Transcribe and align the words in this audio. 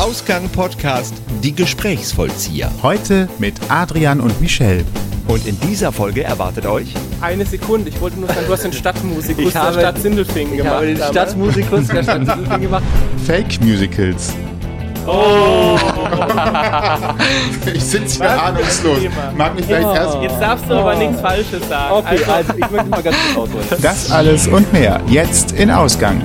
Ausgang 0.00 0.48
Podcast 0.48 1.12
Die 1.42 1.54
Gesprächsvollzieher. 1.54 2.70
Heute 2.82 3.28
mit 3.38 3.54
Adrian 3.68 4.20
und 4.20 4.40
Michelle. 4.40 4.84
Und 5.28 5.46
in 5.46 5.60
dieser 5.60 5.92
Folge 5.92 6.24
erwartet 6.24 6.64
euch 6.66 6.94
Eine 7.20 7.44
Sekunde, 7.44 7.90
ich 7.90 8.00
wollte 8.00 8.18
nur 8.18 8.28
sagen, 8.28 8.40
du 8.46 8.52
hast 8.52 8.64
den 8.64 8.72
Stadtmusikus 8.72 9.44
Ich 9.44 9.52
der 9.52 9.62
habe- 9.62 9.78
Stadt 9.80 9.98
Sindelfingen 9.98 10.52
Ich 10.54 10.58
gemacht. 10.58 10.74
habe 10.76 10.86
den 10.86 10.96
Stadtmusikus 10.96 11.86
der 11.88 12.02
Stadt 12.02 12.16
Sindelfingen 12.26 12.60
gemacht. 12.62 12.82
Fake 13.26 13.60
Musicals. 13.62 14.32
Oh, 15.06 15.76
Ich 17.72 17.82
sitze 17.84 18.16
hier 18.18 18.24
Was? 18.30 18.38
ahnungslos. 18.40 18.98
Mag 19.36 19.54
mich 19.54 19.66
gleich 19.68 19.84
erst. 19.84 20.16
jetzt 20.22 20.40
darfst 20.40 20.64
du 20.68 20.74
aber 20.74 20.94
nichts 20.96 21.20
Falsches 21.20 21.68
sagen. 21.68 21.94
Okay, 21.94 22.18
also, 22.24 22.32
also 22.32 22.52
ich 22.56 22.70
möchte 22.70 22.88
mal 22.88 23.02
ganz 23.02 23.16
kurz 23.34 23.48
ausholen. 23.50 23.66
Das 23.82 24.10
alles 24.10 24.46
und 24.48 24.72
mehr 24.72 25.00
jetzt 25.08 25.52
in 25.52 25.70
Ausgang. 25.70 26.20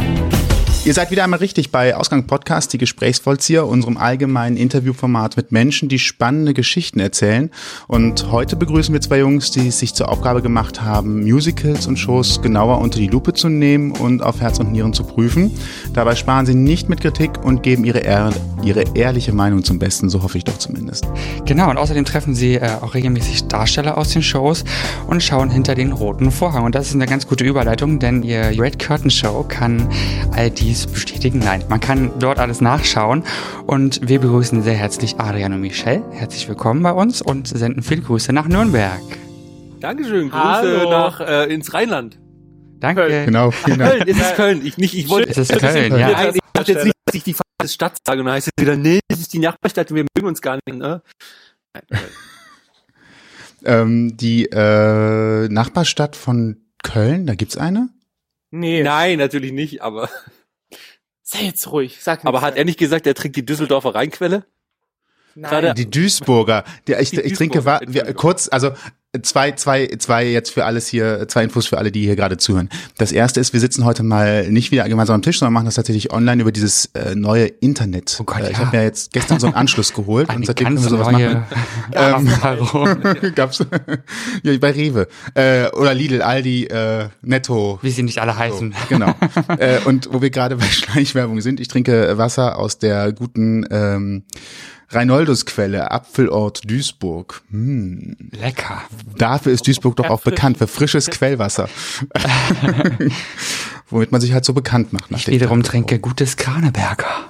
Ihr 0.86 0.94
seid 0.94 1.10
wieder 1.10 1.24
einmal 1.24 1.40
richtig 1.40 1.72
bei 1.72 1.96
Ausgang 1.96 2.28
Podcast, 2.28 2.72
die 2.72 2.78
Gesprächsvollzieher, 2.78 3.66
unserem 3.66 3.98
allgemeinen 3.98 4.56
Interviewformat 4.56 5.36
mit 5.36 5.52
Menschen, 5.52 5.90
die 5.90 5.98
spannende 5.98 6.54
Geschichten 6.54 7.00
erzählen. 7.00 7.50
Und 7.88 8.32
heute 8.32 8.56
begrüßen 8.56 8.94
wir 8.94 9.02
zwei 9.02 9.18
Jungs, 9.18 9.50
die 9.50 9.70
es 9.70 9.80
sich 9.80 9.96
zur 9.96 10.10
Aufgabe 10.10 10.44
gemacht 10.44 10.84
haben, 10.84 11.24
Musicals 11.24 11.88
und 11.88 11.98
Shows 11.98 12.40
genauer 12.44 12.82
unter 12.82 13.00
die 13.00 13.08
Lupe 13.08 13.34
zu 13.34 13.50
nehmen 13.50 13.94
und 13.94 14.22
auf 14.22 14.42
Herz 14.42 14.60
und 14.60 14.74
Nieren 14.74 14.94
zu 14.94 15.04
prüfen. 15.06 15.52
Dabei 15.94 16.14
sparen 16.14 16.46
sie 16.46 16.54
nicht 16.54 16.88
mit 16.88 17.02
Kritik 17.02 17.44
und 17.44 17.64
geben 17.64 17.84
ihre, 17.84 18.02
ehr 18.02 18.32
ihre 18.64 18.84
ehrliche 18.94 19.34
Meinung 19.34 19.64
zum 19.64 19.80
Besten, 19.80 20.10
so 20.10 20.22
hoffe 20.22 20.38
ich 20.38 20.44
doch 20.44 20.58
zumindest. 20.60 21.08
Genau, 21.46 21.72
und 21.72 21.78
außerdem 21.78 22.06
treffen 22.06 22.36
sie 22.36 22.56
äh, 22.56 22.70
auch 22.82 22.94
regelmäßig 22.94 23.48
Darsteller 23.48 23.98
aus 23.98 24.10
den 24.10 24.22
Shows 24.22 24.64
und 25.08 25.24
schauen 25.24 25.50
hinter 25.50 25.74
den 25.74 25.92
roten 25.92 26.30
Vorhang. 26.30 26.64
Und 26.64 26.76
das 26.76 26.90
ist 26.90 26.94
eine 26.94 27.08
ganz 27.08 27.28
gute 27.28 27.44
Überleitung, 27.44 27.98
denn 27.98 28.22
ihr 28.22 28.52
Red 28.60 28.78
Curtain 28.78 29.10
Show 29.10 29.46
kann 29.48 29.90
all 30.32 30.52
dies 30.76 30.88
bestätigen. 30.88 31.40
Nein, 31.40 31.64
man 31.70 31.80
kann 31.80 32.12
dort 32.20 32.38
alles 32.38 32.60
nachschauen. 32.60 33.24
Und 33.66 34.08
wir 34.08 34.20
begrüßen 34.20 34.62
sehr 34.62 34.74
herzlich 34.74 35.16
Adrian 35.18 35.54
und 35.54 35.62
Michelle. 35.62 36.04
Herzlich 36.12 36.48
willkommen 36.50 36.84
bei 36.84 36.92
uns 36.92 37.22
und 37.22 37.48
senden 37.48 37.82
viele 37.82 38.02
Grüße 38.02 38.34
nach 38.34 38.48
Nürnberg. 38.48 39.02
Dankeschön, 39.80 40.30
Grüße 40.30 40.44
Hallo. 40.44 40.90
nach 40.90 41.22
äh, 41.22 41.54
ins 41.54 41.74
Rheinland. 41.74 42.20
Danke. 42.80 43.08
Genau, 43.26 43.52
vielen 43.52 43.80
Dank. 43.80 43.92
Köln, 43.94 44.08
ist 44.08 44.20
es 44.20 44.34
Köln? 44.34 44.66
Ich 44.66 44.78
nicht, 44.78 44.94
ich 44.94 45.08
wollte. 45.08 45.30
Es 45.30 45.38
ist 45.38 45.58
Köln, 45.58 45.98
ja. 45.98 46.10
Nein, 46.12 46.32
ich 46.34 46.42
dachte 46.52 46.74
jetzt 46.74 46.84
nicht, 46.84 46.96
dass 47.06 47.16
ich 47.16 47.24
die 47.24 47.34
falsche 47.34 47.74
Stadt 47.74 47.98
sage 48.06 48.20
und 48.20 48.26
dann 48.26 48.36
heißt 48.36 48.48
es 48.48 48.62
wieder, 48.62 48.76
nee, 48.76 49.00
das 49.08 49.20
ist 49.22 49.34
die 49.34 49.40
Nachbarstadt 49.40 49.90
und 49.92 49.96
wir 49.96 50.06
mögen 50.16 50.28
uns 50.28 50.42
gar 50.42 50.60
nicht, 50.66 50.78
ne? 50.78 51.02
Nein, 51.74 51.84
Ähm, 53.68 54.16
die 54.16 54.46
äh, 54.46 55.48
Nachbarstadt 55.48 56.16
von 56.16 56.58
Köln, 56.84 57.26
da 57.26 57.34
gibt's 57.34 57.58
eine? 57.58 57.90
nee, 58.52 58.84
Nein, 58.84 59.18
natürlich 59.18 59.54
nicht, 59.54 59.82
aber, 59.82 60.08
sei 61.28 61.46
jetzt 61.46 61.70
ruhig, 61.72 61.98
sag 62.02 62.20
nichts. 62.20 62.28
aber 62.28 62.42
hat 62.42 62.56
er 62.56 62.64
nicht 62.66 62.78
gesagt, 62.80 63.06
er 63.08 63.16
trinkt 63.16 63.36
die 63.36 63.46
Düsseldorfer 63.46 63.94
Rheinquelle? 63.96 64.46
Nein. 65.38 65.50
gerade- 65.52 65.74
Die 65.74 65.90
Duisburger. 65.90 66.64
Die, 66.88 66.94
ich, 66.94 67.10
Die 67.10 67.20
ich 67.22 67.34
trinke 67.34 67.58
Duisburger, 67.62 67.82
wa- 67.88 67.94
wir, 67.94 68.14
kurz, 68.14 68.48
also 68.50 68.72
zwei, 69.22 69.52
zwei, 69.52 69.88
zwei 69.98 70.26
jetzt 70.26 70.52
für 70.52 70.66
alles 70.66 70.88
hier, 70.88 71.28
zwei 71.28 71.44
Infos 71.44 71.68
für 71.68 71.78
alle, 71.78 71.92
die 71.92 72.04
hier 72.04 72.16
gerade 72.16 72.38
zuhören. 72.38 72.70
Das 72.98 73.12
erste 73.12 73.40
ist, 73.40 73.54
wir 73.54 73.60
sitzen 73.60 73.86
heute 73.86 74.04
mal 74.04 74.50
nicht 74.50 74.72
wieder 74.72 74.88
gemeinsam 74.88 75.16
am 75.16 75.22
Tisch, 75.22 75.40
sondern 75.40 75.54
machen 75.54 75.66
das 75.66 75.76
tatsächlich 75.76 76.12
online 76.12 76.42
über 76.42 76.52
dieses 76.52 76.86
äh, 76.94 77.16
neue 77.16 77.46
Internet. 77.46 78.18
Oh 78.20 78.24
Gott, 78.24 78.42
äh, 78.42 78.52
ich 78.52 78.58
ja. 78.58 78.66
habe 78.66 78.78
ja 78.78 78.84
jetzt 78.84 79.14
gestern 79.14 79.40
so 79.40 79.48
einen 79.48 79.56
Anschluss 79.56 79.94
geholt 79.94 80.34
und 80.34 80.46
seitdem 80.46 80.68
können 80.68 80.84
wir 80.84 80.90
sowas 80.90 81.12
machen. 81.12 81.46
Ähm, 81.94 83.32
Gab's 83.36 83.60
ja, 84.44 84.58
bei 84.58 84.72
Rewe 84.72 85.08
äh, 85.34 85.70
oder 85.72 85.94
Lidl, 85.94 86.22
Aldi, 86.22 86.66
äh, 86.66 87.10
Netto. 87.22 87.80
wie 87.82 87.92
sie 87.92 88.04
nicht 88.04 88.20
alle 88.20 88.34
So, 88.34 88.40
heißen. 88.40 88.76
genau. 88.90 89.14
äh, 89.58 89.80
und 89.86 90.10
wo 90.12 90.22
wir 90.22 90.30
gerade 90.30 90.58
bei 90.58 90.66
Schleichwerbung 90.66 91.42
sind, 91.42 91.60
ich 91.60 91.68
trinke 91.68 92.18
Wasser 92.18 92.58
aus 92.58 92.80
der 92.80 93.14
guten 93.14 93.66
ähm, 93.70 94.24
Reinoldsquelle, 94.90 95.92
Apfelort 95.92 96.70
Duisburg. 96.70 97.42
Hm. 97.52 98.16
Lecker. 98.32 98.82
Dafür 99.18 99.52
ist 99.52 99.68
Duisburg 99.68 99.96
doch 99.96 100.10
auch 100.10 100.22
bekannt, 100.22 100.58
für 100.58 100.68
frisches 100.68 101.10
Quellwasser. 101.10 101.70
Womit 103.90 104.12
man 104.12 104.22
sich 104.22 104.34
halt 104.34 104.46
so 104.46 104.54
bekannt 104.54 104.94
macht. 104.94 105.12
nach 105.12 105.20
Ich 105.20 105.28
wiederum 105.28 105.62
Tag. 105.62 105.72
trinke 105.72 106.00
gutes 106.00 106.38
Kraneberger. 106.38 107.28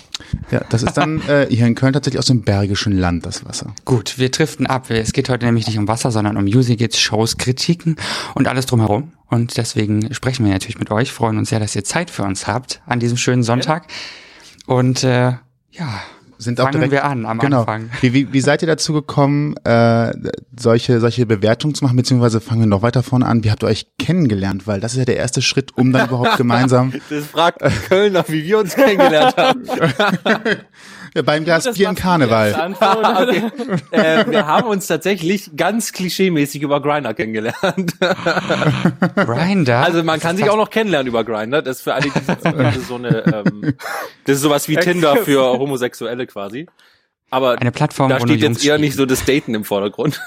Ja, 0.52 0.62
das 0.70 0.84
ist 0.84 0.94
dann 0.94 1.22
äh, 1.28 1.48
hier 1.50 1.66
in 1.66 1.76
Köln 1.76 1.94
tatsächlich 1.94 2.20
aus 2.20 2.28
dem 2.28 2.42
Bergischen 2.42 2.98
Land, 2.98 3.26
das 3.26 3.46
Wasser. 3.46 3.74
Gut, 3.84 4.18
wir 4.18 4.30
driften 4.30 4.66
ab. 4.66 4.90
Es 4.90 5.14
geht 5.14 5.30
heute 5.30 5.46
nämlich 5.46 5.68
nicht 5.68 5.78
um 5.78 5.88
Wasser, 5.88 6.12
sondern 6.12 6.38
um 6.38 6.46
Musicals, 6.46 7.00
Shows, 7.00 7.38
Kritiken 7.38 7.98
und 8.34 8.48
alles 8.48 8.66
drumherum. 8.66 9.12
Und 9.28 9.58
deswegen 9.58 10.14
sprechen 10.14 10.46
wir 10.46 10.54
natürlich 10.54 10.80
mit 10.80 10.92
euch, 10.92 11.12
freuen 11.12 11.38
uns 11.38 11.50
sehr, 11.50 11.60
dass 11.60 11.76
ihr 11.76 11.84
Zeit 11.84 12.10
für 12.10 12.24
uns 12.24 12.48
habt 12.48 12.82
an 12.86 13.00
diesem 13.00 13.18
schönen 13.18 13.44
Sonntag. 13.44 13.88
Und 14.66 15.04
äh, 15.04 15.34
ja, 15.72 16.02
Sind 16.38 16.60
auch 16.60 16.66
fangen 16.66 16.74
direkt, 16.74 16.92
wir 16.92 17.06
an 17.06 17.26
am 17.26 17.40
genau. 17.40 17.62
Anfang. 17.62 17.90
Wie, 18.02 18.14
wie, 18.14 18.34
wie 18.34 18.42
seid 18.42 18.62
ihr 18.62 18.68
dazu 18.68 18.94
gekommen, 18.94 19.56
äh, 19.64 20.14
solche, 20.60 21.00
solche 21.00 21.26
Bewertungen 21.26 21.76
zu 21.76 21.84
machen, 21.84 21.96
beziehungsweise 21.96 22.42
fangen 22.42 22.62
wir 22.62 22.68
noch 22.68 22.82
weiter 22.82 23.04
vorne 23.04 23.26
an, 23.26 23.44
wie 23.44 23.52
habt 23.52 23.64
ihr 23.64 23.68
euch 23.68 23.88
kennengelernt? 23.98 24.68
Weil 24.68 24.80
das 24.80 24.94
ist 24.94 25.00
ja 25.00 25.06
der 25.06 25.18
erste 25.18 25.42
Schritt, 25.42 25.78
um 25.78 25.92
dann 25.92 26.08
überhaupt 26.08 26.38
gemeinsam 26.38 26.94
Das 27.10 27.26
fragt 27.26 27.62
Kölner, 27.88 28.26
wie 28.28 28.44
wir 28.44 28.60
uns 28.60 28.76
kennengelernt 28.76 29.38
haben. 29.38 29.64
ja, 31.16 31.22
beim 31.22 31.46
Glas 31.46 31.72
Bier 31.74 31.88
im 31.88 31.96
Karneval. 31.96 32.76
okay. 32.76 33.44
äh, 33.92 34.30
wir 34.30 34.46
haben 34.48 34.68
uns 34.68 34.88
tatsächlich 34.88 35.56
ganz 35.56 35.94
klischeemäßig 35.94 36.62
über 36.62 36.82
Grindr 36.82 37.14
kennengelernt. 37.14 37.94
Grinder. 39.16 39.80
Also 39.80 40.04
man 40.04 40.20
kann 40.20 40.36
sich 40.36 40.50
auch 40.50 40.58
noch 40.58 40.70
kennenlernen 40.70 41.08
über 41.08 41.24
Grindr. 41.24 41.62
Das 41.62 41.78
ist 41.78 41.84
für 41.84 41.94
alle, 41.94 42.10
die 42.10 42.20
sitzen, 42.20 42.58
das 42.58 42.76
ist 42.76 42.90
so 42.90 42.96
eine, 42.96 43.26
ähm, 43.28 43.76
das 44.26 44.36
ist 44.36 44.42
sowas 44.42 44.68
wie 44.68 44.76
Tinder 44.76 45.16
für 45.16 45.58
Homosexuelle 45.58 46.28
quasi. 46.28 46.68
Aber 47.30 47.60
eine 47.62 47.72
Plattform, 47.72 48.10
da 48.10 48.20
steht 48.20 48.42
Jungs 48.42 48.58
jetzt 48.58 48.66
eher 48.66 48.74
spielen. 48.74 48.82
nicht 48.82 48.98
so 48.98 49.06
das 49.06 49.24
Daten 49.24 49.56
im 49.56 49.64
Vordergrund. 49.64 50.22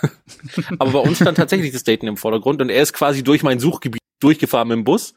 Aber 0.78 0.90
bei 0.92 0.98
uns 1.00 1.18
stand 1.18 1.36
tatsächlich 1.36 1.72
das 1.72 1.84
Daten 1.84 2.06
im 2.06 2.16
Vordergrund 2.16 2.62
und 2.62 2.70
er 2.70 2.82
ist 2.82 2.94
quasi 2.94 3.22
durch 3.22 3.42
mein 3.42 3.60
Suchgebiet 3.60 4.00
durchgefahren 4.20 4.68
mit 4.68 4.76
dem 4.76 4.84
Bus. 4.84 5.14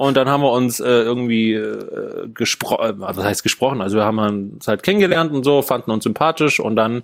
Und 0.00 0.16
dann 0.16 0.30
haben 0.30 0.42
wir 0.42 0.50
uns 0.52 0.80
äh, 0.80 0.84
irgendwie 0.88 1.52
äh, 1.52 2.26
gesprochen, 2.32 2.94
was 3.00 3.18
heißt 3.18 3.42
gesprochen? 3.42 3.82
Also 3.82 3.98
wir 3.98 4.04
haben 4.06 4.18
uns 4.18 4.66
halt 4.66 4.82
kennengelernt 4.82 5.30
und 5.30 5.44
so, 5.44 5.60
fanden 5.60 5.90
uns 5.90 6.04
sympathisch 6.04 6.58
und 6.58 6.74
dann 6.74 7.02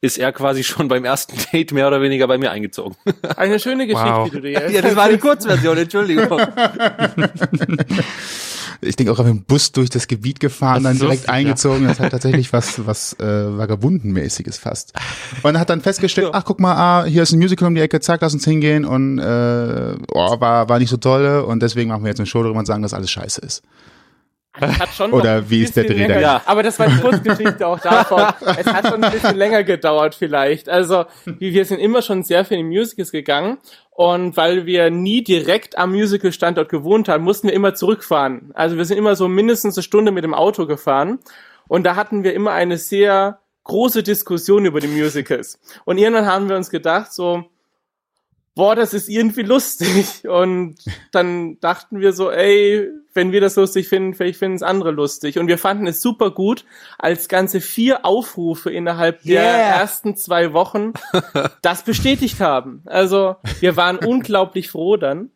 ist 0.00 0.16
er 0.16 0.32
quasi 0.32 0.64
schon 0.64 0.88
beim 0.88 1.04
ersten 1.04 1.36
Date 1.52 1.72
mehr 1.72 1.86
oder 1.88 2.00
weniger 2.00 2.26
bei 2.26 2.38
mir 2.38 2.50
eingezogen. 2.50 2.96
Eine 3.36 3.60
schöne 3.60 3.86
Geschichte, 3.86 4.08
Wow. 4.10 4.30
die 4.30 4.36
du 4.36 4.40
dir 4.40 4.50
jetzt 4.52 4.72
ja, 4.72 4.80
das 4.80 4.96
war 4.96 5.10
die 5.10 5.18
Kurzversion, 5.18 5.76
Entschuldigung. 5.76 6.40
Ich 8.80 8.96
denke 8.96 9.12
auch, 9.12 9.18
auf 9.18 9.26
dem 9.26 9.42
Bus 9.42 9.72
durch 9.72 9.90
das 9.90 10.06
Gebiet 10.06 10.38
gefahren, 10.38 10.84
Das 10.84 10.92
dann 10.92 10.98
direkt 10.98 11.22
lustig, 11.22 11.30
eingezogen. 11.30 11.86
Das 11.86 11.98
hat 11.98 12.12
tatsächlich 12.12 12.52
was, 12.52 12.86
was 12.86 13.14
äh, 13.14 13.58
Vagabundenmäßiges 13.58 14.58
fast. 14.58 14.92
Und 15.42 15.58
hat 15.58 15.70
dann 15.70 15.80
festgestellt, 15.80 16.30
ach 16.32 16.44
guck 16.44 16.60
mal, 16.60 16.74
ah, 16.74 17.04
hier 17.04 17.22
ist 17.22 17.32
ein 17.32 17.38
Musical 17.38 17.66
um 17.66 17.74
die 17.74 17.80
Ecke, 17.80 17.98
zack, 18.00 18.20
lass 18.20 18.34
uns 18.34 18.44
hingehen. 18.44 18.84
Und 18.84 19.18
äh, 19.18 19.94
oh, 20.12 20.40
war, 20.40 20.68
war 20.68 20.78
nicht 20.78 20.90
so 20.90 20.96
toll. 20.96 21.40
Und 21.40 21.62
deswegen 21.62 21.90
machen 21.90 22.04
wir 22.04 22.10
jetzt 22.10 22.20
eine 22.20 22.26
Show 22.26 22.42
darüber 22.42 22.60
und 22.60 22.66
sagen, 22.66 22.82
dass 22.82 22.94
alles 22.94 23.10
scheiße 23.10 23.40
ist. 23.40 23.62
Hat 24.60 24.88
schon 24.94 25.12
Oder 25.12 25.48
wie 25.50 25.62
ist 25.62 25.76
der 25.76 25.84
Dreh 25.84 25.94
länger- 25.94 26.14
da? 26.14 26.20
Ja. 26.20 26.42
Aber 26.46 26.62
das 26.62 26.78
war 26.78 26.88
die 26.88 26.98
Kurzgeschichte 27.00 27.66
auch 27.66 27.78
davon. 27.80 28.22
es 28.58 28.66
hat 28.66 28.88
schon 28.88 29.02
ein 29.04 29.10
bisschen 29.12 29.36
länger 29.36 29.64
gedauert 29.64 30.14
vielleicht. 30.14 30.68
Also 30.68 31.04
wie- 31.24 31.52
wir 31.54 31.64
sind 31.64 31.78
immer 31.78 32.02
schon 32.02 32.22
sehr 32.24 32.44
viel 32.44 32.58
in 32.58 32.68
Musicals 32.68 33.10
gegangen 33.12 33.58
und 33.90 34.36
weil 34.36 34.66
wir 34.66 34.90
nie 34.90 35.22
direkt 35.24 35.76
am 35.78 35.90
Musical-Standort 35.92 36.68
gewohnt 36.68 37.08
haben, 37.08 37.24
mussten 37.24 37.48
wir 37.48 37.54
immer 37.54 37.74
zurückfahren. 37.74 38.50
Also 38.54 38.76
wir 38.76 38.84
sind 38.84 38.98
immer 38.98 39.16
so 39.16 39.28
mindestens 39.28 39.76
eine 39.76 39.82
Stunde 39.82 40.12
mit 40.12 40.24
dem 40.24 40.34
Auto 40.34 40.66
gefahren 40.66 41.18
und 41.66 41.84
da 41.84 41.96
hatten 41.96 42.24
wir 42.24 42.34
immer 42.34 42.52
eine 42.52 42.78
sehr 42.78 43.40
große 43.64 44.02
Diskussion 44.02 44.64
über 44.64 44.80
die 44.80 44.86
Musicals. 44.86 45.60
Und 45.84 45.98
irgendwann 45.98 46.24
haben 46.26 46.48
wir 46.48 46.56
uns 46.56 46.70
gedacht, 46.70 47.12
so, 47.12 47.44
boah, 48.54 48.74
das 48.74 48.94
ist 48.94 49.08
irgendwie 49.10 49.42
lustig. 49.42 50.26
Und 50.26 50.76
dann 51.12 51.60
dachten 51.60 52.00
wir 52.00 52.12
so, 52.12 52.30
ey, 52.30 52.88
wenn 53.18 53.32
wir 53.32 53.40
das 53.40 53.56
lustig 53.56 53.88
finden, 53.88 54.14
vielleicht 54.14 54.38
finden 54.38 54.54
es 54.54 54.62
andere 54.62 54.92
lustig. 54.92 55.40
Und 55.40 55.48
wir 55.48 55.58
fanden 55.58 55.88
es 55.88 56.00
super 56.00 56.30
gut, 56.30 56.64
als 56.98 57.26
ganze 57.28 57.60
vier 57.60 58.06
Aufrufe 58.06 58.70
innerhalb 58.70 59.22
der 59.24 59.42
Yeah. 59.42 59.80
ersten 59.80 60.14
zwei 60.14 60.52
Wochen 60.52 60.92
das 61.62 61.82
bestätigt 61.82 62.38
haben. 62.40 62.82
Also 62.86 63.34
wir 63.58 63.76
waren 63.76 63.96
unglaublich 64.12 64.70
froh 64.70 64.96
dann. 64.96 65.32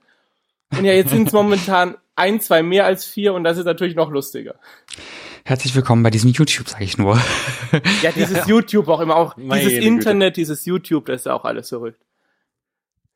Und 0.71 0.85
ja, 0.85 0.93
jetzt 0.93 1.11
sind 1.11 1.27
es 1.27 1.33
momentan 1.33 1.97
ein, 2.15 2.41
zwei 2.41 2.63
mehr 2.63 2.87
als 2.87 3.05
vier 3.05 3.35
und 3.35 3.43
das 3.43 3.59
ist 3.59 3.65
natürlich 3.65 3.97
noch 3.97 4.11
lustiger. 4.13 4.55
Herzlich 5.45 5.75
willkommen 5.75 6.05
bei 6.05 6.11
diesem 6.11 6.31
YouTube, 6.31 6.69
sage 6.69 6.85
ich 6.85 6.99
nur. 6.99 7.21
Ja, 8.03 8.13
dieses 8.13 8.47
YouTube 8.47 8.87
auch 8.87 9.01
immer 9.01 9.17
auch, 9.17 9.37
Meine 9.37 9.61
dieses 9.61 9.81
Güte. 9.81 9.89
Internet, 9.89 10.37
dieses 10.37 10.65
YouTube, 10.67 11.07
das 11.07 11.23
ist 11.23 11.27
auch 11.27 11.45
alles 11.45 11.71
verrückt. 11.71 12.01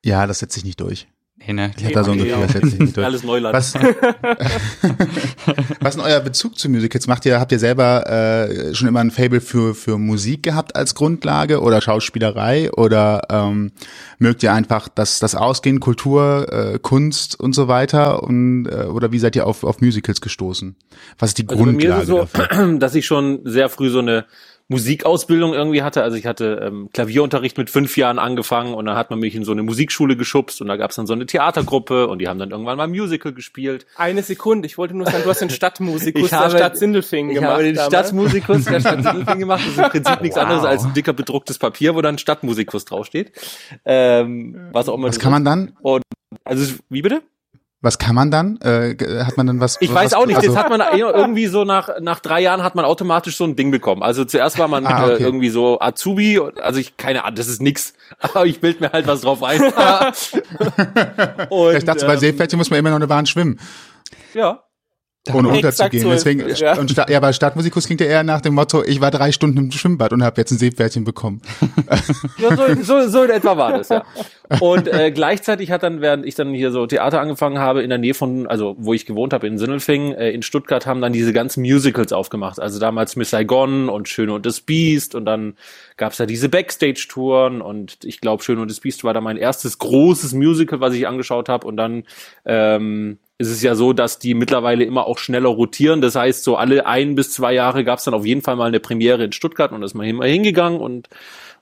Ja, 0.05 0.27
das 0.27 0.41
setzt 0.41 0.55
sich 0.55 0.65
nicht 0.65 0.81
durch. 0.81 1.07
Nee, 1.39 1.53
ne? 1.53 1.71
Die 1.79 1.87
hat 1.87 1.95
da 1.95 2.03
so 2.03 2.13
ungefähr 2.13 2.41
das 2.41 2.55
jetzt 2.55 2.79
nicht 2.79 2.79
durch. 2.97 3.05
Alles 3.05 3.23
Neuland. 3.23 3.55
Was, 3.55 3.75
was 5.81 5.91
ist 5.91 5.97
denn 5.97 6.01
euer 6.01 6.21
Bezug 6.21 6.59
zu 6.59 6.71
Musicals? 6.71 7.07
Macht 7.07 7.27
ihr, 7.27 7.39
habt 7.39 7.53
ihr 7.53 7.59
selber 7.59 8.09
äh, 8.09 8.75
schon 8.75 8.89
immer 8.89 9.01
ein 9.01 9.11
Fable 9.11 9.43
für, 9.43 9.75
für 9.75 9.99
Musik 9.99 10.43
gehabt 10.43 10.75
als 10.75 10.95
Grundlage 10.95 11.61
oder 11.61 11.83
Schauspielerei 11.83 12.73
oder 12.73 13.27
ähm, 13.31 13.73
mögt 14.19 14.43
ihr 14.43 14.55
einfach 14.55 14.89
das, 14.89 15.19
das 15.19 15.35
Ausgehen, 15.35 15.79
Kultur, 15.79 16.47
äh, 16.51 16.79
Kunst 16.79 17.39
und 17.39 17.55
so 17.55 17.69
weiter 17.69 18.23
und 18.23 18.67
äh, 18.67 18.87
oder 18.87 19.13
wie 19.13 19.19
seid 19.19 19.37
ihr 19.37 19.47
auf, 19.47 19.63
auf 19.63 19.83
Musicals 19.83 20.23
gestoßen? 20.23 20.75
Was 21.19 21.31
ist 21.31 21.39
die 21.39 21.47
Also 21.47 21.65
bei 21.65 21.71
mir 21.71 21.73
Grundlage 21.73 22.03
ist 22.03 22.09
es 22.09 22.33
dafür? 22.33 22.67
so, 22.73 22.79
dass 22.79 22.95
ich 22.95 23.05
schon 23.05 23.41
sehr 23.45 23.69
früh 23.69 23.91
so 23.91 23.99
eine 23.99 24.25
Musikausbildung 24.69 25.55
irgendwie 25.55 25.83
hatte. 25.83 26.03
Also 26.03 26.17
ich 26.17 26.27
hatte 26.27 26.61
ähm, 26.63 26.91
Klavierunterricht 26.93 27.57
mit 27.57 27.71
fünf 27.71 27.97
Jahren 27.97 28.19
angefangen 28.19 28.75
und 28.75 28.85
dann 28.87 28.97
hat 28.97 29.11
man 29.11 29.21
mich 29.21 29.35
in 29.35 29.45
so 29.45 29.53
eine 29.53 29.63
Musikschule 29.63 30.17
geschubst 30.17 30.61
und 30.61 30.67
da 30.67 30.77
gab 30.77 30.91
es 30.91 30.97
dann 30.97 31.07
so 31.07 31.13
eine 31.13 31.25
Theatergruppe 31.27 32.09
und 32.09 32.19
die 32.19 32.27
haben 32.29 32.39
dann 32.39 32.51
irgendwann 32.51 32.77
mal 32.77 32.89
Musical 32.89 33.33
gespielt. 33.33 33.87
Eine 33.97 34.23
Sekunde, 34.23 34.67
ich 34.67 34.77
wollte 34.77 34.95
nur 34.97 35.07
sagen, 35.07 35.23
du 35.23 35.31
hast 35.31 35.41
den 35.41 35.51
Stadtmusikus 35.51 36.25
Ich 36.25 36.31
der 36.31 36.39
habe- 36.41 36.51
Stadt 36.57 36.77
Sindelfingen 36.77 37.31
Ich 37.31 37.37
gemacht. 37.37 37.53
habe 37.53 37.63
den 37.63 37.75
damals. 37.77 37.93
Stadtmusikus 37.93 38.65
der 38.65 38.81
Stadt 38.81 39.03
Sindelfingen 39.05 39.39
gemacht. 39.41 39.61
Das 39.65 39.73
ist 39.73 39.79
im 39.79 39.85
Prinzip 39.91 40.21
nichts 40.23 40.37
Wow. 40.37 40.43
anderes 40.45 40.65
als 40.65 40.85
ein 40.85 40.95
dicker 40.95 41.13
bedrucktes 41.13 41.59
Papier, 41.59 41.95
wo 41.95 42.03
dann 42.03 42.19
Stadtmusikus 42.19 42.85
draufsteht. 42.87 43.33
Ähm, 43.85 44.69
was 44.73 44.89
auch 44.89 44.95
immer. 44.95 45.09
Was 45.09 45.17
das 45.17 45.23
kann 45.23 45.33
man 45.33 45.43
ist. 45.43 45.75
dann? 45.85 46.01
Also 46.45 46.75
wie 46.91 47.03
bitte? 47.03 47.23
Was 47.83 47.99
kann 47.99 48.15
man 48.15 48.31
dann? 48.31 48.59
Äh, 48.63 48.97
hat 49.25 49.37
man 49.37 49.47
dann 49.47 49.61
was? 49.61 49.77
Ich 49.81 49.91
was, 49.91 49.97
weiß 49.97 50.15
auch 50.15 50.27
nicht. 50.27 50.37
also- 50.37 50.49
Jetzt 50.49 50.59
hat 50.59 50.71
man 50.71 50.83
irgendwie 50.97 51.47
so 51.47 51.65
nach 51.65 51.91
nach 52.01 52.21
drei 52.21 52.41
Jahren 52.41 52.63
hat 52.63 52.75
man 52.75 52.85
automatisch 52.85 53.37
so 53.37 53.45
ein 53.45 53.55
Ding 53.55 53.71
bekommen. 53.71 54.03
Also 54.03 54.25
zuerst 54.25 54.59
war 54.59 54.67
man 54.67 54.87
Ah, 54.87 55.05
okay. 55.05 55.23
äh, 55.23 55.23
irgendwie 55.23 55.51
so 55.51 55.79
Azubi. 55.81 56.41
Also 56.61 56.81
ich 56.81 56.97
keine 56.97 57.25
Ahnung, 57.25 57.37
das 57.37 57.49
ist 57.49 57.61
nix. 57.61 57.93
Aber 58.21 58.47
ich 58.47 58.61
bild 58.61 58.81
mir 58.81 58.91
halt 58.93 59.07
was 59.07 59.21
drauf 59.21 59.43
ein. 59.43 59.61
Und, 61.51 61.77
ich 61.77 61.85
dachte, 61.85 62.07
bei 62.07 62.15
ähm, 62.15 62.19
Seepferdchen 62.19 62.59
muss 62.59 62.71
man 62.71 62.79
immer 62.79 62.91
noch 62.91 62.97
eine 62.97 63.07
Bahn 63.07 63.27
schwimmen, 63.27 63.61
ja. 64.35 64.63
Ohne 65.33 65.49
unterzugehen. 65.49 66.05
so 66.05 66.11
Deswegen, 66.11 66.41
es, 66.41 66.61
ja. 66.61 66.79
und 66.79 66.91
Sta 66.91 67.07
ja, 67.09 67.21
bei 67.21 67.33
Stadtmusikus 67.33 67.87
klingt 67.87 68.01
ja 68.01 68.07
eher 68.07 68.23
nach 68.23 68.41
dem 68.41 68.55
Motto, 68.55 68.83
ich 68.85 69.01
war 69.01 69.11
drei 69.11 69.33
Stunden 69.33 69.59
im 69.59 69.71
Schwimmbad 69.73 70.13
und 70.13 70.23
habe 70.23 70.41
jetzt 70.41 70.51
ein 70.51 70.59
Seepferdchen 70.59 71.05
bekommen. 71.05 71.43
Ja, 72.39 72.55
so, 72.55 72.83
so, 72.83 73.09
so 73.09 73.23
in 73.23 73.31
etwa 73.31 73.57
war 73.57 73.79
das, 73.79 73.89
ja. 73.89 74.05
Und 74.61 74.89
äh, 74.89 75.11
gleichzeitig 75.11 75.71
hat 75.71 75.83
dann, 75.83 76.01
während 76.01 76.25
ich 76.27 76.35
dann 76.35 76.53
hier 76.53 76.71
so 76.71 76.87
Theater 76.87 77.21
angefangen 77.21 77.59
habe, 77.59 77.83
in 77.83 77.89
der 77.89 77.99
Nähe 77.99 78.15
von, 78.15 78.47
also 78.47 78.77
wo 78.79 78.93
ich 78.93 79.07
gewohnt 79.07 79.33
habe, 79.33 79.47
in 79.47 79.59
Sindelfingen, 79.59 80.13
äh, 80.13 80.31
in 80.31 80.43
Stuttgart, 80.43 80.87
haben 80.87 81.01
dann 81.01 81.13
diese 81.13 81.33
ganzen 81.33 81.63
Musicals 81.63 82.13
aufgemacht. 82.13 82.61
Also 82.61 82.79
damals 82.79 83.17
Miss 83.17 83.31
Saigon 83.31 83.89
und 83.89 84.09
Schöne 84.09 84.35
und 84.35 84.47
das 84.47 84.61
Biest 84.61 85.15
und 85.15 85.25
dann 85.25 85.57
gab's 85.97 86.19
da 86.19 86.27
diese 86.27 86.49
Backstage-Touren 86.49 87.61
und 87.61 87.99
ich 88.05 88.21
glaube, 88.21 88.43
Schöne 88.43 88.61
und 88.61 88.71
das 88.71 88.81
Biest 88.81 89.03
war 89.05 89.15
da 89.15 89.21
mein 89.21 89.37
erstes 89.37 89.79
großes 89.79 90.33
Musical, 90.35 90.81
was 90.81 90.95
ich 90.95 91.09
angeschaut 91.09 91.49
habe 91.49 91.67
und 91.67 91.77
dann 91.77 92.05
ähm, 92.45 93.19
ist 93.39 93.51
es 93.51 93.63
ja 93.63 93.75
so, 93.75 93.93
dass 93.93 94.19
die 94.19 94.35
mittlerweile 94.35 94.85
immer 94.85 95.07
auch 95.07 95.19
schneller 95.19 95.49
rotieren. 95.51 96.01
Das 96.01 96.15
heißt, 96.15 96.43
so 96.43 96.57
alle 96.57 96.87
ein 96.87 97.15
bis 97.15 97.33
zwei 97.33 97.53
Jahre 97.53 97.85
gab's 97.85 98.05
dann 98.05 98.15
auf 98.15 98.25
jeden 98.25 98.43
Fall 98.43 98.57
mal 98.57 98.67
eine 98.67 98.81
Premiere 98.81 99.25
in 99.25 99.33
Stuttgart 99.33 99.73
und 99.73 99.81
da 99.81 99.85
ist 99.85 99.95
man 99.95 100.07
immer 100.07 100.25
hingegangen 100.25 100.81
und 100.81 101.09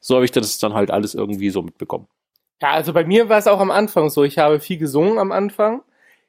so 0.01 0.15
habe 0.15 0.25
ich 0.25 0.31
das 0.31 0.59
dann 0.59 0.75
halt 0.75 0.91
alles 0.91 1.15
irgendwie 1.15 1.51
so 1.51 1.63
mitbekommen. 1.63 2.07
Ja, 2.63 2.71
also 2.71 2.93
bei 2.93 3.05
mir 3.05 3.29
war 3.29 3.39
es 3.39 3.47
auch 3.49 3.61
am 3.61 3.71
Anfang 3.71 4.11
so. 4.11 4.23
Ich 4.23 4.39
habe 4.39 4.61
viel 4.61 4.79
gesungen 4.79 5.19
am 5.19 5.33
Anfang. 5.33 5.83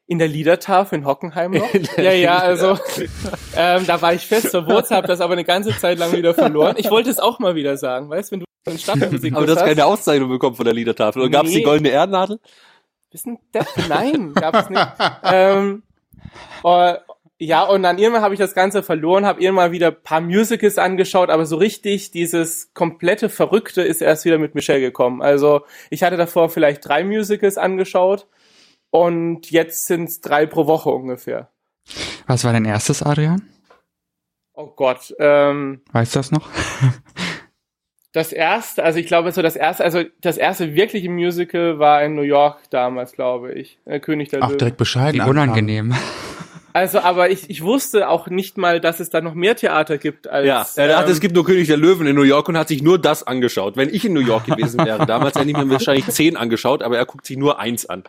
In 0.08 0.20
der 0.20 0.28
Liedertafel 0.28 1.00
in 1.00 1.06
Hockenheim 1.06 1.52
noch. 1.52 1.68
Ja, 1.98 2.12
ja, 2.12 2.38
also 2.38 2.78
ähm, 3.58 3.88
da 3.88 4.02
war 4.02 4.14
ich 4.14 4.22
fest 4.28 4.50
verwurzelt, 4.50 4.98
habe 4.98 5.08
das 5.08 5.20
aber 5.20 5.34
eine 5.34 5.44
ganze 5.44 5.76
Zeit 5.78 5.98
lang 5.98 6.12
wieder 6.12 6.34
verloren. 6.36 6.76
Ich 6.78 6.92
wollte 6.92 7.10
es 7.10 7.20
auch 7.20 7.40
mal 7.40 7.56
wieder 7.56 7.76
sagen, 7.78 8.10
weißt 8.10 8.32
wenn 8.32 8.42
du 8.42 8.46
einen 8.68 8.78
Stadtmusik 8.78 9.36
Aber 9.36 9.48
du 9.48 9.56
hast 9.56 9.66
keine 9.66 9.86
Auszeichnung 9.86 10.30
bekommen 10.30 10.56
von 10.56 10.66
der 10.66 10.76
Liedertafel. 10.76 11.22
Und 11.24 11.32
gab's 11.32 11.50
Nee. 11.50 11.58
die 11.58 11.64
goldene 11.64 11.90
Ehrennadel? 13.16 13.38
Wissen 13.38 13.40
Depp? 13.54 13.68
Nein, 13.90 14.34
gab 14.34 14.56
es 14.56 14.70
nicht. 14.70 14.88
ähm, 15.24 15.84
äh, 16.64 16.96
ja, 17.38 17.64
und 17.64 17.84
dann 17.84 17.98
irgendwann 17.98 18.24
habe 18.24 18.34
ich 18.34 18.40
das 18.40 18.54
Ganze 18.54 18.82
verloren, 18.82 19.26
habe 19.26 19.42
irgendwann 19.42 19.72
wieder 19.74 19.88
ein 19.88 20.02
paar 20.02 20.22
Musicals 20.22 20.78
angeschaut, 20.78 21.30
aber 21.30 21.46
so 21.46 21.58
richtig 21.58 22.12
dieses 22.12 22.74
komplette 22.74 23.28
Verrückte 23.28 23.82
ist 23.82 24.02
erst 24.02 24.24
wieder 24.24 24.38
mit 24.38 24.56
Michelle 24.56 24.80
gekommen. 24.80 25.22
Also 25.22 25.66
ich 25.90 26.04
hatte 26.04 26.16
davor 26.16 26.50
vielleicht 26.50 26.88
drei 26.88 27.04
Musicals 27.04 27.58
angeschaut 27.58 28.28
und 28.90 29.52
jetzt 29.52 29.88
sind 29.88 30.08
es 30.10 30.22
drei 30.22 30.46
pro 30.46 30.66
Woche 30.68 30.90
ungefähr. 30.90 31.50
Was 32.26 32.46
war 32.46 32.54
dein 32.54 32.66
erstes, 32.66 33.04
Adrian? 33.04 33.42
Oh 34.54 34.68
Gott. 34.68 35.14
Ähm, 35.20 35.82
Weißt 35.92 36.16
du 36.16 36.20
das 36.20 36.32
noch? 36.32 36.48
das 38.16 38.32
erste, 38.32 38.84
also 38.84 38.98
ich 38.98 39.08
glaube 39.08 39.32
so 39.34 39.42
das 39.42 39.58
erste, 39.58 39.84
also 39.84 40.04
das 40.22 40.38
erste 40.38 40.74
wirkliche 40.74 41.10
Musical 41.10 41.80
war 41.80 42.02
in 42.02 42.16
New 42.16 42.22
York 42.22 42.60
damals, 42.70 43.12
glaube 43.12 43.52
ich. 43.52 43.78
Äh, 43.84 44.00
König 44.00 44.30
der 44.30 44.42
Auch 44.42 44.48
Löwen. 44.48 44.60
direkt 44.60 44.78
bescheiden. 44.78 45.22
Wie 45.22 45.30
unangenehm. 45.30 45.94
Also, 46.72 47.00
aber 47.00 47.30
ich, 47.30 47.50
ich 47.50 47.62
wusste 47.62 48.10
auch 48.10 48.28
nicht 48.28 48.58
mal, 48.58 48.80
dass 48.80 49.00
es 49.00 49.10
da 49.10 49.22
noch 49.22 49.34
mehr 49.34 49.56
Theater 49.56 49.98
gibt 49.98 50.28
als. 50.28 50.46
Ja, 50.46 50.66
er 50.76 50.88
dachte, 50.88 51.06
ähm, 51.08 51.12
es 51.12 51.20
gibt 51.20 51.36
nur 51.36 51.46
König 51.46 51.68
der 51.68 51.78
Löwen 51.78 52.08
in 52.08 52.16
New 52.16 52.24
York 52.24 52.48
und 52.48 52.58
hat 52.58 52.70
sich 52.70 52.82
nur 52.82 53.00
das 53.00 53.24
angeschaut. 53.24 53.76
Wenn 53.76 53.94
ich 53.94 54.06
in 54.06 54.14
New 54.14 54.22
York 54.22 54.46
gewesen 54.46 54.86
wäre, 54.86 55.06
damals 55.08 55.36
hätte 55.36 55.50
ich 55.50 55.58
mir 55.58 55.70
wahrscheinlich 55.70 56.08
zehn 56.08 56.38
angeschaut, 56.38 56.84
aber 56.84 56.98
er 56.98 57.06
guckt 57.06 57.26
sich 57.26 57.38
nur 57.38 57.60
eins 57.60 57.86
an. 57.86 58.04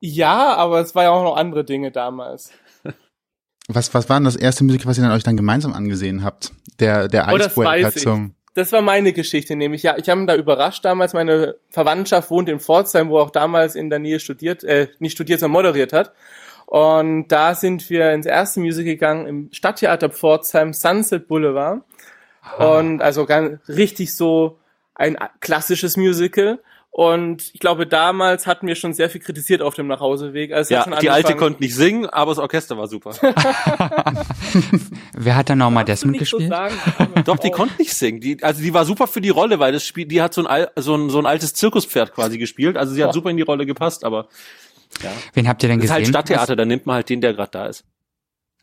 Ja, 0.00 0.54
aber 0.56 0.80
es 0.80 0.94
war 0.94 1.04
ja 1.04 1.10
auch 1.10 1.22
noch 1.22 1.36
andere 1.36 1.64
Dinge 1.64 1.90
damals. 1.90 2.50
Was, 3.68 3.94
was 3.94 4.08
war 4.08 4.18
denn 4.18 4.24
das 4.24 4.36
erste 4.36 4.64
Musical, 4.64 4.88
was 4.88 4.98
ihr 4.98 5.04
dann 5.04 5.12
euch 5.12 5.22
dann 5.22 5.36
gemeinsam 5.36 5.72
angesehen 5.72 6.24
habt? 6.24 6.52
Der, 6.80 7.08
der 7.08 7.28
Oh, 7.28 7.38
das 8.54 8.72
war 8.72 8.82
meine 8.82 9.12
Geschichte, 9.12 9.56
nämlich 9.56 9.82
ja, 9.82 9.96
ich 9.96 10.08
habe 10.08 10.20
mich 10.20 10.28
da 10.28 10.36
überrascht 10.36 10.84
damals. 10.84 11.14
Meine 11.14 11.56
Verwandtschaft 11.70 12.30
wohnt 12.30 12.48
in 12.48 12.60
Pforzheim, 12.60 13.08
wo 13.08 13.18
er 13.18 13.24
auch 13.24 13.30
damals 13.30 13.74
in 13.74 13.88
der 13.88 13.98
Nähe 13.98 14.20
studiert, 14.20 14.62
äh, 14.64 14.88
nicht 14.98 15.12
studiert, 15.12 15.40
sondern 15.40 15.62
moderiert 15.62 15.92
hat. 15.92 16.12
Und 16.66 17.28
da 17.28 17.54
sind 17.54 17.88
wir 17.90 18.12
ins 18.12 18.26
erste 18.26 18.60
Musical 18.60 18.92
gegangen 18.92 19.26
im 19.26 19.48
Stadttheater 19.52 20.10
Pforzheim, 20.10 20.72
Sunset 20.72 21.28
Boulevard. 21.28 21.82
Und 22.58 23.02
also 23.02 23.24
ganz 23.24 23.60
richtig 23.68 24.14
so 24.14 24.58
ein 24.94 25.16
klassisches 25.40 25.96
Musical. 25.96 26.58
Und 26.94 27.54
ich 27.54 27.58
glaube, 27.60 27.86
damals 27.86 28.46
hatten 28.46 28.66
wir 28.66 28.74
schon 28.74 28.92
sehr 28.92 29.08
viel 29.08 29.22
kritisiert 29.22 29.62
auf 29.62 29.72
dem 29.74 29.86
Nachhauseweg. 29.86 30.52
Also 30.52 30.74
Ja, 30.74 30.84
schon 30.84 30.94
die 31.00 31.08
Alte 31.08 31.34
konnte 31.36 31.62
nicht 31.62 31.74
singen, 31.74 32.04
aber 32.04 32.32
das 32.32 32.38
Orchester 32.38 32.76
war 32.76 32.86
super. 32.86 33.12
Wer 35.14 35.36
hat 35.36 35.48
da 35.48 35.54
Norma 35.54 35.84
Darfst 35.84 36.04
du 36.04 36.08
Desmond 36.08 36.20
nicht 36.20 36.30
so 36.30 36.36
gespielt? 36.38 36.52
sagen. 36.52 37.22
Doch, 37.24 37.38
die 37.38 37.50
konnte 37.50 37.74
nicht 37.78 37.94
singen. 37.94 38.20
Die, 38.20 38.42
also 38.42 38.60
die 38.62 38.74
war 38.74 38.84
super 38.84 39.06
für 39.06 39.22
die 39.22 39.30
Rolle, 39.30 39.58
weil 39.58 39.72
das 39.72 39.86
Spiel, 39.86 40.04
die 40.06 40.20
hat 40.20 40.34
so 40.34 40.44
ein, 40.46 40.66
so 40.76 40.94
ein, 40.94 41.08
so 41.10 41.18
ein 41.18 41.24
altes 41.26 41.54
Zirkuspferd 41.54 42.14
quasi 42.14 42.36
gespielt. 42.38 42.76
Also 42.76 42.92
sie 42.94 43.02
hat 43.02 43.10
Oh. 43.10 43.12
super 43.14 43.30
in 43.30 43.36
die 43.36 43.42
Rolle 43.42 43.66
gepasst, 43.66 44.04
aber 44.04 44.28
Wen 45.32 45.48
habt 45.48 45.62
ihr 45.62 45.70
denn 45.70 45.78
das 45.78 45.86
ist 45.86 45.90
gesehen? 45.96 46.14
halt 46.14 46.26
Stadttheater, 46.26 46.56
da 46.56 46.64
nimmt 46.66 46.84
man 46.84 46.96
halt 46.96 47.08
den, 47.08 47.20
der 47.22 47.32
gerade 47.32 47.50
da 47.50 47.66
ist. 47.66 47.84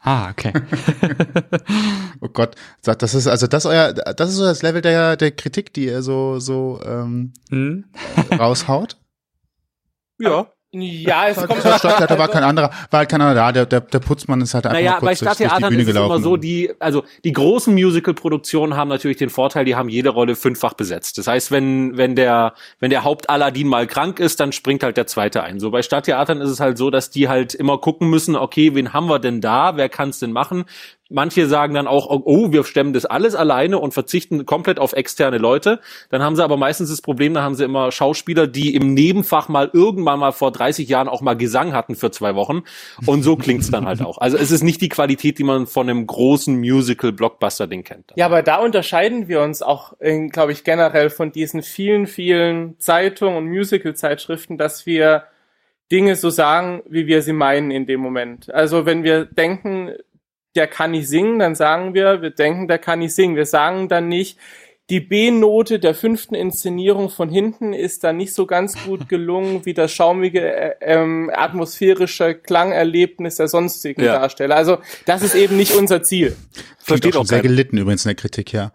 Ah, 0.01 0.29
okay. 0.31 0.53
Oh 2.21 2.27
Gott, 2.27 2.55
sagt, 2.81 3.01
das 3.01 3.13
ist 3.13 3.27
also 3.27 3.47
das 3.47 3.65
euer, 3.65 3.93
das 3.93 4.29
ist 4.29 4.35
so 4.35 4.43
das 4.45 4.61
Level 4.61 4.81
der, 4.81 5.15
der 5.15 5.31
Kritik, 5.31 5.73
die 5.73 5.85
ihr 5.85 6.01
so, 6.01 6.39
so 6.39 6.81
ähm, 6.83 7.33
Hm? 7.49 7.85
raushaut. 8.37 8.97
Ja. 10.19 10.51
Ja, 10.71 11.27
es 11.27 11.37
kommt 11.37 11.65
Das 11.65 11.79
Stadttheater 11.79 12.19
war 12.19 12.27
kein 12.27 12.43
anderer, 12.43 12.69
war 12.91 12.99
halt 12.99 13.09
kein 13.09 13.19
anderer 13.21 13.33
da. 13.33 13.51
Der, 13.51 13.65
der, 13.65 13.81
der 13.81 13.99
Putzmann 13.99 14.39
ist 14.41 14.53
halt 14.53 14.67
einfach 14.67 14.79
Naja, 14.79 14.91
mal 14.91 14.99
bei 14.99 15.07
kurz 15.15 15.19
durch, 15.19 15.31
die 15.31 15.45
Stadttheatern 15.45 15.69
Bühne 15.69 15.81
ist 15.81 15.87
es 15.87 15.93
gelaufen. 15.95 16.13
immer 16.13 16.23
so, 16.23 16.37
die, 16.37 16.71
also 16.79 17.03
die 17.23 17.31
großen 17.31 17.73
Musical-Produktionen 17.73 18.77
haben 18.77 18.87
natürlich 18.87 19.17
den 19.17 19.31
Vorteil, 19.31 19.65
die 19.65 19.75
haben 19.75 19.89
jede 19.89 20.09
Rolle 20.09 20.35
fünffach 20.35 20.73
besetzt. 20.75 21.17
Das 21.17 21.25
heißt, 21.25 21.49
wenn, 21.49 21.97
wenn 21.97 22.15
der, 22.15 22.53
wenn 22.79 22.91
der 22.91 23.03
Haupt-Aladdin 23.03 23.67
mal 23.67 23.87
krank 23.87 24.19
ist, 24.19 24.39
dann 24.39 24.51
springt 24.51 24.83
halt 24.83 24.95
der 24.95 25.07
zweite 25.07 25.41
ein. 25.41 25.59
So 25.59 25.71
bei 25.71 25.81
Stadttheatern 25.81 26.39
ist 26.39 26.51
es 26.51 26.59
halt 26.59 26.77
so, 26.77 26.91
dass 26.91 27.09
die 27.09 27.29
halt 27.29 27.55
immer 27.55 27.79
gucken 27.79 28.07
müssen, 28.07 28.35
okay, 28.35 28.75
wen 28.75 28.93
haben 28.93 29.07
wir 29.07 29.17
denn 29.17 29.41
da? 29.41 29.75
Wer 29.75 29.89
kann 29.89 30.09
es 30.09 30.19
denn 30.19 30.31
machen? 30.31 30.65
Manche 31.09 31.47
sagen 31.47 31.73
dann 31.73 31.87
auch, 31.87 32.07
oh, 32.09 32.51
wir 32.51 32.63
stemmen 32.63 32.93
das 32.93 33.05
alles 33.05 33.33
alleine 33.33 33.79
und 33.79 33.93
verzichten 33.93 34.45
komplett 34.45 34.79
auf 34.79 34.93
externe 34.93 35.39
Leute. 35.39 35.79
Dann 36.09 36.21
haben 36.21 36.35
sie 36.35 36.43
aber 36.43 36.55
meistens 36.55 36.89
das 36.89 37.01
Problem, 37.01 37.33
da 37.33 37.41
haben 37.41 37.55
sie 37.55 37.63
immer 37.63 37.91
Schauspieler, 37.91 38.45
die 38.45 38.75
im 38.75 38.93
Nebenfach 38.93 39.49
mal 39.49 39.71
irgendwann 39.73 40.19
mal 40.19 40.31
vor 40.31 40.51
30 40.51 40.87
Jahren 40.87 41.07
auch 41.07 41.21
mal 41.21 41.35
Gesang 41.35 41.73
hatten 41.73 41.95
für 41.95 42.11
zwei 42.11 42.35
Wochen. 42.35 42.61
Und 43.07 43.23
so 43.23 43.35
klingt's 43.35 43.71
dann 43.71 43.87
halt 43.87 44.03
auch. 44.03 44.19
Also 44.19 44.37
es 44.37 44.51
ist 44.51 44.61
nicht 44.61 44.81
die 44.81 44.89
Qualität, 44.89 45.39
die 45.39 45.43
man 45.43 45.65
von 45.65 45.89
einem 45.89 46.05
großen 46.05 46.57
Musical-Blockbuster-Ding 46.59 47.83
kennt. 47.83 48.13
Ja, 48.15 48.27
aber 48.27 48.43
da 48.43 48.57
unterscheiden 48.57 49.27
wir 49.27 49.41
uns 49.41 49.61
auch, 49.61 49.93
glaube 49.99 50.51
ich, 50.51 50.63
generell 50.63 51.09
von 51.09 51.31
diesen 51.31 51.63
vielen, 51.63 52.05
vielen 52.05 52.79
Zeitungen 52.79 53.35
und 53.35 53.47
Musical-Zeitschriften, 53.47 54.57
dass 54.57 54.85
wir 54.85 55.23
Dinge 55.91 56.15
so 56.15 56.29
sagen, 56.29 56.83
wie 56.87 57.07
wir 57.07 57.23
sie 57.23 57.33
meinen 57.33 57.71
in 57.71 57.87
dem 57.87 57.99
Moment. 57.99 58.53
Also 58.53 58.85
wenn 58.85 59.03
wir 59.03 59.25
denken, 59.25 59.91
der 60.55 60.67
kann 60.67 60.91
nicht 60.91 61.07
singen, 61.07 61.39
dann 61.39 61.55
sagen 61.55 61.93
wir, 61.93 62.21
wir 62.21 62.31
denken, 62.31 62.67
der 62.67 62.79
kann 62.79 62.99
nicht 62.99 63.13
singen. 63.15 63.35
Wir 63.35 63.45
sagen 63.45 63.87
dann 63.87 64.07
nicht, 64.07 64.37
die 64.89 64.99
B-Note 64.99 65.77
der 65.77 65.93
fünften 65.93 66.33
Inszenierung 66.33 67.09
von 67.09 67.29
hinten 67.29 67.73
ist 67.73 68.03
dann 68.03 68.17
nicht 68.17 68.33
so 68.33 68.47
ganz 68.47 68.75
gut 68.85 69.07
gelungen 69.09 69.65
wie 69.65 69.73
das 69.73 69.91
schaumige, 69.91 70.41
äh, 70.41 70.75
ähm, 70.81 71.31
atmosphärische 71.33 72.33
Klangerlebnis 72.33 73.35
der 73.35 73.47
sonstigen 73.47 74.03
Ja. 74.03 74.19
Darsteller. 74.19 74.55
Also 74.55 74.79
das 75.05 75.21
ist 75.21 75.35
eben 75.35 75.57
nicht 75.57 75.75
unser 75.75 76.01
Ziel. 76.01 76.35
Versteht 76.79 77.11
auch 77.11 77.17
schon 77.17 77.21
auch 77.21 77.27
sehr 77.27 77.41
gelitten 77.41 77.77
übrigens 77.77 78.05
in 78.05 78.09
der 78.09 78.15
Kritik, 78.15 78.51
ja. 78.51 78.71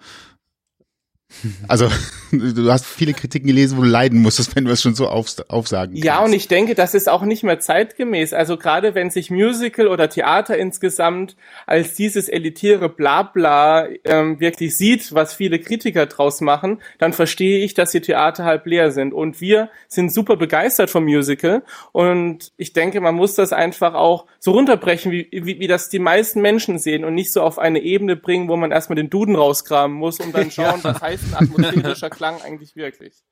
Also 1.68 1.90
du 2.32 2.70
hast 2.70 2.86
viele 2.86 3.14
Kritiken 3.14 3.46
gelesen, 3.46 3.78
wo 3.78 3.82
du 3.82 3.88
leiden 3.88 4.20
musstest, 4.20 4.56
wenn 4.56 4.64
du 4.64 4.70
es 4.70 4.82
schon 4.82 4.94
so 4.94 5.08
auf, 5.08 5.28
aufsagen 5.48 5.96
Ja, 5.96 6.20
und 6.20 6.32
ich 6.32 6.48
denke, 6.48 6.74
das 6.74 6.94
ist 6.94 7.08
auch 7.08 7.22
nicht 7.22 7.42
mehr 7.42 7.60
zeitgemäß. 7.60 8.32
Also 8.32 8.56
gerade 8.56 8.94
wenn 8.94 9.10
sich 9.10 9.30
Musical 9.30 9.88
oder 9.88 10.08
Theater 10.08 10.56
insgesamt 10.56 11.36
als 11.66 11.94
dieses 11.94 12.28
elitäre 12.28 12.88
Blabla 12.88 13.88
ähm, 14.04 14.40
wirklich 14.40 14.76
sieht, 14.76 15.14
was 15.14 15.34
viele 15.34 15.58
Kritiker 15.58 16.06
draus 16.06 16.40
machen, 16.40 16.80
dann 16.98 17.12
verstehe 17.12 17.64
ich, 17.64 17.74
dass 17.74 17.90
die 17.90 18.00
Theater 18.00 18.44
halb 18.44 18.66
leer 18.66 18.90
sind. 18.90 19.12
Und 19.12 19.40
wir 19.40 19.70
sind 19.88 20.12
super 20.12 20.36
begeistert 20.36 20.90
vom 20.90 21.04
Musical. 21.04 21.62
Und 21.92 22.52
ich 22.56 22.72
denke, 22.72 23.00
man 23.00 23.14
muss 23.14 23.34
das 23.34 23.52
einfach 23.52 23.94
auch 23.94 24.26
so 24.38 24.52
runterbrechen, 24.52 25.12
wie, 25.12 25.28
wie, 25.30 25.60
wie 25.60 25.66
das 25.66 25.88
die 25.88 25.98
meisten 25.98 26.40
Menschen 26.40 26.78
sehen 26.78 27.04
und 27.04 27.14
nicht 27.14 27.32
so 27.32 27.42
auf 27.42 27.58
eine 27.58 27.80
Ebene 27.80 28.16
bringen, 28.16 28.48
wo 28.48 28.56
man 28.56 28.72
erstmal 28.72 28.96
den 28.96 29.10
Duden 29.10 29.36
rausgraben 29.36 29.94
muss, 29.94 30.20
um 30.20 30.32
dann 30.32 30.50
schauen, 30.50 30.80
was 30.82 31.00
heißt 31.00 31.23
ein 31.26 31.34
atmosphärischer 31.34 32.10
Klang 32.10 32.40
eigentlich 32.42 32.76
wirklich. 32.76 33.22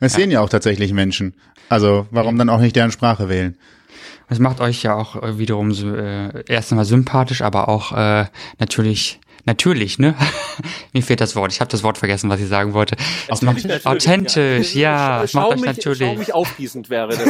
Das 0.00 0.14
sehen 0.14 0.30
ja 0.30 0.40
auch 0.40 0.48
tatsächlich 0.48 0.92
Menschen. 0.92 1.34
Also 1.68 2.06
warum 2.10 2.38
dann 2.38 2.48
auch 2.48 2.60
nicht 2.60 2.76
deren 2.76 2.92
Sprache 2.92 3.28
wählen? 3.28 3.58
Das 4.28 4.38
macht 4.38 4.60
euch 4.60 4.82
ja 4.82 4.94
auch 4.94 5.22
äh, 5.22 5.38
wiederum 5.38 5.72
so, 5.72 5.94
äh, 5.94 6.44
erst 6.46 6.72
einmal 6.72 6.84
sympathisch, 6.84 7.42
aber 7.42 7.68
auch 7.68 7.92
äh, 7.92 8.26
natürlich 8.58 9.20
natürlich, 9.44 9.98
ne? 9.98 10.14
Mir 10.92 11.02
fehlt 11.02 11.20
das 11.20 11.36
Wort. 11.36 11.52
Ich 11.52 11.60
habe 11.60 11.70
das 11.70 11.82
Wort 11.82 11.98
vergessen, 11.98 12.30
was 12.30 12.40
ich 12.40 12.48
sagen 12.48 12.72
wollte. 12.72 12.96
Es 13.28 13.42
macht 13.42 13.56
natürlich, 13.56 13.86
authentisch, 13.86 14.74
ja. 14.74 15.22
Es 15.22 15.34
macht 15.34 15.46
euch 15.46 15.52
Schaumig, 15.60 15.76
natürlich. 15.76 16.08
schaumig 16.08 16.34
aufgießend 16.34 16.90
wäre 16.90 17.08
das. 17.08 17.20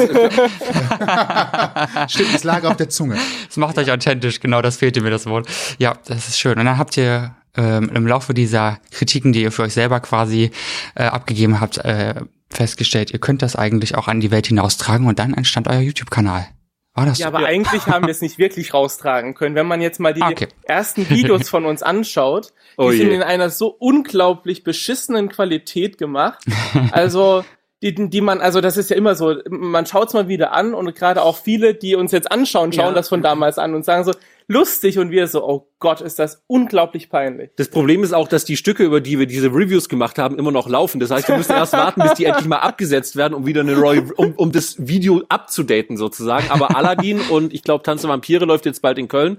Stimmt, 2.13 2.35
es 2.35 2.45
lag 2.45 2.65
auf 2.65 2.77
der 2.77 2.89
Zunge. 2.89 3.17
Es 3.49 3.57
macht 3.57 3.79
euch 3.79 3.91
authentisch, 3.91 4.41
genau, 4.41 4.63
das 4.63 4.77
fehlte 4.77 5.01
mir 5.01 5.11
das 5.11 5.27
Wort. 5.27 5.49
Ja, 5.79 5.95
das 6.07 6.29
ist 6.29 6.39
schön. 6.39 6.59
Und 6.59 6.65
dann 6.67 6.79
habt 6.79 6.97
ihr 6.97 7.35
ähm, 7.57 7.91
im 7.95 8.07
Laufe 8.07 8.35
dieser 8.35 8.79
Kritiken, 8.91 9.33
die 9.33 9.43
ihr 9.43 9.53
für 9.53 9.63
euch 9.63 9.75
selber 9.75 10.01
quasi 10.01 10.51
äh, 10.95 11.05
abgegeben 11.05 11.61
habt, 11.61 11.79
äh, 11.79 12.15
festgestellt, 12.51 13.11
ihr 13.11 13.19
könnt 13.19 13.43
das 13.43 13.57
eigentlich 13.57 13.95
auch 13.97 14.09
an 14.09 14.21
die 14.21 14.31
Welt 14.31 14.47
hinaustragen 14.47 15.07
und 15.07 15.19
dann 15.19 15.35
entstand 15.35 15.69
euer 15.69 15.81
YouTube-Kanal. 15.81 16.47
War 16.95 17.07
das 17.07 17.19
Ja, 17.19 17.31
so? 17.31 17.37
aber 17.37 17.47
eigentlich 17.47 17.87
haben 17.87 18.07
wir 18.07 18.13
es 18.13 18.21
nicht 18.21 18.39
wirklich 18.39 18.73
raustragen 18.73 19.35
können. 19.35 19.55
Wenn 19.57 19.67
man 19.67 19.81
jetzt 19.81 19.99
mal 20.01 20.15
die 20.15 20.23
Ah, 20.23 20.31
okay. 20.31 20.49
ersten 20.63 21.09
Videos 21.11 21.49
von 21.49 21.67
uns 21.67 21.83
anschaut, 21.83 22.49
die 22.79 22.83
Oh 22.83 22.91
sind 22.91 23.09
je. 23.09 23.15
in 23.15 23.23
einer 23.23 23.51
so 23.51 23.69
unglaublich 23.69 24.63
beschissenen 24.65 25.29
Qualität 25.29 25.99
gemacht. 25.99 26.45
Also 26.93 27.45
die, 27.83 27.95
die 28.09 28.21
man, 28.23 28.41
also 28.41 28.61
das 28.63 28.77
ist 28.79 28.89
ja 28.91 28.97
immer 28.97 29.15
so, 29.15 29.35
man 29.49 29.85
schaut 29.85 30.09
es 30.09 30.15
mal 30.15 30.27
wieder 30.29 30.53
an 30.53 30.73
und 30.73 30.95
gerade 30.95 31.21
auch 31.23 31.37
viele, 31.37 31.75
die 31.75 31.97
uns 31.97 32.13
jetzt 32.13 32.31
anschauen, 32.33 32.73
schauen 32.73 32.89
Ja. 32.89 32.93
das 32.95 33.09
von 33.11 33.21
damals 33.21 33.59
an 33.59 33.75
und 33.75 33.85
sagen 33.85 34.05
so, 34.05 34.13
lustig 34.47 34.99
und 34.99 35.11
wir 35.11 35.27
so, 35.27 35.47
oh 35.47 35.69
Gott, 35.79 36.01
ist 36.01 36.19
das 36.19 36.43
unglaublich 36.47 37.11
peinlich. 37.11 37.51
Das 37.57 37.69
Problem 37.69 38.03
ist 38.05 38.13
auch, 38.13 38.29
dass 38.29 38.45
die 38.45 38.57
Stücke, 38.57 38.85
über 38.85 39.01
die 39.01 39.19
wir 39.19 39.27
diese 39.27 39.49
Reviews 39.49 39.89
gemacht 39.89 40.19
haben, 40.19 40.39
immer 40.39 40.53
noch 40.53 40.69
laufen. 40.69 41.01
Das 41.01 41.11
heißt, 41.11 41.29
wir 41.29 41.37
müssen 41.37 41.53
erst 41.53 41.73
warten, 41.73 42.03
bis 42.03 42.15
die 42.15 42.25
endlich 42.27 42.47
mal 42.47 42.59
abgesetzt 42.59 43.17
werden, 43.17 43.35
um 43.35 43.47
wieder 43.47 43.63
eine 43.63 43.75
neue, 43.75 44.05
um, 44.17 44.33
um 44.37 44.53
das 44.53 44.87
Video 44.87 45.23
abzudaten 45.29 45.97
sozusagen. 45.97 46.51
Aber 46.51 46.77
Aladdin 46.77 47.21
und 47.31 47.53
ich 47.55 47.63
glaube 47.63 47.83
Tanz 47.83 48.03
der 48.03 48.11
Vampire 48.11 48.45
läuft 48.45 48.67
jetzt 48.67 48.83
bald 48.83 48.99
in 48.99 49.09
Köln. 49.09 49.39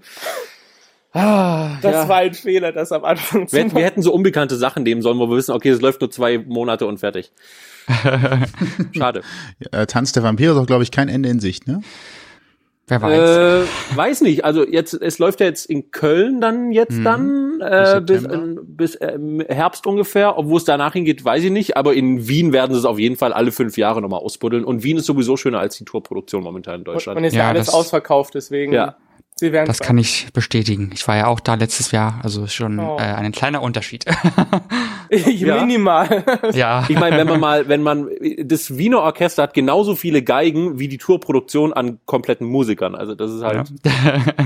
Ah, 1.14 1.78
Das 1.82 1.94
ja. 1.94 2.10
war 2.10 2.18
ein 2.18 2.34
Fehler, 2.34 2.74
das 2.74 2.92
am 2.92 3.06
Anfang 3.06 3.48
zu 3.48 3.56
wir, 3.56 3.64
hätten, 3.64 3.76
wir 3.76 3.86
hätten 3.86 4.02
so 4.02 4.14
unbekannte 4.14 4.58
Sachen 4.58 4.84
nehmen 4.84 5.02
sollen, 5.02 5.18
wo 5.18 5.30
wir 5.30 5.38
wissen, 5.38 5.54
okay, 5.54 5.70
es 5.70 5.80
läuft 5.80 6.02
nur 6.02 6.12
zwei 6.12 6.40
Monate 6.40 6.86
und 6.88 7.00
fertig. 7.00 7.32
Schade. 8.92 9.22
Äh, 9.72 9.86
Tanz 9.86 10.12
der 10.12 10.24
Vampire 10.24 10.52
ist 10.52 10.58
auch, 10.58 10.66
glaube 10.66 10.84
ich, 10.84 10.92
kein 10.92 11.08
Ende 11.08 11.30
in 11.30 11.40
Sicht, 11.40 11.68
ne? 11.68 11.82
Wer 12.88 13.02
weiß. 13.02 13.20
Äh, 13.20 13.98
weiß 13.98 14.22
nicht. 14.22 14.46
Also 14.46 14.68
jetzt, 14.68 14.94
es 14.94 15.18
läuft 15.18 15.40
ja 15.40 15.48
jetzt 15.48 15.66
in 15.66 15.90
Köln 15.90 16.40
dann 16.40 16.72
jetzt 16.72 17.04
dann 17.04 17.60
äh, 17.60 18.00
bis, 18.02 18.24
äh, 18.26 18.40
bis 18.64 18.96
äh, 18.96 19.18
Herbst 19.48 19.88
ungefähr. 19.88 20.38
Ob 20.38 20.48
wo 20.48 20.58
es 20.58 20.66
danach 20.66 20.94
hingeht, 20.94 21.26
weiß 21.26 21.44
ich 21.44 21.52
nicht. 21.52 21.78
Aber 21.78 21.96
in 21.96 22.28
Wien 22.28 22.54
werden 22.54 22.74
sie 22.74 22.80
es 22.80 22.86
auf 22.86 23.00
jeden 23.00 23.16
Fall 23.16 23.34
alle 23.34 23.52
fünf 23.52 23.78
Jahre 23.78 24.02
nochmal 24.02 24.20
ausbuddeln. 24.20 24.64
Und 24.64 24.84
Wien 24.84 24.98
ist 24.98 25.06
sowieso 25.06 25.36
schöner 25.36 25.60
als 25.60 25.78
die 25.78 25.86
Tourproduktion 25.86 26.44
momentan 26.44 26.80
in 26.80 26.84
Deutschland. 26.84 27.18
Und 27.18 27.24
ist 27.24 27.34
ja, 27.34 27.44
Ja, 27.44 27.50
alles 27.50 27.70
ausverkauft, 27.70 28.36
deswegen. 28.36 28.72
Ja. 28.72 28.98
Sie 29.38 29.52
werden 29.52 29.68
Das 29.68 29.80
kann 29.80 29.98
ich 29.98 30.28
bestätigen. 30.34 30.92
Ich 30.94 31.06
war 31.10 31.18
ja 31.18 31.28
auch 31.28 31.42
da 31.42 31.56
letztes 31.56 31.92
Jahr, 31.92 32.22
also 32.24 32.46
ist 32.46 32.54
schon 32.54 32.80
Oh. 32.80 32.96
äh, 32.98 33.02
ein 33.02 33.32
kleiner 33.34 33.62
Unterschied. 33.62 34.06
Ja. 35.12 35.62
minimal. 35.62 36.24
ja. 36.54 36.86
Ich 36.90 36.98
meine, 37.00 37.18
wenn 37.18 37.28
man 37.28 37.40
mal, 37.40 37.68
wenn 37.68 37.84
man, 37.84 38.10
das 38.44 38.78
Wiener 38.78 39.02
Orchester 39.02 39.44
hat 39.44 39.54
genauso 39.54 39.96
viele 39.96 40.24
Geigen 40.24 40.80
wie 40.80 40.88
die 40.88 40.98
Tourproduktion 40.98 41.74
an 41.74 42.00
kompletten 42.06 42.48
Musikern. 42.48 42.96
Also 42.96 43.14
das 43.14 43.32
ist 43.32 43.44
halt, 43.44 43.72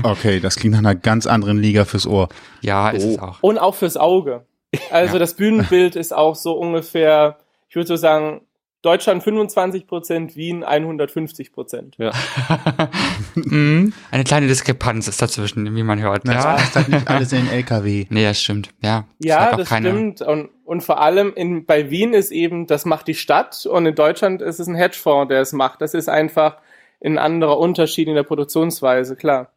Okay, 0.02 0.38
das 0.40 0.56
klingt 0.56 0.72
nach 0.72 0.80
einer 0.80 0.94
ganz 0.94 1.26
anderen 1.26 1.58
Liga 1.58 1.84
fürs 1.86 2.06
Ohr. 2.06 2.28
Ja, 2.60 2.90
ist 2.90 3.04
Oh. 3.06 3.10
es 3.10 3.18
auch. 3.18 3.38
Und 3.42 3.58
auch 3.58 3.74
fürs 3.74 3.96
Auge. 3.96 4.44
Also 4.90 5.18
das 5.18 5.34
Bühnenbild 5.34 5.96
ist 5.96 6.12
auch 6.14 6.34
so 6.34 6.52
ungefähr, 6.52 7.38
ich 7.68 7.76
würde 7.76 7.88
so 7.88 7.96
sagen, 7.96 8.42
Deutschland 8.82 9.22
25 9.22 9.86
Prozent, 9.86 10.36
Wien 10.36 10.64
150 10.64 11.52
Prozent. 11.52 11.96
ja. 11.98 12.12
Mhm. 13.34 13.92
Eine 14.10 14.24
kleine 14.24 14.48
Diskrepanz 14.48 15.06
ist 15.06 15.22
dazwischen, 15.22 15.76
wie 15.76 15.82
man 15.82 16.00
hört. 16.00 16.26
Das 16.26 16.34
Ja. 16.44 16.54
passt 16.56 16.74
halt 16.76 16.88
nicht 16.88 17.08
alles 17.08 17.32
in 17.32 17.48
LKW. 17.48 18.06
Nee, 18.10 18.24
das 18.24 18.40
stimmt. 18.40 18.70
Ja, 18.82 19.04
Ja, 19.18 19.52
auch 19.52 19.56
das 19.56 19.68
keine- 19.68 19.88
stimmt. 19.90 20.22
Und, 20.22 20.48
und 20.64 20.82
vor 20.82 21.00
allem 21.00 21.32
in, 21.34 21.64
bei 21.64 21.90
Wien 21.90 22.12
ist 22.12 22.32
eben, 22.32 22.66
das 22.66 22.84
macht 22.84 23.06
die 23.06 23.14
Stadt 23.14 23.66
und 23.66 23.86
in 23.86 23.94
Deutschland 23.94 24.42
ist 24.42 24.58
es 24.58 24.66
ein 24.66 24.74
Hedgefonds, 24.74 25.28
der 25.28 25.40
es 25.40 25.52
macht. 25.52 25.80
Das 25.80 25.94
ist 25.94 26.08
einfach 26.08 26.56
ein 27.04 27.18
anderer 27.18 27.58
Unterschied 27.58 28.08
in 28.08 28.14
der 28.14 28.24
Produktionsweise, 28.24 29.14
klar. 29.16 29.52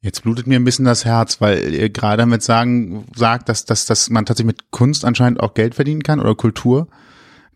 Jetzt 0.00 0.22
blutet 0.22 0.46
mir 0.46 0.56
ein 0.58 0.64
bisschen 0.64 0.84
das 0.84 1.04
Herz, 1.04 1.40
weil 1.40 1.74
ihr 1.74 1.88
gerade 1.90 2.18
damit 2.18 2.42
sagen, 2.42 3.06
sagt, 3.16 3.48
dass, 3.48 3.64
dass, 3.64 3.86
dass 3.86 4.08
man 4.10 4.24
tatsächlich 4.26 4.54
mit 4.58 4.70
Kunst 4.70 5.04
anscheinend 5.04 5.40
auch 5.40 5.54
Geld 5.54 5.74
verdienen 5.74 6.02
kann 6.02 6.20
oder 6.20 6.34
Kultur. 6.34 6.86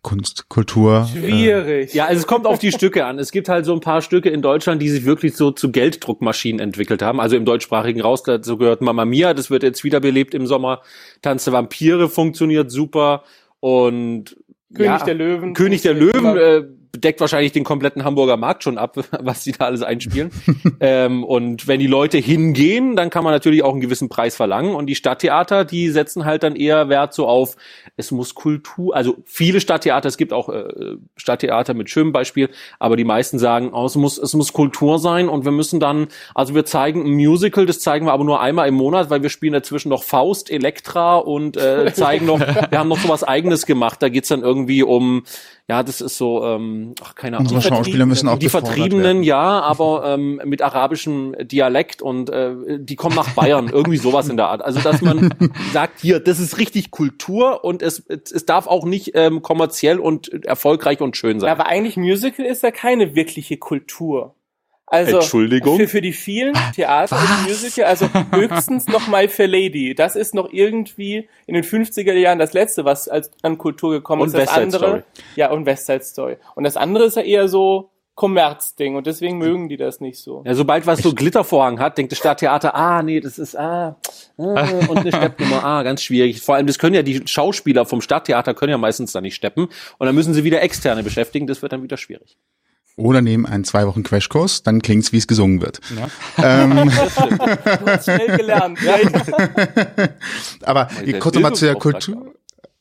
Kunst, 0.03 0.49
Kultur. 0.49 1.09
Äh, 1.15 1.19
Schwierig. 1.19 1.95
Ja, 1.95 2.07
also 2.07 2.21
es 2.21 2.27
kommt 2.27 2.47
auf 2.47 2.59
die 2.59 2.73
Stücke 2.73 3.05
an. 3.05 3.19
Es 3.19 3.33
gibt 3.33 3.49
halt 3.49 3.65
so 3.65 3.73
ein 3.73 3.81
paar 3.81 4.03
Stücke 4.03 4.29
in 4.29 4.43
Deutschland, 4.43 4.81
die 4.83 4.89
sich 4.89 5.05
wirklich 5.05 5.37
so 5.37 5.51
zu 5.51 5.71
Gelddruckmaschinen 5.71 6.61
entwickelt 6.61 7.03
haben. 7.03 7.21
Also 7.21 7.37
im 7.37 7.45
deutschsprachigen 7.45 8.01
Raus, 8.01 8.23
dazu 8.23 8.57
gehört 8.57 8.81
Mamma 8.81 9.05
Mia, 9.05 9.35
das 9.35 9.51
wird 9.51 9.63
jetzt 9.63 9.85
wiederbelebt 9.85 10.35
im 10.35 10.47
Sommer. 10.47 10.83
Tanz 11.23 11.45
der 11.45 11.53
Vampire 11.53 12.09
funktioniert 12.09 12.71
super 12.71 13.25
und 13.61 14.37
König 14.75 14.87
ja, 14.87 15.05
der 15.05 15.15
Löwen. 15.15 15.55
König 15.55 15.83
der 15.83 15.95
Löwen 15.95 16.37
äh, 16.37 16.65
deckt 16.97 17.21
wahrscheinlich 17.21 17.53
den 17.53 17.65
kompletten 17.65 18.05
Hamburger 18.05 18.37
Markt 18.37 18.63
schon 18.65 18.79
ab, 18.79 18.97
was 19.21 19.45
die 19.45 19.53
da 19.53 19.67
alles 19.67 19.83
einspielen. 19.83 20.31
ähm, 20.81 21.25
und 21.25 21.67
wenn 21.67 21.81
die 21.81 21.87
Leute 21.87 22.19
hingehen, 22.19 22.97
dann 22.97 23.11
kann 23.11 23.25
man 23.25 23.33
natürlich 23.33 23.63
auch 23.63 23.73
einen 23.73 23.81
gewissen 23.81 24.09
Preis 24.09 24.37
verlangen. 24.37 24.75
Und 24.75 24.87
die 24.87 24.95
Stadttheater, 24.95 25.65
die 25.65 25.91
setzen 25.91 26.25
halt 26.25 26.43
dann 26.43 26.57
eher 26.57 26.89
Wert 26.89 27.15
so 27.15 27.27
auf, 27.27 27.57
es 27.97 28.11
muss 28.11 28.35
Kultur, 28.35 28.95
also 28.95 29.17
viele 29.25 29.61
Stadttheater, 29.61 30.09
es 30.09 30.17
gibt 30.17 30.33
auch 30.33 30.49
äh, 30.49 30.97
Stadttheater 31.17 31.75
mit 31.75 31.91
schönem 31.91 32.13
Beispiel, 32.13 32.49
aber 32.79 32.97
die 32.97 33.05
meisten 33.05 33.39
sagen, 33.39 33.73
oh, 33.73 33.85
es 33.85 33.97
muss, 33.97 34.19
es 34.19 34.35
muss 34.35 34.53
Kultur 34.53 34.99
sein 34.99 35.29
und 35.29 35.45
wir 35.45 35.53
müssen 35.53 35.81
dann, 35.81 36.09
also 36.35 36.55
wir 36.55 36.65
zeigen 36.65 37.05
ein 37.05 37.13
Musical, 37.13 37.67
das 37.67 37.81
zeigen 37.81 38.07
wir 38.07 38.13
aber 38.13 38.25
nur 38.25 38.41
einmal 38.41 38.69
im 38.69 38.75
Monat, 38.75 39.11
weil 39.11 39.23
wir 39.23 39.31
spielen 39.31 39.53
dazwischen 39.53 39.89
noch 39.89 40.03
Faust, 40.03 40.51
Elektra 40.51 41.17
und 41.17 41.57
äh, 41.57 41.93
zeigen 41.95 42.27
noch, 42.27 42.41
wir 42.41 42.79
haben 42.79 42.89
noch 42.89 42.99
so 42.99 43.09
was 43.09 43.25
eigenes 43.25 43.67
gemacht, 43.67 44.03
da 44.03 44.09
geht's 44.09 44.29
dann 44.29 44.43
irgendwie 44.43 44.83
um, 44.83 45.25
ja, 45.69 45.83
das 45.83 46.01
ist 46.01 46.17
so, 46.17 46.45
ähm, 46.45 46.78
ach, 47.03 47.15
keine 47.15 47.37
Ahnung. 47.39 47.53
Unsere 47.53 47.75
Schauspieler 47.75 48.07
müssen 48.07 48.29
auch 48.29 48.39
Die 48.39 48.49
Vertriebenen, 48.49 49.03
werden. 49.05 49.23
ja, 49.23 49.61
aber 49.61 50.05
ähm, 50.15 50.41
mit 50.45 50.63
arabischem 50.63 51.35
Dialekt 51.41 52.03
und 52.03 52.31
äh, 52.31 52.55
die 52.79 52.97
kommen 52.97 53.17
nach 53.17 53.31
Bayern, 53.31 53.69
irgendwie 53.73 53.99
sowas 53.99 54.29
in 54.29 54.37
der 54.37 54.49
Art. 54.49 54.63
Also 54.63 54.81
dass 54.81 55.01
man 55.03 55.35
sagt, 55.73 56.01
hier, 56.01 56.21
das 56.21 56.41
ist 56.41 56.59
richtig 56.59 56.91
Kultur 56.91 57.65
und 57.65 57.83
es, 57.83 58.05
es 58.09 58.45
darf 58.47 58.67
auch 58.67 58.85
nicht 58.85 59.13
ähm, 59.15 59.43
kommerziell 59.43 59.99
und 59.99 60.45
erfolgreich 60.45 61.01
und 61.01 61.17
schön 61.17 61.37
Ja, 61.37 61.41
sein. 61.41 61.51
aber 61.51 61.67
eigentlich 61.67 61.97
Musical 61.97 62.47
ist 62.47 62.63
ja 62.63 62.71
keine 62.71 63.15
wirkliche 63.15 63.57
Kultur. 63.57 64.35
Also 64.91 65.17
Entschuldigung? 65.17 65.77
Für, 65.77 65.87
für 65.89 66.01
die 66.01 66.13
vielen 66.13 66.55
Theater 66.75 67.17
ist 67.17 67.49
Musical, 67.49 67.85
also 67.85 68.09
höchstens 68.33 68.87
noch 68.89 69.07
My 69.09 69.29
Fair 69.29 69.49
Lady. 69.49 69.95
Das 69.95 70.17
ist 70.17 70.35
noch 70.35 70.51
irgendwie 70.51 71.29
in 71.47 71.55
den 71.55 71.65
50er 71.65 72.15
Jahren 72.15 72.39
das 72.39 72.55
letzte, 72.55 72.85
was 72.85 73.09
als 73.09 73.31
an 73.43 73.59
Kultur 73.59 73.93
gekommen 73.93 74.23
Und 74.23 74.29
ist. 74.29 74.35
Das 74.35 74.43
West 74.43 74.55
Side 74.55 74.63
andere, 74.63 74.87
Story. 74.87 75.03
Ja, 75.37 75.51
und 75.51 75.67
West 75.67 75.87
Side 75.87 76.03
Story. 76.03 76.37
Und 76.55 76.65
das 76.65 76.77
andere 76.77 77.05
ist 77.05 77.17
ja 77.17 77.23
eher 77.23 77.49
so 77.49 77.91
Kommerzding 78.19 78.97
und 78.97 79.07
deswegen 79.07 79.39
mögen 79.39 79.69
die 79.69 79.77
das 79.77 80.01
nicht 80.01 80.19
so. 80.19 80.43
Ja, 80.45 80.53
sobald 80.55 80.89
was 80.89 80.99
so 80.99 81.15
Glittervorhang 81.15 81.79
hat, 81.79 81.99
denkt 81.99 82.11
das 82.11 82.19
Stadttheater, 82.19 82.75
ah, 82.75 83.01
nee, 83.01 83.21
das 83.21 83.39
ist, 83.39 83.57
ah, 83.57 83.97
ah 84.39 84.69
und 84.89 84.99
eine 84.99 85.13
Steppnummer, 85.13 85.63
ah, 85.63 85.85
ganz 85.85 86.03
schwierig. 86.03 86.43
Vor 86.43 86.57
allem, 86.57 86.67
das 86.67 86.81
können 86.81 86.97
ja 86.97 87.05
die 87.05 87.23
Schauspieler 87.27 87.87
vom 87.87 88.01
Stadttheater 88.01 88.55
können 88.55 88.73
ja 88.73 88.79
meistens 88.79 89.13
da 89.13 89.21
nicht 89.21 89.37
steppen 89.37 89.69
und 89.99 90.07
dann 90.07 90.17
müssen 90.17 90.35
sie 90.35 90.43
wieder 90.43 90.61
Externe 90.63 91.05
beschäftigen, 91.05 91.47
das 91.47 91.63
wird 91.63 91.73
dann 91.73 91.85
wieder 91.85 91.97
schwierig. 91.97 92.37
Oder 92.99 93.23
nehmen 93.23 93.47
einen 93.47 93.65
zwei 93.65 93.87
Wochen 93.87 94.03
Crashkurs, 94.03 94.63
dann 94.65 94.83
klingt's, 94.83 95.13
wie 95.13 95.19
es 95.19 95.27
gesungen 95.27 95.63
wird. 95.63 95.81
Ja. 95.97 96.65
Ähm, 96.65 96.91
Du 96.91 97.87
hast 97.87 98.05
schnell 98.05 98.37
gelernt. 98.37 98.79
ja. 98.83 98.97
aber 100.63 100.89
der 101.07 101.19
kurz 101.19 101.35
nochmal 101.35 101.55
zu 101.55 101.65
der 101.65 101.77
Kultur. 101.77 102.35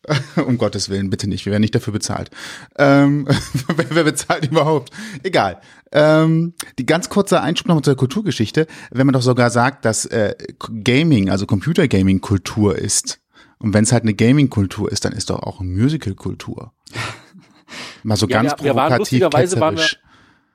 Um 0.37 0.57
Gottes 0.57 0.87
Willen, 0.87 1.09
bitte 1.09 1.27
nicht. 1.27 1.45
Wir 1.45 1.51
werden 1.51 1.61
nicht 1.63 1.75
dafür 1.75 1.91
bezahlt. 1.91 2.29
Ähm, 2.77 3.27
wer, 3.89 4.05
bezahlt 4.05 4.45
überhaupt? 4.49 4.89
Egal. 5.21 5.59
Ähm, 5.91 6.53
die 6.79 6.85
ganz 6.85 7.09
kurze 7.09 7.41
Einschub 7.41 7.67
nochmal 7.67 7.83
zur 7.83 7.97
Kulturgeschichte. 7.97 8.67
Wenn 8.89 9.05
man 9.05 9.11
doch 9.13 9.21
sogar 9.21 9.49
sagt, 9.49 9.83
dass 9.83 10.05
äh, 10.05 10.33
Gaming, 10.83 11.29
also 11.29 11.45
Computergaming 11.45 12.21
Kultur 12.21 12.77
ist. 12.77 13.19
Und 13.59 13.73
wenn 13.73 13.83
es 13.83 13.91
halt 13.91 14.03
eine 14.03 14.13
Gaming-Kultur 14.13 14.89
ist, 14.89 15.03
dann 15.03 15.11
ist 15.11 15.29
doch 15.29 15.43
auch 15.43 15.59
eine 15.59 15.69
Musical-Kultur. 15.71 16.71
Mal 18.03 18.15
so 18.15 18.27
Ja, 18.29 18.41
ganz 18.41 18.53
wir- 18.59 18.63
wir 18.65 18.75
waren 18.75 18.89
provokativ 18.93 19.19
lustigerweise 19.19 19.59
waren 19.59 19.75
wir-. 19.75 19.83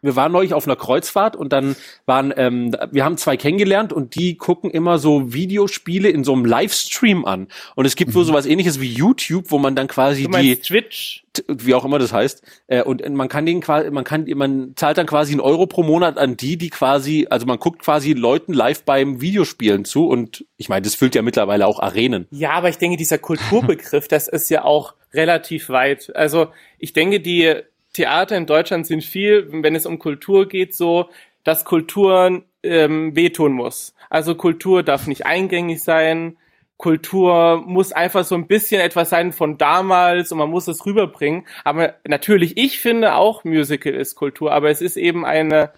Wir 0.03 0.17
waren 0.17 0.33
neulich 0.33 0.53
auf 0.53 0.67
einer 0.67 0.77
Kreuzfahrt 0.77 1.37
und 1.37 1.53
dann 1.53 1.77
waren, 2.07 2.35
ähm, 2.37 2.77
wir 2.91 3.05
haben 3.05 3.17
zwei 3.17 3.37
kennengelernt 3.37 3.93
und 3.93 4.17
die 4.17 4.37
gucken 4.37 4.71
immer 4.71 4.99
so 4.99 5.33
Videospiele 5.33 6.09
in 6.09 6.25
so 6.25 6.33
einem 6.33 6.45
Livestream 6.45 7.25
an. 7.25 7.49
Und 7.77 7.87
es 7.87 7.97
gibt 7.97 8.15
wohl 8.15 8.25
sowas 8.25 8.45
ähnliches 8.45 8.81
wie 8.81 8.93
YouTube, 8.93 9.47
wo 9.51 9.59
man 9.59 9.77
dann 9.77 9.87
quasi 9.87 10.29
die, 10.29 10.57
Twitch? 10.57 11.25
wie 11.49 11.75
auch 11.75 11.85
immer 11.85 11.99
das 11.99 12.13
heißt, 12.13 12.43
äh, 12.67 12.83
und 12.83 13.09
man 13.15 13.29
kann 13.29 13.47
den 13.47 13.61
quasi, 13.61 13.91
man 13.91 14.05
kann, 14.05 14.27
man 14.35 14.73
zahlt 14.77 14.99
dann 14.99 15.07
quasi 15.07 15.33
einen 15.33 15.41
Euro 15.41 15.67
pro 15.67 15.83
Monat 15.83 16.19
an 16.19 16.37
die, 16.37 16.57
die 16.57 16.69
quasi, 16.69 17.27
also 17.31 17.47
man 17.47 17.59
guckt 17.59 17.83
quasi 17.83 18.13
Leuten 18.13 18.53
live 18.53 18.83
beim 18.83 19.21
Videospielen 19.21 19.85
zu 19.85 20.09
und 20.09 20.45
ich 20.57 20.69
meine, 20.69 20.83
das 20.83 20.95
füllt 20.95 21.15
ja 21.15 21.23
mittlerweile 21.23 21.67
auch 21.67 21.81
Arenen. 21.81 22.27
Ja, 22.31 22.51
aber 22.53 22.69
ich 22.69 22.79
denke, 22.79 22.97
dieser 22.97 23.19
Kulturbegriff, 23.19 24.09
das 24.09 24.29
ist 24.29 24.51
ja 24.51 24.65
auch 24.65 24.95
relativ 25.15 25.69
weit. 25.69 26.15
Also 26.15 26.49
ich 26.79 26.93
denke, 26.93 27.21
die 27.21 27.63
Theater 27.93 28.37
in 28.37 28.47
Deutschland 28.47 28.87
sind 28.87 29.05
viel, 29.05 29.49
wenn 29.51 29.75
es 29.75 29.87
um 29.87 29.99
Kultur 29.99 30.49
geht, 30.49 30.75
so, 30.75 31.11
dass 31.45 31.65
Kultur 31.65 32.43
ähm, 32.63 33.17
wehtun 33.17 33.53
muss. 33.53 33.95
Also 34.09 34.35
Kultur 34.35 34.83
darf 34.83 35.07
nicht 35.07 35.27
eingängig 35.27 35.83
sein. 35.83 36.39
Kultur 36.77 37.63
muss 37.65 37.93
einfach 37.93 38.25
so 38.25 38.35
ein 38.35 38.47
bisschen 38.47 38.81
etwas 38.81 39.11
sein 39.11 39.33
von 39.33 39.59
damals 39.59 40.33
und 40.33 40.39
man 40.39 40.51
muss 40.51 40.69
es 40.69 40.85
rüberbringen. 40.85 41.47
Aber 41.65 41.95
natürlich, 42.05 42.57
ich 42.57 42.81
finde 42.81 43.15
auch 43.15 43.45
Musical 43.45 43.95
ist 43.95 44.15
Kultur, 44.15 44.53
aber 44.53 44.71
es 44.71 44.81
ist 44.81 44.97
eben 44.97 45.25
eine 45.25 45.73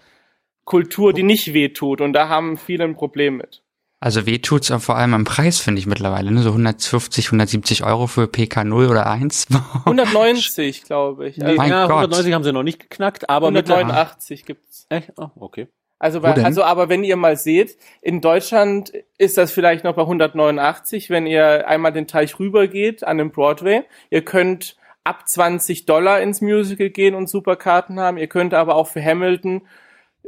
Kultur, 0.63 1.13
die 1.13 1.23
nicht 1.23 1.53
wehtut 1.53 2.01
und 2.01 2.13
da 2.13 2.27
haben 2.29 2.57
viele 2.57 2.85
ein 2.85 2.95
Problem 2.95 3.37
mit. 3.37 3.61
Also 4.05 4.27
weh 4.27 4.37
tut's 4.37 4.69
auch 4.69 4.81
vor 4.81 4.97
allem 4.97 5.15
am 5.15 5.23
Preis, 5.23 5.59
finde 5.59 5.79
ich 5.79 5.87
mittlerweile. 5.87 6.29
Ne? 6.29 6.43
So 6.43 6.49
150, 6.49 7.25
170 7.25 7.83
Euro 7.83 8.05
für 8.05 8.27
PK 8.27 8.63
0 8.63 8.85
oder 8.85 9.09
1. 9.09 9.47
190, 9.85 10.83
glaube 10.83 11.27
ich. 11.27 11.43
Also 11.43 11.57
Mein 11.57 11.71
ja, 11.71 11.87
Gott. 11.87 11.95
190 11.95 12.33
haben 12.35 12.43
sie 12.43 12.53
noch 12.53 12.61
nicht 12.61 12.79
geknackt, 12.79 13.27
aber 13.31 13.49
mittlerweile. 13.49 13.85
189 13.85 14.45
gibt's. 14.45 14.85
Echt? 14.89 15.11
Oh, 15.17 15.29
okay. 15.37 15.69
Also, 15.97 16.21
bei, 16.21 16.35
also, 16.35 16.63
aber 16.63 16.87
wenn 16.87 17.03
ihr 17.03 17.15
mal 17.15 17.35
seht, 17.35 17.77
in 18.03 18.21
Deutschland 18.21 18.93
ist 19.17 19.39
das 19.39 19.51
vielleicht 19.51 19.83
noch 19.83 19.95
bei 19.95 20.03
189, 20.03 21.09
wenn 21.09 21.25
ihr 21.25 21.67
einmal 21.67 21.91
den 21.91 22.05
Teich 22.05 22.37
rübergeht 22.37 23.03
an 23.03 23.17
den 23.17 23.31
Broadway. 23.31 23.85
Ihr 24.11 24.23
könnt 24.23 24.77
ab 25.03 25.27
20 25.27 25.87
Dollar 25.87 26.21
ins 26.21 26.41
Musical 26.41 26.91
gehen 26.91 27.15
und 27.15 27.27
super 27.27 27.55
Karten 27.55 27.99
haben. 27.99 28.19
Ihr 28.19 28.27
könnt 28.27 28.53
aber 28.53 28.75
auch 28.75 28.87
für 28.87 29.03
Hamilton 29.03 29.63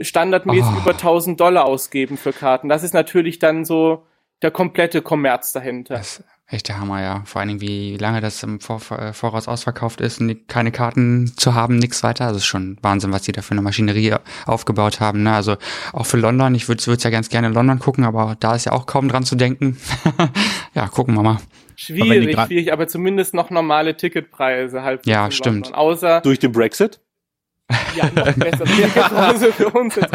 standardmäßig 0.01 0.71
Oh. 0.75 0.79
über 0.81 0.91
1000 0.91 1.39
Dollar 1.39 1.65
ausgeben 1.65 2.17
für 2.17 2.33
Karten. 2.33 2.69
Das 2.69 2.83
ist 2.83 2.93
natürlich 2.93 3.39
dann 3.39 3.65
so 3.65 4.05
der 4.41 4.51
komplette 4.51 5.01
Kommerz 5.01 5.51
dahinter. 5.51 5.95
Das 5.95 6.19
ist 6.19 6.23
echt 6.49 6.67
der 6.69 6.79
Hammer, 6.79 7.01
ja. 7.01 7.23
Vor 7.25 7.39
allen 7.41 7.47
Dingen, 7.49 7.61
wie 7.61 7.97
lange 7.97 8.21
das 8.21 8.41
im 8.43 8.59
Vor 8.59 8.79
äh, 8.91 9.11
Voraus 9.13 9.47
ausverkauft 9.47 9.99
ist, 9.99 10.21
keine 10.47 10.71
Karten 10.71 11.33
zu 11.35 11.55
haben, 11.55 11.77
nichts 11.77 12.03
weiter. 12.03 12.25
Also 12.25 12.37
es 12.37 12.43
ist 12.43 12.47
schon 12.47 12.77
Wahnsinn, 12.81 13.11
was 13.11 13.23
die 13.23 13.31
da 13.31 13.41
für 13.41 13.51
eine 13.51 13.61
Maschinerie 13.63 14.15
aufgebaut 14.45 14.99
haben. 14.99 15.23
Ne? 15.23 15.33
Also 15.33 15.57
auch 15.91 16.05
für 16.05 16.17
London, 16.17 16.53
ich 16.55 16.67
würde 16.69 16.91
es 16.93 17.03
ja 17.03 17.09
ganz 17.09 17.29
gerne 17.29 17.47
in 17.47 17.53
London 17.53 17.79
gucken, 17.79 18.03
aber 18.05 18.37
da 18.39 18.55
ist 18.55 18.65
ja 18.65 18.71
auch 18.73 18.85
kaum 18.85 19.09
dran 19.09 19.23
zu 19.25 19.35
denken. 19.35 19.77
ja, 20.75 20.87
gucken 20.87 21.15
wir 21.15 21.23
mal. 21.23 21.31
Aber 21.31 21.41
Schwierig, 21.75 22.35
gra- 22.35 22.47
schwierig, 22.47 22.73
aber 22.73 22.87
zumindest 22.87 23.33
noch 23.35 23.49
normale 23.51 23.95
Ticketpreise 23.97 24.81
halt. 24.83 25.05
Ja, 25.05 25.29
stimmt. 25.29 25.65
London. 25.67 25.73
Außer, 25.75 26.21
Durch 26.21 26.39
den 26.39 26.51
Brexit? 26.51 26.99
Ja, 27.95 28.05
noch 28.13 28.33
bessere 28.33 28.65
Ticketpreise 28.65 29.53
für 29.53 29.69
uns 29.69 29.95
jetzt. 29.95 30.13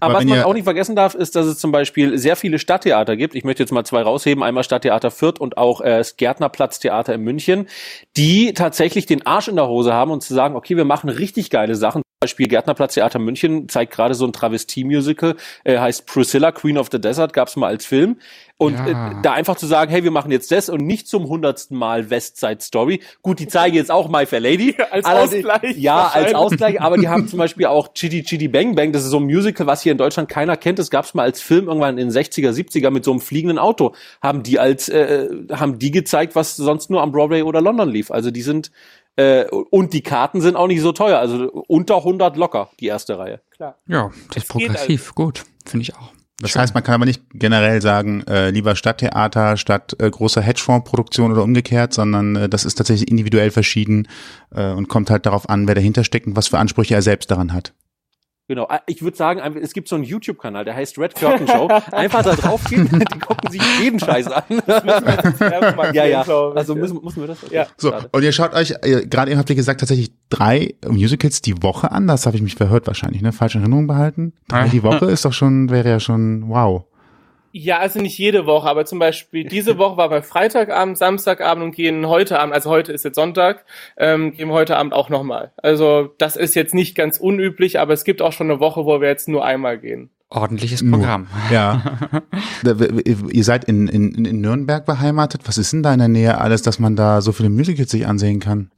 Aber, 0.00 0.14
Aber 0.14 0.14
was 0.14 0.24
man 0.26 0.42
auch 0.42 0.52
nicht 0.52 0.64
vergessen 0.64 0.94
darf, 0.94 1.14
ist, 1.14 1.34
dass 1.34 1.46
es 1.46 1.58
zum 1.58 1.72
Beispiel 1.72 2.18
sehr 2.18 2.36
viele 2.36 2.58
Stadttheater 2.58 3.16
gibt. 3.16 3.34
Ich 3.34 3.44
möchte 3.44 3.62
jetzt 3.62 3.72
mal 3.72 3.84
zwei 3.84 4.02
rausheben. 4.02 4.44
Einmal 4.44 4.62
Stadttheater 4.62 5.10
Fürth 5.10 5.40
und 5.40 5.56
auch 5.56 5.80
äh, 5.80 5.98
das 5.98 6.16
Gärtnerplatztheater 6.16 7.14
in 7.14 7.22
München, 7.22 7.68
die 8.16 8.52
tatsächlich 8.52 9.06
den 9.06 9.26
Arsch 9.26 9.48
in 9.48 9.56
der 9.56 9.66
Hose 9.66 9.92
haben 9.92 10.10
und 10.10 10.22
zu 10.22 10.34
sagen, 10.34 10.56
okay, 10.56 10.76
wir 10.76 10.84
machen 10.84 11.08
richtig 11.08 11.50
geile 11.50 11.74
Sachen. 11.74 12.02
Beispiel 12.20 12.48
Gärtnerplatztheater 12.48 13.20
München 13.20 13.68
zeigt 13.68 13.92
gerade 13.92 14.14
so 14.14 14.26
ein 14.26 14.32
Travestie-Musical, 14.32 15.36
äh, 15.62 15.78
heißt 15.78 16.04
Priscilla, 16.06 16.50
Queen 16.50 16.76
of 16.76 16.88
the 16.90 17.00
Desert, 17.00 17.32
gab's 17.32 17.54
mal 17.54 17.68
als 17.68 17.86
Film. 17.86 18.16
Und 18.56 18.74
Ja. 18.74 19.12
äh, 19.12 19.14
da 19.22 19.34
einfach 19.34 19.54
zu 19.54 19.68
sagen, 19.68 19.92
hey, 19.92 20.02
wir 20.02 20.10
machen 20.10 20.32
jetzt 20.32 20.50
das 20.50 20.68
und 20.68 20.84
nicht 20.84 21.06
zum 21.06 21.28
hundertsten 21.28 21.78
Mal 21.78 22.10
West 22.10 22.38
Side 22.38 22.58
Story. 22.60 23.02
Gut, 23.22 23.38
die 23.38 23.46
zeigen 23.46 23.76
jetzt 23.76 23.92
auch 23.92 24.08
My 24.08 24.26
Fair 24.26 24.40
Lady. 24.40 24.74
Als 24.90 25.04
Allerdings- 25.04 25.46
Ausgleich 25.46 25.76
Ja, 25.76 26.08
als. 26.08 26.34
Ausgleich, 26.34 26.80
aber 26.80 26.98
die 26.98 27.06
haben 27.08 27.28
zum 27.28 27.38
Beispiel 27.38 27.66
auch 27.66 27.94
Chitty 27.94 28.24
Chitty 28.24 28.48
Bang 28.48 28.74
Bang, 28.74 28.90
das 28.90 29.04
ist 29.04 29.10
so 29.10 29.18
ein 29.18 29.24
Musical, 29.26 29.68
was 29.68 29.82
hier 29.82 29.92
in 29.92 29.98
Deutschland 29.98 30.28
keiner 30.28 30.56
kennt. 30.56 30.80
Das 30.80 30.90
gab's 30.90 31.14
mal 31.14 31.22
als 31.22 31.40
Film 31.40 31.68
irgendwann 31.68 31.98
in 31.98 32.08
den 32.08 32.10
60er, 32.10 32.50
70er 32.50 32.90
mit 32.90 33.04
so 33.04 33.12
einem 33.12 33.20
fliegenden 33.20 33.60
Auto. 33.60 33.94
Haben 34.20 34.42
die 34.42 34.58
als, 34.58 34.88
äh, 34.88 35.28
haben 35.52 35.78
die 35.78 35.92
gezeigt, 35.92 36.34
was 36.34 36.56
sonst 36.56 36.90
nur 36.90 37.00
am 37.00 37.12
Broadway 37.12 37.42
oder 37.42 37.60
London 37.60 37.88
lief. 37.88 38.10
Also 38.10 38.32
die 38.32 38.42
sind, 38.42 38.72
äh, 39.18 39.46
und 39.50 39.92
die 39.92 40.02
Karten 40.02 40.40
sind 40.40 40.54
auch 40.54 40.68
nicht 40.68 40.80
so 40.80 40.92
teuer. 40.92 41.18
Also 41.18 41.50
unter 41.66 41.96
100 41.96 42.36
locker, 42.36 42.70
die 42.78 42.86
erste 42.86 43.18
Reihe. 43.18 43.40
Klar. 43.50 43.76
Ja, 43.88 44.10
das 44.28 44.44
ist 44.44 44.52
geht 44.52 44.68
progressiv. 44.68 45.14
Gut, 45.14 45.44
finde 45.66 45.82
ich 45.82 45.96
auch. 45.96 46.12
Das 46.40 46.54
heißt, 46.54 46.72
man 46.72 46.84
kann 46.84 46.94
aber 46.94 47.04
nicht 47.04 47.22
generell 47.32 47.82
sagen, 47.82 48.22
äh, 48.28 48.50
lieber 48.50 48.76
Stadttheater 48.76 49.56
statt 49.56 49.96
äh, 49.98 50.08
großer 50.08 50.40
Hedgefonds-Produktion 50.40 51.32
oder 51.32 51.42
umgekehrt, 51.42 51.92
sondern 51.92 52.36
äh, 52.36 52.48
das 52.48 52.64
ist 52.64 52.76
tatsächlich 52.76 53.10
individuell 53.10 53.50
verschieden 53.50 54.06
äh, 54.54 54.70
und 54.70 54.88
kommt 54.88 55.10
halt 55.10 55.26
darauf 55.26 55.48
an, 55.48 55.66
wer 55.66 55.74
dahinter 55.74 56.04
steckt 56.04 56.28
und 56.28 56.36
was 56.36 56.46
für 56.46 56.58
Ansprüche 56.58 56.94
er 56.94 57.02
selbst 57.02 57.32
daran 57.32 57.52
hat. 57.52 57.72
Genau. 58.48 58.66
Ah, 58.70 58.80
Ich 58.86 59.02
würde 59.02 59.14
sagen, 59.16 59.40
es 59.58 59.74
gibt 59.74 59.88
so 59.88 59.94
einen 59.96 60.04
YouTube-Kanal, 60.04 60.64
der 60.64 60.74
heißt 60.74 60.98
Red 60.98 61.14
Curtain 61.14 61.46
Show. 61.46 61.68
Einfach 61.92 62.22
da 62.22 62.34
drauf 62.34 62.64
gehen, 62.64 62.88
die 63.12 63.18
gucken 63.18 63.50
sich 63.50 63.62
jeden 63.80 64.00
Scheiß 64.00 64.28
an. 64.28 64.42
ja, 65.92 66.06
ja. 66.06 66.20
Also 66.22 66.74
müssen, 66.74 66.98
müssen 67.04 67.20
wir 67.20 67.26
das? 67.26 67.44
Okay, 67.44 67.54
Ja. 67.54 67.66
So, 67.76 67.92
und 68.10 68.22
ihr 68.22 68.32
schaut 68.32 68.54
euch, 68.54 68.74
gerade 68.80 69.30
eben 69.30 69.38
habt 69.38 69.50
ihr 69.50 69.56
gesagt, 69.56 69.80
tatsächlich 69.80 70.12
drei 70.30 70.74
Musicals 70.88 71.42
die 71.42 71.62
Woche 71.62 71.92
an. 71.92 72.06
Das 72.06 72.24
habe 72.24 72.36
ich 72.36 72.42
mich 72.42 72.54
verhört 72.54 72.86
wahrscheinlich, 72.86 73.20
ne? 73.20 73.32
Falsche 73.32 73.58
Erinnerung 73.58 73.86
behalten. 73.86 74.32
Drei 74.48 74.68
die 74.68 74.82
Woche 74.82 75.04
ist 75.06 75.26
doch 75.26 75.32
schon, 75.34 75.68
wäre 75.70 75.88
ja 75.88 76.00
schon 76.00 76.48
wow. 76.48 76.84
Ja, 77.58 77.78
also 77.78 78.00
nicht 78.00 78.16
jede 78.16 78.46
Woche, 78.46 78.68
aber 78.68 78.84
zum 78.84 79.00
Beispiel 79.00 79.42
diese 79.44 79.78
Woche 79.78 79.96
war 79.96 80.08
bei 80.08 80.22
Freitagabend, 80.22 80.96
Samstagabend 80.96 81.64
und 81.64 81.74
gehen 81.74 82.06
heute 82.06 82.38
Abend, 82.38 82.54
also 82.54 82.70
heute 82.70 82.92
ist 82.92 83.04
jetzt 83.04 83.16
Sonntag, 83.16 83.64
ähm, 83.96 84.32
gehen 84.32 84.50
heute 84.52 84.76
Abend 84.76 84.92
auch 84.92 85.10
nochmal. 85.10 85.50
Also 85.56 86.14
das 86.18 86.36
ist 86.36 86.54
jetzt 86.54 86.72
nicht 86.72 86.94
ganz 86.94 87.18
unüblich, 87.18 87.80
aber 87.80 87.94
es 87.94 88.04
gibt 88.04 88.22
auch 88.22 88.32
schon 88.32 88.48
eine 88.48 88.60
Woche, 88.60 88.84
wo 88.84 89.00
wir 89.00 89.08
jetzt 89.08 89.26
nur 89.26 89.44
einmal 89.44 89.78
gehen. 89.78 90.10
Ordentliches 90.30 90.82
Nur. 90.82 90.98
Programm. 90.98 91.26
Ja. 91.50 91.82
Ihr 93.32 93.44
seid 93.44 93.64
in, 93.64 93.88
in, 93.88 94.24
in 94.24 94.40
Nürnberg 94.40 94.84
beheimatet. 94.84 95.42
Was 95.46 95.58
ist 95.58 95.72
denn 95.72 95.82
da 95.82 95.92
in 95.92 95.98
der 95.98 96.08
Nähe 96.08 96.38
alles, 96.38 96.62
dass 96.62 96.78
man 96.78 96.94
da 96.94 97.22
so 97.22 97.32
viele 97.32 97.48
Musicals 97.48 97.90
sich 97.90 98.06
ansehen 98.06 98.38
kann? 98.38 98.70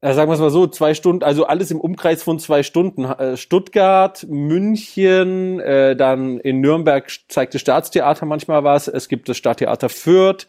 Ja, 0.00 0.14
sagen 0.14 0.30
wir 0.30 0.34
es 0.34 0.40
mal 0.40 0.50
so, 0.50 0.68
zwei 0.68 0.94
Stunden, 0.94 1.24
also 1.24 1.46
alles 1.46 1.72
im 1.72 1.80
Umkreis 1.80 2.22
von 2.22 2.38
zwei 2.38 2.62
Stunden. 2.62 3.04
Äh, 3.04 3.36
Stuttgart, 3.36 4.24
München, 4.28 5.58
äh, 5.58 5.96
dann 5.96 6.38
in 6.38 6.60
Nürnberg 6.60 7.10
zeigt 7.26 7.54
das 7.54 7.60
Staatstheater 7.62 8.24
manchmal 8.24 8.62
was. 8.62 8.86
Es 8.86 9.08
gibt 9.08 9.28
das 9.28 9.36
Stadttheater 9.36 9.88
Fürth. 9.88 10.46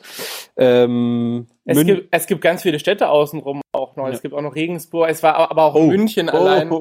Ähm, 0.55 1.47
Es 1.65 1.77
Mün- 1.77 1.85
gibt, 1.85 2.07
es 2.11 2.27
gibt 2.27 2.41
ganz 2.41 2.61
viele 2.61 2.77
Städte 2.79 3.09
außenrum 3.09 3.61
auch 3.71 3.95
noch. 3.95 4.05
Ja. 4.05 4.13
Es 4.13 4.21
gibt 4.21 4.35
auch 4.35 4.41
noch 4.41 4.53
Regensburg, 4.53 5.09
es 5.09 5.23
war 5.23 5.35
aber 5.49 5.63
auch 5.63 5.75
Oh. 5.75 5.83
München 5.87 6.29
Oh. 6.29 6.37
allein. 6.37 6.71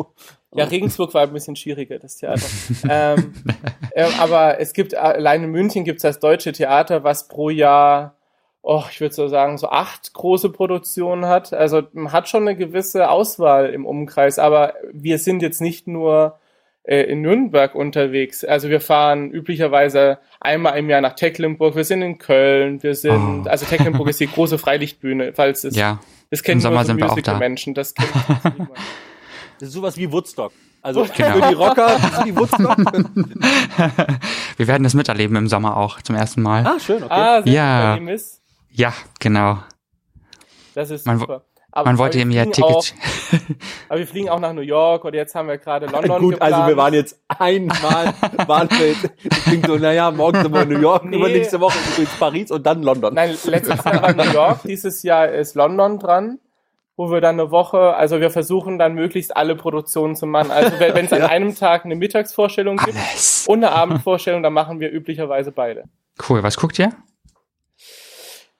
Ja, 0.55 0.65
Regensburg 0.65 1.13
war 1.15 1.23
ein 1.23 1.33
bisschen 1.33 1.57
schwieriger, 1.57 1.99
das 1.99 2.17
Theater. 2.17 2.47
ähm, 2.91 3.33
äh, 3.93 4.07
aber 4.19 4.61
es 4.61 4.73
gibt, 4.75 4.95
allein 4.95 5.45
in 5.45 5.51
München 5.51 5.85
gibt 5.85 5.99
es 5.99 6.03
das 6.03 6.19
Deutsche 6.21 6.53
Theater, 6.53 7.03
was 7.05 7.29
pro 7.29 7.49
Jahr, 7.51 8.18
oh, 8.63 8.83
ich 8.91 9.01
würde 9.01 9.15
so 9.15 9.29
sagen, 9.29 9.57
so 9.59 9.69
acht 9.69 10.13
große 10.13 10.51
Produktionen 10.51 11.27
hat. 11.27 11.53
Also 11.53 11.83
man 11.93 12.13
hat 12.13 12.29
schon 12.29 12.43
eine 12.43 12.57
gewisse 12.57 13.09
Auswahl 13.11 13.71
im 13.71 13.87
Umkreis, 13.87 14.39
aber 14.39 14.75
wir 14.93 15.19
sind 15.19 15.43
jetzt 15.43 15.61
nicht 15.61 15.87
nur 15.87 16.39
äh, 16.83 17.03
in 17.03 17.23
Nürnberg 17.23 17.75
unterwegs. 17.75 18.45
Also 18.45 18.69
wir 18.69 18.81
fahren 18.81 19.31
üblicherweise 19.31 20.19
einmal 20.41 20.79
im 20.79 20.91
Jahr 20.91 21.01
nach 21.01 21.15
Tecklenburg, 21.15 21.77
wir 21.77 21.85
sind 21.85 22.03
in 22.03 22.19
Köln, 22.19 22.83
wir 22.83 22.95
sind, 22.95 23.45
Oh. 23.47 23.49
also 23.49 23.65
Tecklenburg 23.67 24.09
ist 24.09 24.21
die 24.21 24.27
große 24.27 24.59
Freilichtbühne, 24.59 25.33
falls 25.35 25.65
es, 25.65 25.75
Ja, 25.77 26.01
das 26.31 26.43
kennen 26.43 26.59
im 26.59 26.63
Sommer 26.63 26.77
nur 26.77 26.83
so 26.85 26.87
sind 26.89 26.97
wir 26.99 27.05
auch 27.07 27.09
da. 27.11 27.15
Musical-Menschen, 27.15 27.75
das 27.75 27.95
kennt 27.95 28.11
niemand. 28.59 28.71
Das 29.61 29.69
ist 29.69 29.75
sowas 29.75 29.97
wie 29.97 30.11
Woodstock. 30.13 30.53
Also 30.83 31.07
Genau. 31.17 31.33
für 31.43 31.49
die 31.49 31.55
Rocker, 31.55 31.97
ist 31.97 32.25
wie 32.27 32.37
Woodstock. 32.37 32.77
wir 34.57 34.67
werden 34.69 34.85
das 34.85 34.95
miterleben 34.95 35.37
im 35.37 35.49
Sommer 35.49 35.77
auch 35.77 36.01
zum 36.03 36.15
ersten 36.17 36.43
Mal. 36.43 36.67
ah, 36.67 36.79
schön, 36.79 37.03
okay. 37.03 37.13
Ah, 37.13 37.43
sehr 37.43 37.53
Ja. 37.53 37.95
ist. 37.97 38.41
Ja, 38.79 38.95
genau. 39.19 39.59
Das 40.75 40.91
ist 40.91 41.05
Man 41.05 41.19
super. 41.19 41.43
Aber, 41.73 41.91
Man 41.91 41.99
wollte 41.99 42.17
wir 42.17 42.23
ihm 42.23 42.31
ja 42.31 42.45
fliegen 42.45 42.63
auch, 42.63 42.83
Tickets. 42.85 43.55
aber 43.89 43.99
wir 43.99 44.07
fliegen 44.07 44.29
auch 44.31 44.39
nach 44.39 44.53
New 44.53 44.61
York 44.63 45.05
und 45.05 45.15
jetzt 45.15 45.35
haben 45.35 45.49
wir 45.49 45.59
gerade 45.59 45.87
London 45.93 46.21
Gut, 46.21 46.35
geplant. 46.35 46.55
also 46.55 46.67
wir 46.69 46.77
waren 46.77 46.95
jetzt 46.95 47.21
einmal, 47.27 48.15
waren 48.47 48.71
wir 48.71 48.89
jetzt, 48.93 49.11
das 49.25 49.43
klingt 49.45 49.67
so, 49.67 49.77
naja, 49.77 50.11
morgen 50.13 50.43
sind 50.43 50.55
wir 50.55 50.63
in 50.63 50.69
New 50.69 50.79
York, 50.81 51.05
Nee. 51.05 51.17
übernächste 51.17 51.61
Woche 51.61 51.77
in 51.99 52.07
Paris 52.21 52.51
und 52.53 52.65
dann 52.65 52.83
London. 52.85 53.13
Nein, 53.15 53.37
letztes 53.45 53.85
Jahr 53.85 54.01
war 54.01 54.13
New 54.15 54.33
York, 54.33 54.61
dieses 54.65 55.03
Jahr 55.03 55.29
ist 55.29 55.57
London 55.57 55.99
dran, 55.99 56.39
wo 56.97 57.11
wir 57.11 57.21
dann 57.21 57.39
eine 57.39 57.51
Woche, 57.51 57.95
also 57.95 58.21
wir 58.21 58.31
versuchen 58.31 58.79
dann 58.79 58.95
möglichst 58.95 59.37
alle 59.37 59.55
Produktionen 59.57 60.15
zu 60.17 60.27
machen. 60.27 60.51
Also 60.53 60.79
wenn 60.79 61.05
es 61.05 61.13
an 61.13 61.23
einem 61.23 61.55
Tag 61.55 61.85
eine 61.85 61.97
Mittagsvorstellung 61.97 62.77
gibt 62.79 62.97
Alles. 62.97 63.45
und 63.49 63.59
eine 63.65 63.73
Abendvorstellung, 63.73 64.43
dann 64.45 64.53
machen 64.53 64.79
wir 64.81 64.91
üblicherweise 64.93 65.51
beide. 65.53 65.85
Cool, 66.29 66.43
was 66.45 66.57
guckt 66.57 66.79
ihr? 66.79 66.93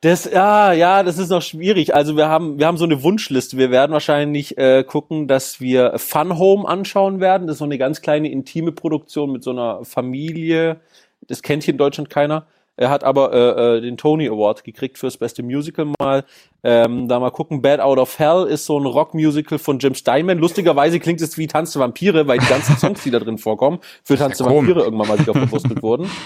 Das, 0.01 0.31
ja, 0.31 0.73
ja, 0.73 1.03
das 1.03 1.19
ist 1.19 1.31
noch 1.31 1.43
schwierig. 1.43 1.93
Also 1.93 2.17
wir 2.17 2.29
haben, 2.29 2.59
wir 2.59 2.67
haben 2.67 2.77
so 2.77 2.85
eine 2.85 3.03
Wunschliste. 3.03 3.57
Wir 3.57 3.73
werden 3.73 3.93
wahrscheinlich 3.93 4.57
äh, 4.57 4.85
gucken, 4.85 5.27
dass 5.27 5.61
wir 5.61 5.99
Fun 5.99 6.39
Home 6.39 6.69
anschauen 6.69 7.19
werden. 7.19 7.49
Das 7.49 7.55
ist 7.55 7.59
so 7.59 7.65
eine 7.65 7.79
ganz 7.79 8.01
kleine 8.01 8.31
intime 8.31 8.71
Produktion 8.71 9.33
mit 9.33 9.43
so 9.43 9.51
einer 9.51 9.85
Familie. 9.85 10.81
Das 11.27 11.43
kennt 11.43 11.65
hier 11.65 11.75
in 11.75 11.79
Deutschland 11.79 12.11
keiner. 12.11 12.47
Er 12.77 12.91
hat 12.91 13.03
aber 13.03 13.33
äh, 13.33 13.79
äh, 13.79 13.81
den 13.81 13.97
Tony 13.97 14.29
Award 14.29 14.63
gekriegt 14.63 14.99
fürs 14.99 15.17
beste 15.17 15.43
Musical 15.43 15.93
mal. 15.99 16.25
Ähm, 16.63 17.09
da 17.09 17.19
mal 17.19 17.31
gucken. 17.31 17.61
Bad 17.61 17.81
Out 17.81 17.99
of 17.99 18.21
Hell 18.21 18.47
ist 18.49 18.67
so 18.67 18.79
ein 18.79 18.87
Rockmusical 18.87 19.59
von 19.59 19.81
Jim 19.81 19.95
Steinman. 19.95 20.39
Lustigerweise 20.39 21.01
klingt 21.01 21.21
es 21.21 21.37
wie 21.39 21.49
Tanz 21.49 21.73
der 21.73 21.83
Vampire, 21.83 22.29
weil 22.29 22.39
die 22.39 22.47
ganzen 22.47 22.77
Songs, 22.79 23.03
die 23.03 23.11
da 23.11 23.19
drin 23.19 23.37
vorkommen, 23.37 23.81
für 24.05 24.17
Tanz 24.17 24.39
der 24.39 24.47
Vampire 24.47 24.85
irgendwann 24.85 25.09
mal 25.09 25.19
wieder 25.19 25.33
verwurstet 25.35 25.83
wurden. 25.83 26.09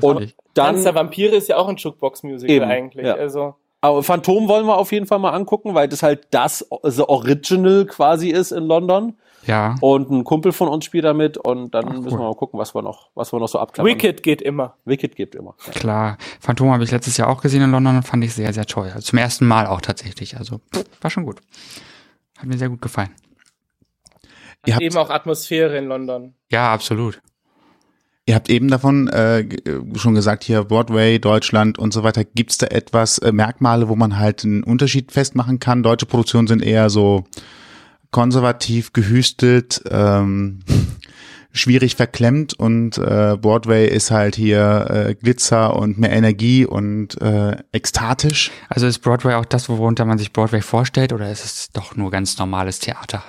Und 0.00 0.34
dann 0.54 0.66
Tanz 0.74 0.82
der 0.84 0.94
Vampire 0.94 1.34
ist 1.34 1.48
ja 1.48 1.56
auch 1.56 1.68
ein 1.68 1.76
Jukebox-Musical 1.76 2.54
Eben, 2.54 2.64
eigentlich. 2.70 3.06
ja. 3.06 3.14
Also 3.14 3.54
Aber 3.80 4.02
Phantom 4.02 4.48
wollen 4.48 4.66
wir 4.66 4.76
auf 4.76 4.92
jeden 4.92 5.06
Fall 5.06 5.18
mal 5.18 5.30
angucken, 5.30 5.74
weil 5.74 5.88
das 5.88 6.02
halt 6.02 6.28
das 6.30 6.66
The 6.82 7.02
Original 7.02 7.86
quasi 7.86 8.30
ist 8.30 8.50
in 8.52 8.64
London. 8.64 9.16
Ja. 9.46 9.74
Und 9.82 10.10
ein 10.10 10.24
Kumpel 10.24 10.52
von 10.52 10.68
uns 10.68 10.86
spielt 10.86 11.04
damit 11.04 11.36
und 11.36 11.74
dann 11.74 11.84
Ach, 11.86 11.92
müssen 11.92 12.06
wir 12.06 12.12
cool. 12.14 12.28
mal 12.30 12.34
gucken, 12.34 12.58
was 12.58 12.74
wir 12.74 12.80
noch, 12.80 13.10
was 13.14 13.30
wir 13.30 13.38
noch 13.40 13.48
so 13.48 13.58
abklappern. 13.58 13.92
Wicked 13.92 14.22
geht 14.22 14.40
immer. 14.40 14.78
Wicked 14.86 15.16
gibt 15.16 15.34
immer. 15.34 15.54
Ja. 15.66 15.72
Klar. 15.72 16.18
Phantom 16.40 16.70
habe 16.72 16.82
ich 16.84 16.90
letztes 16.90 17.18
Jahr 17.18 17.28
auch 17.28 17.42
gesehen 17.42 17.60
in 17.60 17.70
London 17.70 17.96
und 17.96 18.02
fand 18.04 18.24
ich 18.24 18.32
sehr, 18.32 18.54
sehr 18.54 18.64
toll. 18.64 18.86
Also 18.94 19.00
zum 19.00 19.18
ersten 19.18 19.46
Mal 19.46 19.66
auch 19.66 19.82
tatsächlich. 19.82 20.38
Also 20.38 20.60
pff, 20.74 20.84
war 21.02 21.10
schon 21.10 21.26
gut. 21.26 21.40
Hat 22.38 22.46
mir 22.46 22.56
sehr 22.56 22.70
gut 22.70 22.80
gefallen. 22.80 23.10
Ihr 24.64 24.74
habt- 24.76 24.82
Eben 24.82 24.96
auch 24.96 25.10
Atmosphäre 25.10 25.76
in 25.76 25.88
London. 25.88 26.34
Ja, 26.50 26.72
absolut. 26.72 27.20
Ihr 28.26 28.34
habt 28.34 28.48
eben 28.48 28.68
davon 28.68 29.08
äh, 29.08 29.40
äh, 29.40 29.80
schon 29.96 30.14
gesagt, 30.14 30.44
hier 30.44 30.64
Broadway, 30.64 31.18
Deutschland 31.18 31.78
und 31.78 31.92
so 31.92 32.04
weiter. 32.04 32.24
Gibt's 32.24 32.56
da 32.56 32.66
etwas, 32.68 33.18
äh, 33.18 33.32
Merkmale, 33.32 33.88
wo 33.88 33.96
man 33.96 34.18
halt 34.18 34.44
einen 34.44 34.64
Unterschied 34.64 35.12
festmachen 35.12 35.58
kann? 35.58 35.82
Deutsche 35.82 36.06
Produktionen 36.06 36.48
sind 36.48 36.62
eher 36.62 36.88
so 36.88 37.24
konservativ, 38.10 38.94
gehüstelt, 38.94 39.82
ähm, 39.90 40.60
schwierig 41.52 41.96
verklemmt 41.96 42.54
und 42.54 42.96
äh, 42.96 43.36
Broadway 43.38 43.86
ist 43.86 44.10
halt 44.10 44.36
hier 44.36 44.86
äh, 44.88 45.14
Glitzer 45.14 45.76
und 45.76 45.98
mehr 45.98 46.10
Energie 46.10 46.64
und 46.64 47.20
äh, 47.20 47.58
ekstatisch. 47.72 48.50
Also 48.70 48.86
ist 48.86 49.00
Broadway 49.00 49.34
auch 49.34 49.44
das, 49.44 49.68
worunter 49.68 50.06
man 50.06 50.16
sich 50.16 50.32
Broadway 50.32 50.62
vorstellt, 50.62 51.12
oder 51.12 51.30
ist 51.30 51.44
es 51.44 51.68
doch 51.72 51.94
nur 51.94 52.10
ganz 52.10 52.38
normales 52.38 52.78
Theater? 52.78 53.22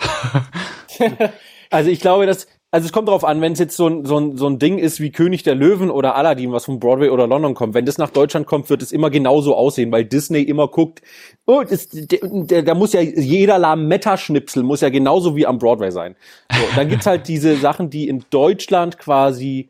Also 1.71 1.89
ich 1.89 1.99
glaube, 1.99 2.25
dass, 2.25 2.47
also 2.75 2.88
es 2.88 2.91
kommt 2.91 3.07
darauf 3.07 3.23
an, 3.23 3.39
wenn 3.39 3.53
es 3.53 3.59
jetzt 3.59 3.77
so 3.77 3.88
ein, 3.88 4.03
so, 4.03 4.17
ein, 4.17 4.35
so 4.35 4.47
ein 4.47 4.59
Ding 4.59 4.79
ist 4.79 4.99
wie 4.99 5.09
König 5.09 5.43
der 5.43 5.55
Löwen 5.55 5.89
oder 5.89 6.15
Aladdin, 6.17 6.51
was 6.51 6.65
von 6.65 6.77
Broadway 6.77 7.07
oder 7.07 7.25
London 7.25 7.53
kommt. 7.53 7.73
Wenn 7.73 7.85
das 7.85 7.97
nach 7.97 8.09
Deutschland 8.09 8.47
kommt, 8.47 8.69
wird 8.69 8.81
es 8.81 8.91
immer 8.91 9.09
genauso 9.09 9.55
aussehen, 9.55 9.93
weil 9.93 10.03
Disney 10.03 10.41
immer 10.41 10.67
guckt, 10.67 11.01
oh, 11.45 11.63
das, 11.63 11.88
der, 11.89 12.63
da 12.63 12.73
muss 12.73 12.91
ja 12.91 12.99
jeder 12.99 13.57
Lametta-Schnipsel 13.59 14.61
muss 14.63 14.81
ja 14.81 14.89
genauso 14.89 15.38
wie 15.38 15.47
am 15.47 15.57
Broadway 15.57 15.89
sein. 15.89 16.17
So, 16.51 16.61
dann 16.75 16.89
gibt's 16.89 17.05
halt 17.05 17.29
diese 17.29 17.55
Sachen, 17.55 17.89
die 17.89 18.09
in 18.09 18.25
Deutschland 18.29 18.97
quasi 18.97 19.69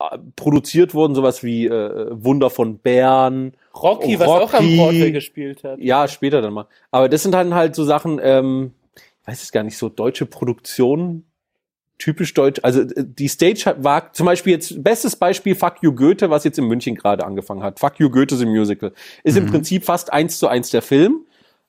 äh, 0.00 0.18
produziert 0.34 0.94
wurden, 0.94 1.14
sowas 1.14 1.44
wie 1.44 1.66
äh, 1.66 2.06
Wunder 2.10 2.50
von 2.50 2.78
Bern, 2.78 3.52
Rocky, 3.72 4.16
Oh, 4.16 4.18
was 4.18 4.28
auch 4.28 4.52
am 4.54 4.64
Rocky. 4.64 4.76
Broadway 4.78 5.12
gespielt 5.12 5.62
hat. 5.62 5.78
ja, 5.78 6.08
später 6.08 6.42
dann 6.42 6.54
mal. 6.54 6.66
Aber 6.90 7.08
das 7.08 7.22
sind 7.22 7.30
dann 7.30 7.54
halt 7.54 7.76
so 7.76 7.84
Sachen, 7.84 8.18
ähm, 8.20 8.72
ich 8.96 9.28
weiß 9.28 9.44
es 9.44 9.52
gar 9.52 9.62
nicht, 9.62 9.78
so 9.78 9.88
deutsche 9.88 10.26
Produktionen, 10.26 11.24
typisch 12.02 12.34
deutsch. 12.34 12.60
Also 12.62 12.80
äh, 12.80 12.88
die 12.96 13.28
Stage 13.28 13.76
war 13.78 14.12
zum 14.12 14.26
Beispiel 14.26 14.54
jetzt, 14.54 14.82
bestes 14.82 15.16
Beispiel 15.16 15.54
Fuck 15.54 15.76
You 15.82 15.94
Goethe, 15.94 16.30
was 16.30 16.44
jetzt 16.44 16.58
in 16.58 16.66
München 16.66 16.96
gerade 16.96 17.24
angefangen 17.24 17.62
hat. 17.62 17.78
Fuck 17.78 17.98
You 17.98 18.10
Goethe 18.10 18.34
ein 18.34 18.48
Musical. 18.48 18.92
Ist 19.22 19.36
im 19.36 19.46
Prinzip 19.46 19.84
fast 19.84 20.12
eins 20.12 20.38
zu 20.38 20.48
eins 20.48 20.70
der 20.70 20.82
Film. 20.82 21.26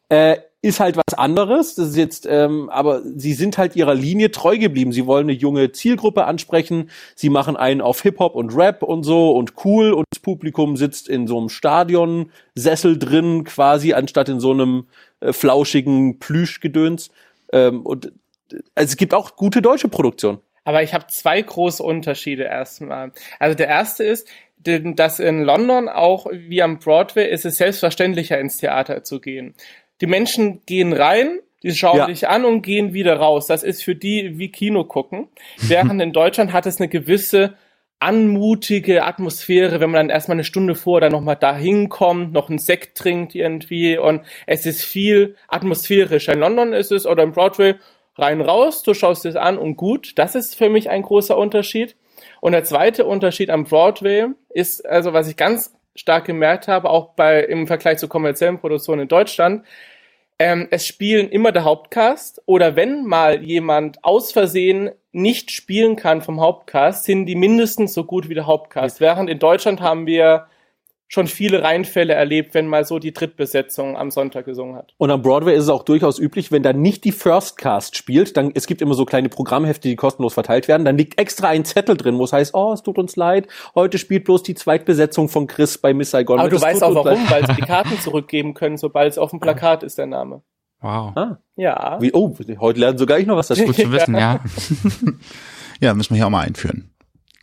Äh, 0.09 0.37
ist 0.63 0.79
halt 0.79 0.95
was 0.95 1.13
anderes. 1.15 1.75
Das 1.75 1.89
ist 1.89 1.97
jetzt, 1.97 2.25
ähm, 2.27 2.69
aber 2.69 3.01
sie 3.03 3.33
sind 3.33 3.57
halt 3.57 3.75
ihrer 3.75 3.93
Linie 3.93 4.31
treu 4.31 4.57
geblieben. 4.57 4.93
Sie 4.93 5.05
wollen 5.05 5.29
eine 5.29 5.37
junge 5.37 5.71
Zielgruppe 5.73 6.23
ansprechen. 6.23 6.89
Sie 7.15 7.29
machen 7.29 7.57
einen 7.57 7.81
auf 7.81 8.01
Hip-Hop 8.01 8.33
und 8.33 8.55
Rap 8.55 8.81
und 8.81 9.03
so 9.03 9.31
und 9.33 9.53
cool 9.65 9.91
und 9.91 10.05
das 10.09 10.19
Publikum 10.19 10.77
sitzt 10.77 11.09
in 11.09 11.27
so 11.27 11.37
einem 11.37 11.49
Stadionsessel 11.49 12.97
drin, 12.97 13.43
quasi, 13.43 13.93
anstatt 13.93 14.29
in 14.29 14.39
so 14.39 14.51
einem 14.51 14.87
äh, 15.19 15.33
flauschigen 15.33 16.17
Plüschgedöns. 16.19 17.11
Ähm, 17.51 17.81
und 17.81 18.13
also 18.51 18.61
es 18.75 18.97
gibt 18.97 19.13
auch 19.13 19.35
gute 19.35 19.61
deutsche 19.61 19.87
Produktion. 19.87 20.39
Aber 20.65 20.83
ich 20.83 20.93
habe 20.93 21.07
zwei 21.07 21.41
große 21.41 21.83
Unterschiede 21.83 22.43
erstmal. 22.43 23.11
Also 23.39 23.55
der 23.55 23.67
erste 23.67 24.03
ist, 24.03 24.27
dass 24.57 25.19
in 25.19 25.43
London 25.43 25.89
auch 25.89 26.27
wie 26.31 26.61
am 26.61 26.79
Broadway 26.79 27.29
ist 27.29 27.45
es 27.45 27.57
selbstverständlicher 27.57 28.39
ins 28.39 28.57
Theater 28.57 29.03
zu 29.03 29.19
gehen. 29.19 29.55
Die 29.99 30.07
Menschen 30.07 30.61
gehen 30.65 30.93
rein, 30.93 31.39
die 31.63 31.75
schauen 31.75 31.97
Ja. 31.97 32.05
sich 32.07 32.29
an 32.29 32.45
und 32.45 32.61
gehen 32.61 32.93
wieder 32.93 33.17
raus. 33.17 33.47
Das 33.47 33.63
ist 33.63 33.83
für 33.83 33.95
die 33.95 34.37
wie 34.37 34.49
Kino 34.49 34.85
gucken. 34.85 35.27
Während 35.57 36.01
in 36.01 36.13
Deutschland 36.13 36.53
hat 36.53 36.65
es 36.65 36.79
eine 36.79 36.87
gewisse 36.87 37.55
anmutige 37.99 39.05
Atmosphäre, 39.05 39.79
wenn 39.79 39.89
man 39.89 40.07
dann 40.07 40.09
erstmal 40.09 40.35
eine 40.35 40.43
Stunde 40.43 40.75
vor 40.75 40.99
dann 40.99 41.13
nochmal 41.13 41.37
da 41.37 41.55
hinkommt, 41.55 42.33
noch 42.33 42.49
einen 42.49 42.59
Sekt 42.59 42.97
trinkt 42.97 43.33
irgendwie 43.33 43.97
und 43.97 44.23
es 44.45 44.65
ist 44.65 44.83
viel 44.83 45.35
atmosphärischer. 45.47 46.33
In 46.33 46.39
London 46.39 46.73
ist 46.73 46.91
es 46.91 47.05
oder 47.05 47.23
im 47.23 47.31
Broadway 47.31 47.75
rein 48.15 48.41
raus, 48.41 48.83
du 48.83 48.93
schaust 48.93 49.25
es 49.25 49.35
an 49.35 49.57
und 49.57 49.75
gut. 49.75 50.13
Das 50.17 50.35
ist 50.35 50.55
für 50.55 50.69
mich 50.69 50.89
ein 50.89 51.01
großer 51.01 51.37
Unterschied. 51.37 51.95
Und 52.41 52.51
der 52.51 52.63
zweite 52.63 53.05
Unterschied 53.05 53.49
am 53.49 53.63
Broadway 53.63 54.27
ist, 54.49 54.85
also 54.85 55.13
was 55.13 55.27
ich 55.27 55.37
ganz 55.37 55.73
stark 55.95 56.25
gemerkt 56.25 56.67
habe, 56.67 56.89
auch 56.89 57.13
bei 57.15 57.41
im 57.43 57.67
Vergleich 57.67 57.97
zu 57.97 58.07
kommerziellen 58.07 58.59
Produktionen 58.59 59.03
in 59.03 59.07
Deutschland, 59.07 59.65
ähm, 60.39 60.67
es 60.71 60.87
spielen 60.87 61.29
immer 61.29 61.51
der 61.51 61.63
Hauptcast 61.63 62.41
oder 62.45 62.75
wenn 62.75 63.05
mal 63.05 63.43
jemand 63.43 64.03
aus 64.03 64.31
Versehen 64.31 64.91
nicht 65.11 65.51
spielen 65.51 65.95
kann 65.95 66.21
vom 66.21 66.41
Hauptcast, 66.41 67.05
sind 67.05 67.27
die 67.27 67.35
mindestens 67.35 67.93
so 67.93 68.03
gut 68.03 68.29
wie 68.29 68.33
der 68.33 68.47
Hauptcast. 68.47 68.99
Während 68.99 69.29
in 69.29 69.37
Deutschland 69.37 69.79
haben 69.79 70.07
wir 70.07 70.47
schon 71.13 71.27
viele 71.27 71.61
Reinfälle 71.61 72.13
erlebt, 72.13 72.55
wenn 72.55 72.67
mal 72.67 72.85
so 72.85 72.97
die 72.97 73.13
Drittbesetzung 73.13 73.95
am 73.95 74.09
Sonntag 74.09 74.45
gesungen 74.45 74.75
hat. 74.75 74.95
Und 74.97 75.11
am 75.11 75.21
Broadway 75.21 75.55
ist 75.55 75.63
es 75.65 75.69
auch 75.69 75.83
durchaus 75.83 76.17
üblich, 76.17 76.51
wenn 76.51 76.63
da 76.63 76.73
nicht 76.73 77.03
die 77.03 77.11
First 77.11 77.57
Cast 77.57 77.95
spielt, 77.95 78.35
dann 78.35 78.51
es 78.55 78.65
gibt 78.65 78.81
immer 78.81 78.95
so 78.95 79.05
kleine 79.05 79.29
Programmhefte, 79.29 79.87
die 79.87 79.95
kostenlos 79.95 80.33
verteilt 80.33 80.67
werden, 80.67 80.85
dann 80.85 80.97
liegt 80.97 81.19
extra 81.19 81.49
ein 81.49 81.65
Zettel 81.65 81.97
drin, 81.97 82.17
wo 82.17 82.23
es 82.23 82.33
heißt, 82.33 82.55
oh, 82.55 82.73
es 82.73 82.81
tut 82.81 82.97
uns 82.97 83.15
leid, 83.15 83.47
heute 83.75 83.99
spielt 83.99 84.23
bloß 84.23 84.41
die 84.41 84.55
Zweitbesetzung 84.55 85.29
von 85.29 85.45
Chris 85.45 85.77
bei 85.77 85.93
Miss 85.93 86.09
Saigon. 86.09 86.39
Aber 86.39 86.49
du 86.49 86.59
weißt 86.59 86.83
auch 86.83 86.95
warum, 86.95 87.29
weil 87.29 87.45
sie 87.45 87.53
die 87.53 87.61
Karten 87.67 87.99
zurückgeben 87.99 88.55
können, 88.55 88.77
sobald 88.77 89.11
es 89.11 89.19
auf 89.19 89.29
dem 89.29 89.39
Plakat 89.39 89.83
ist, 89.83 89.99
der 89.99 90.07
Name. 90.07 90.41
Wow. 90.81 91.11
Ah, 91.15 91.37
Ja. 91.55 91.97
wie, 92.01 92.11
oh, 92.11 92.35
heute 92.59 92.79
lernen 92.79 92.97
sogar 92.97 93.19
ich 93.19 93.27
noch 93.27 93.37
was 93.37 93.49
dazu. 93.49 93.65
Gut 93.65 93.75
zu 93.75 93.91
wissen, 93.91 94.15
ja. 94.15 94.39
Ja, 95.79 95.93
müssen 95.93 96.11
wir 96.11 96.17
hier 96.17 96.25
auch 96.25 96.31
mal 96.31 96.45
einführen. 96.45 96.89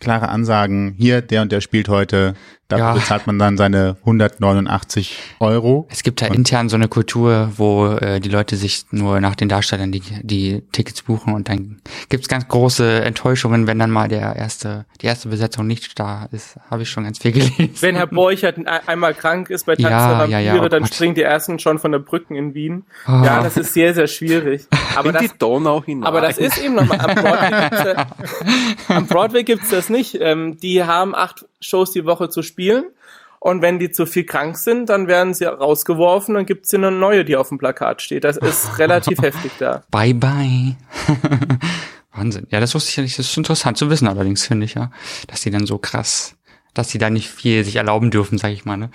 Klare 0.01 0.29
Ansagen, 0.29 0.95
hier, 0.99 1.21
der 1.21 1.43
und 1.43 1.53
der 1.53 1.61
spielt 1.61 1.89
heute, 1.89 2.35
dafür 2.71 2.87
Ja. 2.87 2.93
bezahlt 2.95 3.27
man 3.27 3.39
dann 3.39 3.57
seine 3.57 3.97
189 4.05 5.19
Euro. 5.41 5.87
Es 5.91 6.03
gibt 6.03 6.23
da 6.23 6.27
intern 6.27 6.69
so 6.69 6.77
eine 6.77 6.89
Kultur, 6.89 7.51
wo 7.57 7.87
äh, 7.89 8.21
die 8.21 8.29
Leute 8.29 8.57
sich 8.57 8.85
nur 8.91 9.21
nach 9.21 9.35
den 9.35 9.49
Darstellern 9.49 9.93
die, 9.93 10.03
die 10.23 10.63
Tickets 10.73 11.03
buchen 11.03 11.35
und 11.35 11.49
dann 11.49 11.81
gibt's 12.09 12.29
ganz 12.29 12.49
große 12.49 13.03
Enttäuschungen, 13.03 13.67
wenn 13.67 13.79
dann 13.79 13.91
mal 13.91 14.09
der 14.09 14.37
erste, 14.37 14.87
die 15.01 15.07
erste 15.07 15.29
Besetzung 15.29 15.67
nicht 15.67 15.99
da 15.99 16.29
ist. 16.33 16.57
Habe 16.71 16.83
ich 16.83 16.91
schon 16.91 17.05
ganz 17.05 17.19
viel 17.19 17.33
gelesen. 17.33 17.71
Wenn 17.81 17.97
Herr 17.97 18.07
Borchert 18.07 18.57
ein- 18.59 18.67
einmal 18.67 19.15
krank 19.15 19.51
ist 19.51 19.67
bei 19.67 19.77
Tanz 19.77 19.91
Ja, 19.91 20.13
ja, 20.13 20.19
Vampire, 20.21 20.43
ja, 20.43 20.63
oh 20.63 20.69
dann 20.69 20.83
Gott. 20.83 20.95
springen 20.95 21.15
die 21.15 21.23
ersten 21.23 21.59
schon 21.59 21.79
von 21.79 21.93
der 21.93 21.99
Brücken 21.99 22.35
in 22.37 22.55
Wien. 22.55 22.85
Ah. 23.05 23.23
Ja, 23.25 23.43
das 23.43 23.57
ist 23.57 23.75
sehr, 23.75 23.95
sehr 23.95 24.07
schwierig. 24.07 24.67
Aber 24.97 25.09
In 25.09 25.13
das, 25.15 25.23
die 25.23 25.31
Donau 25.39 25.83
hinein. 25.85 26.07
aber 26.07 26.21
das 26.21 26.39
ist 26.39 26.59
eben 26.59 26.75
nochmal, 26.75 26.99
am 27.01 27.15
Broadway 27.15 27.61
gibt's, 27.69 28.89
am 28.89 29.07
Broadway 29.07 29.43
gibt's 29.45 29.71
das 29.71 29.89
nicht. 29.89 30.17
Ähm, 30.21 30.59
die 30.61 30.85
haben 30.85 31.15
acht 31.15 31.45
Shows 31.61 31.91
die 31.93 32.05
Woche 32.05 32.29
zu 32.29 32.43
spielen. 32.43 32.85
Und 33.39 33.63
wenn 33.63 33.79
die 33.79 33.91
zu 33.91 34.05
viel 34.05 34.25
krank 34.25 34.59
sind, 34.59 34.91
dann 34.91 35.07
werden 35.09 35.33
sie 35.33 35.47
rausgeworfen 35.47 36.37
und 36.37 36.47
gibt's 36.47 36.75
eine 36.75 36.91
neue, 36.91 37.25
die 37.25 37.37
auf 37.37 37.49
dem 37.49 37.57
Plakat 37.57 38.03
steht. 38.03 38.25
Das 38.25 38.37
ist 38.37 38.79
relativ 38.79 39.23
heftig 39.23 39.53
da. 39.59 39.83
Bye 39.91 40.13
bye. 40.13 40.77
Wahnsinn. 42.13 42.47
Ja, 42.51 42.61
das 42.61 42.75
wusste 42.75 42.91
ich 42.91 42.97
ja 42.97 43.03
nicht. 43.03 43.19
Das 43.19 43.27
ist 43.27 43.37
interessant 43.37 43.79
zu 43.79 43.89
wissen 43.89 44.09
allerdings, 44.09 44.47
finde 44.47 44.67
ich, 44.67 44.75
ja. 44.75 44.91
Dass 45.27 45.41
die 45.41 45.51
dann 45.51 45.65
so 45.65 45.79
krass, 45.79 46.37
dass 46.75 46.89
die 46.89 46.99
da 46.99 47.09
nicht 47.09 47.31
viel 47.31 47.65
sich 47.65 47.77
erlauben 47.77 48.11
dürfen, 48.11 48.37
sag 48.37 48.51
ich 48.51 48.67
mal, 48.67 48.77
ne? 48.77 48.91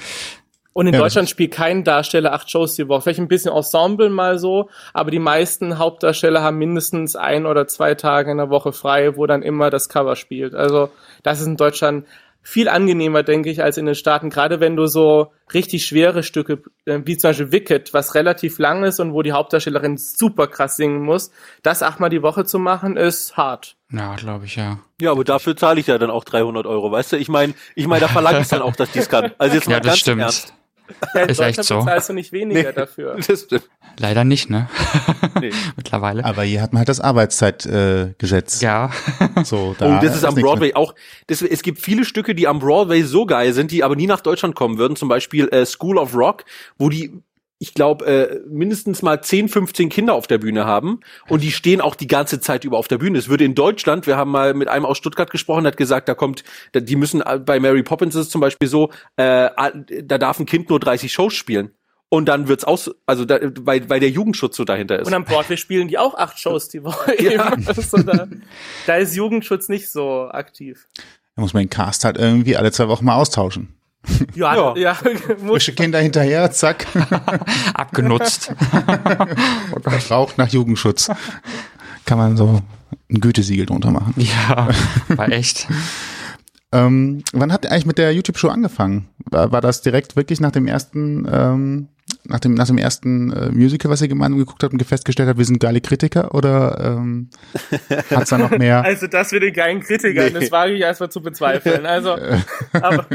Und 0.77 0.87
in 0.87 0.93
Ja, 0.93 0.99
Deutschland 0.99 1.29
spielt 1.29 1.53
kein 1.53 1.85
Darsteller 1.85 2.33
acht 2.33 2.51
Shows 2.51 2.75
die 2.75 2.89
Woche. 2.89 3.03
Vielleicht 3.03 3.19
ein 3.19 3.29
bisschen 3.29 3.53
Ensemble 3.53 4.09
mal 4.09 4.37
so, 4.37 4.69
aber 4.93 5.09
die 5.09 5.19
meisten 5.19 5.77
Hauptdarsteller 5.77 6.43
haben 6.43 6.57
mindestens 6.57 7.15
ein 7.15 7.45
oder 7.45 7.65
zwei 7.65 7.95
Tage 7.95 8.29
in 8.29 8.37
der 8.37 8.49
Woche 8.49 8.73
frei, 8.73 9.15
wo 9.15 9.25
dann 9.25 9.41
immer 9.41 9.69
das 9.69 9.87
Cover 9.87 10.17
spielt. 10.17 10.53
Also 10.53 10.89
das 11.23 11.39
ist 11.39 11.47
in 11.47 11.55
Deutschland 11.55 12.05
viel 12.47 12.69
angenehmer, 12.69 13.23
denke 13.23 13.49
ich, 13.49 13.63
als 13.63 13.77
in 13.77 13.87
den 13.87 13.95
Staaten. 13.95 14.29
Gerade 14.29 14.59
wenn 14.59 14.75
du 14.75 14.85
so 14.85 15.31
richtig 15.51 15.85
schwere 15.85 16.21
Stücke, 16.21 16.61
äh, 16.85 16.99
wie 17.03 17.17
zum 17.17 17.29
Beispiel 17.31 17.51
Wicked, 17.51 17.91
was 17.93 18.13
relativ 18.13 18.59
lang 18.59 18.83
ist 18.83 18.99
und 18.99 19.13
wo 19.13 19.23
die 19.23 19.31
Hauptdarstellerin 19.31 19.97
super 19.97 20.45
krass 20.45 20.77
singen 20.77 21.01
muss, 21.01 21.31
das 21.63 21.81
achtmal 21.81 22.11
die 22.11 22.21
Woche 22.21 22.45
zu 22.45 22.59
machen, 22.59 22.97
ist 22.97 23.35
hart. 23.35 23.77
Ja, 23.91 24.15
glaube 24.15 24.45
ich, 24.45 24.55
ja. 24.57 24.77
ja, 25.01 25.09
aber 25.11 25.23
dafür 25.23 25.57
zahle 25.57 25.79
ich 25.79 25.87
ja 25.87 25.97
dann 25.97 26.11
auch 26.11 26.23
300 26.23 26.67
Euro, 26.67 26.91
weißt 26.91 27.13
du? 27.13 27.17
Ich 27.17 27.29
meine, 27.29 27.55
ich 27.73 27.87
meine, 27.87 28.01
da 28.01 28.07
verlange 28.09 28.41
ich 28.41 28.47
dann 28.47 28.61
auch, 28.61 28.75
dass 28.75 28.91
die 28.91 28.99
es 28.99 29.09
kann. 29.09 29.31
Also 29.39 29.55
jetzt 29.55 29.67
mal 29.67 29.73
Ja, 29.73 29.79
das 29.79 29.87
ganz 29.89 29.99
stimmt. 29.99 30.21
ernst. 30.21 30.53
Ja, 31.13 31.21
in 31.21 31.29
Ist 31.29 31.39
echt 31.39 31.57
Deutschland 31.59 31.67
so. 31.67 31.79
bezahlst 31.79 32.09
du 32.09 32.13
nicht 32.13 32.31
weniger 32.31 32.71
dafür. 32.73 33.17
Das 33.27 33.41
stimmt. 33.41 33.69
Leider 33.97 34.23
nicht, 34.23 34.49
ne? 34.49 34.69
Nee. 35.39 35.51
Mittlerweile. 35.75 36.23
Aber 36.23 36.43
hier 36.43 36.61
hat 36.61 36.71
man 36.73 36.79
halt 36.79 36.89
das 36.89 36.99
Arbeitszeitgesetz. 37.01 38.61
Äh. 38.61 38.65
Ja. 38.65 38.91
So, 39.43 39.75
Oh, 39.79 39.99
das 40.01 40.15
ist 40.15 40.23
am 40.23 40.35
Broadway 40.35 40.73
auch. 40.73 40.95
Das, 41.27 41.41
es 41.41 41.61
gibt 41.61 41.79
viele 41.79 42.05
Stücke, 42.05 42.35
die 42.35 42.47
am 42.47 42.59
Broadway 42.59 43.01
so 43.03 43.25
geil 43.25 43.53
sind, 43.53 43.71
die 43.71 43.83
aber 43.83 43.95
nie 43.95 44.07
nach 44.07 44.21
Deutschland 44.21 44.55
kommen 44.55 44.77
würden. 44.77 44.95
Zum 44.95 45.09
Beispiel 45.09 45.47
äh, 45.49 45.65
School 45.65 45.97
of 45.97 46.15
Rock, 46.15 46.45
wo 46.77 46.89
die, 46.89 47.21
ich 47.57 47.73
glaube, 47.73 48.05
äh, 48.05 48.39
mindestens 48.49 49.01
mal 49.01 49.21
10, 49.21 49.47
15 49.49 49.89
Kinder 49.89 50.13
auf 50.13 50.27
der 50.27 50.37
Bühne 50.39 50.65
haben 50.65 50.99
und 51.29 51.41
die 51.41 51.51
stehen 51.51 51.79
auch 51.81 51.95
die 51.95 52.07
ganze 52.07 52.39
Zeit 52.41 52.65
über 52.65 52.77
auf 52.77 52.87
der 52.89 52.97
Bühne. 52.97 53.17
Es 53.17 53.29
würde 53.29 53.45
in 53.45 53.55
Deutschland, 53.55 54.07
wir 54.07 54.17
haben 54.17 54.31
mal 54.31 54.53
mit 54.53 54.67
einem 54.67 54.85
aus 54.85 54.97
Stuttgart 54.97 55.29
gesprochen, 55.31 55.63
der 55.63 55.71
hat 55.71 55.77
gesagt, 55.77 56.09
da 56.09 56.15
kommt, 56.15 56.43
da- 56.73 56.81
die 56.81 56.95
müssen 56.97 57.21
äh, 57.21 57.39
bei 57.39 57.59
Mary 57.61 57.81
Poppins 57.83 58.13
ist 58.15 58.21
es 58.27 58.29
zum 58.29 58.41
Beispiel 58.41 58.67
so, 58.67 58.91
äh, 59.15 59.49
da 60.03 60.17
darf 60.17 60.39
ein 60.39 60.45
Kind 60.45 60.69
nur 60.69 60.79
30 60.79 61.11
Shows 61.13 61.33
spielen. 61.33 61.71
Und 62.09 62.25
dann 62.27 62.47
wird's 62.47 62.63
aus, 62.63 62.91
also 63.07 63.25
da, 63.25 63.39
weil, 63.61 63.89
weil 63.89 63.99
der 63.99 64.09
Jugendschutz 64.11 64.55
so 64.55 64.63
dahinter 64.63 64.99
ist. 64.99 65.07
Und 65.07 65.13
am 65.15 65.25
Broadway 65.25 65.57
spielen 65.57 65.87
die 65.87 65.97
auch 65.97 66.13
acht 66.15 66.39
Shows 66.39 66.69
die 66.69 66.83
Woche. 66.83 67.21
Ja. 67.21 67.53
Also 67.67 67.97
da, 68.03 68.27
da 68.85 68.95
ist 68.95 69.15
Jugendschutz 69.15 69.69
nicht 69.69 69.89
so 69.89 70.29
aktiv. 70.29 70.87
Da 71.35 71.41
muss 71.41 71.53
man 71.53 71.63
den 71.63 71.69
Cast 71.69 72.05
halt 72.05 72.17
irgendwie 72.17 72.57
alle 72.57 72.71
zwei 72.71 72.87
Wochen 72.89 73.05
mal 73.05 73.15
austauschen. 73.15 73.74
Ja, 74.33 74.75
Ja. 74.75 74.93
Frische 75.47 75.73
Kinder 75.73 75.99
hinterher, 75.99 76.51
zack, 76.51 76.85
Abgenutzt. 77.73 78.53
raucht 80.11 80.37
nach 80.37 80.49
Jugendschutz. 80.49 81.09
Kann 82.05 82.17
man 82.17 82.37
so 82.37 82.61
ein 83.11 83.21
Gütesiegel 83.21 83.65
drunter 83.65 83.91
machen. 83.91 84.13
ja, 84.17 84.69
war 85.09 85.29
echt. 85.31 85.67
Ähm, 86.71 87.23
wann 87.33 87.53
habt 87.53 87.65
ihr 87.65 87.71
eigentlich 87.71 87.85
mit 87.85 87.97
der 87.97 88.13
YouTube-Show 88.13 88.49
angefangen? 88.49 89.07
War, 89.29 89.51
war 89.51 89.61
das 89.61 89.81
direkt 89.81 90.15
wirklich 90.15 90.41
nach 90.41 90.51
dem 90.51 90.67
ersten, 90.67 91.27
ähm, 91.31 91.87
nach 92.25 92.39
dem, 92.39 92.53
nach 92.53 92.67
dem 92.67 92.77
ersten 92.77 93.31
äh, 93.31 93.49
Musical, 93.51 93.89
was 93.89 94.01
ihr 94.01 94.07
gemeinsam 94.07 94.39
geguckt 94.39 94.63
habt 94.63 94.73
und 94.73 94.83
festgestellt 94.83 95.29
habt, 95.29 95.37
wir 95.37 95.45
sind 95.45 95.59
geile 95.59 95.79
Kritiker? 95.81 96.33
Oder 96.35 96.97
ähm, 96.97 97.29
hat's 98.11 98.29
da 98.31 98.37
noch 98.37 98.51
mehr? 98.51 98.83
also 98.83 99.07
das 99.07 99.31
mit 99.31 99.43
den 99.43 99.53
geilen 99.53 99.79
Kritikern, 99.81 100.33
Nee. 100.33 100.39
das 100.39 100.51
wage 100.51 100.73
ich 100.73 100.81
erstmal 100.81 101.09
zu 101.09 101.21
bezweifeln. 101.21 101.85
Also, 101.85 102.17
aber 102.73 103.05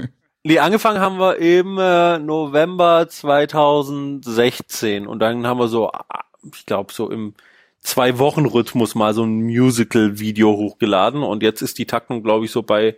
Nee, 0.43 0.59
angefangen 0.59 1.01
haben 1.01 1.19
wir 1.19 1.37
im 1.37 1.77
äh, 1.79 2.19
November 2.19 3.07
2016 3.09 5.07
und 5.07 5.19
dann 5.19 5.47
haben 5.47 5.59
wir 5.59 5.69
so, 5.69 5.91
ah, 5.91 6.25
ich 6.55 6.65
glaube, 6.65 6.95
so 6.95 7.11
im 7.11 7.35
zwei 7.81 8.19
Wochen 8.19 8.47
Rhythmus 8.47 8.95
mal 8.95 9.13
so 9.13 9.25
ein 9.25 9.43
Musical-Video 9.43 10.57
hochgeladen 10.57 11.23
und 11.23 11.43
jetzt 11.43 11.61
ist 11.61 11.77
die 11.79 11.85
Taktung, 11.87 12.23
glaube 12.23 12.47
ich, 12.47 12.53
so 12.53 12.63
bei 12.63 12.97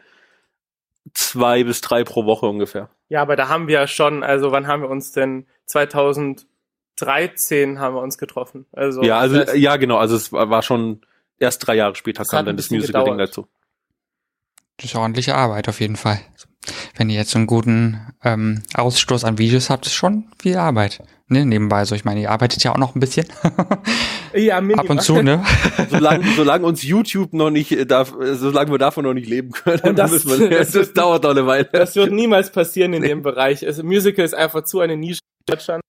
zwei 1.15 1.65
bis 1.65 1.81
drei 1.81 2.05
pro 2.05 2.27
Woche 2.27 2.47
ungefähr. 2.47 2.91
ja, 3.09 3.23
aber 3.23 3.35
da 3.35 3.49
haben 3.49 3.67
wir 3.67 3.75
ja 3.75 3.89
schon, 3.89 4.23
also 4.23 4.53
wann 4.53 4.69
haben 4.69 4.83
wir 4.83 4.89
uns 4.89 5.11
denn 5.11 5.49
2013 5.67 7.81
haben 7.81 7.97
wir 7.97 8.03
uns 8.03 8.19
getroffen. 8.19 8.67
Also 8.73 9.03
ja, 9.03 9.19
also 9.19 9.41
ja, 9.55 9.79
genau, 9.79 9.97
also 9.97 10.15
es 10.15 10.33
war 10.33 10.63
schon 10.63 11.01
erst 11.41 11.67
drei 11.67 11.75
Jahre 11.75 11.97
später 11.97 12.25
kam 12.25 12.47
dann 12.47 12.57
das 12.57 12.71
Musical-Ding 12.71 13.19
dazu. 13.19 13.49
Das 14.83 14.91
ist 14.91 14.97
ordentliche 14.97 15.35
Arbeit 15.37 15.69
auf 15.69 15.81
jeden 15.81 15.97
Fall. 15.97 16.21
Wenn 16.97 17.09
ihr 17.11 17.17
jetzt 17.17 17.31
so 17.31 17.39
einen 17.39 17.47
guten 17.47 18.01
ähm, 18.25 18.63
Ausstoß 18.75 19.25
an 19.25 19.39
Videos 19.39 19.71
habt, 19.71 19.87
ist 19.87 19.95
schon 19.95 20.25
viel 20.41 20.57
Arbeit. 20.57 21.03
Ne, 21.29 21.47
nebenbei 21.47 21.85
so. 21.85 21.95
Ich 21.95 22.05
meine, 22.05 22.21
ihr 22.21 22.31
arbeitet 22.31 22.63
ja 22.63 22.73
auch 22.73 22.77
noch 22.79 22.95
ein 22.95 23.01
bisschen. 23.01 23.27
ja, 24.35 24.61
minimal. 24.61 24.85
Ab 24.85 24.91
und 24.91 25.03
zu, 25.03 25.23
ne? 25.23 25.45
Solange, 25.91 26.25
solange 26.37 26.67
uns 26.67 26.83
YouTube 26.83 27.33
noch 27.33 27.51
nicht 27.51 27.73
äh, 27.73 27.87
darf, 27.87 28.15
äh, 28.21 28.35
solange 28.35 28.71
wir 28.73 28.79
davon 28.79 29.05
noch 29.05 29.15
nicht 29.15 29.29
leben 29.29 29.53
können, 29.53 29.81
Und 29.81 29.99
das- 29.99 30.11
müssen 30.11 30.39
wir, 30.41 30.51
das, 30.59 30.73
das- 30.73 30.93
dauert 30.93 31.23
noch 31.25 31.31
eine 31.31 31.47
Weile. 31.47 31.69
Das 31.73 31.95
wird 31.97 32.13
niemals 32.13 32.51
passieren 32.53 32.93
in 32.93 33.03
dem 33.03 33.23
Bereich. 33.23 33.65
Also 33.67 33.83
Musical 33.83 34.25
ist 34.25 34.35
einfach 34.35 34.65
zu 34.65 34.81
eine 34.81 34.97
Nische 34.97 35.21
in 35.49 35.55
Deutschland, 35.55 35.83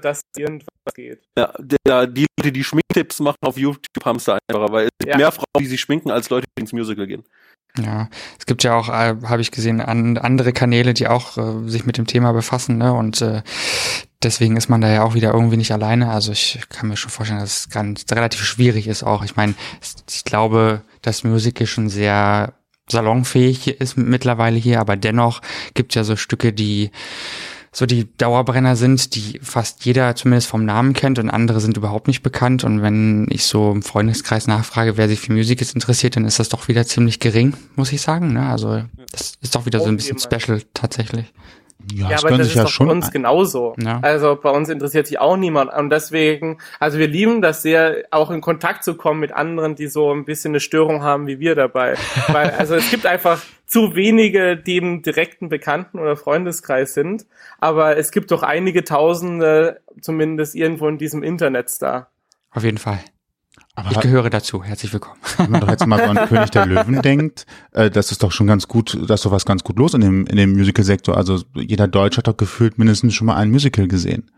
dass 0.00 0.22
irgendwas 0.36 0.68
geht. 0.94 1.22
Ja, 1.36 1.52
der, 1.58 2.06
die 2.06 2.26
Leute, 2.38 2.52
die 2.52 2.62
Schminktipps 2.64 3.18
machen 3.20 3.38
auf 3.42 3.58
YouTube, 3.58 4.04
haben 4.04 4.16
es 4.16 4.24
da 4.24 4.38
einfacher, 4.48 4.72
weil 4.72 4.84
es 4.84 4.90
gibt 5.00 5.10
Ja. 5.10 5.16
mehr 5.18 5.32
Frauen, 5.32 5.44
die 5.58 5.66
sich 5.66 5.80
schminken, 5.80 6.10
als 6.10 6.30
Leute, 6.30 6.46
die 6.56 6.60
ins 6.62 6.72
Musical 6.72 7.06
gehen. 7.06 7.24
Ja, 7.78 8.10
es 8.38 8.44
gibt 8.44 8.64
ja 8.64 8.74
auch, 8.74 8.90
äh, 8.90 9.16
habe 9.24 9.40
ich 9.40 9.50
gesehen, 9.50 9.80
an, 9.80 10.18
andere 10.18 10.52
Kanäle, 10.52 10.92
die 10.92 11.08
auch 11.08 11.38
äh, 11.38 11.68
sich 11.70 11.86
mit 11.86 11.96
dem 11.96 12.06
Thema 12.06 12.32
befassen, 12.32 12.76
ne? 12.76 12.92
Und 12.92 13.22
äh, 13.22 13.42
deswegen 14.22 14.56
ist 14.58 14.68
man 14.68 14.82
da 14.82 14.90
ja 14.90 15.04
auch 15.04 15.14
wieder 15.14 15.32
irgendwie 15.32 15.56
nicht 15.56 15.72
alleine. 15.72 16.10
Also 16.10 16.32
ich 16.32 16.60
kann 16.68 16.88
mir 16.88 16.98
schon 16.98 17.10
vorstellen, 17.10 17.40
dass 17.40 17.60
es 17.60 17.70
ganz 17.70 18.04
relativ 18.10 18.42
schwierig 18.44 18.88
ist 18.88 19.02
auch. 19.02 19.24
Ich 19.24 19.36
meine, 19.36 19.54
ich 20.10 20.24
glaube, 20.24 20.82
dass 21.00 21.24
Musical 21.24 21.66
schon 21.66 21.88
sehr 21.88 22.52
salonfähig 22.90 23.80
ist 23.80 23.96
mittlerweile 23.96 24.58
hier, 24.58 24.80
aber 24.80 24.96
dennoch 24.96 25.40
gibt 25.72 25.92
es 25.92 25.94
ja 25.96 26.04
so 26.04 26.16
Stücke, 26.16 26.52
die 26.52 26.90
so 27.74 27.86
die 27.86 28.06
Dauerbrenner 28.18 28.76
sind, 28.76 29.14
die 29.14 29.40
fast 29.42 29.86
jeder 29.86 30.14
zumindest 30.14 30.46
vom 30.46 30.66
Namen 30.66 30.92
kennt 30.92 31.18
und 31.18 31.30
andere 31.30 31.58
sind 31.60 31.78
überhaupt 31.78 32.06
nicht 32.06 32.22
bekannt. 32.22 32.64
Und 32.64 32.82
wenn 32.82 33.26
ich 33.30 33.46
so 33.46 33.72
im 33.72 33.82
Freundeskreis 33.82 34.46
nachfrage, 34.46 34.98
wer 34.98 35.08
sich 35.08 35.20
für 35.20 35.32
Musicals 35.32 35.72
interessiert, 35.72 36.16
dann 36.16 36.26
ist 36.26 36.38
das 36.38 36.50
doch 36.50 36.68
wieder 36.68 36.86
ziemlich 36.86 37.18
gering, 37.18 37.54
muss 37.74 37.92
ich 37.92 38.02
sagen. 38.02 38.34
Ne? 38.34 38.46
Also 38.46 38.82
das 39.10 39.34
ist 39.40 39.54
doch 39.54 39.64
wieder 39.64 39.80
so 39.80 39.86
ein 39.86 39.96
bisschen 39.96 40.18
special 40.18 40.62
tatsächlich. 40.74 41.32
Ja, 41.92 42.04
Ja, 42.04 42.10
das 42.10 42.24
aber 42.24 42.36
das 42.36 42.46
sich 42.46 42.54
ist 42.54 42.56
ja 42.56 42.62
doch 42.64 42.70
schon. 42.70 42.86
bei 42.86 42.92
uns 42.92 43.10
genauso. 43.10 43.74
Ja. 43.78 43.98
Also 44.02 44.36
bei 44.40 44.50
uns 44.50 44.68
interessiert 44.68 45.06
sich 45.06 45.18
auch 45.18 45.36
niemand. 45.36 45.72
Und 45.72 45.90
deswegen, 45.90 46.58
also 46.80 46.98
wir 46.98 47.08
lieben 47.08 47.42
das 47.42 47.62
sehr, 47.62 48.04
auch 48.10 48.30
in 48.30 48.40
Kontakt 48.40 48.84
zu 48.84 48.94
kommen 48.96 49.20
mit 49.20 49.32
anderen, 49.32 49.74
die 49.74 49.86
so 49.88 50.12
ein 50.12 50.24
bisschen 50.24 50.52
eine 50.52 50.60
Störung 50.60 51.02
haben 51.02 51.26
wie 51.26 51.40
wir 51.40 51.54
dabei. 51.54 51.94
Weil, 52.28 52.50
also 52.50 52.74
es 52.74 52.90
gibt 52.90 53.06
einfach 53.06 53.42
zu 53.66 53.94
wenige, 53.94 54.56
die 54.56 54.76
im 54.76 55.02
direkten 55.02 55.48
Bekannten- 55.48 55.98
oder 55.98 56.16
Freundeskreis 56.16 56.94
sind. 56.94 57.26
Aber 57.58 57.96
es 57.96 58.10
gibt 58.10 58.30
doch 58.30 58.42
einige 58.42 58.84
Tausende, 58.84 59.80
zumindest 60.00 60.54
irgendwo 60.54 60.88
in 60.88 60.98
diesem 60.98 61.22
Internet 61.22 61.70
da. 61.80 62.08
Auf 62.50 62.64
jeden 62.64 62.78
Fall. 62.78 62.98
Aber 63.74 63.90
Ich 63.92 64.00
gehöre 64.00 64.28
dazu. 64.30 64.62
Herzlich 64.62 64.92
willkommen. 64.92 65.18
wenn 65.38 65.50
man 65.50 65.60
doch 65.60 65.70
jetzt 65.70 65.86
mal 65.86 65.98
so 65.98 66.04
an 66.10 66.16
König 66.28 66.50
der 66.50 66.66
Löwen 66.66 67.00
denkt, 67.02 67.46
äh, 67.72 67.90
das 67.90 68.10
ist 68.12 68.22
doch 68.22 68.32
schon 68.32 68.46
ganz 68.46 68.68
gut, 68.68 68.98
da 69.08 69.14
ist 69.14 69.24
doch 69.24 69.32
was 69.32 69.46
ganz 69.46 69.64
gut 69.64 69.78
los 69.78 69.94
in 69.94 70.00
dem, 70.02 70.26
in 70.26 70.36
dem 70.36 70.52
Musical-Sektor. 70.52 71.16
Also 71.16 71.40
jeder 71.54 71.88
Deutsche 71.88 72.18
hat 72.18 72.26
doch 72.28 72.36
gefühlt 72.36 72.78
mindestens 72.78 73.14
schon 73.14 73.26
mal 73.26 73.36
ein 73.36 73.50
Musical 73.50 73.88
gesehen. 73.88 74.30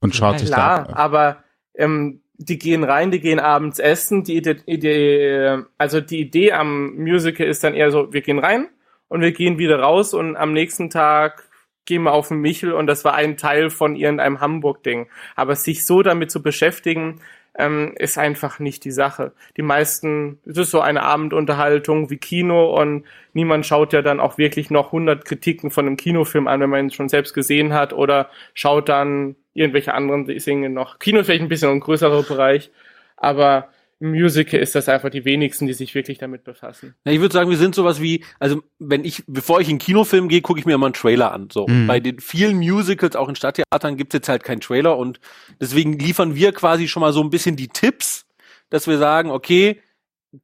Und 0.00 0.14
schaut 0.14 0.34
Ja, 0.34 0.38
sich 0.38 0.48
Klar, 0.50 0.84
da. 0.88 0.96
aber 0.96 1.44
ähm, 1.74 2.22
die 2.36 2.58
gehen 2.58 2.84
rein, 2.84 3.10
die 3.10 3.20
gehen 3.20 3.38
abends 3.38 3.78
essen. 3.78 4.24
Die 4.24 4.36
Idee, 4.36 4.56
Idee, 4.66 5.62
also 5.76 6.00
die 6.00 6.20
Idee 6.20 6.52
am 6.52 6.94
Musical 6.96 7.46
ist 7.46 7.62
dann 7.64 7.74
eher 7.74 7.90
so, 7.90 8.12
wir 8.12 8.22
gehen 8.22 8.38
rein 8.38 8.68
und 9.08 9.20
wir 9.20 9.32
gehen 9.32 9.58
wieder 9.58 9.80
raus 9.80 10.14
und 10.14 10.36
am 10.36 10.52
nächsten 10.52 10.88
Tag 10.88 11.44
gehen 11.84 12.02
wir 12.02 12.12
auf 12.12 12.28
den 12.28 12.38
Michel 12.38 12.72
und 12.72 12.86
das 12.86 13.04
war 13.04 13.14
ein 13.14 13.36
Teil 13.36 13.68
von 13.68 13.96
irgendeinem 13.96 14.40
Hamburg-Ding. 14.40 15.08
Aber 15.36 15.54
sich 15.56 15.84
so 15.84 16.02
damit 16.02 16.30
zu 16.30 16.42
beschäftigen, 16.42 17.20
ähm, 17.60 17.94
ist 17.96 18.18
einfach 18.18 18.58
nicht 18.58 18.84
die 18.84 18.90
Sache. 18.90 19.32
Die 19.56 19.62
meisten, 19.62 20.38
es 20.46 20.56
ist 20.56 20.70
so 20.70 20.80
eine 20.80 21.02
Abendunterhaltung 21.02 22.10
wie 22.10 22.16
Kino 22.16 22.74
und 22.80 23.04
niemand 23.32 23.66
schaut 23.66 23.92
ja 23.92 24.02
dann 24.02 24.20
auch 24.20 24.38
wirklich 24.38 24.70
noch 24.70 24.86
100 24.86 25.24
Kritiken 25.24 25.70
von 25.70 25.86
einem 25.86 25.96
Kinofilm 25.96 26.48
an, 26.48 26.60
wenn 26.60 26.70
man 26.70 26.86
ihn 26.86 26.90
schon 26.90 27.08
selbst 27.08 27.34
gesehen 27.34 27.72
hat 27.72 27.92
oder 27.92 28.30
schaut 28.54 28.88
dann 28.88 29.36
irgendwelche 29.54 29.94
anderen 29.94 30.26
Dinge 30.26 30.70
noch. 30.70 30.98
Kino 30.98 31.20
ist 31.20 31.26
vielleicht 31.26 31.42
ein 31.42 31.48
bisschen 31.48 31.70
ein 31.70 31.80
größerer 31.80 32.22
Bereich, 32.22 32.70
aber 33.16 33.68
Musical 34.00 34.58
ist 34.58 34.74
das 34.74 34.88
einfach 34.88 35.10
die 35.10 35.26
wenigsten, 35.26 35.66
die 35.66 35.74
sich 35.74 35.94
wirklich 35.94 36.18
damit 36.18 36.42
befassen. 36.42 36.94
Ja, 37.04 37.12
ich 37.12 37.20
würde 37.20 37.34
sagen, 37.34 37.50
wir 37.50 37.58
sind 37.58 37.74
sowas 37.74 38.00
wie, 38.00 38.24
also 38.38 38.62
wenn 38.78 39.04
ich, 39.04 39.22
bevor 39.26 39.60
ich 39.60 39.68
in 39.68 39.72
einen 39.72 39.78
Kinofilm 39.78 40.28
gehe, 40.28 40.40
gucke 40.40 40.58
ich 40.58 40.66
mir 40.66 40.74
immer 40.74 40.86
einen 40.86 40.94
Trailer 40.94 41.32
an. 41.32 41.48
So. 41.52 41.66
Mhm. 41.68 41.86
bei 41.86 42.00
den 42.00 42.18
vielen 42.18 42.58
Musicals, 42.58 43.14
auch 43.14 43.28
in 43.28 43.36
Stadttheatern, 43.36 43.96
gibt's 43.96 44.14
jetzt 44.14 44.28
halt 44.28 44.42
keinen 44.42 44.60
Trailer 44.60 44.96
und 44.96 45.20
deswegen 45.60 45.98
liefern 45.98 46.34
wir 46.34 46.52
quasi 46.52 46.88
schon 46.88 47.02
mal 47.02 47.12
so 47.12 47.22
ein 47.22 47.30
bisschen 47.30 47.56
die 47.56 47.68
Tipps, 47.68 48.26
dass 48.70 48.86
wir 48.86 48.96
sagen, 48.96 49.30
okay, 49.30 49.80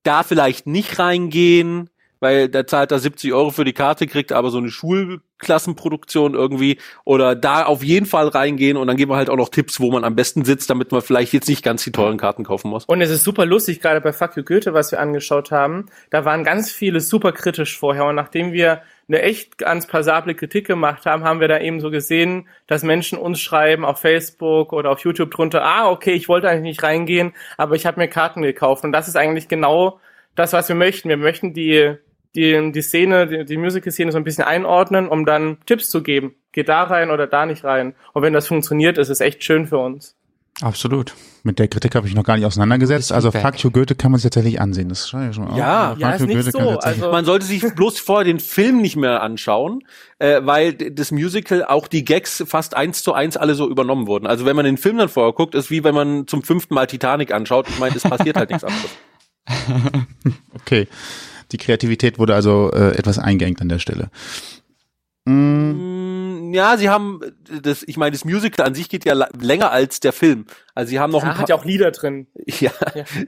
da 0.03 0.23
vielleicht 0.23 0.67
nicht 0.67 0.99
reingehen, 0.99 1.89
weil 2.27 2.49
der 2.49 2.67
zahlt 2.67 2.91
da 2.91 2.99
70 2.99 3.33
Euro 3.33 3.51
für 3.51 3.65
die 3.65 3.73
Karte, 3.73 4.09
kriegt 4.09 4.33
aber 4.33 4.51
so 4.51 4.59
eine 4.59 4.69
Schulklassenproduktion 4.69 6.35
irgendwie 6.35 6.79
oder 7.05 7.37
da 7.37 7.65
auf 7.65 7.85
jeden 7.85 8.07
Fall 8.07 8.27
reingehen 8.27 8.77
und 8.77 8.89
dann 8.89 8.97
geben 8.97 9.13
wir 9.13 9.17
halt 9.17 9.31
auch 9.31 9.37
noch 9.37 9.49
Tipps, 9.49 9.79
wo 9.79 9.93
man 9.93 10.03
am 10.03 10.17
besten 10.17 10.45
sitzt, 10.45 10.69
damit 10.69 10.91
man 10.91 11.03
vielleicht 11.03 11.33
jetzt 11.33 11.49
nicht 11.49 11.63
ganz 11.63 11.85
die 11.85 11.93
teuren 11.93 12.19
Karten 12.19 12.43
kaufen 12.43 12.69
muss. 12.69 12.85
Und 12.87 13.01
es 13.01 13.11
ist 13.11 13.23
super 13.23 13.47
lustig, 13.47 13.81
gerade 13.81 14.01
bei 14.01 14.13
Fuck 14.13 14.37
You 14.37 14.43
Goethe, 14.43 14.75
was 14.75 14.91
wir 14.91 14.99
angeschaut 14.99 15.53
haben. 15.53 15.87
Da 16.11 16.25
waren 16.25 16.43
ganz 16.43 16.73
viele 16.73 17.01
super 17.01 17.31
kritisch 17.31 17.79
vorher. 17.79 18.07
Und 18.07 18.17
nachdem 18.17 18.53
wir 18.53 18.83
eine 19.07 19.23
echt 19.23 19.57
ganz 19.57 19.87
passable 19.87 20.35
Kritik 20.35 20.67
gemacht 20.67 21.07
haben, 21.07 21.23
haben 21.23 21.39
wir 21.39 21.47
da 21.47 21.61
eben 21.61 21.79
so 21.79 21.93
gesehen, 21.93 22.49
dass 22.67 22.83
Menschen 22.83 23.19
uns 23.19 23.41
schreiben 23.41 23.85
auf 23.85 24.01
Facebook 24.01 24.73
oder 24.73 24.91
auf 24.91 24.99
YouTube 25.05 25.31
drunter, 25.31 25.63
ah, 25.63 25.89
okay, 25.89 26.15
ich 26.15 26.29
wollte 26.29 26.49
eigentlich 26.49 26.63
nicht 26.63 26.83
reingehen, 26.83 27.35
aber 27.57 27.77
ich 27.77 27.87
habe 27.87 28.01
mir 28.01 28.09
Karten 28.09 28.43
gekauft. 28.43 28.83
Und 28.83 28.91
das 28.91 29.07
ist 29.07 29.17
eigentlich 29.17 29.47
genau 29.47 30.01
das, 30.35 30.53
was 30.53 30.69
wir 30.69 30.75
möchten. 30.75 31.09
Wir 31.09 31.17
möchten 31.17 31.55
die, 31.55 31.97
die, 32.37 32.71
die 32.73 32.83
Szene, 32.83 33.27
die, 33.27 33.45
die 33.45 33.57
Musical-Szene 33.57 34.13
so 34.13 34.19
ein 34.19 34.25
bisschen 34.25 34.45
einordnen, 34.45 35.09
um 35.09 35.25
dann 35.27 35.59
Tipps 35.67 35.89
zu 35.89 36.03
geben. 36.03 36.35
Geht 36.53 36.69
da 36.69 36.85
rein 36.85 37.11
oder 37.11 37.27
da 37.27 37.47
nicht 37.47 37.65
rein. 37.65 37.95
Und 38.13 38.23
wenn 38.23 38.33
das 38.33 38.47
funktioniert, 38.47 38.99
ist 38.99 39.09
es 39.09 39.21
echt 39.21 39.43
schön 39.43 39.67
für 39.67 39.79
uns. 39.79 40.15
Absolut. 40.63 41.13
Mit 41.43 41.59
der 41.59 41.69
Kritik 41.69 41.95
habe 41.95 42.09
ich 42.09 42.15
noch 42.15 42.25
gar 42.25 42.37
nicht 42.37 42.47
auseinandergesetzt. 42.47 43.13
Also. 43.13 43.31
Fuck 43.31 43.59
You 43.63 43.71
Goethe 43.71 43.95
kann 43.95 44.11
man 44.11 44.19
sich 44.21 44.31
tatsächlich 44.31 44.59
ansehen. 44.59 44.89
Das 44.89 45.05
ich 45.05 45.11
schon 45.11 45.45
mal 45.45 45.59
Ja, 45.59 45.93
auf. 45.93 45.99
ja, 45.99 46.13
ist 46.13 46.21
You 46.23 46.27
nicht 46.29 46.37
Goethe 46.37 46.51
so. 46.51 46.57
kann 46.59 46.65
man 46.67 46.75
tatsächlich- 46.77 47.03
Also- 47.03 47.13
Man 47.13 47.25
sollte 47.27 47.45
sich 47.45 47.75
bloß 47.75 47.99
vorher 48.01 48.25
den 48.25 48.41
Film 48.41 48.81
nicht 48.81 48.97
mehr 48.97 49.21
anschauen, 49.23 49.81
äh, 50.19 50.41
weil 50.45 50.73
das 50.73 51.11
Musical 51.13 51.63
auch 51.65 51.89
die 51.89 52.07
Gags 52.07 52.43
fast 52.47 52.75
eins 52.75 53.03
zu 53.03 53.13
eins 53.13 53.37
alle 53.37 53.55
so 53.55 53.69
übernommen 53.69 54.07
wurden. 54.07 54.27
Also 54.27 54.47
wenn 54.47 54.57
man 54.57 54.65
den 54.65 54.79
Film 54.79 54.97
dann 54.97 55.11
vorher 55.11 55.35
guckt, 55.35 55.55
ist 55.55 55.71
wie 55.71 55.85
wenn 55.85 55.95
man 55.95 56.27
zum 56.27 56.43
fünften 56.43 56.73
Mal 56.73 56.87
Titanic 56.87 57.35
anschaut. 57.35 57.69
Ich 57.69 57.79
meine, 57.79 57.95
es 57.95 58.03
passiert 58.03 58.37
halt 58.37 58.49
nichts 58.49 58.65
anderes. 58.65 58.91
Okay. 60.55 60.89
Die 61.53 61.59
Kreativität 61.59 62.19
wurde 62.19 62.35
also 62.35 62.71
äh, 62.73 62.97
etwas 62.97 63.19
eingeengt 63.19 63.61
an 63.61 63.69
der 63.69 63.79
Stelle. 63.79 64.11
Mm, 65.25 66.53
Ja, 66.53 66.77
sie 66.77 66.89
haben 66.89 67.21
das, 67.63 67.83
ich 67.87 67.97
meine, 67.97 68.13
das 68.13 68.25
Musical 68.25 68.65
an 68.65 68.75
sich 68.75 68.89
geht 68.89 69.05
ja 69.05 69.27
länger 69.39 69.73
als 69.73 69.99
der 70.01 70.13
Film. 70.13 70.47
Also 70.75 70.91
sie 70.91 71.01
haben 71.01 71.11
noch 71.11 71.23
ein 71.23 71.29
Da 71.29 71.33
paar, 71.33 71.43
hat 71.43 71.49
ja 71.49 71.57
auch 71.57 71.65
Lieder 71.65 71.91
drin. 71.91 72.29
ja, 72.61 72.71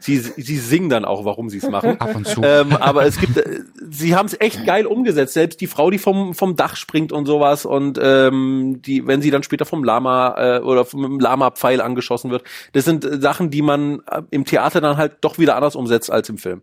sie, 0.00 0.18
sie 0.18 0.57
singen 0.59 0.88
dann 0.88 1.04
auch, 1.04 1.24
warum 1.24 1.50
sie 1.50 1.59
es 1.59 1.68
machen. 1.68 2.00
Ab 2.00 2.14
und 2.14 2.26
zu. 2.26 2.40
ähm, 2.44 2.72
aber 2.76 3.04
es 3.04 3.18
gibt, 3.18 3.37
äh, 3.37 3.61
sie 3.90 4.14
haben 4.14 4.26
es 4.26 4.40
echt 4.40 4.64
geil 4.64 4.87
umgesetzt. 4.87 5.35
Selbst 5.35 5.61
die 5.61 5.66
Frau, 5.66 5.90
die 5.90 5.98
vom 5.98 6.35
vom 6.35 6.54
Dach 6.57 6.76
springt 6.76 7.11
und 7.12 7.26
sowas 7.26 7.64
und 7.66 7.98
ähm, 8.00 8.81
die, 8.83 9.07
wenn 9.07 9.20
sie 9.20 9.31
dann 9.31 9.42
später 9.42 9.64
vom 9.66 9.83
Lama 9.83 10.59
äh, 10.59 10.61
oder 10.61 10.85
vom 10.85 11.18
Lama-Pfeil 11.18 11.81
angeschossen 11.81 12.31
wird, 12.31 12.44
das 12.72 12.85
sind 12.85 13.04
äh, 13.04 13.20
Sachen, 13.20 13.50
die 13.50 13.62
man 13.62 14.00
äh, 14.11 14.22
im 14.31 14.44
Theater 14.44 14.81
dann 14.81 14.96
halt 14.96 15.16
doch 15.22 15.38
wieder 15.38 15.57
anders 15.57 15.74
umsetzt 15.74 16.11
als 16.11 16.28
im 16.28 16.38
Film. 16.38 16.62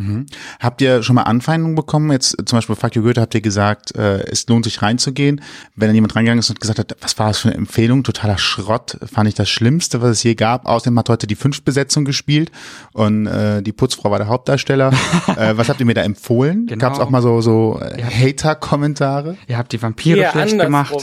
Mhm. 0.00 0.26
Habt 0.58 0.80
ihr 0.80 1.02
schon 1.02 1.14
mal 1.14 1.24
Anfeindungen 1.24 1.74
bekommen? 1.74 2.10
Jetzt 2.10 2.38
äh, 2.38 2.44
zum 2.44 2.56
Beispiel 2.56 2.74
Fuck 2.74 2.96
You 2.96 3.02
Goethe 3.02 3.20
habt 3.20 3.34
ihr 3.34 3.42
gesagt, 3.42 3.94
äh, 3.94 4.20
es 4.30 4.48
lohnt 4.48 4.64
sich 4.64 4.80
reinzugehen. 4.80 5.42
Wenn 5.76 5.88
dann 5.88 5.94
jemand 5.94 6.16
reingegangen 6.16 6.38
ist 6.38 6.48
und 6.48 6.58
gesagt 6.58 6.78
hat, 6.78 6.96
was 7.02 7.18
war 7.18 7.28
das 7.28 7.40
für 7.40 7.48
eine 7.48 7.58
Empfehlung? 7.58 8.02
Totaler 8.02 8.38
Schrott. 8.38 8.96
Fand 9.12 9.28
ich 9.28 9.34
das 9.34 9.50
Schlimmste, 9.50 10.00
was 10.00 10.10
es 10.12 10.22
je 10.22 10.34
gab. 10.34 10.66
Außerdem 10.66 10.98
hat 10.98 11.10
heute 11.10 11.26
die 11.26 11.34
Fünftbesetzung 11.34 12.06
gespielt 12.06 12.50
und 12.92 13.26
äh, 13.26 13.62
die 13.62 13.72
Putzfrau 13.72 14.10
war 14.10 14.18
der 14.18 14.28
Hauptdarsteller. 14.28 14.88
äh, 15.36 15.56
was 15.56 15.68
habt 15.68 15.80
ihr 15.80 15.86
mir 15.86 15.94
da 15.94 16.02
empfohlen? 16.02 16.66
Genau. 16.66 16.80
Gab 16.80 16.94
es 16.94 17.00
auch 17.00 17.10
mal 17.10 17.20
so, 17.20 17.42
so 17.42 17.78
Ja. 17.98 18.06
Hater-Kommentare? 18.06 19.36
Ihr 19.48 19.58
habt 19.58 19.72
die 19.72 19.82
Vampire 19.82 20.18
eher 20.18 20.30
schlecht 20.30 20.58
gemacht. 20.58 20.94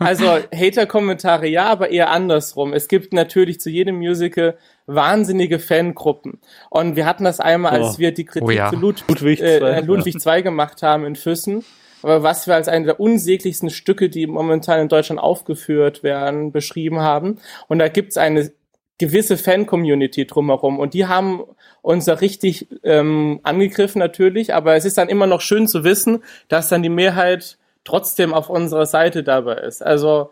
Also 0.00 0.38
Hater-Kommentare 0.52 1.46
ja, 1.46 1.66
aber 1.66 1.90
eher 1.90 2.10
andersrum. 2.10 2.72
Es 2.72 2.88
gibt 2.88 3.12
natürlich 3.12 3.60
zu 3.60 3.70
jedem 3.70 3.96
Musical 3.96 4.56
wahnsinnige 4.86 5.58
Fangruppen. 5.58 6.40
Und 6.70 6.96
wir 6.96 7.06
hatten 7.06 7.24
das 7.24 7.40
einmal, 7.40 7.72
als 7.72 7.96
Oh. 7.96 7.98
wir 7.98 8.12
die 8.12 8.24
Kritik 8.24 8.48
Oh 8.48 8.50
ja. 8.50 8.70
zu 8.70 8.76
Lud 8.76 9.04
Ludwig 9.08 9.40
äh, 9.40 9.58
II, 9.58 9.62
äh, 9.64 9.80
Ludwig 9.80 10.16
II 10.24 10.42
gemacht 10.42 10.82
haben 10.82 11.04
in 11.04 11.16
Füssen. 11.16 11.64
Aber 12.02 12.22
was 12.22 12.46
wir 12.46 12.54
als 12.54 12.68
eine 12.68 12.84
der 12.86 13.00
unsäglichsten 13.00 13.70
Stücke, 13.70 14.08
die 14.08 14.26
momentan 14.26 14.80
in 14.80 14.88
Deutschland 14.88 15.20
aufgeführt 15.20 16.02
werden, 16.02 16.52
beschrieben 16.52 17.00
haben. 17.00 17.38
Und 17.68 17.78
da 17.80 17.88
gibt's 17.88 18.16
eine 18.16 18.52
gewisse 18.98 19.36
Fan-Community 19.36 20.26
drumherum. 20.26 20.78
Und 20.78 20.94
die 20.94 21.06
haben 21.06 21.42
uns 21.82 22.04
da 22.04 22.14
richtig 22.14 22.68
ähm, 22.84 23.40
angegriffen 23.42 23.98
natürlich. 23.98 24.54
Aber 24.54 24.76
es 24.76 24.84
ist 24.84 24.98
dann 24.98 25.08
immer 25.08 25.26
noch 25.26 25.40
schön 25.40 25.66
zu 25.66 25.84
wissen, 25.84 26.22
dass 26.48 26.68
dann 26.68 26.82
die 26.82 26.88
Mehrheit 26.88 27.58
trotzdem 27.84 28.32
auf 28.34 28.50
unserer 28.50 28.86
Seite 28.86 29.22
dabei 29.22 29.54
ist. 29.54 29.82
Also 29.84 30.30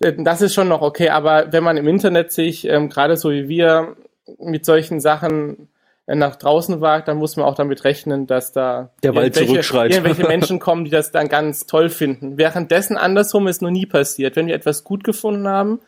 das 0.00 0.42
ist 0.42 0.54
schon 0.54 0.68
noch 0.68 0.82
okay. 0.82 1.08
Aber 1.10 1.52
wenn 1.52 1.64
man 1.64 1.76
im 1.76 1.88
Internet 1.88 2.32
sich, 2.32 2.66
ähm, 2.68 2.88
gerade 2.88 3.16
so 3.16 3.30
wie 3.30 3.48
wir, 3.48 3.96
mit 4.38 4.64
solchen 4.64 5.00
Sachen 5.00 5.68
äh, 6.06 6.14
nach 6.14 6.36
draußen 6.36 6.80
wagt, 6.80 7.08
dann 7.08 7.18
muss 7.18 7.36
man 7.36 7.46
auch 7.46 7.54
damit 7.54 7.84
rechnen, 7.84 8.26
dass 8.26 8.52
da 8.52 8.90
Der 9.02 9.14
Wald 9.14 9.36
irgendwelche- 9.36 9.46
zurückschreit. 9.52 9.90
irgendwelche 9.92 10.24
Menschen 10.28 10.58
kommen, 10.58 10.84
die 10.84 10.90
das 10.90 11.12
dann 11.12 11.28
ganz 11.28 11.66
toll 11.66 11.88
finden. 11.90 12.36
Währenddessen 12.38 12.96
andersrum 12.96 13.46
ist 13.48 13.62
noch 13.62 13.70
nie 13.70 13.86
passiert. 13.86 14.36
Wenn 14.36 14.46
wir 14.46 14.54
etwas 14.54 14.84
gut 14.84 15.04
gefunden 15.04 15.46
haben, 15.48 15.80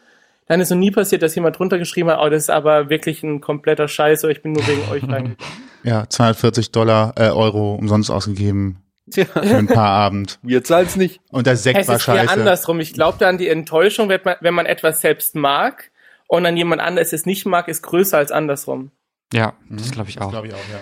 dann 0.48 0.60
ist 0.60 0.70
noch 0.70 0.76
nie 0.76 0.90
passiert, 0.92 1.22
dass 1.22 1.34
jemand 1.34 1.58
drunter 1.58 1.76
geschrieben 1.78 2.08
hat, 2.10 2.20
oh, 2.22 2.28
das 2.28 2.44
ist 2.44 2.50
aber 2.50 2.88
wirklich 2.88 3.22
ein 3.24 3.40
kompletter 3.40 3.88
Scheiß, 3.88 4.22
oder 4.24 4.30
ich 4.32 4.42
bin 4.42 4.52
nur 4.52 4.66
wegen 4.66 4.82
euch 4.92 5.02
reingegangen. 5.08 5.36
Ja, 5.82 6.08
240 6.08 6.70
Dollar, 6.72 7.14
äh, 7.16 7.30
Euro 7.30 7.74
umsonst 7.74 8.10
ausgegeben 8.10 8.78
Tja, 9.10 9.24
für 9.24 9.40
ein 9.56 9.66
paar 9.66 9.90
Abend. 9.90 10.38
wir 10.42 10.64
zahlen's 10.64 10.96
nicht. 10.96 11.20
Und 11.30 11.46
der 11.46 11.56
Sekt 11.56 11.78
Es 11.78 11.88
war 11.88 11.96
ist 11.96 12.08
eher 12.08 12.16
scheiße. 12.16 12.32
andersrum. 12.32 12.80
Ich 12.80 12.92
glaube 12.92 13.18
dann, 13.18 13.38
die 13.38 13.48
Enttäuschung, 13.48 14.08
wenn 14.08 14.20
man, 14.24 14.36
wenn 14.40 14.54
man 14.54 14.66
etwas 14.66 15.00
selbst 15.00 15.34
mag 15.36 15.90
und 16.28 16.44
dann 16.44 16.56
jemand 16.56 16.80
anderes 16.82 17.12
es 17.12 17.24
nicht 17.26 17.46
mag, 17.46 17.68
ist 17.68 17.82
größer 17.82 18.18
als 18.18 18.32
andersrum. 18.32 18.90
Ja, 19.32 19.54
das 19.70 19.90
glaube 19.92 20.10
ich 20.10 20.20
auch. 20.20 20.30
Glaube 20.30 20.48
ich 20.48 20.54
auch, 20.54 20.58
ja. 20.72 20.78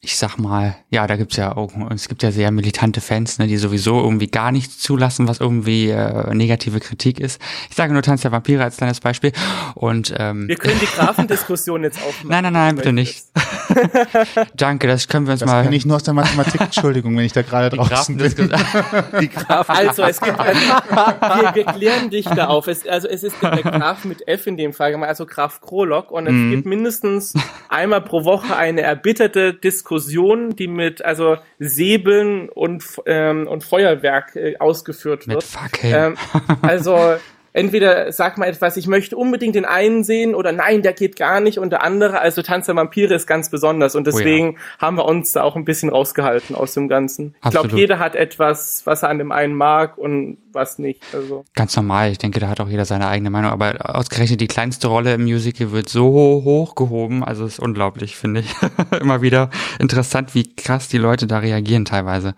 ich 0.00 0.16
sag 0.16 0.36
mal, 0.38 0.76
ja, 0.90 1.06
da 1.06 1.16
gibt's 1.16 1.36
ja 1.36 1.56
auch, 1.56 1.72
es 1.90 2.08
gibt 2.08 2.22
ja 2.22 2.30
sehr 2.30 2.50
militante 2.50 3.00
Fans, 3.00 3.38
ne, 3.38 3.46
die 3.46 3.56
sowieso 3.56 3.98
irgendwie 4.00 4.28
gar 4.28 4.52
nichts 4.52 4.78
zulassen, 4.78 5.26
was 5.28 5.40
irgendwie 5.40 5.88
äh, 5.90 6.34
negative 6.34 6.80
Kritik 6.80 7.18
ist. 7.20 7.40
Ich 7.70 7.76
sage 7.76 7.92
nur 7.92 8.02
Tanz 8.02 8.22
der 8.22 8.32
Vampire 8.32 8.62
als 8.62 8.76
kleines 8.78 9.00
Beispiel. 9.00 9.32
Und 9.74 10.14
ähm, 10.18 10.48
Wir 10.48 10.56
können 10.56 10.78
die 10.80 10.86
Grafendiskussion 10.96 11.82
jetzt 11.82 11.98
aufmachen. 11.98 12.28
nein, 12.30 12.44
nein, 12.44 12.52
nein, 12.52 12.76
bitte 12.76 12.92
nicht. 12.92 13.24
Danke, 14.54 14.86
das 14.86 15.08
können 15.08 15.26
wir 15.26 15.32
uns 15.32 15.40
Das 15.40 15.50
mal. 15.50 15.62
kenne 15.62 15.76
ich 15.76 15.84
nur 15.86 15.96
aus 15.96 16.02
der 16.02 16.14
Mathematik. 16.14 16.60
Entschuldigung, 16.60 17.16
wenn 17.16 17.24
ich 17.24 17.32
da 17.32 17.42
gerade 17.42 17.74
draußen 17.76 18.16
bin. 18.16 18.32
Die 19.20 19.28
Graf 19.28 19.70
Also, 19.70 20.02
es 20.04 20.20
gibt, 20.20 20.38
also, 20.38 20.60
wir, 20.60 21.54
wir 21.54 21.64
klären 21.64 22.10
dich 22.10 22.26
da 22.26 22.46
auf. 22.46 22.66
Es, 22.68 22.86
also, 22.86 23.08
es 23.08 23.22
ist 23.22 23.36
der 23.42 23.62
Graf 23.62 24.04
mit 24.04 24.26
F 24.26 24.46
in 24.46 24.56
dem 24.56 24.72
Fall 24.72 24.94
also 25.04 25.26
Graf 25.26 25.60
Krolok. 25.60 26.10
Und 26.10 26.26
es 26.26 26.32
Mhm. 26.32 26.50
gibt 26.50 26.66
mindestens 26.66 27.34
einmal 27.68 28.00
pro 28.02 28.24
Woche 28.24 28.54
eine 28.56 28.82
erbitterte 28.82 29.54
Diskussion, 29.54 30.54
die 30.56 30.68
mit, 30.68 31.04
also, 31.04 31.36
Säbeln 31.58 32.48
und, 32.48 32.84
ähm, 33.06 33.46
und 33.46 33.64
Feuerwerk 33.64 34.36
äh, 34.36 34.56
ausgeführt 34.58 35.26
Mit 35.26 35.36
wird. 35.36 35.44
Fackeln. 35.44 35.94
Ähm, 35.94 36.16
also, 36.62 37.16
entweder 37.58 38.12
sag 38.12 38.38
mal 38.38 38.46
etwas, 38.46 38.76
ich 38.76 38.86
möchte 38.86 39.16
unbedingt 39.16 39.54
den 39.54 39.64
einen 39.64 40.04
sehen 40.04 40.34
oder 40.34 40.52
nein, 40.52 40.82
der 40.82 40.92
geht 40.92 41.16
gar 41.16 41.40
nicht 41.40 41.58
und 41.58 41.70
der 41.70 41.82
andere, 41.82 42.20
also 42.20 42.42
Tanz 42.42 42.66
der 42.66 42.76
Vampire 42.76 43.14
ist 43.14 43.26
ganz 43.26 43.50
besonders 43.50 43.94
und 43.94 44.08
Oh 44.08 44.10
ja. 44.10 44.16
deswegen 44.16 44.56
haben 44.78 44.96
wir 44.96 45.04
uns 45.04 45.32
da 45.32 45.42
auch 45.42 45.56
ein 45.56 45.64
bisschen 45.64 45.90
rausgehalten 45.90 46.56
aus 46.56 46.74
dem 46.74 46.88
Ganzen. 46.88 47.34
Ich 47.36 47.50
glaube, 47.50 47.66
Absolut. 47.66 47.78
jeder 47.78 47.98
hat 47.98 48.14
etwas, 48.14 48.82
was 48.84 49.02
er 49.02 49.10
an 49.10 49.18
dem 49.18 49.32
einen 49.32 49.54
mag 49.54 49.98
und 49.98 50.38
was 50.52 50.78
nicht. 50.78 51.02
Also 51.12 51.44
Ganz 51.54 51.76
normal. 51.76 52.10
Ich 52.10 52.18
denke, 52.18 52.40
da 52.40 52.48
hat 52.48 52.60
auch 52.60 52.68
jeder 52.68 52.84
seine 52.84 53.08
eigene 53.08 53.30
Meinung. 53.30 53.50
Aber 53.50 53.94
ausgerechnet 53.96 54.40
die 54.40 54.46
kleinste 54.46 54.88
Rolle 54.88 55.14
im 55.14 55.22
Musical 55.22 55.72
wird 55.72 55.88
so 55.88 56.04
hoch 56.44 56.74
gehoben. 56.74 57.24
Also 57.24 57.44
es 57.44 57.54
ist 57.54 57.60
unglaublich, 57.60 58.16
finde 58.16 58.40
ich. 58.40 58.54
Immer 59.00 59.22
wieder 59.22 59.50
interessant, 59.78 60.34
wie 60.34 60.54
krass 60.54 60.88
die 60.88 60.98
Leute 60.98 61.26
da 61.26 61.38
reagieren 61.38 61.84
teilweise. 61.84 62.34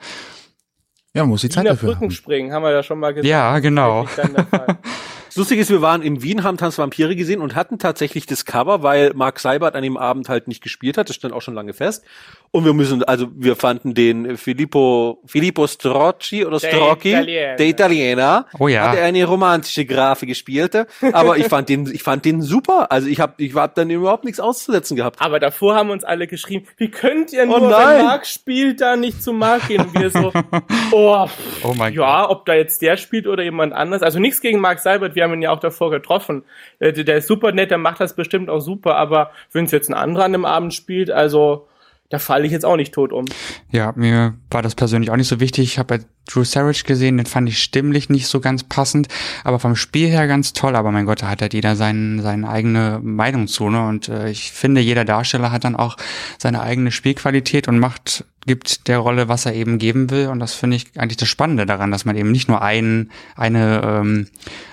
Ja, 1.14 1.24
muss 1.24 1.40
die 1.40 1.48
Zeit 1.48 1.64
Wiener 1.64 1.74
dafür 1.74 1.88
haben. 1.90 1.98
Brückenspringen 1.98 2.52
haben 2.52 2.62
wir 2.62 2.70
ja 2.70 2.82
schon 2.82 2.98
mal 2.98 3.12
gesagt. 3.12 3.28
Ja, 3.28 3.58
genau. 3.58 4.06
Das 5.30 5.36
ist 5.36 5.50
Lustige 5.50 5.68
wir 5.68 5.80
waren 5.80 6.02
in 6.02 6.22
Wien, 6.22 6.42
haben 6.42 6.56
Tanz 6.56 6.76
Vampire 6.76 7.14
gesehen 7.14 7.40
und 7.40 7.54
hatten 7.54 7.78
tatsächlich 7.78 8.26
das 8.26 8.44
Cover, 8.44 8.82
weil 8.82 9.12
Mark 9.14 9.38
Seibert 9.38 9.76
an 9.76 9.82
dem 9.84 9.96
Abend 9.96 10.28
halt 10.28 10.48
nicht 10.48 10.60
gespielt 10.62 10.98
hat. 10.98 11.08
Das 11.08 11.14
stand 11.16 11.32
auch 11.32 11.40
schon 11.42 11.54
lange 11.54 11.72
fest. 11.72 12.04
Und 12.50 12.64
wir 12.64 12.72
müssen, 12.72 13.04
also 13.04 13.28
wir 13.36 13.54
fanden 13.54 13.94
den 13.94 14.36
Filippo, 14.36 15.22
Filippo 15.24 15.68
Strocchi 15.68 16.44
oder 16.44 16.58
Der 16.58 16.68
Strocchi, 16.68 17.10
Italiener. 17.12 17.56
der 17.56 17.66
Italiener, 17.66 18.46
Oh 18.58 18.66
ja. 18.66 18.88
hat 18.90 18.96
er 18.98 19.04
eine 19.04 19.24
romantische 19.24 19.84
Grafe 19.84 20.26
gespielt. 20.26 20.74
Aber 21.12 21.36
ich 21.38 21.46
fand 21.46 21.68
den, 21.68 21.86
ich 21.86 22.02
fand 22.02 22.24
den 22.24 22.42
super. 22.42 22.90
Also 22.90 23.06
ich 23.06 23.20
habe, 23.20 23.34
ich 23.38 23.54
hab 23.54 23.76
dann 23.76 23.88
überhaupt 23.88 24.24
nichts 24.24 24.40
auszusetzen 24.40 24.96
gehabt. 24.96 25.20
Aber 25.22 25.38
davor 25.38 25.76
haben 25.76 25.90
uns 25.90 26.02
alle 26.02 26.26
geschrieben, 26.26 26.66
wie 26.76 26.90
könnt 26.90 27.32
ihr 27.32 27.46
nur, 27.46 27.62
Oh 27.62 27.68
nein. 27.68 27.98
wenn 27.98 28.06
Marc 28.06 28.26
spielt, 28.26 28.80
da 28.80 28.96
nicht 28.96 29.22
zu 29.22 29.32
Marc 29.32 29.68
gehen? 29.68 29.82
Und 29.82 29.94
wir 29.94 30.10
so, 30.10 30.32
oh, 30.90 31.28
Oh 31.62 31.74
mein 31.76 31.94
ja, 31.94 32.28
ob 32.28 32.46
da 32.46 32.54
jetzt 32.54 32.82
der 32.82 32.96
spielt 32.96 33.28
oder 33.28 33.44
jemand 33.44 33.72
anders. 33.72 34.02
Also 34.02 34.18
nichts 34.18 34.40
gegen 34.40 34.58
Marc 34.60 34.80
Seibert, 34.80 35.14
wir 35.20 35.24
haben 35.24 35.34
ihn 35.34 35.42
ja 35.42 35.50
auch 35.50 35.60
davor 35.60 35.90
getroffen. 35.90 36.44
Äh, 36.78 36.92
Der 36.92 37.04
der 37.04 37.16
ist 37.18 37.26
super 37.28 37.52
nett, 37.52 37.70
der 37.70 37.78
macht 37.78 38.00
das 38.00 38.16
bestimmt 38.16 38.48
auch 38.48 38.60
super, 38.60 38.96
aber 38.96 39.30
wenn 39.52 39.66
es 39.66 39.70
jetzt 39.70 39.88
ein 39.90 39.94
anderer 39.94 40.24
an 40.24 40.32
dem 40.32 40.44
Abend 40.46 40.72
spielt, 40.74 41.10
also 41.10 41.66
da 42.10 42.18
falle 42.18 42.44
ich 42.44 42.50
jetzt 42.50 42.64
auch 42.64 42.76
nicht 42.76 42.92
tot 42.92 43.12
um. 43.12 43.24
Ja, 43.70 43.92
mir 43.94 44.34
war 44.50 44.62
das 44.62 44.74
persönlich 44.74 45.10
auch 45.10 45.16
nicht 45.16 45.28
so 45.28 45.38
wichtig. 45.38 45.64
Ich 45.64 45.78
habe 45.78 45.98
bei 45.98 46.04
Drew 46.28 46.42
Savage 46.42 46.82
gesehen, 46.84 47.16
den 47.16 47.26
fand 47.26 47.48
ich 47.48 47.62
stimmlich 47.62 48.10
nicht 48.10 48.26
so 48.26 48.40
ganz 48.40 48.64
passend, 48.64 49.06
aber 49.44 49.60
vom 49.60 49.76
Spiel 49.76 50.08
her 50.08 50.26
ganz 50.26 50.52
toll. 50.52 50.74
Aber 50.74 50.90
mein 50.90 51.06
Gott, 51.06 51.22
da 51.22 51.28
hat 51.28 51.40
halt 51.40 51.54
jeder 51.54 51.76
seinen, 51.76 52.20
seine 52.20 52.48
eigene 52.48 52.98
Meinung 53.00 53.46
zu. 53.46 53.70
Ne? 53.70 53.86
Und 53.86 54.08
äh, 54.08 54.28
ich 54.28 54.50
finde, 54.50 54.80
jeder 54.80 55.04
Darsteller 55.04 55.52
hat 55.52 55.62
dann 55.62 55.76
auch 55.76 55.96
seine 56.36 56.62
eigene 56.62 56.90
Spielqualität 56.90 57.68
und 57.68 57.78
macht, 57.78 58.24
gibt 58.44 58.88
der 58.88 58.98
Rolle, 58.98 59.28
was 59.28 59.46
er 59.46 59.54
eben 59.54 59.78
geben 59.78 60.10
will. 60.10 60.26
Und 60.28 60.40
das 60.40 60.54
finde 60.54 60.76
ich 60.76 60.86
eigentlich 60.98 61.16
das 61.16 61.28
Spannende 61.28 61.64
daran, 61.64 61.92
dass 61.92 62.04
man 62.04 62.16
eben 62.16 62.32
nicht 62.32 62.48
nur 62.48 62.60
ein, 62.60 63.12
eine, 63.36 63.82
ähm, 63.84 64.26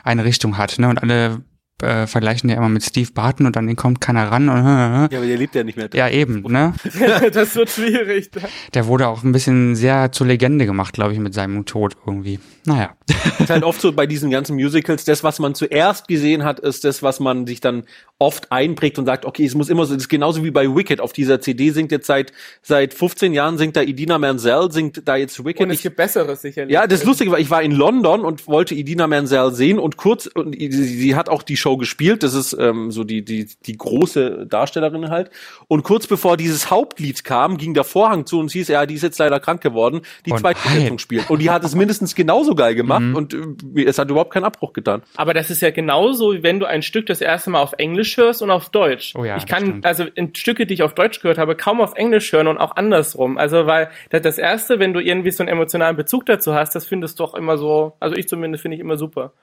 eine 0.03 0.25
Richtung 0.25 0.57
hat. 0.57 0.79
Ne? 0.79 0.89
Und 0.89 1.03
alle 1.03 1.43
äh, 1.81 2.07
vergleichen 2.07 2.49
ja 2.49 2.55
immer 2.57 2.69
mit 2.69 2.83
Steve 2.83 3.11
Barton 3.13 3.45
und 3.45 3.55
an 3.55 3.67
den 3.67 3.75
kommt 3.75 4.01
keiner 4.01 4.31
ran. 4.31 4.49
Und, 4.49 4.57
Ja, 5.11 5.17
aber 5.19 5.25
der 5.27 5.37
lebt 5.37 5.53
ja 5.55 5.63
nicht 5.63 5.77
mehr. 5.77 5.89
ja, 5.93 6.09
eben, 6.09 6.41
ne? 6.41 6.73
das 7.33 7.55
wird 7.55 7.69
schwierig. 7.69 8.29
Der 8.73 8.87
wurde 8.87 9.07
auch 9.07 9.23
ein 9.23 9.31
bisschen 9.31 9.75
sehr 9.75 10.11
zur 10.11 10.27
Legende 10.27 10.65
gemacht, 10.65 10.93
glaube 10.93 11.13
ich, 11.13 11.19
mit 11.19 11.33
seinem 11.33 11.65
Tod 11.65 11.95
irgendwie. 12.05 12.39
Naja. 12.65 12.95
ist 13.39 13.49
halt 13.49 13.63
oft 13.63 13.79
so 13.79 13.91
bei 13.93 14.07
diesen 14.07 14.29
ganzen 14.31 14.55
Musicals, 14.55 15.05
das, 15.05 15.23
was 15.23 15.39
man 15.39 15.55
zuerst 15.55 16.07
gesehen 16.07 16.43
hat, 16.43 16.59
ist 16.59 16.83
das, 16.83 17.01
was 17.03 17.19
man 17.19 17.45
sich 17.47 17.61
dann 17.61 17.83
oft 18.19 18.51
einprägt 18.51 18.97
und 18.99 19.05
sagt, 19.05 19.23
okay, 19.25 19.45
es 19.45 19.53
muss 19.55 19.69
immer 19.69 19.85
so, 19.85 19.93
das 19.93 20.03
ist 20.03 20.09
genauso 20.09 20.43
wie 20.43 20.51
bei 20.51 20.65
Wicked. 20.75 20.99
Auf 20.99 21.13
dieser 21.13 21.39
CD 21.39 21.69
singt 21.69 21.91
jetzt 21.91 22.07
seit, 22.07 22.33
seit 22.63 22.93
15 22.95 23.33
Jahren 23.33 23.57
singt 23.59 23.75
da 23.77 23.81
Idina 23.83 24.17
Menzel, 24.17 24.71
singt 24.71 25.07
da 25.07 25.15
jetzt 25.15 25.45
Wicked. 25.45 25.61
Und 25.61 25.69
es 25.69 25.77
Ich- 25.77 25.83
gibt 25.83 25.95
Besseres 25.97 26.41
sicherlich. 26.41 26.73
ja, 26.73 26.87
das 26.87 27.03
Lustige 27.03 27.31
war, 27.31 27.39
ich 27.39 27.49
war 27.51 27.61
in 27.61 27.71
London 27.71 28.21
und 28.21 28.47
wollte 28.47 28.73
Idina 28.73 29.05
Menzel 29.07 29.53
sehen 29.53 29.77
und 29.79 29.97
kurz, 29.97 30.25
und 30.25 30.53
sie, 30.59 30.71
sie 30.71 31.15
hat 31.15 31.29
auch 31.29 31.43
die 31.43 31.55
Show 31.55 31.66
Show 31.67 31.75
gespielt. 31.77 32.23
Das 32.23 32.33
ist 32.33 32.53
ähm, 32.57 32.91
so 32.91 33.03
die, 33.03 33.25
die, 33.25 33.45
die 33.65 33.75
große 33.77 34.47
Darstellerin 34.47 35.09
halt. 35.09 35.29
Und 35.67 35.83
kurz 35.83 36.07
bevor 36.07 36.37
dieses 36.37 36.71
Hauptlied 36.71 37.25
kam, 37.25 37.57
ging 37.57 37.73
der 37.73 37.83
Vorhang 37.83 38.25
zu 38.25 38.39
und 38.39 38.51
hieß, 38.51 38.69
ja, 38.69 38.85
die 38.85 38.93
ist 38.95 39.01
jetzt 39.03 39.19
leider 39.19 39.39
krank 39.41 39.59
geworden, 39.61 40.01
die 40.25 40.31
Oh 40.31 40.37
Zweitbesetzung 40.37 40.87
nein. 40.87 40.99
spielt. 40.99 41.29
Und 41.29 41.39
die 41.41 41.49
hat 41.49 41.65
es 41.65 41.75
mindestens 41.75 42.15
genauso 42.15 42.55
geil 42.55 42.73
gemacht 42.75 43.01
Mhm. 43.01 43.15
und 43.15 43.33
äh, 43.75 43.83
es 43.83 43.99
hat 43.99 44.09
überhaupt 44.09 44.31
keinen 44.31 44.45
Abbruch 44.45 44.71
getan. 44.71 45.01
Aber 45.17 45.33
das 45.33 45.49
ist 45.49 45.61
ja 45.61 45.71
genauso, 45.71 46.33
wie 46.33 46.43
wenn 46.43 46.59
du 46.61 46.65
ein 46.65 46.81
Stück 46.83 47.05
das 47.07 47.19
erste 47.19 47.49
Mal 47.49 47.61
auf 47.61 47.73
Englisch 47.77 48.15
hörst 48.15 48.41
und 48.41 48.49
auf 48.49 48.69
Deutsch. 48.69 49.13
Oh 49.17 49.25
ja, 49.25 49.35
ich 49.35 49.45
kann 49.45 49.63
stimmt. 49.63 49.85
also 49.85 50.05
in 50.15 50.33
Stücke, 50.35 50.65
die 50.65 50.73
ich 50.75 50.83
auf 50.83 50.93
Deutsch 50.93 51.19
gehört 51.21 51.37
habe, 51.37 51.55
kaum 51.55 51.81
auf 51.81 51.95
Englisch 51.95 52.31
hören 52.31 52.47
und 52.47 52.57
auch 52.57 52.75
andersrum. 52.77 53.37
Also 53.37 53.65
weil 53.65 53.89
das, 54.09 54.21
das 54.21 54.37
erste, 54.37 54.79
wenn 54.79 54.93
du 54.93 55.01
irgendwie 55.01 55.31
so 55.31 55.43
einen 55.43 55.49
emotionalen 55.49 55.97
Bezug 55.97 56.25
dazu 56.27 56.53
hast, 56.53 56.75
das 56.75 56.85
findest 56.85 57.19
du 57.19 57.23
doch 57.23 57.33
immer 57.33 57.57
so, 57.57 57.93
also 57.99 58.15
ich 58.15 58.27
zumindest 58.29 58.61
finde 58.61 58.75
ich 58.75 58.81
immer 58.81 58.95
super. 58.97 59.33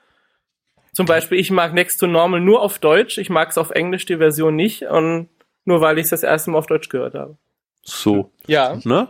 Zum 0.95 1.05
Beispiel, 1.05 1.37
ich 1.39 1.51
mag 1.51 1.73
Next 1.73 1.99
to 1.99 2.07
Normal 2.07 2.39
nur 2.39 2.61
auf 2.61 2.79
Deutsch, 2.79 3.17
ich 3.17 3.29
mag 3.29 3.49
es 3.49 3.57
auf 3.57 3.69
Englisch, 3.71 4.05
die 4.05 4.15
Version 4.17 4.55
nicht, 4.55 4.83
und 4.83 5.27
nur 5.65 5.81
weil 5.81 5.97
ich 5.97 6.05
es 6.05 6.09
das 6.11 6.23
erste 6.23 6.51
Mal 6.51 6.57
auf 6.59 6.67
Deutsch 6.67 6.87
gehört 6.87 7.15
habe. 7.15 7.35
So, 7.83 8.31
Ja. 8.47 8.79
ne? 8.85 9.09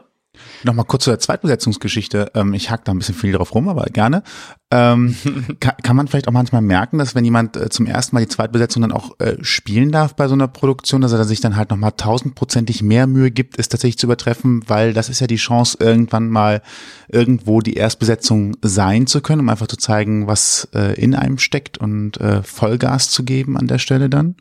Nochmal 0.63 0.85
kurz 0.85 1.03
zur 1.03 1.17
Zweitbesetzungsgeschichte. 1.19 2.31
Ähm, 2.33 2.53
ich 2.53 2.69
hack 2.69 2.85
da 2.85 2.91
ein 2.91 2.97
bisschen 2.97 3.15
viel 3.15 3.31
drauf 3.31 3.53
rum, 3.53 3.69
aber 3.69 3.85
gerne. 3.85 4.23
Ähm, 4.71 5.15
kann, 5.59 5.95
man 5.95 6.07
vielleicht 6.07 6.27
auch 6.27 6.33
manchmal 6.33 6.61
merken, 6.61 6.97
dass 6.97 7.15
wenn 7.15 7.23
jemand 7.23 7.55
äh, 7.55 7.69
zum 7.69 7.85
ersten 7.85 8.15
Mal 8.15 8.21
die 8.21 8.29
Zweitbesetzung 8.29 8.81
dann 8.81 8.91
auch 8.91 9.19
äh, 9.19 9.37
spielen 9.41 9.91
darf 9.91 10.15
bei 10.15 10.27
so 10.27 10.33
einer 10.33 10.47
Produktion, 10.47 11.01
dass 11.01 11.11
er 11.11 11.23
sich 11.23 11.39
dann 11.39 11.55
halt 11.55 11.69
nochmal 11.69 11.93
tausendprozentig 11.95 12.81
mehr 12.81 13.07
Mühe 13.07 13.31
gibt, 13.31 13.59
es 13.59 13.69
tatsächlich 13.69 13.97
zu 13.97 14.07
übertreffen, 14.07 14.63
weil 14.67 14.93
das 14.93 15.09
ist 15.09 15.19
ja 15.19 15.27
die 15.27 15.35
Chance, 15.35 15.77
irgendwann 15.79 16.29
mal 16.29 16.61
irgendwo 17.07 17.61
die 17.61 17.75
Erstbesetzung 17.75 18.57
sein 18.61 19.07
zu 19.07 19.21
können, 19.21 19.41
um 19.41 19.49
einfach 19.49 19.67
zu 19.67 19.77
zeigen, 19.77 20.27
was 20.27 20.67
äh, 20.73 20.99
in 20.99 21.15
einem 21.15 21.37
steckt 21.37 21.77
und 21.77 22.19
Vollgas 22.43 23.09
zu 23.09 23.23
geben 23.23 23.57
an 23.57 23.67
der 23.67 23.77
Stelle 23.77 24.09
dann. 24.09 24.35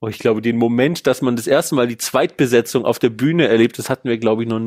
Oh, 0.00 0.08
ich 0.08 0.18
glaube, 0.18 0.42
den 0.42 0.56
Moment, 0.56 1.06
dass 1.06 1.22
man 1.22 1.34
das 1.34 1.46
erste 1.46 1.74
Mal 1.74 1.88
die 1.88 1.96
Zweitbesetzung 1.98 2.84
auf 2.84 2.98
der 2.98 3.10
Bühne 3.10 3.48
erlebt, 3.48 3.78
das 3.78 3.90
hatten 3.90 4.08
wir, 4.08 4.18
glaube 4.18 4.44
ich, 4.44 4.48
noch, 4.48 4.60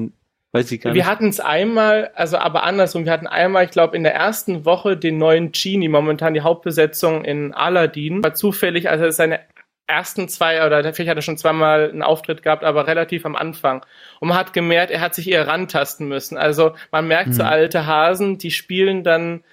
weiß 0.51 0.71
ich 0.71 0.81
gar 0.81 0.93
Wir 0.93 1.03
nicht. 1.03 1.05
hatten 1.09 1.29
es 1.29 1.39
einmal, 1.39 2.11
also 2.15 2.37
aber 2.37 2.63
andersrum, 2.63 3.05
wir 3.05 3.13
hatten 3.13 3.27
einmal, 3.27 3.63
ich 3.63 3.71
glaube, 3.71 3.95
in 3.95 4.03
der 4.03 4.13
ersten 4.13 4.65
Woche 4.65 4.97
den 4.97 5.17
neuen 5.17 5.53
Genie, 5.53 5.87
momentan 5.87 6.33
die 6.33 6.41
Hauptbesetzung 6.41 7.23
in 7.23 7.53
Aladdin. 7.53 8.21
War 8.23 8.33
zufällig, 8.33 8.89
also 8.89 9.09
seine 9.09 9.39
ersten 9.87 10.27
zwei, 10.27 10.65
oder 10.65 10.81
vielleicht 10.93 11.09
hat 11.09 11.17
er 11.17 11.21
schon 11.21 11.37
zweimal 11.37 11.89
einen 11.89 12.01
Auftritt 12.01 12.43
gehabt, 12.43 12.63
aber 12.63 12.87
relativ 12.87 13.25
am 13.25 13.35
Anfang. 13.35 13.85
Und 14.19 14.29
man 14.29 14.37
hat 14.37 14.53
gemerkt, 14.53 14.91
er 14.91 15.01
hat 15.01 15.15
sich 15.15 15.29
eher 15.29 15.47
rantasten 15.47 16.07
müssen. 16.07 16.37
Also 16.37 16.73
man 16.91 17.07
merkt 17.07 17.33
so 17.33 17.43
alte 17.43 17.85
Hasen, 17.85 18.37
die 18.37 18.51
spielen 18.51 19.03
dann 19.03 19.43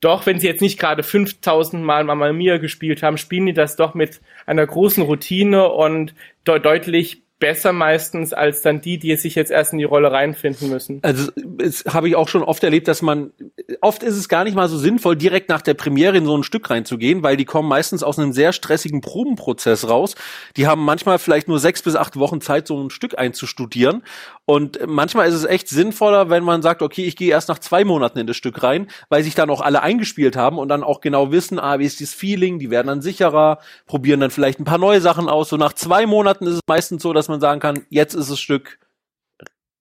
doch, 0.00 0.26
wenn 0.26 0.38
sie 0.38 0.46
jetzt 0.46 0.60
nicht 0.60 0.78
gerade 0.78 1.02
5000 1.02 1.82
Mal 1.82 2.04
Mamma 2.04 2.32
Mia 2.32 2.58
gespielt 2.58 3.02
haben, 3.02 3.18
spielen 3.18 3.46
die 3.46 3.52
das 3.52 3.76
doch 3.76 3.94
mit 3.94 4.20
einer 4.46 4.66
großen 4.66 5.02
Routine 5.02 5.68
und 5.70 6.14
de 6.46 6.60
deutlich 6.60 7.22
besser 7.38 7.72
meistens 7.72 8.32
als 8.32 8.62
dann 8.62 8.80
die, 8.80 8.98
die 8.98 9.14
sich 9.16 9.34
jetzt 9.34 9.50
erst 9.50 9.72
in 9.72 9.78
die 9.78 9.84
Rolle 9.84 10.10
reinfinden 10.10 10.70
müssen. 10.70 10.98
Also 11.02 11.30
es 11.62 11.84
habe 11.86 12.08
ich 12.08 12.16
auch 12.16 12.28
schon 12.28 12.42
oft 12.42 12.64
erlebt, 12.64 12.88
dass 12.88 13.00
man 13.00 13.32
oft 13.80 14.02
ist 14.02 14.16
es 14.16 14.28
gar 14.28 14.44
nicht 14.44 14.56
mal 14.56 14.68
so 14.68 14.76
sinnvoll, 14.76 15.16
direkt 15.16 15.48
nach 15.48 15.62
der 15.62 15.74
Premiere 15.74 16.16
in 16.16 16.24
so 16.24 16.36
ein 16.36 16.42
Stück 16.42 16.68
reinzugehen, 16.70 17.22
weil 17.22 17.36
die 17.36 17.44
kommen 17.44 17.68
meistens 17.68 18.02
aus 18.02 18.18
einem 18.18 18.32
sehr 18.32 18.52
stressigen 18.52 19.00
Probenprozess 19.00 19.88
raus. 19.88 20.14
Die 20.56 20.66
haben 20.66 20.84
manchmal 20.84 21.18
vielleicht 21.18 21.48
nur 21.48 21.60
sechs 21.60 21.82
bis 21.82 21.94
acht 21.94 22.18
Wochen 22.18 22.40
Zeit, 22.40 22.66
so 22.66 22.82
ein 22.82 22.90
Stück 22.90 23.18
einzustudieren. 23.18 24.02
Und 24.44 24.80
manchmal 24.86 25.28
ist 25.28 25.34
es 25.34 25.44
echt 25.44 25.68
sinnvoller, 25.68 26.30
wenn 26.30 26.42
man 26.42 26.62
sagt, 26.62 26.82
okay, 26.82 27.04
ich 27.04 27.16
gehe 27.16 27.30
erst 27.30 27.48
nach 27.48 27.58
zwei 27.58 27.84
Monaten 27.84 28.18
in 28.18 28.26
das 28.26 28.36
Stück 28.36 28.62
rein, 28.62 28.88
weil 29.10 29.22
sich 29.22 29.34
dann 29.34 29.50
auch 29.50 29.60
alle 29.60 29.82
eingespielt 29.82 30.36
haben 30.36 30.58
und 30.58 30.68
dann 30.68 30.82
auch 30.82 31.00
genau 31.00 31.30
wissen, 31.30 31.58
ah, 31.58 31.78
wie 31.78 31.84
ist 31.84 32.00
dieses 32.00 32.14
Feeling, 32.14 32.58
die 32.58 32.70
werden 32.70 32.88
dann 32.88 33.02
sicherer, 33.02 33.58
probieren 33.86 34.20
dann 34.20 34.30
vielleicht 34.30 34.58
ein 34.58 34.64
paar 34.64 34.78
neue 34.78 35.00
Sachen 35.00 35.28
aus. 35.28 35.50
So 35.50 35.56
nach 35.56 35.74
zwei 35.74 36.06
Monaten 36.06 36.46
ist 36.46 36.54
es 36.54 36.60
meistens 36.66 37.02
so, 37.02 37.12
dass 37.12 37.27
man 37.28 37.40
sagen 37.40 37.60
kann, 37.60 37.86
jetzt 37.90 38.14
ist 38.14 38.30
das 38.30 38.40
Stück 38.40 38.78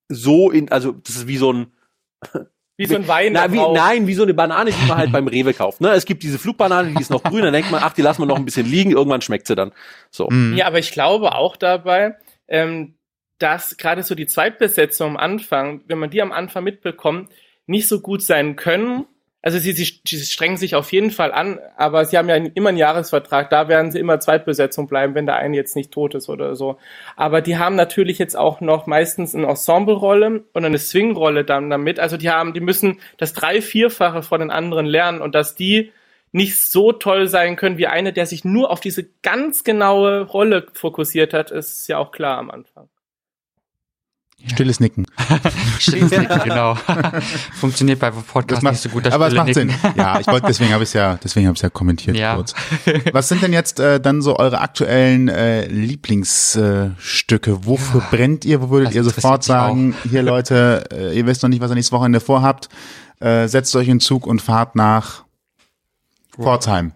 so 0.10 0.52
in, 0.52 0.72
also 0.72 0.92
das 0.92 1.16
ist 1.16 1.28
wie 1.28 1.38
so 1.38 1.52
ein 1.52 1.72
Wie 2.78 2.86
so 2.86 2.96
ein 2.96 3.08
Wein. 3.08 3.34
na, 3.34 3.52
wie, 3.52 3.58
nein, 3.58 4.06
wie 4.06 4.14
so 4.14 4.22
eine 4.22 4.36
Banane, 4.36 4.70
die 4.70 4.88
man 4.88 5.00
halt 5.00 5.12
beim 5.12 5.28
Rewe 5.28 5.52
kauft. 5.52 5.82
Ne? 5.82 5.90
Es 5.94 6.06
gibt 6.06 6.22
diese 6.22 6.38
Flugbanane, 6.38 6.94
die 6.94 7.02
ist 7.02 7.10
noch 7.10 7.24
grün, 7.24 7.42
dann 7.42 7.54
denkt 7.54 7.72
man, 7.72 7.82
ach, 7.84 7.94
die 7.94 8.04
lassen 8.04 8.22
wir 8.22 8.28
noch 8.28 8.38
ein 8.38 8.46
bisschen 8.46 8.68
liegen, 8.68 8.92
irgendwann 8.92 9.22
schmeckt 9.22 9.48
sie 9.48 9.56
dann. 9.56 9.72
So. 10.12 10.30
Mhm. 10.30 10.56
Ja, 10.56 10.68
aber 10.68 10.78
ich 10.78 10.92
glaube 10.92 11.34
auch 11.34 11.58
dabei, 11.58 12.18
ähm, 12.48 12.94
dass 13.40 13.78
gerade 13.78 14.04
so 14.04 14.14
die 14.14 14.28
Zweitbesetzung 14.28 15.12
am 15.12 15.18
Anfang, 15.18 15.82
wenn 15.88 15.98
man 15.98 16.12
die 16.12 16.22
am 16.22 16.32
Anfang 16.32 16.64
mitbekommt, 16.64 17.32
nicht 17.66 17.88
so 17.88 18.00
gut 18.00 18.22
sein 18.22 18.56
können. 18.56 19.06
Also 19.42 19.60
sie, 19.60 19.72
sie, 19.72 20.02
sie 20.06 20.26
strengen 20.26 20.58
sich 20.58 20.76
auf 20.76 20.92
jeden 20.92 21.12
Fall 21.12 21.32
an, 21.32 21.60
aber 21.78 22.06
sie 22.06 22.18
haben 22.18 22.28
ja 22.28 22.36
immer 22.36 22.70
einen 22.70 22.78
Jahresvertrag, 22.78 23.50
da 23.50 23.68
werden 23.68 23.92
sie 23.92 24.00
immer 24.00 24.20
Zweitbesetzung 24.20 24.88
bleiben, 24.88 25.16
wenn 25.16 25.28
der 25.28 25.36
eine 25.36 25.56
jetzt 25.56 25.76
nicht 25.76 25.92
tot 25.92 26.16
ist 26.16 26.28
oder 26.28 26.56
so. 26.56 26.78
Aber 27.16 27.42
die 27.42 27.58
haben 27.58 27.76
natürlich 27.76 28.18
jetzt 28.18 28.36
auch 28.36 28.62
noch 28.62 28.88
meistens 28.88 29.36
eine 29.36 29.48
Ensemble-Rolle 29.48 30.44
und 30.54 30.66
eine 30.66 30.80
Swing-Rolle 30.80 31.46
dann 31.46 31.70
damit. 31.70 32.00
Also 32.00 32.18
die 32.18 32.30
haben, 32.30 32.54
die 32.54 32.60
müssen 32.60 33.00
das 33.18 33.34
drei-, 33.34 33.62
vierfache 33.62 34.24
von 34.24 34.40
den 34.40 34.52
anderen 34.52 34.86
lernen 34.88 35.22
und 35.22 35.36
dass 35.36 35.56
die 35.56 35.92
nicht 36.32 36.60
so 36.60 36.92
toll 36.92 37.28
sein 37.28 37.56
können 37.56 37.78
wie 37.78 37.88
eine, 37.88 38.14
der 38.14 38.26
sich 38.26 38.44
nur 38.44 38.72
auf 38.72 38.80
diese 38.80 39.08
ganz 39.22 39.64
genaue 39.64 40.22
Rolle 40.22 40.68
fokussiert 40.74 41.34
hat, 41.34 41.52
ist 41.52 41.88
ja 41.88 42.00
auch 42.00 42.12
klar 42.12 42.38
am 42.38 42.52
Anfang. 42.52 42.90
Stilles 44.46 44.80
Nicken. 44.80 45.08
Stimmt, 45.80 46.12
genau. 46.44 46.76
Funktioniert 47.60 48.00
bei 48.00 48.12
Podcasts 48.12 48.64
nicht 48.64 48.82
so 48.82 48.90
gut. 48.90 49.06
das 49.06 49.14
aber 49.14 49.28
es 49.28 49.34
macht 49.34 49.54
Sinn. 49.54 49.68
Nicken. 49.68 49.94
Ja, 49.96 50.20
ich 50.20 50.28
wollte, 50.28 50.48
deswegen 50.48 50.72
habe 50.74 50.84
ich 50.84 50.94
ja, 50.94 51.18
deswegen 51.24 51.48
habe 51.48 51.56
ich 51.56 51.62
ja 51.64 51.70
kommentiert 51.70 52.16
Ja. 52.16 52.36
kurz. 52.36 52.54
Was 53.14 53.30
sind 53.30 53.42
denn 53.42 53.52
jetzt 53.52 53.80
äh, 53.80 54.00
dann 54.00 54.22
so 54.22 54.38
eure 54.38 54.62
aktuellen 54.62 55.28
äh, 55.28 55.66
Lieblingsstücke? 55.68 57.52
Äh? 57.52 57.58
Wofür 57.66 58.02
brennt 58.12 58.46
ihr? 58.46 58.62
Wo 58.62 58.70
würdet 58.70 58.90
Das 58.90 58.96
ihr 58.96 59.04
sofort 59.04 59.44
sagen, 59.44 59.96
hier 60.10 60.22
Leute, 60.22 60.84
äh, 60.94 61.18
ihr 61.18 61.26
wisst 61.26 61.42
noch 61.42 61.50
nicht, 61.50 61.60
was 61.62 61.72
ihr 61.72 61.76
nächstes 61.76 61.92
Wochenende 61.94 62.20
vorhabt, 62.20 62.70
äh, 63.20 63.48
setzt 63.48 63.76
euch 63.76 63.88
in 63.88 63.96
den 63.96 64.00
Zug 64.02 64.28
und 64.28 64.42
fahrt 64.42 64.76
nach 64.76 65.24
Pforzheim. 66.40 66.94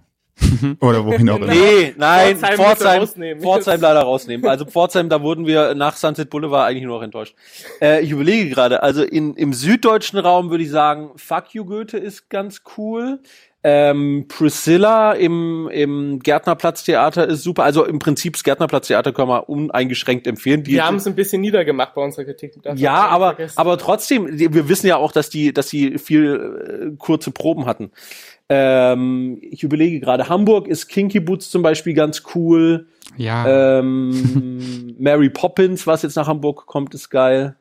Oder 0.79 1.05
wohin 1.05 1.29
auch 1.29 1.37
immer. 1.37 1.47
Nee, 1.47 1.93
nein, 1.97 2.37
Pforzheim 2.37 2.57
Pforzheim, 2.57 3.41
Pforzheim, 3.41 3.41
rausnehmen. 3.41 3.41
leider 3.81 4.01
rausnehmen. 4.01 4.47
Also 4.47 4.65
Pforzheim, 4.65 5.09
da 5.09 5.21
wurden 5.21 5.45
wir 5.47 5.75
nach 5.75 5.95
Sunset 5.95 6.29
Boulevard 6.29 6.69
eigentlich 6.69 6.83
nur 6.83 6.97
noch 6.97 7.03
enttäuscht. 7.03 7.35
Äh, 7.81 8.01
ich 8.01 8.11
überlege 8.11 8.49
gerade, 8.49 8.83
also 8.83 9.03
in, 9.03 9.35
im 9.35 9.53
süddeutschen 9.53 10.19
Raum 10.19 10.49
würde 10.49 10.63
ich 10.63 10.69
sagen, 10.69 11.11
Fuck 11.15 11.53
You 11.53 11.65
Goethe 11.65 11.97
ist 11.97 12.29
ganz 12.29 12.61
cool. 12.77 13.19
Ähm, 13.63 14.25
Priscilla 14.27 15.13
im, 15.13 15.69
im 15.71 16.19
Gärtnerplatztheater 16.19 17.27
ist 17.27 17.43
super. 17.43 17.63
Also 17.63 17.85
im 17.85 17.99
Prinzip 17.99 18.33
das 18.33 18.43
Gärtnerplatztheater 18.43 19.13
können 19.13 19.29
wir 19.29 19.49
uneingeschränkt 19.49 20.25
empfehlen. 20.25 20.63
Die, 20.63 20.71
Wir 20.71 20.85
haben 20.85 20.95
es 20.95 21.05
ein 21.05 21.13
bisschen 21.13 21.41
niedergemacht 21.41 21.93
bei 21.93 22.01
unserer 22.03 22.25
Kritik. 22.25 22.53
Das 22.63 22.79
ja, 22.79 23.05
aber, 23.07 23.35
vergessen. 23.35 23.59
aber 23.59 23.77
trotzdem, 23.77 24.27
wir 24.31 24.67
wissen 24.67 24.87
ja 24.87 24.97
auch, 24.97 25.11
dass 25.11 25.29
die, 25.29 25.53
dass 25.53 25.67
die 25.67 25.99
viel 25.99 26.91
äh, 26.91 26.97
kurze 26.97 27.29
Proben 27.29 27.67
hatten. 27.67 27.91
Ähm, 28.53 29.37
ich 29.39 29.63
überlege 29.63 30.01
gerade, 30.01 30.27
Hamburg 30.27 30.67
ist 30.67 30.89
Kinky 30.89 31.21
Boots 31.21 31.49
zum 31.49 31.61
Beispiel 31.61 31.93
ganz 31.93 32.23
cool. 32.35 32.87
Ja, 33.15 33.79
Ähm, 33.79 34.93
Mary 34.99 35.29
Poppins, 35.29 35.87
was 35.87 36.01
jetzt 36.01 36.17
nach 36.17 36.27
Hamburg 36.27 36.65
kommt, 36.65 36.93
ist 36.93 37.09
geil. 37.09 37.55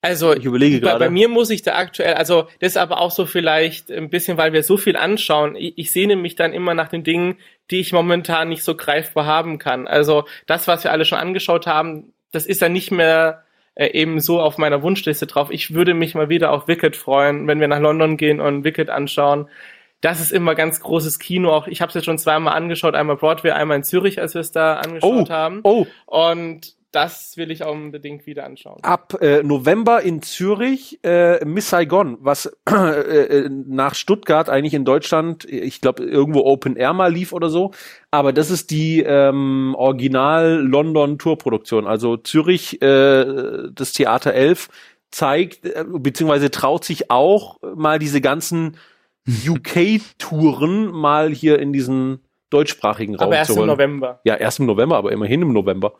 Also 0.00 0.34
Ich 0.34 0.46
überlege 0.46 0.80
bei, 0.80 0.88
gerade. 0.92 1.04
bei 1.06 1.10
mir 1.10 1.28
muss 1.28 1.50
ich 1.50 1.60
da 1.60 1.74
aktuell, 1.74 2.14
also 2.14 2.44
das 2.60 2.72
ist 2.72 2.76
aber 2.78 3.02
auch 3.02 3.10
so 3.10 3.26
vielleicht 3.26 3.90
ein 3.90 4.08
bisschen, 4.08 4.38
weil 4.38 4.54
wir 4.54 4.62
so 4.62 4.78
viel 4.78 4.96
anschauen. 4.96 5.56
Ich, 5.56 5.76
ich 5.76 5.90
sehne 5.90 6.16
mich 6.16 6.36
dann 6.36 6.54
immer 6.54 6.72
nach 6.72 6.88
den 6.88 7.04
Dingen, 7.04 7.36
die 7.70 7.80
ich 7.80 7.92
momentan 7.92 8.48
nicht 8.48 8.62
so 8.62 8.76
greifbar 8.76 9.26
haben 9.26 9.58
kann. 9.58 9.86
Also 9.86 10.24
das, 10.46 10.68
was 10.68 10.84
wir 10.84 10.92
alle 10.92 11.04
schon 11.04 11.18
angeschaut 11.18 11.66
haben, 11.66 12.14
das 12.32 12.46
ist 12.46 12.62
dann 12.62 12.72
nicht 12.72 12.92
mehr 12.92 13.42
äh, 13.74 13.88
eben 13.92 14.20
so 14.20 14.40
auf 14.40 14.56
meiner 14.56 14.82
Wunschliste 14.82 15.26
drauf. 15.26 15.48
Ich 15.50 15.74
würde 15.74 15.92
mich 15.92 16.14
mal 16.14 16.30
wieder 16.30 16.50
auf 16.52 16.66
Wicked 16.66 16.96
freuen, 16.96 17.46
wenn 17.46 17.60
wir 17.60 17.68
nach 17.68 17.80
London 17.80 18.16
gehen 18.16 18.40
und 18.40 18.64
Wicked 18.64 18.88
anschauen. 18.88 19.48
Das 20.00 20.20
ist 20.20 20.30
immer 20.32 20.54
ganz 20.54 20.80
großes 20.80 21.18
Kino. 21.18 21.52
Auch 21.52 21.66
ich 21.66 21.80
habe 21.80 21.88
es 21.88 21.94
jetzt 21.94 22.04
schon 22.04 22.18
zweimal 22.18 22.54
angeschaut, 22.54 22.94
einmal 22.94 23.16
Broadway, 23.16 23.50
einmal 23.50 23.78
in 23.78 23.82
Zürich, 23.84 24.20
als 24.20 24.34
wir 24.34 24.40
es 24.40 24.52
da 24.52 24.74
angeschaut 24.76 25.28
Oh, 25.28 25.32
haben. 25.32 25.60
oh, 25.64 25.86
Und 26.06 26.76
das 26.90 27.36
will 27.36 27.50
ich 27.50 27.64
auch 27.64 27.72
unbedingt 27.72 28.24
wieder 28.26 28.46
anschauen. 28.46 28.78
ab 28.82 29.18
äh, 29.20 29.42
November 29.42 30.00
in 30.00 30.22
Zürich 30.22 30.98
äh, 31.04 31.44
Miss 31.44 31.68
Saigon, 31.68 32.16
was 32.20 32.46
äh, 32.70 32.72
äh, 32.74 33.48
nach 33.50 33.94
Stuttgart 33.94 34.48
eigentlich 34.48 34.72
in 34.72 34.86
Deutschland, 34.86 35.44
ich 35.44 35.82
glaube 35.82 36.04
irgendwo 36.04 36.44
Open 36.44 36.76
Air 36.76 36.94
mal 36.94 37.12
lief 37.12 37.34
oder 37.34 37.50
so, 37.50 37.72
aber 38.10 38.32
das 38.32 38.50
ist 38.50 38.70
die 38.70 39.02
ähm, 39.02 39.74
Original 39.76 40.62
London 40.66 41.18
Tourproduktion. 41.18 41.86
Also 41.86 42.16
Zürich, 42.16 42.80
äh, 42.80 43.68
das 43.70 43.92
Theater 43.92 44.32
11 44.32 44.68
zeigt 45.10 45.66
äh, 45.66 45.84
beziehungsweise 45.86 46.50
traut 46.50 46.84
sich 46.84 47.10
auch 47.10 47.58
mal 47.76 47.98
diese 47.98 48.22
ganzen 48.22 48.78
UK-Touren 49.48 50.90
mal 50.90 51.30
hier 51.30 51.58
in 51.58 51.72
diesen 51.72 52.20
deutschsprachigen 52.50 53.14
Raum 53.14 53.26
Aber 53.26 53.36
erst 53.36 53.48
zu 53.48 53.54
im 53.54 53.58
holen. 53.60 53.68
November. 53.68 54.20
Ja, 54.24 54.34
erst 54.34 54.58
im 54.58 54.66
November, 54.66 54.96
aber 54.96 55.12
immerhin 55.12 55.42
im 55.42 55.52
November. 55.52 55.92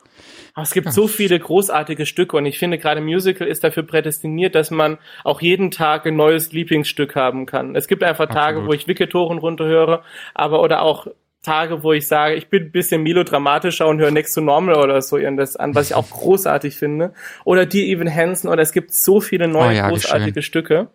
Aber 0.55 0.63
es 0.63 0.71
gibt 0.71 0.91
so 0.91 1.07
viele 1.07 1.39
großartige 1.39 2.07
Stücke 2.07 2.37
und 2.37 2.45
ich 2.47 2.57
finde 2.57 2.79
gerade 2.79 3.01
Musical 3.01 3.47
ist 3.47 3.63
dafür 3.63 3.83
prädestiniert, 3.83 4.55
dass 4.55 4.71
man 4.71 4.97
auch 5.23 5.41
jeden 5.41 5.69
Tag 5.69 6.07
ein 6.07 6.15
neues 6.15 6.51
Lieblingsstück 6.51 7.15
haben 7.15 7.45
kann. 7.45 7.75
Es 7.75 7.87
gibt 7.87 8.03
einfach 8.03 8.25
Tage, 8.25 8.57
Absolut. 8.57 8.69
wo 8.69 8.73
ich 8.73 8.87
Wicked 8.87 9.13
hoch 9.13 9.29
und 9.29 9.37
runter 9.37 9.65
höre, 9.65 10.03
aber 10.33 10.63
oder 10.63 10.81
auch 10.81 11.07
Tage, 11.41 11.83
wo 11.83 11.93
ich 11.93 12.05
sage, 12.05 12.35
ich 12.35 12.49
bin 12.49 12.63
ein 12.63 12.71
bisschen 12.71 13.01
melodramatischer 13.01 13.87
und 13.87 13.99
höre 13.99 14.11
Next 14.11 14.33
to 14.35 14.41
Normal 14.41 14.75
oder 14.75 15.01
so 15.01 15.17
irgendwas 15.17 15.55
an, 15.55 15.73
was 15.73 15.89
ich 15.89 15.95
auch 15.95 16.09
großartig 16.09 16.75
finde. 16.75 17.13
Oder 17.45 17.65
die 17.65 17.91
Evan 17.91 18.13
Hansen 18.13 18.49
oder 18.49 18.61
es 18.61 18.73
gibt 18.73 18.93
so 18.93 19.21
viele 19.21 19.47
neue 19.47 19.69
Oh 19.69 19.71
ja, 19.71 19.89
großartige. 19.89 20.41
Stücke. 20.41 20.87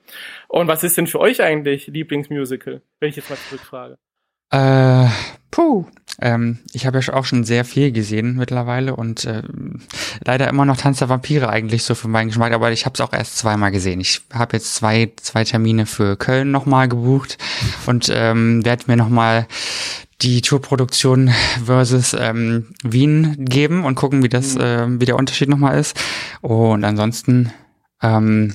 Und 0.54 0.68
was 0.68 0.84
ist 0.84 0.96
denn 0.96 1.08
für 1.08 1.18
euch 1.18 1.42
eigentlich 1.42 1.88
Lieblingsmusical, 1.88 2.80
wenn 3.00 3.08
ich 3.08 3.16
jetzt 3.16 3.28
mal 3.28 3.36
zurückfrage? 3.48 3.98
Äh, 4.50 5.08
puh. 5.50 5.84
Ähm, 6.20 6.60
ich 6.72 6.86
habe 6.86 7.00
ja 7.00 7.12
auch 7.12 7.24
schon 7.24 7.42
sehr 7.42 7.64
viel 7.64 7.90
gesehen 7.90 8.36
mittlerweile 8.36 8.94
und 8.94 9.24
äh, 9.24 9.42
leider 10.24 10.46
immer 10.46 10.64
noch 10.64 10.76
Tanz 10.76 11.00
der 11.00 11.08
Vampire 11.08 11.48
eigentlich 11.48 11.82
so 11.82 11.96
für 11.96 12.06
meinen 12.06 12.28
Geschmack, 12.28 12.52
aber 12.52 12.70
ich 12.70 12.86
habe 12.86 12.94
es 12.94 13.00
auch 13.00 13.12
erst 13.12 13.36
zweimal 13.36 13.72
gesehen. 13.72 14.00
Ich 14.00 14.20
habe 14.32 14.56
jetzt 14.56 14.76
zwei, 14.76 15.10
zwei 15.16 15.42
Termine 15.42 15.86
für 15.86 16.16
Köln 16.16 16.52
nochmal 16.52 16.86
gebucht 16.86 17.36
und 17.86 18.08
ähm, 18.14 18.64
werde 18.64 18.84
mir 18.86 18.96
nochmal 18.96 19.48
die 20.22 20.40
Tourproduktion 20.40 21.32
versus 21.64 22.14
ähm, 22.14 22.76
Wien 22.84 23.44
geben 23.44 23.84
und 23.84 23.96
gucken, 23.96 24.22
wie 24.22 24.28
das, 24.28 24.54
äh, 24.54 24.86
wie 25.00 25.04
der 25.04 25.16
Unterschied 25.16 25.48
nochmal 25.48 25.80
ist. 25.80 26.00
Und 26.42 26.84
ansonsten, 26.84 27.52
ähm, 28.00 28.54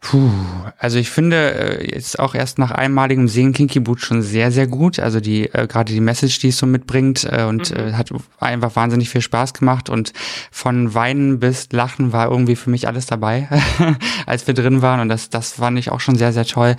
Puh, 0.00 0.30
also 0.78 0.98
ich 0.98 1.10
finde 1.10 1.80
äh, 1.80 1.92
jetzt 1.92 2.20
auch 2.20 2.36
erst 2.36 2.58
nach 2.58 2.70
einmaligem 2.70 3.26
Sehen 3.26 3.52
Kinky 3.52 3.80
Boot 3.80 4.00
schon 4.00 4.22
sehr, 4.22 4.52
sehr 4.52 4.68
gut. 4.68 5.00
Also 5.00 5.18
die 5.18 5.52
äh, 5.52 5.66
gerade 5.66 5.92
die 5.92 6.00
Message, 6.00 6.38
die 6.38 6.48
es 6.48 6.58
so 6.58 6.66
mitbringt 6.66 7.24
äh, 7.24 7.42
und 7.42 7.72
äh, 7.72 7.94
hat 7.94 8.10
einfach 8.38 8.76
wahnsinnig 8.76 9.10
viel 9.10 9.22
Spaß 9.22 9.54
gemacht 9.54 9.90
und 9.90 10.12
von 10.52 10.94
Weinen 10.94 11.40
bis 11.40 11.72
Lachen 11.72 12.12
war 12.12 12.30
irgendwie 12.30 12.54
für 12.54 12.70
mich 12.70 12.86
alles 12.86 13.06
dabei, 13.06 13.48
als 14.26 14.46
wir 14.46 14.54
drin 14.54 14.82
waren 14.82 15.00
und 15.00 15.08
das 15.08 15.30
das 15.30 15.52
fand 15.54 15.78
ich 15.78 15.90
auch 15.90 16.00
schon 16.00 16.16
sehr, 16.16 16.32
sehr 16.32 16.46
toll. 16.46 16.76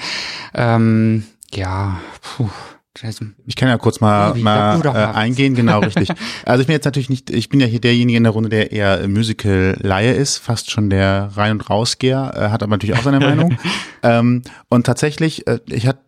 Ähm, 0.54 1.26
ja, 1.52 2.00
puh. 2.22 2.50
Ich 3.46 3.56
kann 3.56 3.70
ja 3.70 3.78
kurz 3.78 4.00
mal, 4.00 4.36
Wie, 4.36 4.42
mal 4.42 4.80
äh, 4.84 4.90
eingehen, 4.90 5.56
genau 5.56 5.80
richtig. 5.80 6.10
Also 6.46 6.62
ich 6.62 6.68
bin 6.68 6.74
jetzt 6.74 6.86
natürlich 6.86 7.10
nicht, 7.10 7.30
ich 7.30 7.50
bin 7.50 7.60
ja 7.60 7.68
hier 7.68 7.82
derjenige 7.82 8.18
in 8.18 8.24
der 8.24 8.34
Runde, 8.34 8.50
der 8.50 8.72
eher 8.72 9.08
Musical-Laie 9.08 10.14
ist, 10.14 10.38
fast 10.38 10.72
schon 10.72 10.90
der 10.90 11.30
Rein- 11.36 11.54
und 11.54 11.70
Rausgeher, 11.70 12.34
äh, 12.36 12.50
hat 12.50 12.64
aber 12.64 12.72
natürlich 12.72 12.98
auch 12.98 13.04
seine 13.04 13.20
Meinung. 13.20 13.58
ähm, 14.04 14.42
und 14.70 14.86
tatsächlich, 14.86 15.48
äh, 15.48 15.60
ich 15.68 15.88
hatte 15.88 16.00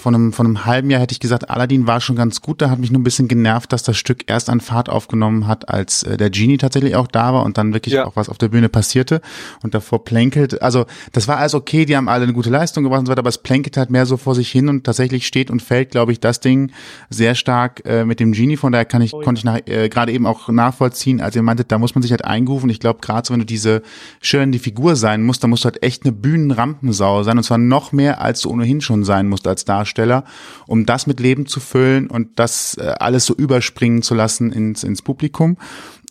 von 0.00 0.14
einem, 0.14 0.32
von 0.32 0.46
einem 0.46 0.64
halben 0.66 0.90
Jahr 0.90 1.00
hätte 1.00 1.12
ich 1.12 1.20
gesagt, 1.20 1.48
Aladdin 1.48 1.86
war 1.86 2.00
schon 2.00 2.16
ganz 2.16 2.40
gut. 2.42 2.60
Da 2.60 2.68
hat 2.68 2.78
mich 2.78 2.90
nur 2.90 3.00
ein 3.00 3.04
bisschen 3.04 3.28
genervt, 3.28 3.72
dass 3.72 3.82
das 3.82 3.96
Stück 3.96 4.24
erst 4.28 4.50
an 4.50 4.60
Fahrt 4.60 4.88
aufgenommen 4.88 5.46
hat, 5.46 5.68
als 5.68 6.02
äh, 6.02 6.16
der 6.16 6.30
Genie 6.30 6.58
tatsächlich 6.58 6.96
auch 6.96 7.06
da 7.06 7.32
war 7.32 7.44
und 7.44 7.56
dann 7.58 7.72
wirklich 7.72 7.94
Ja. 7.94 8.04
auch 8.06 8.16
was 8.16 8.28
auf 8.28 8.36
der 8.38 8.48
Bühne 8.48 8.68
passierte 8.68 9.20
und 9.62 9.72
davor 9.74 10.04
plänkelt. 10.04 10.60
Also 10.60 10.84
das 11.12 11.28
war 11.28 11.38
alles 11.38 11.54
okay, 11.54 11.84
die 11.86 11.96
haben 11.96 12.08
alle 12.08 12.24
eine 12.24 12.32
gute 12.32 12.50
Leistung 12.50 12.82
gebracht 12.84 13.00
und 13.00 13.06
so 13.06 13.12
weiter, 13.12 13.20
aber 13.20 13.28
es 13.28 13.38
plänkelt 13.38 13.76
halt 13.76 13.90
mehr 13.90 14.04
so 14.04 14.16
vor 14.16 14.34
sich 14.34 14.50
hin 14.50 14.68
und 14.68 14.84
tatsächlich 14.84 15.26
steht 15.26 15.50
und 15.50 15.62
fällt, 15.62 15.92
glaube 15.92 16.12
ich, 16.12 16.20
das 16.20 16.40
Ding 16.40 16.72
sehr 17.08 17.34
stark 17.34 17.82
äh, 17.86 18.04
mit 18.04 18.18
dem 18.20 18.32
Genie. 18.32 18.56
Von 18.56 18.72
daher 18.72 18.84
kann 18.84 19.00
ich, 19.00 19.14
Oh 19.14 19.20
ja. 19.20 19.24
konnte 19.24 19.38
ich 19.38 19.44
nach, 19.44 19.58
äh, 19.66 19.88
gerade 19.88 20.12
eben 20.12 20.26
auch 20.26 20.48
nachvollziehen, 20.48 21.20
als 21.20 21.36
ihr 21.36 21.42
meintet, 21.42 21.70
da 21.72 21.78
muss 21.78 21.94
man 21.94 22.02
sich 22.02 22.10
halt 22.10 22.24
eingrooven. 22.24 22.68
Ich 22.68 22.80
glaube, 22.80 22.98
gerade 23.00 23.26
so, 23.26 23.32
wenn 23.32 23.40
du 23.40 23.46
diese 23.46 23.82
schön 24.20 24.50
die 24.52 24.58
Figur 24.58 24.96
sein 24.96 25.22
musst, 25.22 25.42
dann 25.44 25.50
musst 25.50 25.64
du 25.64 25.66
halt 25.66 25.82
echt 25.82 26.02
eine 26.04 26.12
Bühnenrampensau 26.12 27.22
sein 27.22 27.38
und 27.38 27.44
zwar 27.44 27.58
noch 27.58 27.92
mehr, 27.92 28.20
als 28.20 28.40
du 28.40 28.50
ohnehin 28.50 28.80
schon 28.80 29.04
sein 29.04 29.11
musst 29.28 29.46
als 29.46 29.64
Darsteller, 29.64 30.24
um 30.66 30.86
das 30.86 31.06
mit 31.06 31.20
Leben 31.20 31.46
zu 31.46 31.60
füllen 31.60 32.08
und 32.08 32.38
das 32.38 32.76
äh, 32.78 32.94
alles 32.98 33.26
so 33.26 33.34
überspringen 33.34 34.02
zu 34.02 34.14
lassen 34.14 34.52
ins, 34.52 34.84
ins 34.84 35.02
Publikum. 35.02 35.56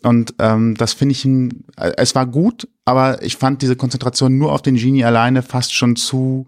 Und 0.02 0.34
ähm, 0.38 0.74
das 0.76 0.92
finde 0.92 1.12
ich, 1.12 1.24
ein, 1.24 1.64
äh, 1.76 1.92
es 1.96 2.14
war 2.14 2.26
gut, 2.26 2.68
aber 2.84 3.22
ich 3.22 3.36
fand 3.36 3.62
diese 3.62 3.76
Konzentration 3.76 4.36
nur 4.36 4.52
auf 4.52 4.62
den 4.62 4.76
Genie 4.76 5.04
alleine 5.04 5.42
fast 5.42 5.74
schon 5.74 5.96
zu, 5.96 6.46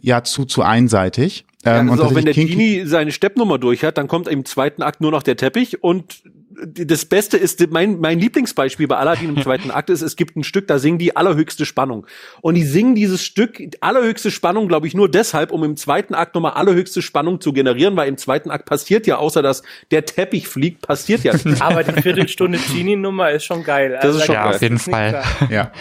ja, 0.00 0.24
zu, 0.24 0.44
zu 0.44 0.62
einseitig. 0.62 1.44
Ähm, 1.64 1.90
also 1.90 2.04
auch 2.04 2.14
wenn 2.14 2.24
der 2.24 2.34
Kinky- 2.34 2.52
Genie 2.52 2.86
seine 2.86 3.12
Steppnummer 3.12 3.58
durch 3.58 3.84
hat, 3.84 3.98
dann 3.98 4.08
kommt 4.08 4.26
im 4.28 4.44
zweiten 4.44 4.82
Akt 4.82 5.00
nur 5.00 5.10
noch 5.10 5.22
der 5.22 5.36
Teppich 5.36 5.82
und 5.82 6.22
das 6.64 7.04
Beste 7.04 7.36
ist, 7.36 7.70
mein, 7.70 8.00
mein 8.00 8.18
Lieblingsbeispiel 8.18 8.86
bei 8.86 8.96
Aladdin 8.96 9.36
im 9.36 9.42
zweiten 9.42 9.70
Akt 9.70 9.90
ist, 9.90 10.02
es 10.02 10.16
gibt 10.16 10.36
ein 10.36 10.44
Stück, 10.44 10.68
da 10.68 10.78
singen 10.78 10.98
die 10.98 11.16
allerhöchste 11.16 11.66
Spannung. 11.66 12.06
Und 12.40 12.54
die 12.54 12.64
singen 12.64 12.94
dieses 12.94 13.24
Stück, 13.24 13.60
allerhöchste 13.80 14.30
Spannung, 14.30 14.68
glaube 14.68 14.86
ich, 14.86 14.94
nur 14.94 15.10
deshalb, 15.10 15.52
um 15.52 15.64
im 15.64 15.76
zweiten 15.76 16.14
Akt 16.14 16.34
nochmal 16.34 16.52
allerhöchste 16.52 17.02
Spannung 17.02 17.40
zu 17.40 17.52
generieren, 17.52 17.96
weil 17.96 18.08
im 18.08 18.18
zweiten 18.18 18.50
Akt 18.50 18.66
passiert 18.66 19.06
ja, 19.06 19.16
außer 19.16 19.42
dass 19.42 19.62
der 19.90 20.04
Teppich 20.04 20.48
fliegt, 20.48 20.82
passiert 20.86 21.24
ja 21.24 21.32
nichts. 21.32 21.60
Aber 21.60 21.84
die 21.84 22.00
Viertelstunde 22.00 22.58
Genie-Nummer 22.58 23.30
ist 23.30 23.44
schon 23.44 23.64
geil. 23.64 23.98
Das 24.00 24.16
ist 24.16 24.28
da 24.28 24.34
schon 24.34 24.34
gibt's 24.34 24.44
geil. 24.44 24.54
auf 24.54 24.62
jeden 24.62 24.78
Fall. 24.78 25.22
ja. 25.50 25.72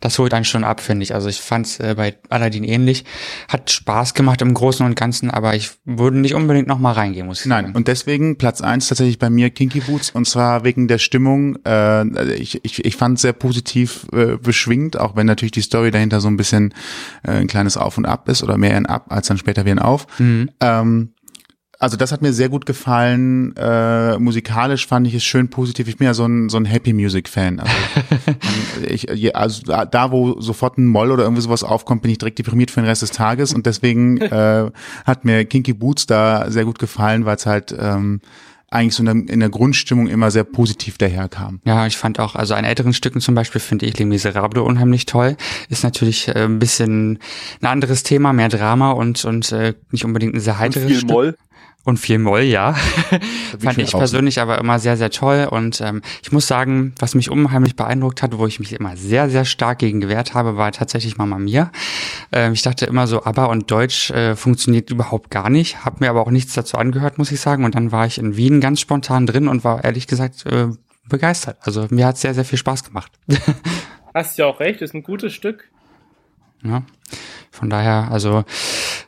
Das 0.00 0.18
holt 0.18 0.32
einen 0.32 0.46
schon 0.46 0.64
ab, 0.64 0.80
finde 0.80 1.02
ich. 1.02 1.14
Also 1.14 1.28
ich 1.28 1.40
fand 1.40 1.66
es 1.66 1.78
äh, 1.78 1.94
bei 1.94 2.16
Aladdin 2.30 2.64
ähnlich. 2.64 3.04
Hat 3.48 3.70
Spaß 3.70 4.14
gemacht 4.14 4.40
im 4.40 4.54
Großen 4.54 4.84
und 4.84 4.96
Ganzen, 4.96 5.30
aber 5.30 5.54
ich 5.54 5.72
würde 5.84 6.18
nicht 6.18 6.34
unbedingt 6.34 6.66
noch 6.66 6.78
mal 6.78 6.92
reingehen, 6.92 7.26
muss 7.26 7.40
ich 7.40 7.46
Nein, 7.46 7.66
sagen. 7.66 7.76
und 7.76 7.86
deswegen 7.86 8.38
Platz 8.38 8.62
eins 8.62 8.88
tatsächlich 8.88 9.18
bei 9.18 9.28
mir 9.28 9.50
Kinky 9.50 9.80
Boots 9.80 10.10
und 10.20 10.26
zwar 10.26 10.64
wegen 10.64 10.86
der 10.86 10.98
Stimmung. 10.98 11.56
Äh, 11.66 12.34
ich, 12.34 12.64
ich, 12.64 12.84
ich 12.84 12.96
fand 12.96 13.16
es 13.16 13.22
sehr 13.22 13.32
positiv 13.32 14.06
äh, 14.12 14.36
beschwingt, 14.36 14.98
auch 14.98 15.16
wenn 15.16 15.26
natürlich 15.26 15.52
die 15.52 15.62
Story 15.62 15.90
dahinter 15.90 16.20
so 16.20 16.28
ein 16.28 16.36
bisschen 16.36 16.74
äh, 17.22 17.32
ein 17.32 17.46
kleines 17.46 17.76
Auf 17.76 17.98
und 17.98 18.04
Ab 18.06 18.28
ist 18.28 18.42
oder 18.42 18.56
mehr 18.58 18.76
ein 18.76 18.86
Ab 18.86 19.06
als 19.08 19.26
dann 19.28 19.38
später 19.38 19.64
wie 19.64 19.70
ein 19.70 19.78
Auf. 19.78 20.06
Ähm, 20.18 21.10
also 21.82 21.96
das 21.96 22.12
hat 22.12 22.20
mir 22.20 22.34
sehr 22.34 22.50
gut 22.50 22.66
gefallen. 22.66 23.56
Äh, 23.56 24.18
musikalisch 24.18 24.86
fand 24.86 25.06
ich 25.06 25.14
es 25.14 25.24
schön 25.24 25.48
positiv. 25.48 25.88
Ich 25.88 25.96
bin 25.96 26.04
ja 26.04 26.12
so 26.12 26.26
ein, 26.26 26.50
so 26.50 26.58
ein 26.58 26.66
Happy 26.66 26.92
Music 26.92 27.26
Fan. 27.26 27.58
Also, 27.58 27.72
ich, 28.86 29.34
also 29.34 29.62
da- 29.62 29.86
da, 29.86 30.10
wo 30.12 30.38
sofort 30.42 30.76
ein 30.76 30.86
Moll 30.86 31.10
oder 31.10 31.22
irgendwie 31.22 31.40
sowas 31.40 31.64
aufkommt, 31.64 32.02
bin 32.02 32.10
ich 32.10 32.18
direkt 32.18 32.38
deprimiert 32.38 32.70
für 32.70 32.80
den 32.82 32.86
Rest 32.86 33.00
des 33.00 33.12
Tages. 33.12 33.54
Und 33.54 33.64
deswegen 33.64 34.18
äh, 34.20 34.70
hat 35.06 35.24
mir 35.24 35.46
Kinky 35.46 35.72
Boots 35.72 36.04
da 36.06 36.50
sehr 36.50 36.66
gut 36.66 36.78
gefallen, 36.78 37.24
weil 37.24 37.36
es 37.36 37.46
halt 37.46 37.74
ähm, 37.78 38.20
eigentlich 38.70 38.94
so 38.94 39.02
in 39.02 39.26
der, 39.26 39.34
in 39.34 39.40
der 39.40 39.48
Grundstimmung 39.48 40.06
immer 40.06 40.30
sehr 40.30 40.44
positiv 40.44 40.96
daherkam. 40.96 41.60
Ja, 41.64 41.86
ich 41.86 41.96
fand 41.96 42.20
auch, 42.20 42.36
also 42.36 42.54
an 42.54 42.64
älteren 42.64 42.92
Stücken 42.92 43.20
zum 43.20 43.34
Beispiel 43.34 43.60
finde 43.60 43.86
ich 43.86 43.98
Les 43.98 44.06
Miserables 44.06 44.62
unheimlich 44.62 45.06
toll. 45.06 45.36
Ist 45.68 45.82
natürlich 45.82 46.28
äh, 46.28 46.44
ein 46.44 46.60
bisschen 46.60 47.18
ein 47.60 47.66
anderes 47.66 48.04
Thema, 48.04 48.32
mehr 48.32 48.48
Drama 48.48 48.92
und 48.92 49.24
und 49.24 49.50
äh, 49.50 49.74
nicht 49.90 50.04
unbedingt 50.04 50.34
ein 50.34 50.40
sehr 50.40 50.54
Und 50.54 50.60
heiteres 50.60 50.86
viel 50.86 50.96
Stück. 50.96 51.10
Moll. 51.10 51.36
Und 51.84 51.98
viel 51.98 52.18
Moll, 52.18 52.42
ja. 52.42 52.74
Fand 53.58 53.78
ich 53.78 53.92
persönlich 53.92 54.38
aber 54.40 54.58
immer 54.58 54.78
sehr, 54.78 54.98
sehr 54.98 55.10
toll. 55.10 55.48
Und 55.50 55.80
ähm, 55.80 56.02
ich 56.22 56.30
muss 56.30 56.46
sagen, 56.46 56.94
was 56.98 57.14
mich 57.14 57.30
unheimlich 57.30 57.74
beeindruckt 57.74 58.22
hat, 58.22 58.36
wo 58.36 58.46
ich 58.46 58.60
mich 58.60 58.74
immer 58.74 58.96
sehr, 58.98 59.30
sehr 59.30 59.46
stark 59.46 59.78
gegen 59.78 60.00
gewehrt 60.00 60.34
habe, 60.34 60.58
war 60.58 60.72
tatsächlich 60.72 61.16
Mama 61.16 61.38
Mia. 61.38 61.72
Ähm, 62.32 62.52
ich 62.52 62.60
dachte 62.60 62.84
immer 62.84 63.06
so, 63.06 63.24
aber 63.24 63.48
und 63.48 63.70
Deutsch 63.70 64.10
äh, 64.10 64.36
funktioniert 64.36 64.90
überhaupt 64.90 65.30
gar 65.30 65.48
nicht. 65.48 65.84
Hab 65.84 66.00
mir 66.00 66.10
aber 66.10 66.20
auch 66.20 66.30
nichts 66.30 66.52
dazu 66.52 66.76
angehört, 66.76 67.16
muss 67.16 67.32
ich 67.32 67.40
sagen. 67.40 67.64
Und 67.64 67.74
dann 67.74 67.92
war 67.92 68.04
ich 68.04 68.18
in 68.18 68.36
Wien 68.36 68.60
ganz 68.60 68.80
spontan 68.80 69.26
drin 69.26 69.48
und 69.48 69.64
war 69.64 69.82
ehrlich 69.82 70.06
gesagt 70.06 70.44
äh, 70.44 70.68
begeistert. 71.08 71.56
Also 71.62 71.86
mir 71.88 72.06
hat 72.06 72.18
sehr, 72.18 72.34
sehr 72.34 72.44
viel 72.44 72.58
Spaß 72.58 72.84
gemacht. 72.84 73.10
Hast 74.14 74.36
ja 74.36 74.46
auch 74.46 74.60
recht, 74.60 74.82
ist 74.82 74.94
ein 74.94 75.02
gutes 75.02 75.32
Stück. 75.32 75.70
ja. 76.62 76.82
Von 77.50 77.68
daher, 77.68 78.08
also 78.10 78.44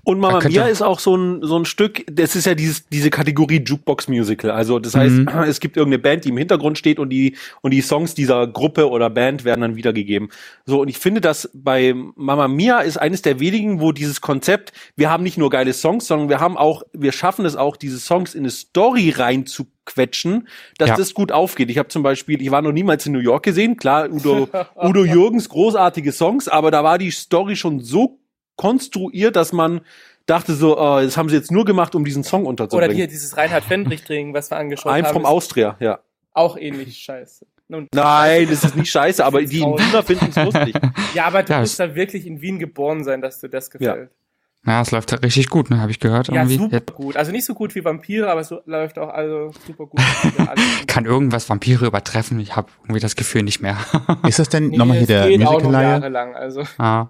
Und 0.04 0.18
Mama 0.18 0.40
Mia 0.40 0.66
ist 0.66 0.82
auch 0.82 0.98
so 0.98 1.16
ein, 1.16 1.42
so 1.44 1.56
ein 1.56 1.64
Stück, 1.64 2.04
das 2.10 2.34
ist 2.34 2.46
ja 2.46 2.54
dieses, 2.56 2.88
diese 2.88 3.08
Kategorie 3.08 3.62
Jukebox 3.64 4.08
Musical. 4.08 4.50
Also 4.50 4.80
das 4.80 4.96
heißt, 4.96 5.12
Mhm. 5.14 5.28
es 5.46 5.60
gibt 5.60 5.76
irgendeine 5.76 6.02
Band, 6.02 6.24
die 6.24 6.30
im 6.30 6.36
Hintergrund 6.38 6.76
steht 6.76 6.98
und 6.98 7.10
die, 7.10 7.36
und 7.60 7.70
die 7.70 7.82
Songs 7.82 8.14
dieser 8.14 8.48
Gruppe 8.48 8.90
oder 8.90 9.10
Band 9.10 9.44
werden 9.44 9.60
dann 9.60 9.76
wiedergegeben. 9.76 10.30
So, 10.66 10.80
und 10.80 10.88
ich 10.88 10.98
finde, 10.98 11.20
dass 11.20 11.48
bei 11.54 11.94
Mama 12.16 12.48
Mia 12.48 12.80
ist 12.80 12.96
eines 12.96 13.22
der 13.22 13.38
wenigen, 13.38 13.80
wo 13.80 13.92
dieses 13.92 14.20
Konzept, 14.20 14.72
wir 14.96 15.08
haben 15.08 15.22
nicht 15.22 15.38
nur 15.38 15.50
geile 15.50 15.72
Songs, 15.72 16.08
sondern 16.08 16.28
wir 16.28 16.40
haben 16.40 16.56
auch, 16.56 16.82
wir 16.92 17.12
schaffen 17.12 17.44
es 17.44 17.54
auch, 17.54 17.76
diese 17.76 18.00
Songs 18.00 18.34
in 18.34 18.40
eine 18.40 18.50
Story 18.50 19.10
reinzuquetschen, 19.16 20.48
dass 20.78 20.88
Ja. 20.90 20.96
das 20.96 21.14
gut 21.14 21.32
aufgeht. 21.32 21.70
Ich 21.70 21.78
habe 21.78 21.88
zum 21.90 22.02
Beispiel, 22.02 22.42
ich 22.42 22.50
war 22.50 22.62
noch 22.62 22.72
niemals 22.72 23.06
in 23.06 23.12
New 23.12 23.18
York 23.20 23.44
gesehen, 23.44 23.76
klar, 23.76 24.10
Udo, 24.10 24.48
Udo 24.82 25.04
Jürgens, 25.04 25.48
großartige 25.48 26.12
Songs, 26.12 26.48
aber 26.48 26.70
da 26.70 26.82
war 26.82 26.98
die 26.98 27.10
Story 27.10 27.56
schon 27.56 27.80
so 27.80 28.18
konstruiert, 28.56 29.36
dass 29.36 29.52
man 29.52 29.80
dachte 30.26 30.54
so, 30.54 30.76
äh, 30.76 31.04
das 31.04 31.16
haben 31.16 31.28
sie 31.28 31.36
jetzt 31.36 31.50
nur 31.50 31.64
gemacht, 31.64 31.94
um 31.94 32.04
diesen 32.04 32.22
Song 32.24 32.42
Oder 32.42 32.50
unterzubringen. 32.50 32.94
hier 32.96 33.06
dieses 33.08 33.36
Reinhard 33.36 33.64
Fendrich-Ding, 33.64 34.34
was 34.34 34.50
wir 34.50 34.56
angeschaut 34.56 34.92
I'm 34.92 35.02
haben. 35.04 35.12
from 35.12 35.22
ist 35.22 35.28
Austria, 35.28 35.76
ja. 35.80 35.98
Auch 36.32 36.56
ähnlich 36.56 36.96
scheiße. 36.98 37.46
Nun, 37.68 37.88
Nein, 37.94 38.46
das 38.50 38.64
ist 38.64 38.76
nicht 38.76 38.90
scheiße, 38.92 39.24
aber 39.24 39.42
die 39.42 39.60
in 39.60 39.78
Wiener 39.78 40.02
finden 40.02 40.26
es 40.30 40.36
lustig. 40.36 40.74
Ja, 41.14 41.26
aber 41.26 41.42
du 41.42 41.52
Ja, 41.52 41.60
musst 41.60 41.78
da 41.80 41.94
wirklich 41.94 42.26
in 42.26 42.40
Wien 42.40 42.58
geboren 42.58 43.02
sein, 43.04 43.20
dass 43.20 43.40
dir 43.40 43.48
das 43.48 43.70
gefällt. 43.70 44.10
ja, 44.64 44.80
es 44.80 44.90
läuft 44.92 45.10
halt 45.12 45.22
richtig 45.24 45.48
gut, 45.50 45.70
ne, 45.70 45.80
habe 45.80 45.90
ich 45.90 45.98
gehört. 46.00 46.28
Ja, 46.28 46.34
irgendwie. 46.42 46.56
super 46.56 46.80
gut. 46.94 47.16
Also 47.16 47.32
nicht 47.32 47.44
so 47.44 47.54
gut 47.54 47.74
wie 47.74 47.84
Vampire, 47.84 48.30
aber 48.30 48.40
es 48.42 48.48
so, 48.48 48.60
läuft 48.66 48.98
auch 48.98 49.08
also 49.08 49.50
super 49.66 49.86
gut. 49.86 50.00
Kann 50.86 51.04
irgendwas 51.04 51.48
Vampire 51.50 51.84
übertreffen. 51.86 52.38
Ich 52.40 52.54
habe 52.56 52.68
irgendwie 52.84 53.00
das 53.00 53.16
Gefühl 53.16 53.42
nicht 53.42 53.60
mehr. 53.60 53.76
Ist 54.26 54.38
das 54.38 54.48
denn 54.48 54.68
Nee, 54.68 54.76
nochmal 54.76 54.98
hier 54.98 55.02
es 55.02 55.08
der 55.08 55.28
geht 55.28 55.40
auch 55.46 55.52
noch 55.54 55.62
Musical-Leihe? 55.62 55.88
jahrelang. 55.92 56.34
Also 56.36 56.62
ah. 56.78 57.08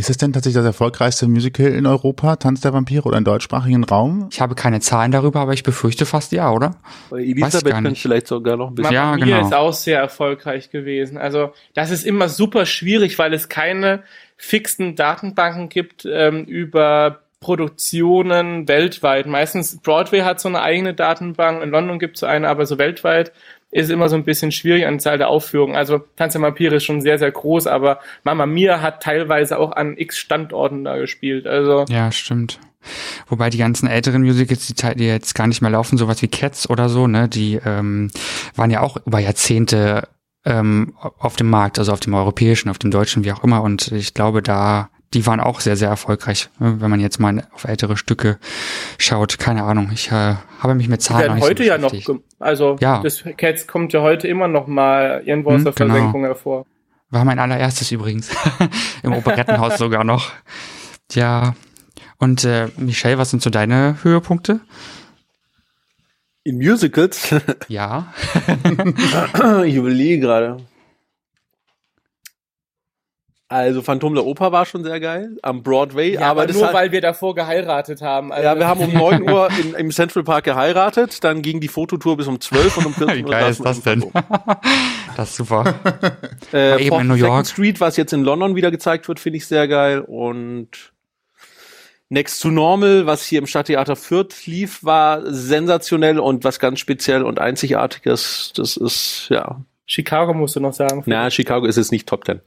Ist 0.00 0.08
das 0.08 0.16
denn 0.16 0.32
tatsächlich 0.32 0.56
das 0.56 0.64
erfolgreichste 0.64 1.28
Musical 1.28 1.66
in 1.66 1.84
Europa, 1.84 2.36
Tanz 2.36 2.62
der 2.62 2.72
Vampire 2.72 3.02
oder 3.02 3.18
im 3.18 3.24
deutschsprachigen 3.24 3.84
Raum? 3.84 4.28
Ich 4.32 4.40
habe 4.40 4.54
keine 4.54 4.80
Zahlen 4.80 5.12
darüber, 5.12 5.40
aber 5.40 5.52
ich 5.52 5.62
befürchte 5.62 6.06
fast 6.06 6.32
ja, 6.32 6.50
oder? 6.50 6.76
Elisabeth 7.10 7.82
nicht. 7.82 8.00
vielleicht 8.00 8.26
sogar 8.26 8.56
noch 8.56 8.68
ein 8.68 8.76
bisschen. 8.76 8.94
Ja, 8.94 9.10
Mamma 9.10 9.16
Mia 9.26 9.36
genau. 9.36 9.46
ist 9.46 9.54
auch 9.54 9.74
sehr 9.74 9.98
erfolgreich 9.98 10.70
gewesen. 10.70 11.18
Also 11.18 11.52
das 11.74 11.90
ist 11.90 12.06
immer 12.06 12.30
super 12.30 12.64
schwierig, 12.64 13.18
weil 13.18 13.34
es 13.34 13.50
keine 13.50 14.02
fixen 14.38 14.96
Datenbanken 14.96 15.68
gibt 15.68 16.08
ähm, 16.10 16.46
über 16.46 17.18
Produktionen 17.40 18.68
weltweit. 18.68 19.26
Meistens 19.26 19.82
Broadway 19.82 20.20
hat 20.20 20.40
so 20.40 20.48
eine 20.48 20.62
eigene 20.62 20.94
Datenbank, 20.94 21.62
in 21.62 21.68
London 21.68 21.98
gibt 21.98 22.16
es 22.16 22.20
so 22.20 22.26
eine, 22.26 22.48
aber 22.48 22.64
so 22.64 22.78
weltweit 22.78 23.32
ist 23.70 23.90
immer 23.90 24.08
so 24.08 24.16
ein 24.16 24.24
bisschen 24.24 24.52
schwierig 24.52 24.86
an 24.86 24.98
Zahl 25.00 25.18
der 25.18 25.28
Aufführungen. 25.28 25.76
Also 25.76 25.98
Tanz 26.16 26.32
der 26.32 26.42
Vampire 26.42 26.76
ist 26.76 26.84
schon 26.84 27.00
sehr, 27.00 27.18
sehr 27.18 27.30
groß, 27.30 27.66
aber 27.66 28.00
Mama 28.24 28.46
Mia 28.46 28.80
hat 28.80 29.02
teilweise 29.02 29.58
auch 29.58 29.72
an 29.72 29.96
x 29.96 30.18
Standorten 30.18 30.84
da 30.84 30.96
gespielt. 30.96 31.46
Also 31.46 31.84
Ja, 31.88 32.10
stimmt. 32.10 32.58
Wobei 33.28 33.50
die 33.50 33.58
ganzen 33.58 33.88
älteren 33.88 34.22
Musicals, 34.22 34.66
die, 34.66 34.94
die 34.96 35.06
jetzt 35.06 35.34
gar 35.34 35.46
nicht 35.46 35.60
mehr 35.60 35.70
laufen, 35.70 35.98
sowas 35.98 36.22
wie 36.22 36.28
Cats 36.28 36.68
oder 36.68 36.88
so, 36.88 37.06
ne, 37.06 37.28
die 37.28 37.60
ähm, 37.64 38.10
waren 38.56 38.70
ja 38.70 38.80
auch 38.80 38.96
über 39.06 39.18
Jahrzehnte 39.18 40.08
ähm, 40.44 40.94
auf 40.98 41.36
dem 41.36 41.50
Markt, 41.50 41.78
also 41.78 41.92
auf 41.92 42.00
dem 42.00 42.14
europäischen, 42.14 42.70
auf 42.70 42.78
dem 42.78 42.90
deutschen, 42.90 43.24
wie 43.24 43.32
auch 43.32 43.44
immer. 43.44 43.62
Und 43.62 43.92
ich 43.92 44.14
glaube, 44.14 44.42
da, 44.42 44.88
die 45.12 45.26
waren 45.26 45.40
auch 45.40 45.60
sehr, 45.60 45.76
sehr 45.76 45.88
erfolgreich, 45.88 46.50
wenn 46.58 46.90
man 46.90 47.00
jetzt 47.00 47.18
mal 47.18 47.42
auf 47.52 47.64
ältere 47.64 47.96
Stücke 47.96 48.38
schaut. 48.98 49.38
Keine 49.38 49.64
Ahnung, 49.64 49.90
ich 49.92 50.10
äh, 50.12 50.36
habe 50.60 50.74
mich 50.74 50.88
mit 50.88 51.02
Zahlen 51.02 51.34
noch 51.36 51.40
heute 51.44 51.64
so 51.64 51.68
ja 51.68 51.78
noch, 51.78 51.92
also 52.38 52.76
Ja. 52.80 53.00
das 53.02 53.24
Cats 53.36 53.66
kommt 53.66 53.92
ja 53.92 54.02
heute 54.02 54.28
immer 54.28 54.46
noch 54.46 54.68
mal 54.68 55.22
irgendwo 55.24 55.50
aus 55.50 55.56
Hm, 55.56 55.64
der 55.64 55.72
genau. 55.72 55.94
Versenkung 55.94 56.24
hervor. 56.24 56.66
War 57.10 57.24
mein 57.24 57.40
allererstes 57.40 57.90
übrigens. 57.90 58.30
Im 59.02 59.12
Operettenhaus 59.12 59.78
sogar 59.78 60.04
noch. 60.04 60.30
Ja. 61.12 61.54
Und 62.18 62.44
äh, 62.44 62.68
Michelle, 62.76 63.18
was 63.18 63.30
sind 63.30 63.42
so 63.42 63.50
deine 63.50 63.96
Höhepunkte? 64.02 64.60
In 66.44 66.56
Musicals? 66.58 67.34
Ja. 67.68 68.14
ich 69.64 69.74
überlege 69.74 70.20
gerade. 70.20 70.58
Also 73.52 73.82
Phantom 73.82 74.14
der 74.14 74.24
Oper 74.24 74.52
war 74.52 74.64
schon 74.64 74.84
sehr 74.84 75.00
geil 75.00 75.36
am 75.42 75.64
Broadway, 75.64 76.14
Ja, 76.14 76.30
aber, 76.30 76.44
aber 76.44 76.52
nur 76.52 76.68
hat, 76.68 76.72
weil 76.72 76.92
wir 76.92 77.00
davor 77.00 77.34
geheiratet 77.34 78.00
haben. 78.00 78.32
Also 78.32 78.44
ja, 78.44 78.56
wir 78.56 78.68
haben 78.68 78.80
um 78.80 78.92
9 78.92 79.22
Uhr 79.28 79.48
in, 79.60 79.74
im 79.74 79.90
Central 79.90 80.22
Park 80.22 80.44
geheiratet, 80.44 81.24
dann 81.24 81.42
ging 81.42 81.58
die 81.58 81.66
Fototour 81.66 82.16
bis 82.16 82.28
um 82.28 82.40
12 82.40 82.76
und 82.76 82.86
um 82.86 82.94
14 82.94 83.16
Wie 83.16 83.24
Uhr 83.24 83.30
geil 83.30 83.52
saßen 83.52 83.66
ist 83.66 83.66
das 83.66 83.82
denn? 83.82 84.04
Das 85.16 85.30
ist 85.30 85.36
super. 85.36 85.74
Äh, 86.52 86.86
eben 86.86 87.00
in 87.00 87.08
New 87.08 87.14
42nd 87.14 87.18
York. 87.18 87.46
Street, 87.48 87.80
was 87.80 87.96
jetzt 87.96 88.12
in 88.12 88.22
London 88.22 88.54
wieder 88.54 88.70
gezeigt 88.70 89.08
wird, 89.08 89.18
finde 89.18 89.38
ich 89.38 89.46
sehr 89.46 89.66
geil. 89.66 90.00
Und 90.00 90.92
Next 92.08 92.40
to 92.42 92.50
Normal, 92.50 93.06
was 93.06 93.26
hier 93.26 93.40
im 93.40 93.46
Stadttheater 93.46 93.96
Fürth 93.96 94.46
lief, 94.46 94.84
war 94.84 95.22
sensationell 95.26 96.20
und 96.20 96.44
was 96.44 96.60
ganz 96.60 96.78
speziell 96.78 97.24
und 97.24 97.40
einzigartiges. 97.40 98.52
Das 98.54 98.76
ist, 98.76 99.26
ja. 99.28 99.60
Chicago 99.86 100.34
musst 100.34 100.54
du 100.54 100.60
noch 100.60 100.72
sagen. 100.72 101.02
Na, 101.06 101.30
Chicago 101.30 101.66
ist 101.66 101.76
jetzt 101.76 101.90
nicht 101.90 102.08
Top 102.08 102.24
Ten. 102.24 102.40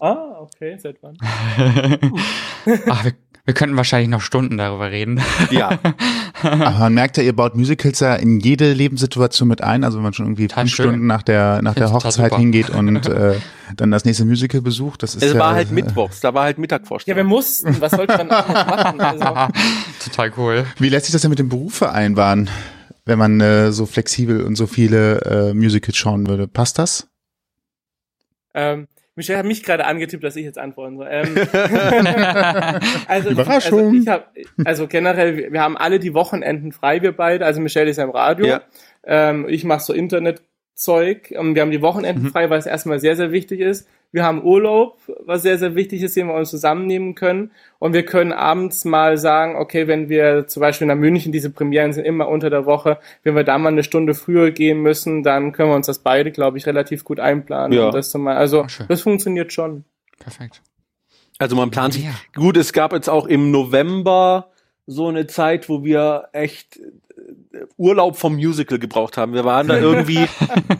Ah, 0.00 0.38
okay, 0.40 0.76
seit 0.78 1.02
wann? 1.02 1.16
Ach, 2.88 3.04
wir, 3.04 3.14
wir 3.44 3.54
könnten 3.54 3.76
wahrscheinlich 3.76 4.08
noch 4.08 4.20
Stunden 4.20 4.56
darüber 4.58 4.90
reden. 4.90 5.20
Ja. 5.50 5.78
Aber 6.42 6.70
man 6.78 6.94
merkt 6.94 7.16
ja, 7.16 7.24
ihr 7.24 7.34
baut 7.34 7.56
Musicals 7.56 7.98
ja 7.98 8.14
in 8.14 8.38
jede 8.38 8.72
Lebenssituation 8.74 9.48
mit 9.48 9.62
ein. 9.62 9.82
Also 9.82 9.98
wenn 9.98 10.04
man 10.04 10.12
schon 10.12 10.26
irgendwie 10.26 10.46
Total 10.46 10.64
fünf 10.64 10.74
schön. 10.74 10.86
Stunden 10.90 11.06
nach 11.06 11.22
der, 11.22 11.62
nach 11.62 11.74
der 11.74 11.88
Find's 11.88 12.04
Hochzeit 12.04 12.34
hingeht 12.36 12.70
und 12.70 13.06
äh, 13.08 13.40
dann 13.74 13.90
das 13.90 14.04
nächste 14.04 14.24
Musical 14.24 14.60
besucht. 14.60 15.02
Das 15.02 15.16
ist 15.16 15.22
Es 15.24 15.32
ja, 15.32 15.38
war 15.40 15.54
halt 15.54 15.72
Mittwochs, 15.72 16.20
da 16.20 16.32
war 16.34 16.44
halt 16.44 16.56
Ja, 16.56 16.58
wir 16.58 16.62
Mittagvorstellung. 16.62 17.26
mussten. 17.26 17.80
Was 17.80 17.90
sollte 17.92 18.16
man 18.18 18.28
machen? 18.28 19.00
Also, 19.00 19.52
Total 20.04 20.32
cool. 20.36 20.66
Wie 20.78 20.90
lässt 20.90 21.06
sich 21.06 21.12
das 21.12 21.22
denn 21.22 21.30
mit 21.30 21.38
dem 21.40 21.48
Beruf 21.48 21.74
vereinbaren, 21.74 22.48
wenn 23.04 23.18
man 23.18 23.40
äh, 23.40 23.72
so 23.72 23.86
flexibel 23.86 24.42
und 24.44 24.54
so 24.54 24.68
viele 24.68 25.22
äh, 25.22 25.54
Musicals 25.54 25.96
schauen 25.96 26.28
würde? 26.28 26.46
Passt 26.46 26.78
das? 26.78 27.08
ähm, 28.54 28.86
Michelle 29.18 29.40
hat 29.40 29.46
mich 29.46 29.64
gerade 29.64 29.84
angetippt, 29.84 30.22
dass 30.22 30.36
ich 30.36 30.44
jetzt 30.44 30.58
antworten 30.58 30.96
soll. 30.96 31.08
Ähm, 31.10 31.34
also, 33.08 33.30
Überraschung. 33.30 33.80
Also, 33.88 33.96
ich 33.96 34.08
hab, 34.08 34.32
also 34.64 34.86
generell, 34.86 35.52
wir- 35.52 35.60
haben 35.60 35.76
alle 35.76 35.98
die 35.98 36.14
Wochenenden 36.14 36.70
frei, 36.72 37.02
wir 37.02 37.12
beide. 37.12 37.44
Also 37.44 37.60
Michelle 37.60 37.90
ist 37.90 37.96
ja 37.96 38.04
im 38.04 38.10
Radio. 38.10 38.46
Ja. 38.46 38.62
Ähm, 39.04 39.46
ich 39.48 39.64
mache 39.64 39.80
so 39.80 39.92
Internetzeug. 39.92 41.32
Ähm, 41.32 41.54
wir 41.56 41.62
haben 41.62 41.72
die 41.72 41.82
Wochenenden 41.82 42.24
Mhm. 42.26 42.30
frei, 42.30 42.48
weil 42.48 42.60
es 42.60 42.66
erstmal 42.66 43.00
sehr, 43.00 43.16
sehr 43.16 43.32
wichtig 43.32 43.58
ist. 43.60 43.88
Wir 44.10 44.24
haben 44.24 44.42
Urlaub, 44.42 44.98
was 45.20 45.42
sehr, 45.42 45.58
sehr 45.58 45.74
wichtig 45.74 46.02
ist, 46.02 46.16
den 46.16 46.28
wir 46.28 46.34
uns 46.34 46.48
zusammennehmen 46.48 47.14
können. 47.14 47.50
Und 47.78 47.92
wir 47.92 48.04
können 48.04 48.32
abends 48.32 48.86
mal 48.86 49.18
sagen, 49.18 49.56
okay, 49.56 49.86
wenn 49.86 50.08
wir 50.08 50.46
zum 50.46 50.60
Beispiel 50.62 50.86
nach 50.86 50.96
München, 50.96 51.30
diese 51.30 51.50
Premieren 51.50 51.92
sind 51.92 52.06
immer 52.06 52.28
unter 52.28 52.48
der 52.48 52.64
Woche, 52.64 52.98
wenn 53.22 53.36
wir 53.36 53.44
da 53.44 53.58
mal 53.58 53.68
eine 53.68 53.82
Stunde 53.82 54.14
früher 54.14 54.50
gehen 54.50 54.80
müssen, 54.80 55.22
dann 55.22 55.52
können 55.52 55.70
wir 55.70 55.76
uns 55.76 55.86
das 55.86 55.98
beide, 55.98 56.32
glaube 56.32 56.56
ich, 56.56 56.66
relativ 56.66 57.04
gut 57.04 57.20
einplanen. 57.20 57.78
Ja. 57.78 57.90
Das 57.90 58.14
Mal, 58.14 58.36
also 58.36 58.64
Ach, 58.66 58.86
das 58.88 59.02
funktioniert 59.02 59.52
schon. 59.52 59.84
Perfekt. 60.18 60.62
Also 61.38 61.54
man 61.54 61.70
plant 61.70 61.94
sich. 61.94 62.04
Ja. 62.04 62.14
Gut, 62.34 62.56
es 62.56 62.72
gab 62.72 62.92
jetzt 62.94 63.08
auch 63.08 63.26
im 63.26 63.50
November 63.50 64.50
so 64.86 65.08
eine 65.08 65.26
Zeit, 65.26 65.68
wo 65.68 65.84
wir 65.84 66.28
echt 66.32 66.80
Urlaub 67.76 68.16
vom 68.16 68.34
Musical 68.34 68.78
gebraucht 68.78 69.16
haben. 69.16 69.32
Wir 69.32 69.44
waren 69.44 69.68
da 69.68 69.78
irgendwie, 69.80 70.26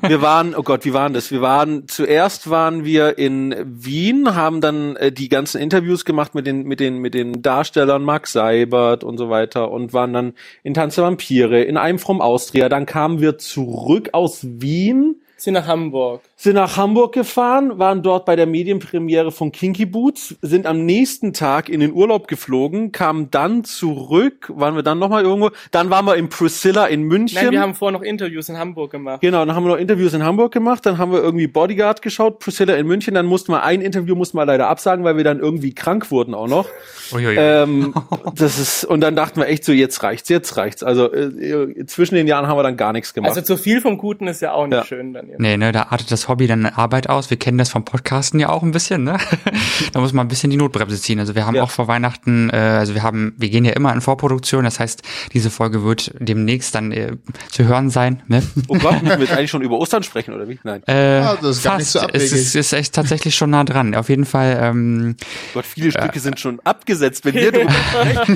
wir 0.07 0.23
waren, 0.23 0.55
oh 0.55 0.63
Gott, 0.63 0.85
wie 0.85 0.93
waren 0.93 1.15
das? 1.15 1.31
Wir 1.31 1.41
waren, 1.41 1.89
zuerst 1.89 2.51
waren 2.51 2.85
wir 2.85 3.19
in 3.19 3.55
Wien, 3.65 4.35
haben 4.35 4.61
dann 4.61 4.97
äh, 4.97 5.13
die 5.13 5.29
ganzen 5.29 5.61
Interviews 5.61 6.05
gemacht 6.05 6.35
mit 6.35 6.47
den, 6.47 6.65
mit 6.65 6.81
den, 6.81 6.99
mit 6.99 7.15
den 7.15 7.43
Darstellern 7.43 8.05
Max 8.05 8.33
Seibert 8.33 9.05
und 9.05 9.19
so 9.19 9.31
weiter 9.31 9.71
und 9.71 9.93
waren 9.93 10.13
dann 10.13 10.35
in 10.63 10.75
Tanz 10.75 10.97
der 10.97 11.05
Vampire, 11.05 11.63
in 11.63 11.77
einem 11.77 11.99
from 11.99 12.21
Austria. 12.21 12.69
Dann 12.69 12.87
kamen 12.87 13.21
wir 13.21 13.39
zurück 13.39 14.11
aus 14.13 14.41
Wien 14.43 15.17
Sie 15.41 15.53
nach 15.53 15.69
Hamburg. 15.69 16.23
Sind 16.41 16.55
nach 16.55 16.77
Hamburg 16.77 17.15
gefahren, 17.15 17.81
waren 17.81 18.01
dort 18.05 18.25
bei 18.25 18.37
der 18.37 18.47
Medienpremiere 18.47 19.33
von 19.33 19.51
Kinky 19.51 19.87
Boots, 19.87 20.37
sind 20.41 20.67
am 20.67 20.87
nächsten 20.87 21.33
Tag 21.33 21.69
in 21.69 21.81
den 21.81 21.93
Urlaub 21.93 22.29
geflogen, 22.29 22.93
kamen 22.93 23.29
dann 23.33 23.65
zurück, 23.65 24.53
waren 24.55 24.77
wir 24.77 24.85
dann 24.85 25.01
nochmal 25.01 25.25
irgendwo, 25.25 25.51
dann 25.73 25.91
waren 25.91 26.05
wir 26.05 26.15
in 26.15 26.29
Priscilla 26.29 26.87
in 26.87 27.03
München. 27.03 27.41
Nein, 27.43 27.51
wir 27.51 27.61
haben 27.61 27.75
vorher 27.75 27.99
noch 27.99 28.05
Interviews 28.05 28.49
in 28.49 28.57
Hamburg 28.57 28.93
gemacht. 28.93 29.21
Genau, 29.21 29.45
dann 29.45 29.57
haben 29.57 29.65
wir 29.65 29.71
noch 29.71 29.79
Interviews 29.79 30.15
in 30.15 30.23
Hamburg 30.23 30.53
gemacht, 30.53 30.87
dann 30.87 30.97
haben 30.97 31.11
wir 31.11 31.21
irgendwie 31.21 31.49
Bodyguard 31.49 32.03
geschaut, 32.03 32.39
Priscilla 32.39 32.77
in 32.77 32.87
München, 32.87 33.15
dann 33.15 33.27
mussten 33.27 33.51
wir 33.51 33.65
ein 33.65 33.81
Interview 33.81 34.15
mussten 34.15 34.39
wir 34.39 34.47
leider 34.47 34.69
absagen, 34.69 35.05
weil 35.05 35.17
wir 35.17 35.25
dann 35.25 35.41
irgendwie 35.41 35.75
krank 35.75 36.13
wurden 36.13 36.35
auch 36.35 36.47
noch. 36.47 36.69
Uiuiui. 37.13 37.35
Ähm, 37.37 37.95
das 38.37 38.61
ist 38.61 38.85
und 38.85 39.01
dann 39.01 39.17
dachten 39.17 39.41
wir 39.41 39.49
echt 39.49 39.65
so, 39.65 39.73
jetzt 39.73 40.05
reicht's, 40.05 40.29
jetzt 40.29 40.57
reicht's. 40.57 40.85
Also 40.85 41.13
äh, 41.13 41.85
zwischen 41.87 42.15
den 42.15 42.29
Jahren 42.29 42.47
haben 42.47 42.57
wir 42.57 42.63
dann 42.63 42.77
gar 42.77 42.93
nichts 42.93 43.13
gemacht. 43.13 43.31
Also 43.31 43.41
zu 43.41 43.57
viel 43.57 43.81
vom 43.81 43.99
Guten 43.99 44.29
ist 44.29 44.41
ja 44.41 44.53
auch 44.53 44.69
nicht 44.69 44.77
Ja. 44.77 44.85
schön 44.85 45.13
dann. 45.15 45.29
Nee, 45.39 45.57
ne, 45.57 45.73
da 45.73 45.89
artet 45.91 46.13
das 46.13 46.28
Hobby 46.29 46.47
dann 46.47 46.61
in 46.61 46.67
Arbeit 46.67 47.09
aus. 47.09 47.31
Wir 47.31 47.39
kennen 47.39 47.59
das 47.59 47.69
vom 47.71 47.85
Podcasten 47.85 48.39
ja 48.41 48.49
auch 48.51 48.63
ein 48.63 48.71
bisschen, 48.73 49.05
ne? 49.05 49.19
da 49.93 50.01
muss 50.01 50.13
man 50.13 50.27
ein 50.27 50.29
bisschen 50.29 50.51
die 50.51 50.57
Notbremse 50.57 51.01
ziehen. 51.01 51.19
Also 51.21 51.35
wir 51.35 51.47
haben 51.47 51.55
Ja. 51.57 51.63
auch 51.63 51.71
vor 51.71 51.89
Weihnachten, 51.89 52.51
äh, 52.51 52.57
also 52.57 52.95
wir 52.95 53.03
haben, 53.03 53.35
wir 53.37 53.49
gehen 53.51 53.65
ja 53.65 53.73
immer 53.73 53.93
in 53.93 54.01
Vorproduktion, 54.01 54.65
das 54.65 54.79
heißt, 54.81 55.03
diese 55.33 55.51
Folge 55.51 55.83
wird 55.85 56.13
demnächst 56.19 56.75
dann 56.75 56.93
äh, 56.93 57.17
zu 57.51 57.65
hören 57.65 57.91
sein, 57.91 58.23
ne? 58.29 58.43
oh 58.69 58.77
Gott, 58.79 59.03
müssen 59.03 59.19
wir 59.19 59.27
jetzt 59.27 59.33
eigentlich 59.37 59.51
schon 59.51 59.63
über 59.63 59.79
Ostern 59.79 60.03
sprechen 60.03 60.35
oder 60.35 60.49
wie? 60.49 60.59
Nein. 60.65 60.83
Äh, 60.87 61.19
Ah, 61.21 61.37
das 61.41 61.57
ist 61.59 61.63
gar 61.65 61.79
nicht 61.79 61.89
so 61.89 61.99
es 62.01 62.05
abwegig. 62.05 62.33
ist, 62.33 62.55
ist 62.55 62.73
echt 62.73 62.95
tatsächlich 62.95 63.35
schon 63.35 63.51
nah 63.51 63.65
dran. 63.65 63.95
Auf 63.95 64.09
jeden 64.09 64.25
Fall, 64.25 64.59
ähm, 64.61 65.17
Gott, 65.55 65.67
viele 65.67 65.91
Stücke 65.91 66.21
sind 66.21 66.39
schon 66.39 66.61
abgesetzt, 66.65 67.25
wenn 67.25 67.35
wir 67.35 67.53
drüber 67.53 67.73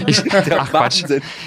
ich, 0.06 0.22
ach 0.34 0.70
Quatsch, 0.70 1.04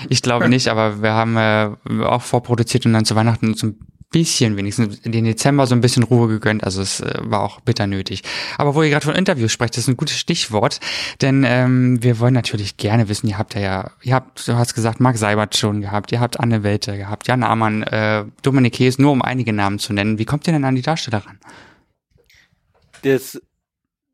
ich 0.09 0.21
glaube 0.21 0.49
nicht, 0.49 0.67
aber 0.67 1.01
wir 1.01 1.11
haben 1.11 1.37
äh, 1.37 1.69
auch 2.03 2.21
vorproduziert 2.21 2.85
und 2.85 2.93
dann 2.93 3.05
zu 3.05 3.15
Weihnachten 3.15 3.53
so 3.55 3.67
ein 3.67 3.79
bisschen 4.11 4.55
wenigstens 4.57 5.01
den 5.01 5.25
Dezember 5.25 5.67
so 5.67 5.75
ein 5.75 5.81
bisschen 5.81 6.03
Ruhe 6.03 6.27
gegönnt. 6.27 6.63
Also 6.63 6.81
es 6.81 7.01
äh, 7.01 7.19
war 7.21 7.41
auch 7.41 7.59
bitter 7.61 7.87
nötig. 7.87 8.23
Aber 8.57 8.75
wo 8.75 8.83
ihr 8.83 8.89
gerade 8.89 9.05
von 9.05 9.15
Interviews 9.15 9.51
sprecht, 9.51 9.75
das 9.75 9.83
ist 9.83 9.87
ein 9.87 9.97
gutes 9.97 10.17
Stichwort, 10.17 10.79
denn 11.21 11.43
ähm, 11.45 12.01
wir 12.01 12.19
wollen 12.19 12.33
natürlich 12.33 12.77
gerne 12.77 13.09
wissen, 13.09 13.27
ihr 13.27 13.37
habt 13.37 13.55
ja, 13.55 13.91
ihr 14.03 14.15
habt, 14.15 14.47
du 14.47 14.55
hast 14.55 14.73
gesagt, 14.73 14.99
Marc 14.99 15.17
Seibert 15.17 15.57
schon 15.57 15.81
gehabt, 15.81 16.11
ihr 16.11 16.19
habt 16.19 16.39
Anne 16.39 16.63
Welte 16.63 16.97
gehabt, 16.97 17.27
Jan 17.27 17.43
Amann, 17.43 17.83
äh, 17.83 18.25
Dominik 18.41 18.79
Hees, 18.79 18.97
nur 18.99 19.11
um 19.11 19.21
einige 19.21 19.53
Namen 19.53 19.79
zu 19.79 19.93
nennen. 19.93 20.17
Wie 20.17 20.25
kommt 20.25 20.47
ihr 20.47 20.53
denn 20.53 20.65
an 20.65 20.75
die 20.75 20.81
Darsteller 20.81 21.25
ran? 21.25 21.39
Das, 23.01 23.41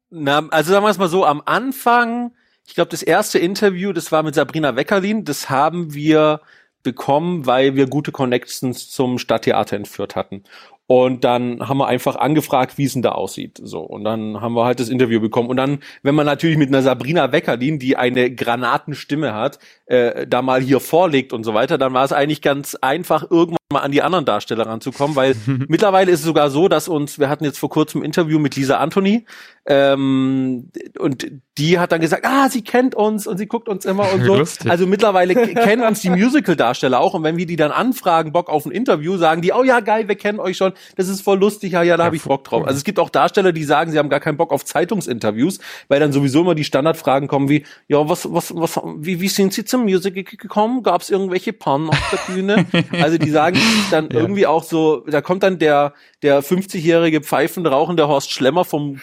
na, 0.09 0.47
also 0.49 0.71
sagen 0.71 0.85
wir 0.85 0.89
es 0.89 0.97
mal 0.97 1.09
so, 1.09 1.25
am 1.25 1.41
Anfang, 1.45 2.31
ich 2.67 2.75
glaube, 2.75 2.89
das 2.89 3.03
erste 3.03 3.39
Interview, 3.39 3.93
das 3.93 4.11
war 4.11 4.23
mit 4.23 4.35
Sabrina 4.35 4.75
Weckerlin, 4.75 5.25
das 5.25 5.49
haben 5.49 5.93
wir 5.93 6.41
bekommen, 6.83 7.45
weil 7.45 7.75
wir 7.75 7.87
gute 7.87 8.11
Connections 8.11 8.89
zum 8.89 9.17
Stadttheater 9.17 9.75
entführt 9.75 10.15
hatten. 10.15 10.43
Und 10.91 11.23
dann 11.23 11.69
haben 11.69 11.77
wir 11.77 11.87
einfach 11.87 12.17
angefragt, 12.17 12.77
wie 12.77 12.83
es 12.83 12.91
denn 12.91 13.01
da 13.01 13.13
aussieht. 13.13 13.61
So. 13.63 13.79
Und 13.79 14.03
dann 14.03 14.41
haben 14.41 14.55
wir 14.55 14.65
halt 14.65 14.81
das 14.81 14.89
Interview 14.89 15.21
bekommen. 15.21 15.47
Und 15.47 15.55
dann, 15.55 15.79
wenn 16.03 16.15
man 16.15 16.25
natürlich 16.25 16.57
mit 16.57 16.67
einer 16.67 16.81
Sabrina 16.81 17.31
Weckerlin, 17.31 17.79
die 17.79 17.95
eine 17.95 18.29
Granatenstimme 18.35 19.33
hat, 19.33 19.57
äh, 19.85 20.27
da 20.27 20.41
mal 20.41 20.59
hier 20.59 20.81
vorlegt 20.81 21.31
und 21.31 21.45
so 21.45 21.53
weiter, 21.53 21.77
dann 21.77 21.93
war 21.93 22.03
es 22.03 22.11
eigentlich 22.11 22.41
ganz 22.41 22.75
einfach, 22.75 23.31
irgendwann 23.31 23.55
mal 23.71 23.79
an 23.79 23.93
die 23.93 24.01
anderen 24.01 24.25
Darsteller 24.25 24.65
ranzukommen, 24.65 25.15
weil 25.15 25.37
mittlerweile 25.69 26.11
ist 26.11 26.19
es 26.19 26.25
sogar 26.25 26.49
so, 26.49 26.67
dass 26.67 26.89
uns, 26.89 27.19
wir 27.19 27.29
hatten 27.29 27.45
jetzt 27.45 27.59
vor 27.59 27.69
kurzem 27.69 28.01
ein 28.01 28.05
Interview 28.05 28.37
mit 28.37 28.57
Lisa 28.57 28.77
Anthony, 28.77 29.25
Ähm, 29.67 30.71
und 30.97 31.27
die 31.57 31.77
hat 31.77 31.91
dann 31.91 32.01
gesagt, 32.01 32.25
ah, 32.25 32.49
sie 32.49 32.63
kennt 32.63 32.95
uns 32.95 33.27
und 33.27 33.37
sie 33.37 33.45
guckt 33.45 33.69
uns 33.69 33.85
immer 33.85 34.11
und 34.11 34.23
so. 34.25 34.35
Lustig. 34.35 34.71
Also 34.71 34.87
mittlerweile 34.87 35.35
kennen 35.35 35.83
uns 35.83 36.01
die 36.01 36.09
Musical-Darsteller 36.09 36.99
auch 36.99 37.13
und 37.13 37.23
wenn 37.23 37.37
wir 37.37 37.45
die 37.45 37.57
dann 37.57 37.71
anfragen, 37.71 38.31
Bock 38.31 38.49
auf 38.49 38.65
ein 38.65 38.71
Interview, 38.71 39.17
sagen 39.17 39.41
die, 39.41 39.51
oh 39.51 39.63
ja, 39.63 39.79
geil, 39.81 40.07
wir 40.07 40.15
kennen 40.15 40.39
euch 40.39 40.57
schon, 40.57 40.73
das 40.95 41.07
ist 41.09 41.21
voll 41.21 41.37
lustig, 41.37 41.73
ja, 41.73 41.83
ja, 41.83 41.97
da 41.97 42.05
habe 42.05 42.15
ich 42.15 42.23
Bock 42.23 42.43
drauf. 42.43 42.65
Also 42.65 42.77
es 42.77 42.83
gibt 42.83 42.97
auch 42.97 43.09
Darsteller, 43.09 43.51
die 43.51 43.63
sagen, 43.63 43.91
sie 43.91 43.99
haben 43.99 44.09
gar 44.09 44.19
keinen 44.19 44.37
Bock 44.37 44.51
auf 44.51 44.65
Zeitungsinterviews, 44.65 45.59
weil 45.89 45.99
dann 45.99 46.11
sowieso 46.11 46.41
immer 46.41 46.55
die 46.55 46.63
Standardfragen 46.63 47.27
kommen 47.27 47.47
wie, 47.47 47.63
ja, 47.87 48.09
was, 48.09 48.33
was, 48.33 48.55
was, 48.55 48.79
wie, 48.97 49.21
wie 49.21 49.27
sind 49.27 49.53
Sie 49.53 49.65
zum 49.65 49.83
Musical 49.83 50.23
gekommen? 50.23 50.81
Gab 50.81 51.01
es 51.01 51.09
irgendwelche 51.09 51.53
Pannen 51.53 51.89
auf 51.89 52.09
der 52.11 52.33
Bühne? 52.33 52.65
also 53.01 53.17
die 53.17 53.29
sagen 53.29 53.59
dann 53.91 54.09
irgendwie 54.09 54.47
auch 54.47 54.63
so, 54.63 55.01
da 55.01 55.21
kommt 55.21 55.43
dann 55.43 55.59
der, 55.59 55.93
der 56.23 56.43
50-jährige 56.43 57.21
pfeifend 57.21 57.67
rauchende 57.67 58.07
Horst 58.07 58.31
Schlemmer 58.31 58.65
vom 58.65 58.99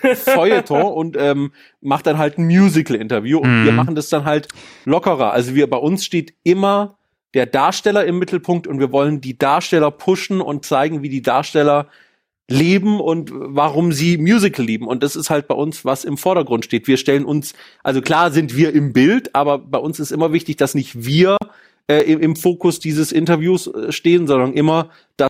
Feuilleton 0.49 0.83
und 0.95 1.17
ähm, 1.19 1.53
macht 1.81 2.07
dann 2.07 2.19
halt 2.19 2.39
ein 2.39 2.47
Musical-Interview 2.47 3.39
und 3.39 3.65
wir 3.65 3.73
machen 3.73 3.95
das 3.95 4.09
dann 4.09 4.25
halt 4.25 4.49
lockerer. 4.85 5.33
Also 5.33 5.55
wir, 5.55 5.69
bei 5.69 5.77
uns 5.77 6.05
steht 6.05 6.35
immer 6.45 6.99
der 7.35 7.47
Darsteller 7.47 8.05
im 8.05 8.19
Mittelpunkt 8.19 8.67
und 8.67 8.81
wir 8.81 8.93
wollen 8.93 9.21
die 9.21 9.37
Darsteller 9.37 9.91
pushen 9.91 10.41
und 10.41 10.65
zeigen, 10.65 11.03
wie 11.03 11.09
die 11.09 11.23
Darsteller 11.23 11.89
leben 12.51 12.99
und 12.99 13.31
warum 13.33 13.93
sie 13.93 14.17
Musical 14.17 14.65
lieben. 14.65 14.87
Und 14.87 15.03
das 15.03 15.17
ist 15.17 15.29
halt 15.29 15.49
bei 15.49 15.55
uns, 15.55 15.85
was 15.85 16.05
im 16.05 16.17
Vordergrund 16.17 16.65
steht. 16.65 16.89
Wir 16.89 16.97
stellen 16.97 17.27
uns, 17.27 17.53
also 17.83 18.01
klar 18.01 18.31
sind 18.31 18.57
wir 18.57 18.75
im 18.75 18.95
Bild, 18.95 19.35
aber 19.35 19.59
bei 19.59 19.79
uns 19.79 20.01
ist 20.01 20.11
immer 20.11 20.33
wichtig, 20.33 20.57
dass 20.57 20.75
nicht 20.75 21.05
wir 21.05 21.37
äh, 21.89 22.01
im, 22.01 22.21
im 22.21 22.37
Fokus 22.37 22.81
dieses 22.81 23.13
Interviews 23.13 23.67
äh, 23.67 23.93
stehen, 23.93 24.27
sondern 24.27 24.55
immer, 24.55 24.89
dass 25.19 25.29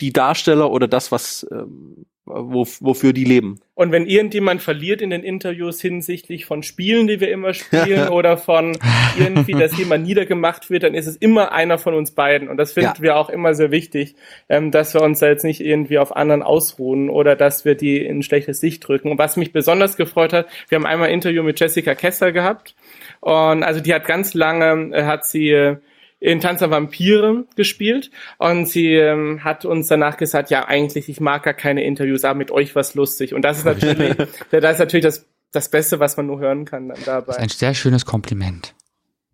die 0.00 0.12
Darsteller 0.12 0.70
oder 0.72 0.88
das, 0.88 1.12
was 1.12 1.46
ähm, 1.52 2.06
wofür 2.24 3.12
die 3.12 3.24
leben. 3.24 3.60
Und 3.74 3.90
wenn 3.90 4.06
irgendjemand 4.06 4.62
verliert 4.62 5.02
in 5.02 5.10
den 5.10 5.24
Interviews 5.24 5.80
hinsichtlich 5.80 6.46
von 6.46 6.62
Spielen, 6.62 7.08
die 7.08 7.20
wir 7.20 7.32
immer 7.32 7.52
spielen, 7.52 8.08
oder 8.10 8.36
von 8.36 8.78
irgendwie, 9.18 9.52
dass 9.52 9.76
jemand 9.76 10.06
niedergemacht 10.06 10.70
wird, 10.70 10.84
dann 10.84 10.94
ist 10.94 11.06
es 11.08 11.16
immer 11.16 11.50
einer 11.52 11.78
von 11.78 11.94
uns 11.94 12.12
beiden. 12.12 12.48
Und 12.48 12.58
das 12.58 12.74
finden 12.74 12.92
Ja. 12.96 13.02
wir 13.02 13.16
auch 13.16 13.28
immer 13.28 13.54
sehr 13.54 13.72
wichtig, 13.72 14.14
ähm, 14.48 14.70
dass 14.70 14.94
wir 14.94 15.02
uns 15.02 15.18
da 15.18 15.26
jetzt 15.26 15.44
nicht 15.44 15.60
irgendwie 15.60 15.98
auf 15.98 16.14
anderen 16.14 16.42
ausruhen 16.42 17.10
oder 17.10 17.34
dass 17.34 17.64
wir 17.64 17.74
die 17.74 17.98
in 17.98 18.22
schlechtes 18.22 18.62
Licht 18.62 18.86
drücken. 18.86 19.10
Und 19.10 19.18
was 19.18 19.36
mich 19.36 19.52
besonders 19.52 19.96
gefreut 19.96 20.32
hat, 20.32 20.46
wir 20.68 20.76
haben 20.76 20.86
einmal 20.86 21.08
ein 21.08 21.14
Interview 21.14 21.42
mit 21.42 21.58
Jessica 21.58 21.94
Kessler 21.96 22.30
gehabt. 22.30 22.76
Und 23.20 23.64
also 23.64 23.80
die 23.80 23.92
hat 23.92 24.06
ganz 24.06 24.34
lange, 24.34 24.94
äh, 24.94 25.04
hat 25.04 25.24
sie 25.26 25.50
äh, 25.50 25.76
in 26.22 26.40
Tanz 26.40 26.60
der 26.60 26.70
Vampire 26.70 27.44
gespielt 27.56 28.12
und 28.38 28.66
sie 28.68 28.94
ähm, 28.94 29.42
hat 29.42 29.64
uns 29.64 29.88
danach 29.88 30.16
gesagt, 30.16 30.50
ja 30.50 30.68
eigentlich, 30.68 31.08
ich 31.08 31.20
mag 31.20 31.42
gar 31.42 31.52
keine 31.52 31.82
Interviews, 31.82 32.24
aber 32.24 32.38
mit 32.38 32.52
euch 32.52 32.76
was 32.76 32.94
lustig. 32.94 33.34
Und 33.34 33.42
das 33.42 33.58
ist 33.58 33.64
natürlich, 33.64 34.14
das 34.50 34.72
ist 34.74 34.78
natürlich 34.78 35.04
das, 35.04 35.26
das 35.50 35.68
Beste, 35.68 35.98
was 35.98 36.16
man 36.16 36.26
nur 36.26 36.38
hören 36.38 36.64
kann 36.64 36.88
dann 36.88 36.90
Das 36.90 37.00
ist 37.00 37.08
dabei. 37.08 37.36
ein 37.38 37.48
sehr 37.48 37.74
schönes 37.74 38.06
Kompliment. 38.06 38.72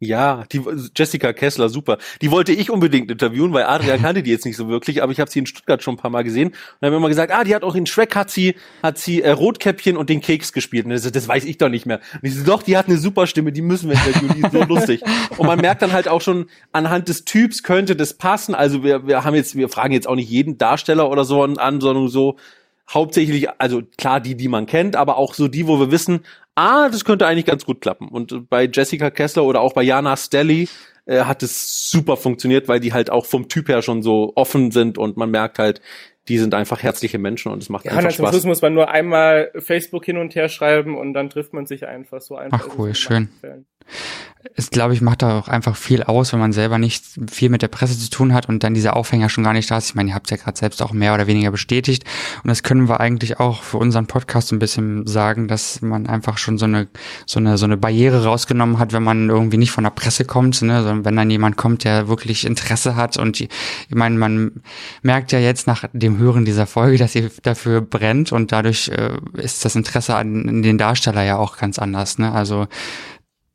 Ja, 0.01 0.45
die 0.53 0.63
Jessica 0.97 1.33
Kessler, 1.33 1.69
super. 1.69 1.99
Die 2.23 2.31
wollte 2.31 2.53
ich 2.53 2.71
unbedingt 2.71 3.11
interviewen, 3.11 3.53
weil 3.53 3.65
Adrian 3.65 4.01
kannte 4.03 4.23
die 4.23 4.31
jetzt 4.31 4.45
nicht 4.45 4.57
so 4.57 4.69
wirklich, 4.69 5.03
aber 5.03 5.11
ich 5.11 5.19
habe 5.19 5.29
sie 5.29 5.41
in 5.41 5.47
Stuttgart 5.47 5.83
schon 5.83 5.95
ein 5.95 5.99
paar 5.99 6.11
Mal 6.11 6.23
gesehen 6.23 6.51
und 6.51 6.87
haben 6.87 6.95
immer 6.95 7.09
gesagt, 7.09 7.33
ah, 7.33 7.43
die 7.43 7.53
hat 7.53 7.65
auch 7.65 7.75
in 7.75 7.85
Shrek 7.85 8.15
hat 8.15 8.31
sie 8.31 8.55
hat 8.81 8.99
sie 8.99 9.23
äh, 9.23 9.31
Rotkäppchen 9.31 9.97
und 9.97 10.09
den 10.09 10.21
Keks 10.21 10.53
gespielt. 10.53 10.85
Und 10.85 10.93
das, 10.93 11.11
das 11.11 11.27
weiß 11.27 11.45
ich 11.45 11.59
doch 11.59 11.69
nicht 11.69 11.85
mehr. 11.85 11.99
Und 12.15 12.29
ich 12.29 12.35
so, 12.37 12.45
doch, 12.45 12.63
die 12.63 12.77
hat 12.77 12.87
eine 12.87 12.97
super 12.97 13.27
Stimme, 13.27 13.51
die 13.51 13.63
müssen 13.63 13.91
wir 13.91 13.97
interviewen, 13.97 14.35
die 14.37 14.43
ist 14.43 14.53
so 14.53 14.63
lustig. 14.63 15.03
Und 15.37 15.47
man 15.49 15.61
merkt 15.61 15.83
dann 15.83 15.93
halt 15.93 16.07
auch 16.07 16.21
schon 16.21 16.47
anhand 16.71 17.09
des 17.09 17.25
Typs 17.25 17.65
könnte 17.65 17.97
das 17.97 18.15
passen. 18.15 18.55
Also 18.55 18.85
wir 18.85 19.09
wir 19.09 19.25
haben 19.25 19.35
jetzt 19.35 19.57
wir 19.57 19.69
fragen 19.69 19.93
jetzt 19.93 20.07
auch 20.07 20.15
nicht 20.15 20.31
jeden 20.31 20.59
Darsteller 20.59 21.11
oder 21.11 21.25
so 21.25 21.43
an, 21.43 21.81
sondern 21.81 22.07
so 22.07 22.37
hauptsächlich, 22.93 23.49
also 23.59 23.83
klar 23.97 24.21
die, 24.21 24.37
die 24.37 24.49
man 24.49 24.67
kennt, 24.67 24.97
aber 24.97 25.17
auch 25.17 25.35
so 25.35 25.49
die, 25.49 25.67
wo 25.67 25.79
wir 25.79 25.91
wissen, 25.91 26.21
ah, 26.55 26.89
das 26.89 27.05
könnte 27.05 27.27
eigentlich 27.27 27.47
ganz 27.47 27.65
gut 27.65 27.81
klappen. 27.81 28.09
Und 28.09 28.33
äh, 28.33 28.39
bei 28.39 28.69
Jessica 28.73 29.11
Kessler 29.11 29.45
oder 29.45 29.61
auch 29.61 29.73
bei 29.73 29.83
Jana 29.83 30.17
Stelly 30.17 30.69
äh, 31.07 31.21
hat 31.21 31.43
es 31.43 31.91
super 31.91 32.17
funktioniert, 32.17 32.69
weil 32.69 32.81
die 32.81 32.93
halt 32.93 33.11
auch 33.11 33.27
vom 33.27 33.49
Typ 33.49 33.69
her 33.69 33.83
schon 33.83 34.03
so 34.03 34.33
offen 34.35 34.71
sind 34.71 34.99
und 34.99 35.17
man 35.17 35.31
merkt 35.31 35.59
halt, 35.59 35.81
die 36.29 36.39
sind 36.39 36.55
einfach 36.55 36.83
herzliche 36.83 37.19
Menschen 37.19 37.51
und 37.51 37.63
es 37.63 37.71
macht 37.71 37.87
Ja, 37.87 37.93
einfach 37.93 38.03
dann 38.03 38.11
zum 38.11 38.25
Spaß. 38.25 38.35
Schluss 38.35 38.45
muss 38.45 38.63
man 38.63 38.75
nur 38.75 38.91
einmal 38.91 39.51
Facebook 39.59 40.05
hin 40.05 40.19
und 40.19 40.35
her 40.35 40.49
schreiben 40.49 40.97
und 40.97 41.15
dann 41.15 41.31
trifft 41.31 41.55
man 41.55 41.65
sich 41.65 41.87
einfach 41.87 42.21
so 42.21 42.37
einfach. 42.37 42.61
Ach, 42.63 42.69
es 42.69 42.79
cool, 42.79 42.95
schön. 42.95 43.29
Es, 44.55 44.71
glaube 44.71 44.95
ich, 44.95 45.01
macht 45.01 45.23
da 45.23 45.39
auch 45.39 45.49
einfach 45.49 45.75
viel 45.75 46.05
aus, 46.05 46.33
wenn 46.33 46.39
man 46.39 46.53
selber 46.53 46.79
nicht 46.79 47.05
viel 47.29 47.49
mit 47.49 47.61
der 47.61 47.69
Presse 47.69 47.99
zu 47.99 48.09
tun 48.09 48.33
hat 48.33 48.49
und 48.49 48.63
dann 48.63 48.73
dieser 48.73 48.97
Aufhänger 48.97 49.29
schon 49.29 49.43
gar 49.43 49.53
nicht 49.53 49.69
da 49.69 49.79
ist. 49.79 49.91
Ich 49.91 49.95
meine, 49.97 50.11
ihr 50.11 50.15
habt 50.15 50.31
ja 50.31 50.37
gerade 50.37 50.57
selbst 50.57 50.81
auch 50.81 50.93
mehr 50.93 51.13
oder 51.13 51.27
weniger 51.27 51.51
bestätigt. 51.51 52.05
Und 52.45 52.49
das 52.49 52.63
können 52.63 52.89
wir 52.89 53.01
eigentlich 53.01 53.41
auch 53.41 53.65
für 53.65 53.79
unseren 53.79 54.07
Podcast 54.07 54.53
ein 54.53 54.61
bisschen 54.61 55.09
sagen, 55.09 55.49
dass 55.49 55.83
man 55.83 56.07
einfach 56.07 56.39
schon 56.39 56.57
so 56.57 56.67
eine, 56.67 56.87
so 57.27 57.41
eine, 57.41 57.59
so 57.59 57.65
eine 57.65 57.77
Barriere 57.77 58.25
rausgenommen 58.25 58.79
hat, 58.79 58.93
wenn 58.93 59.03
man 59.03 59.29
irgendwie 59.29 59.57
nicht 59.57 59.73
von 59.73 59.83
der 59.83 59.91
Presse 59.91 60.25
kommt, 60.25 60.63
ne, 60.63 60.83
sondern 60.83 61.05
wenn 61.05 61.17
dann 61.17 61.31
jemand 61.31 61.57
kommt, 61.57 61.83
der 61.83 62.07
wirklich 62.07 62.47
Interesse 62.47 62.95
hat. 62.95 63.17
Und 63.17 63.41
ich 63.41 63.49
meine, 63.91 64.17
man 64.17 64.63
merkt 65.03 65.33
ja 65.33 65.41
jetzt 65.41 65.67
nach 65.67 65.85
dem 65.93 66.19
Hören 66.19 66.45
dieser 66.45 66.67
Folge, 66.67 66.97
dass 66.97 67.17
ihr 67.17 67.31
dafür 67.43 67.81
brennt 67.81 68.31
und 68.31 68.53
dadurch 68.53 68.89
äh, 68.89 69.17
ist 69.35 69.65
das 69.65 69.75
Interesse 69.75 70.15
an 70.15 70.63
den 70.63 70.79
Darsteller 70.79 71.25
ja 71.25 71.39
auch 71.39 71.57
ganz 71.57 71.81
anders. 71.81 72.19
Ne? 72.19 72.31
Also 72.31 72.69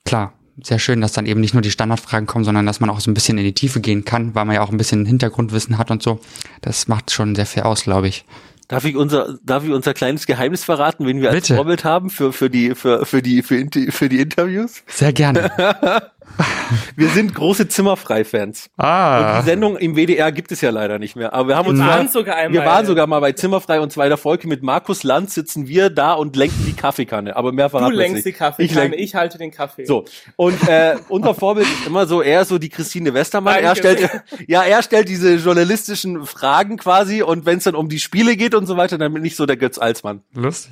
klar, 0.04 0.34
sehr 0.62 0.80
schön, 0.80 1.02
dass 1.02 1.14
dann 1.14 1.26
eben 1.26 1.42
nicht 1.42 1.54
nur 1.54 1.62
die 1.62 1.72
Standardfragen 1.72 2.28
kommen, 2.28 2.46
sondern 2.46 2.66
dass 2.66 2.80
man 2.80 2.90
auch 2.90 3.00
so 3.00 3.10
ein 3.10 3.14
bisschen 3.14 3.38
in 3.38 3.44
die 3.44 3.54
Tiefe 3.54 3.82
gehen 3.82 4.06
kann, 4.06 4.36
weil 4.36 4.46
man 4.46 4.56
ja 4.56 4.62
auch 4.62 4.70
ein 4.70 4.78
bisschen 4.78 5.06
Hintergrundwissen 5.06 5.78
hat 5.78 5.92
und 5.92 6.04
so. 6.04 6.20
Das 6.62 6.88
macht 6.88 7.12
schon 7.12 7.36
sehr 7.36 7.46
viel 7.46 7.64
aus, 7.64 7.84
glaube 7.84 8.08
ich. 8.08 8.26
Darf 8.68 8.86
ich 8.86 8.96
unser, 8.96 9.38
darf 9.44 9.64
ich 9.66 9.72
unser 9.72 9.94
kleines 9.94 10.26
Geheimnis 10.26 10.64
verraten, 10.64 11.06
wen 11.06 11.22
wir 11.22 11.30
als. 11.30 11.48
Vorbild 11.48 11.84
haben 11.84 12.10
für, 12.10 12.32
für 12.32 12.50
die, 12.50 12.76
für, 12.76 13.06
für 13.06 13.22
die, 13.22 13.44
für, 13.44 13.68
für 13.90 14.10
die 14.10 14.20
Interviews? 14.20 14.84
Sehr 14.88 15.12
gerne. 15.12 15.52
Wir 16.96 17.10
sind 17.10 17.34
große 17.36 17.68
Zimmerfrei-Fans. 17.68 18.70
Und 18.78 18.84
ah. 18.84 19.40
die 19.40 19.46
Sendung 19.46 19.78
im 19.78 19.96
WDR 19.96 20.32
gibt 20.32 20.52
es 20.52 20.62
ja 20.62 20.70
leider 20.70 21.00
nicht 21.00 21.16
mehr. 21.16 21.34
Aber 21.34 21.50
wir 21.50 21.56
haben 21.56 21.68
uns 21.68 21.80
Wir 21.80 21.86
mal, 21.86 21.98
waren 21.98 22.08
sogar 22.10 22.36
einmal. 22.36 22.62
wir 22.62 22.68
waren 22.68 22.86
sogar 22.86 23.08
mal 23.08 23.20
bei 23.20 23.32
Zimmerfrei 23.34 23.80
und 23.80 23.92
zweiter 23.92 24.18
Folge 24.18 24.48
mit 24.48 24.64
Markus 24.64 25.04
Lanz 25.04 25.34
sitzen 25.36 25.68
wir 25.68 25.90
da 25.90 26.14
und 26.14 26.36
lenken 26.36 26.66
die 26.66 26.74
Kaffeekanne. 26.74 27.36
Aber 27.36 27.52
mehr 27.52 27.66
Du 27.66 27.72
verraten 27.72 27.94
jetzt 27.94 28.00
lenkst 28.00 28.26
die. 28.26 28.34
Kaffeekanne, 28.34 28.96
Ich 28.96 29.04
ich, 29.04 29.16
halte 29.16 29.38
den 29.38 29.52
Kaffee. 29.52 29.86
so. 29.86 30.06
Und 30.36 30.68
äh, 30.68 30.96
unser 31.10 31.34
Vorbild 31.36 31.68
ist 31.68 31.88
immer 31.88 32.06
so, 32.06 32.22
er 32.22 32.42
ist 32.42 32.50
so 32.50 32.58
die 32.58 32.70
Christine 32.70 33.14
Westermann. 33.14 33.64
Er 33.64 33.76
stellt, 33.76 34.10
ja, 34.48 34.64
er 34.64 34.82
stellt 34.84 35.10
diese 35.10 35.36
journalistischen 35.36 36.26
Fragen 36.26 36.78
quasi 36.78 37.22
und 37.22 37.46
wenn 37.46 37.58
es 37.58 37.66
dann 37.66 37.76
um 37.76 37.90
die 37.90 38.00
Spiele 38.00 38.36
geht 38.36 38.56
und 38.56 38.66
so 38.66 38.78
weiter, 38.78 38.98
dann 38.98 39.14
bin 39.14 39.24
ich 39.26 39.36
so 39.36 39.46
der 39.46 39.58
Götz 39.58 39.78
Alsmann. 39.78 40.22
Lustig. 40.34 40.72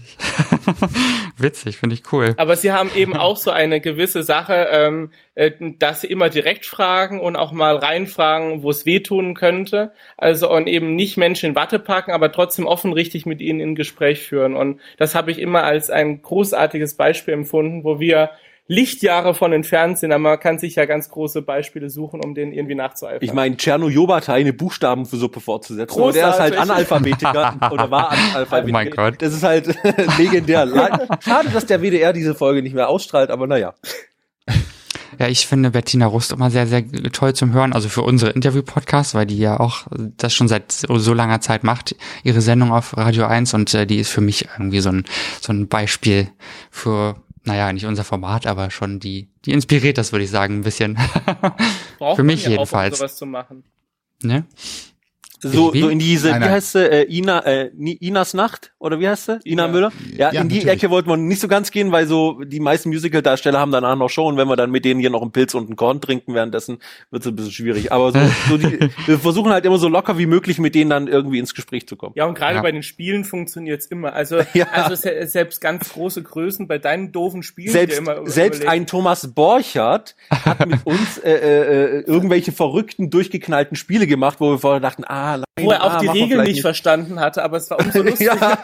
Witzig, 1.37 1.77
finde 1.77 1.95
ich 1.95 2.11
cool. 2.11 2.33
Aber 2.37 2.55
sie 2.55 2.71
haben 2.71 2.91
eben 2.95 3.15
auch 3.15 3.37
so 3.37 3.51
eine 3.51 3.81
gewisse 3.81 4.23
Sache, 4.23 4.67
ähm, 4.71 5.11
äh, 5.35 5.51
dass 5.79 6.01
sie 6.01 6.07
immer 6.07 6.29
direkt 6.29 6.65
fragen 6.65 7.19
und 7.19 7.35
auch 7.35 7.51
mal 7.51 7.75
reinfragen, 7.75 8.63
wo 8.63 8.69
es 8.69 8.85
wehtun 8.85 9.33
könnte. 9.33 9.91
Also 10.17 10.51
und 10.51 10.67
eben 10.67 10.95
nicht 10.95 11.17
Menschen 11.17 11.49
in 11.49 11.55
Watte 11.55 11.79
packen, 11.79 12.11
aber 12.11 12.31
trotzdem 12.31 12.65
offen 12.65 12.93
richtig 12.93 13.25
mit 13.25 13.41
ihnen 13.41 13.59
in 13.59 13.75
Gespräch 13.75 14.21
führen. 14.23 14.55
Und 14.55 14.79
das 14.97 15.15
habe 15.15 15.31
ich 15.31 15.39
immer 15.39 15.63
als 15.63 15.89
ein 15.89 16.21
großartiges 16.21 16.95
Beispiel 16.95 17.33
empfunden, 17.33 17.83
wo 17.83 17.99
wir 17.99 18.31
Lichtjahre 18.71 19.33
von 19.33 19.51
entfernt 19.51 19.99
sind, 19.99 20.13
aber 20.13 20.21
man 20.21 20.39
kann 20.39 20.57
sich 20.57 20.75
ja 20.75 20.85
ganz 20.85 21.09
große 21.09 21.41
Beispiele 21.41 21.89
suchen, 21.89 22.21
um 22.23 22.33
denen 22.35 22.53
irgendwie 22.53 22.75
nachzueifern. 22.75 23.19
Ich 23.21 23.33
meine, 23.33 23.57
Tscherno 23.57 23.89
Jobata 23.89 24.33
eine 24.33 24.53
Buchstabensuppe 24.53 25.41
fortzusetzen. 25.41 26.01
Und 26.01 26.15
der 26.15 26.29
ist 26.29 26.39
halt. 26.39 26.57
Analphabetiker 26.57 27.55
oder 27.73 27.91
war 27.91 28.11
Analphabetiker. 28.11 28.69
Oh 28.69 28.71
mein 28.71 28.89
Gott. 28.89 29.15
Das 29.21 29.33
ist 29.33 29.43
halt 29.43 29.67
legendär. 30.17 30.65
Le- 30.65 31.05
Schade, 31.19 31.49
dass 31.49 31.65
der 31.65 31.81
WDR 31.81 32.13
diese 32.13 32.33
Folge 32.33 32.61
nicht 32.63 32.73
mehr 32.73 32.87
ausstrahlt, 32.87 33.29
aber 33.29 33.45
naja. 33.45 33.73
Ja, 35.19 35.27
ich 35.27 35.45
finde 35.45 35.71
Bettina 35.71 36.05
Rust 36.07 36.31
immer 36.31 36.49
sehr, 36.49 36.65
sehr 36.65 36.83
toll 37.11 37.33
zum 37.33 37.51
Hören, 37.51 37.73
also 37.73 37.89
für 37.89 38.01
unsere 38.03 38.31
Interview-Podcasts, 38.31 39.13
weil 39.13 39.25
die 39.25 39.37
ja 39.37 39.59
auch 39.59 39.85
das 40.17 40.33
schon 40.33 40.47
seit 40.47 40.71
so, 40.71 40.97
so 40.97 41.13
langer 41.13 41.41
Zeit 41.41 41.65
macht, 41.65 41.93
ihre 42.23 42.39
Sendung 42.39 42.71
auf 42.71 42.95
Radio 42.95 43.25
1 43.25 43.53
und 43.53 43.73
äh, 43.73 43.85
die 43.85 43.97
ist 43.99 44.09
für 44.09 44.21
mich 44.21 44.47
irgendwie 44.57 44.79
so 44.79 44.89
ein, 44.89 45.03
so 45.41 45.51
ein 45.51 45.67
Beispiel 45.67 46.29
für, 46.71 47.17
naja, 47.43 47.71
nicht 47.73 47.85
unser 47.85 48.03
Format, 48.03 48.45
aber 48.45 48.71
schon 48.71 48.99
die, 48.99 49.29
die 49.45 49.51
inspiriert 49.51 49.97
das, 49.97 50.11
würde 50.11 50.25
ich 50.25 50.31
sagen, 50.31 50.59
ein 50.59 50.61
bisschen. 50.63 50.95
Braucht 51.97 52.15
für 52.15 52.23
man 52.23 52.27
mich 52.27 52.43
ja 52.43 52.49
auch, 52.49 52.51
um 52.51 52.57
jedenfalls. 52.57 52.97
sowas 52.99 53.15
zu 53.15 53.25
machen. 53.25 53.63
ne? 54.21 54.45
So, 55.43 55.73
Wie? 55.73 55.81
so 55.81 55.89
in 55.89 55.97
diese, 55.97 56.27
Nein, 56.29 56.35
wie 56.41 56.45
nein. 56.45 56.51
heißt 56.53 56.71
sie, 56.73 56.87
äh, 56.91 57.03
Ina, 57.17 57.39
äh, 57.47 57.71
Inas 57.99 58.35
Nacht? 58.35 58.73
Oder 58.77 58.99
wie 58.99 59.07
heißt 59.09 59.25
sie? 59.25 59.39
Ina, 59.43 59.63
Ina. 59.65 59.67
Müller? 59.69 59.91
Ja, 60.15 60.31
Ja, 60.31 60.41
in 60.41 60.49
die 60.49 60.57
natürlich. 60.57 60.67
Ecke 60.83 60.89
wollten 60.91 61.09
wir 61.09 61.17
nicht 61.17 61.39
so 61.41 61.47
ganz 61.47 61.71
gehen, 61.71 61.91
weil 61.91 62.05
so 62.05 62.41
die 62.43 62.59
meisten 62.59 62.89
Musical-Darsteller 62.89 63.59
haben 63.59 63.71
danach 63.71 63.95
noch 63.95 64.09
Show 64.09 64.27
und 64.27 64.37
wenn 64.37 64.47
wir 64.47 64.55
dann 64.55 64.69
mit 64.69 64.85
denen 64.85 64.99
hier 64.99 65.09
noch 65.09 65.23
einen 65.23 65.31
Pilz 65.31 65.55
und 65.55 65.65
einen 65.67 65.75
Korn 65.75 65.99
trinken 65.99 66.35
währenddessen, 66.35 66.77
wird 67.09 67.23
es 67.23 67.27
ein 67.27 67.35
bisschen 67.35 67.51
schwierig. 67.51 67.91
Aber 67.91 68.11
so, 68.11 68.19
so 68.49 68.57
die, 68.57 68.79
wir 69.07 69.17
versuchen 69.17 69.51
halt 69.51 69.65
immer 69.65 69.79
so 69.79 69.87
locker 69.87 70.19
wie 70.19 70.27
möglich 70.27 70.59
mit 70.59 70.75
denen 70.75 70.91
dann 70.91 71.07
irgendwie 71.07 71.39
ins 71.39 71.55
Gespräch 71.55 71.87
zu 71.87 71.95
kommen. 71.95 72.13
Ja, 72.15 72.25
und 72.25 72.35
gerade 72.35 72.55
Ja. 72.57 72.61
bei 72.61 72.71
den 72.71 72.83
Spielen 72.83 73.23
funktioniert's 73.25 73.87
immer. 73.87 74.13
Also, 74.13 74.41
Ja. 74.53 74.67
also 74.71 74.93
se 74.95 75.25
selbst 75.25 75.59
ganz 75.59 75.89
große 75.93 76.21
Größen 76.21 76.67
bei 76.67 76.77
deinen 76.77 77.11
doofen 77.11 77.41
Spielen, 77.41 77.71
Selbst, 77.71 77.97
immer 77.97 78.27
selbst 78.27 78.67
ein 78.67 78.85
Thomas 78.85 79.33
Borchert 79.33 80.15
hat 80.29 80.67
mit 80.67 80.85
uns 80.85 81.17
äh, 81.17 81.31
äh, 81.31 81.99
äh, 81.99 82.01
irgendwelche 82.01 82.51
verrückten, 82.51 83.09
durchgeknallten 83.09 83.75
Spiele 83.75 84.05
gemacht, 84.05 84.37
wo 84.39 84.51
wir 84.51 84.59
vorher 84.59 84.79
dachten, 84.79 85.03
ah, 85.05 85.30
ah, 85.31 85.35
Line, 85.35 85.67
Wo 85.67 85.71
er 85.71 85.83
auch 85.83 85.91
ah, 85.93 85.99
die 85.99 86.07
Regeln 86.07 86.43
nicht 86.43 86.61
verstanden 86.61 87.19
hatte, 87.19 87.43
aber 87.43 87.57
es 87.57 87.69
war 87.69 87.79
umso 87.79 88.01
lustiger. 88.03 88.59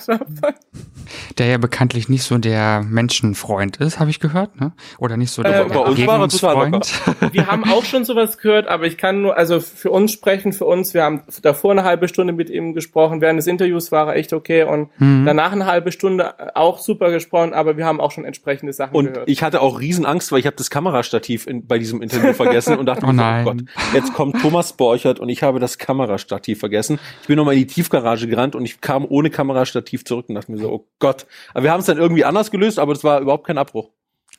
Der 1.38 1.46
ja 1.48 1.58
bekanntlich 1.58 2.10
nicht 2.10 2.24
so 2.24 2.38
der 2.38 2.82
Menschenfreund 2.84 3.78
ist, 3.78 4.00
habe 4.00 4.10
ich 4.10 4.20
gehört, 4.20 4.60
ne? 4.60 4.74
Oder 4.98 5.16
nicht 5.16 5.32
so 5.32 5.42
der 5.42 5.62
Ähm, 5.62 5.68
bei 5.70 5.80
uns 5.80 6.02
war 6.06 6.16
er 6.16 6.26
Begegnungsfreund. 6.26 6.92
wir 7.32 7.48
haben 7.48 7.64
auch 7.72 7.86
schon 7.86 8.04
sowas 8.04 8.38
gehört, 8.38 8.68
aber 8.68 8.86
ich 8.88 8.98
kann 8.98 9.22
nur, 9.22 9.38
also 9.38 9.60
für 9.62 9.92
uns 9.92 10.12
sprechen, 10.12 10.52
für 10.52 10.66
uns, 10.66 10.94
wir 10.94 11.04
haben 11.04 11.22
davor 11.42 11.72
eine 11.72 11.84
halbe 11.86 12.08
Stunde 12.10 12.34
mit 12.34 12.50
ihm 12.50 12.74
gesprochen, 12.74 13.22
während 13.22 13.38
des 13.38 13.48
Interviews 13.48 13.92
war 13.92 14.08
er 14.08 14.16
echt 14.16 14.34
okay 14.34 14.64
und 14.64 14.90
Mhm. 15.00 15.26
danach 15.26 15.52
eine 15.54 15.66
halbe 15.66 15.92
Stunde 15.92 16.56
auch 16.56 16.80
super 16.80 17.12
gesprochen, 17.12 17.54
aber 17.54 17.78
wir 17.78 17.86
haben 17.86 18.02
auch 18.02 18.12
schon 18.12 18.26
entsprechende 18.26 18.74
Sachen 18.74 18.96
Und 18.96 19.14
gehört. 19.14 19.30
ich 19.30 19.44
hatte 19.44 19.62
auch 19.62 19.80
Riesenangst, 19.80 20.32
weil 20.32 20.40
ich 20.40 20.46
habe 20.46 20.56
das 20.58 20.70
Kamerastativ 20.70 21.48
in, 21.48 21.68
bei 21.68 21.78
diesem 21.78 22.02
Interview 22.02 22.34
vergessen 22.34 22.78
und 22.78 22.86
dachte, 22.86 23.06
Oh 23.08 23.12
nein. 23.14 23.46
Gott, 23.46 23.58
jetzt 23.94 24.14
kommt 24.14 24.42
Thomas 24.42 24.74
Borchert 24.74 25.20
und 25.20 25.30
ich 25.30 25.44
habe 25.44 25.60
das 25.60 25.78
Kamerastativ 25.78 26.57
vergessen. 26.58 27.00
Ich 27.22 27.28
bin 27.28 27.38
nochmal 27.38 27.56
in 27.56 27.62
die 27.62 27.68
Tiefgarage 27.68 28.28
gerannt 28.28 28.56
und 28.56 28.66
ich 28.66 28.82
kam 28.82 29.06
ohne 29.08 29.30
Kamerastativ 29.30 30.06
zurück 30.06 30.26
und 30.30 30.36
dachte 30.36 30.52
mir 30.52 30.58
so, 30.58 30.72
oh 30.72 30.88
Gott. 31.00 31.26
Aber 31.54 31.64
wir 31.64 31.72
haben 31.72 31.80
es 31.80 31.86
dann 31.86 31.98
irgendwie 31.98 32.26
anders 32.26 32.52
gelöst, 32.52 32.80
aber 32.80 32.94
das 32.94 33.04
war 33.04 33.22
überhaupt 33.22 33.48
kein 33.48 33.58
Abbruch. 33.58 33.90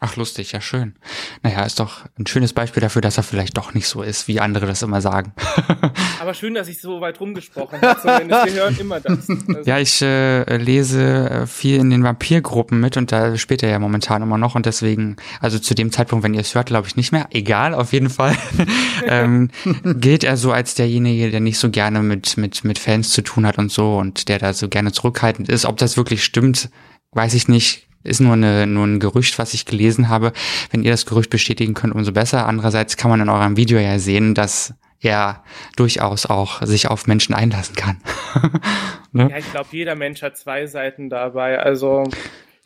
Ach, 0.01 0.15
lustig, 0.15 0.53
ja 0.53 0.61
schön. 0.61 0.95
Naja, 1.43 1.65
ist 1.65 1.81
doch 1.81 2.05
ein 2.21 2.27
schönes 2.29 2.53
Beispiel 2.53 2.81
dafür, 2.81 3.03
dass 3.03 3.17
er 3.17 3.25
vielleicht 3.25 3.57
doch 3.57 3.75
nicht 3.75 3.89
so 3.89 4.03
ist, 4.03 4.29
wie 4.29 4.39
andere 4.39 4.67
das 4.67 4.81
immer 4.83 5.01
sagen. 5.01 5.33
aber 6.21 6.35
schön, 6.35 6.55
dass 6.55 6.69
ich 6.69 6.81
so 6.81 7.01
weit 7.01 7.19
rumgesprochen 7.19 7.81
habe, 7.81 8.01
zumindest. 8.01 8.47
Wir 8.47 8.63
hören 8.63 8.77
immer 8.79 9.01
das. 9.01 9.29
Also, 9.49 9.71
Ja, 9.71 9.79
ich 9.79 10.01
äh, 10.03 10.57
lese 10.57 11.31
äh, 11.31 11.47
viel 11.47 11.81
in 11.81 11.91
den 11.91 12.05
Vampirgruppen 12.05 12.79
mit 12.79 12.97
und 12.97 13.11
da 13.11 13.37
spielt 13.37 13.63
er 13.63 13.71
ja 13.71 13.79
momentan 13.79 14.23
immer 14.23 14.39
noch 14.39 14.55
und 14.55 14.67
deswegen, 14.67 15.17
also 15.41 15.59
zu 15.59 15.75
dem 15.75 15.91
Zeitpunkt, 15.91 16.23
wenn 16.23 16.35
ihr 16.35 16.41
es 16.41 16.55
hört, 16.55 16.67
glaube 16.67 16.87
ich 16.87 16.97
nicht 16.97 17.11
mehr. 17.11 17.27
Egal, 17.31 17.75
auf 17.75 17.93
jeden 17.93 18.11
Fall. 18.11 18.37
ähm, 19.07 19.51
gilt 19.85 20.23
er 20.23 20.37
so 20.37 20.53
als 20.53 20.75
derjenige, 20.75 21.31
der 21.31 21.41
nicht 21.41 21.59
so 21.59 21.71
gerne 21.71 22.03
mit, 22.03 22.37
mit, 22.37 22.63
mit 22.63 22.79
Fans 22.79 23.11
zu 23.11 23.23
tun 23.23 23.47
hat 23.47 23.59
und 23.59 23.73
so 23.73 23.97
und 23.97 24.29
der 24.29 24.39
da 24.39 24.53
so 24.53 24.69
gerne 24.69 24.93
zurückhaltend 24.93 25.49
ist. 25.49 25.65
Ob 25.65 25.77
das 25.79 25.97
wirklich 25.97 26.23
stimmt, 26.23 26.71
weiß 27.13 27.35
ich 27.35 27.49
nicht. 27.49 27.88
Ist 28.05 28.21
nur, 28.21 28.35
eine, 28.35 28.67
nur 28.67 28.87
ein 28.87 29.01
Gerücht, 29.01 29.39
was 29.39 29.55
ich 29.55 29.67
gelesen 29.67 30.09
habe. 30.09 30.33
Wenn 30.71 30.83
ihr 30.83 30.91
das 30.93 31.07
Gerücht 31.07 31.31
bestätigen 31.31 31.75
könnt, 31.75 31.95
umso 31.95 32.13
besser. 32.13 32.47
Andererseits 32.47 32.97
kann 32.97 33.11
man 33.11 33.21
in 33.21 33.29
eurem 33.29 33.57
Video 33.57 33.79
ja 33.79 33.99
sehen, 33.99 34.35
dass 34.35 34.75
er 35.01 35.43
durchaus 35.77 36.27
auch 36.27 36.63
sich 36.63 36.89
auf 36.89 37.07
Menschen 37.07 37.35
einlassen 37.35 37.77
kann. 37.77 38.01
ne? 39.13 39.29
ja, 39.31 39.39
ich 39.39 39.51
glaube, 39.51 39.69
jeder 39.73 39.95
Mensch 39.95 40.23
hat 40.23 40.37
zwei 40.37 40.67
Seiten 40.67 41.09
dabei. 41.09 41.59
Also 41.59 42.05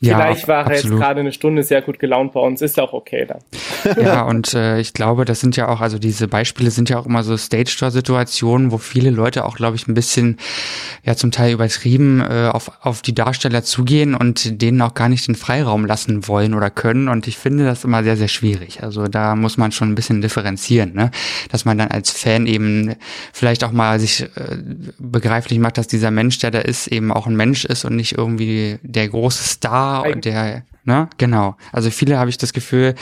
Ja, 0.03 0.17
vielleicht 0.17 0.47
war 0.49 0.67
er 0.67 0.75
jetzt 0.75 0.89
gerade 0.89 1.21
eine 1.21 1.31
Stunde 1.31 1.63
sehr 1.63 1.81
gut 1.81 1.97
gelaunt 1.97 2.33
bei 2.33 2.39
uns. 2.41 2.61
Ist 2.61 2.77
auch 2.79 2.91
okay 2.93 3.25
dann. 3.25 3.39
Ja, 4.03 4.23
und 4.23 4.53
äh, 4.53 4.79
ich 4.79 4.93
glaube, 4.93 5.25
das 5.25 5.39
sind 5.39 5.55
ja 5.55 5.67
auch, 5.67 5.81
also 5.81 5.99
diese 5.99 6.27
Beispiele 6.27 6.71
sind 6.71 6.89
ja 6.89 6.97
auch 6.97 7.05
immer 7.05 7.23
so 7.23 7.35
Stage-Door-Situationen, 7.37 8.71
wo 8.71 8.77
viele 8.77 9.09
Leute 9.09 9.45
auch, 9.45 9.55
glaube 9.55 9.75
ich, 9.75 9.87
ein 9.87 9.93
bisschen, 9.93 10.37
ja, 11.03 11.15
zum 11.15 11.31
Teil 11.31 11.53
übertrieben 11.53 12.21
äh, 12.21 12.49
auf, 12.51 12.71
auf 12.81 13.01
die 13.01 13.13
Darsteller 13.13 13.63
zugehen 13.63 14.15
und 14.15 14.61
denen 14.61 14.81
auch 14.81 14.93
gar 14.93 15.09
nicht 15.09 15.27
den 15.27 15.35
Freiraum 15.35 15.85
lassen 15.85 16.27
wollen 16.27 16.53
oder 16.53 16.69
können. 16.69 17.07
Und 17.07 17.27
ich 17.27 17.37
finde 17.37 17.65
das 17.65 17.83
immer 17.83 18.03
sehr, 18.03 18.17
sehr 18.17 18.29
schwierig. 18.29 18.83
Also 18.83 19.07
da 19.07 19.35
muss 19.35 19.57
man 19.57 19.71
schon 19.71 19.91
ein 19.91 19.95
bisschen 19.95 20.21
differenzieren, 20.21 20.93
ne? 20.93 21.11
Dass 21.49 21.65
man 21.65 21.77
dann 21.77 21.91
als 21.91 22.11
Fan 22.11 22.47
eben 22.47 22.95
vielleicht 23.31 23.63
auch 23.63 23.71
mal 23.71 23.99
sich 23.99 24.23
äh, 24.23 24.57
begreiflich 24.97 25.59
macht, 25.59 25.77
dass 25.77 25.87
dieser 25.87 26.11
Mensch, 26.11 26.39
der 26.39 26.51
da 26.51 26.59
ist, 26.59 26.87
eben 26.87 27.11
auch 27.11 27.27
ein 27.27 27.35
Mensch 27.35 27.65
ist 27.65 27.85
und 27.85 27.95
nicht 27.95 28.17
irgendwie 28.17 28.79
der 28.81 29.07
große 29.07 29.43
Star, 29.43 29.92
Eigen- 30.01 30.21
der 30.21 30.63
Ne? 30.85 31.09
Genau. 31.17 31.55
Also 31.71 31.89
viele 31.91 32.17
habe 32.17 32.29
ich 32.29 32.37
das 32.37 32.51
Gefühl, 32.51 32.95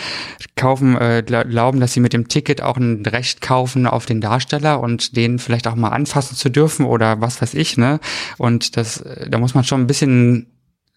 kaufen, 0.55 0.95
äh, 0.97 1.23
gla- 1.25 1.47
glauben, 1.47 1.79
dass 1.79 1.93
sie 1.93 1.99
mit 1.99 2.13
dem 2.13 2.27
Ticket 2.27 2.61
auch 2.61 2.77
ein 2.77 3.03
Recht 3.07 3.41
kaufen 3.41 3.87
auf 3.87 4.05
den 4.05 4.21
Darsteller 4.21 4.79
und 4.79 5.15
den 5.15 5.39
vielleicht 5.39 5.67
auch 5.67 5.73
mal 5.73 5.89
anfassen 5.89 6.35
zu 6.37 6.49
dürfen 6.49 6.85
oder 6.85 7.21
was 7.21 7.41
weiß 7.41 7.55
ich, 7.55 7.77
ne? 7.77 7.99
Und 8.37 8.77
das, 8.77 9.01
äh, 9.01 9.27
da 9.29 9.39
muss 9.39 9.55
man 9.55 9.63
schon 9.63 9.81
ein 9.81 9.87
bisschen 9.87 10.45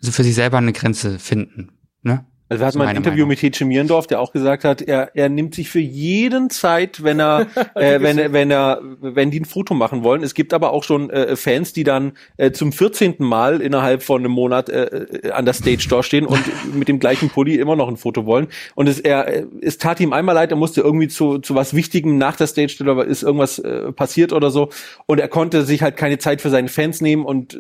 so 0.01 0.13
für 0.13 0.25
sich 0.25 0.35
selber 0.35 0.59
eine 0.59 0.75
Grenze 0.75 1.19
finden, 1.19 1.71
ne? 2.03 2.27
Also 2.55 2.63
wir 2.63 2.67
hatten 2.67 2.79
mal 2.79 2.87
ein 2.89 2.97
Interview 2.97 3.19
Meinung. 3.25 3.29
mit 3.31 3.43
Hetsche 3.43 3.65
Mierendorf, 3.65 4.07
der 4.07 4.21
auch 4.21 4.33
gesagt 4.33 4.65
hat, 4.65 4.83
er, 4.83 5.11
er 5.15 5.29
nimmt 5.29 5.55
sich 5.55 5.69
für 5.69 5.81
jeden 5.81 6.51
Zeit, 6.51 7.03
wenn 7.03 7.21
er, 7.21 7.47
äh, 7.75 8.01
wenn, 8.01 8.19
er- 8.19 8.33
wenn 8.33 8.51
er, 8.51 8.81
wenn 9.01 9.31
die 9.31 9.41
ein 9.41 9.45
Foto 9.45 9.75
machen 9.75 10.05
wollen. 10.05 10.23
Es 10.23 10.35
gibt 10.35 10.55
aber 10.55 10.73
auch 10.73 10.85
schon 10.85 11.11
äh, 11.11 11.37
Fans, 11.37 11.73
die 11.73 11.85
dann 11.85 12.13
äh, 12.37 12.51
zum 12.53 12.73
14. 12.73 13.17
Mal 13.19 13.61
innerhalb 13.61 14.03
von 14.03 14.21
einem 14.23 14.33
Monat 14.33 14.69
äh, 14.69 14.85
äh, 14.85 15.31
an 15.31 15.45
der 15.45 15.55
Stage 15.55 15.87
Door 15.89 16.03
stehen 16.03 16.27
und 16.27 16.41
mit 16.75 16.89
dem 16.89 16.99
gleichen 16.99 17.31
Pulli 17.31 17.57
immer 17.57 17.77
noch 17.77 17.89
ein 17.89 17.97
Foto 17.97 18.27
wollen. 18.27 18.49
Und 18.75 18.89
es, 18.89 19.01
er, 19.01 19.45
es 19.61 19.79
tat 19.79 20.01
ihm 20.01 20.13
einmal 20.13 20.35
leid, 20.35 20.51
er 20.51 20.57
musste 20.57 20.81
irgendwie 20.81 21.09
zu, 21.09 21.39
zu 21.39 21.55
was 21.55 21.75
Wichtigem 21.75 22.19
nach 22.19 22.37
der 22.37 22.47
Stage 22.47 22.77
aber 22.87 23.07
ist 23.07 23.23
irgendwas 23.23 23.59
äh, 23.59 23.93
passiert 23.93 24.33
oder 24.33 24.51
so. 24.51 24.69
Und 25.07 25.19
er 25.19 25.29
konnte 25.29 25.63
sich 25.63 25.83
halt 25.83 25.97
keine 25.97 26.19
Zeit 26.19 26.41
für 26.41 26.51
seine 26.51 26.69
Fans 26.69 27.01
nehmen 27.01 27.25
und 27.25 27.59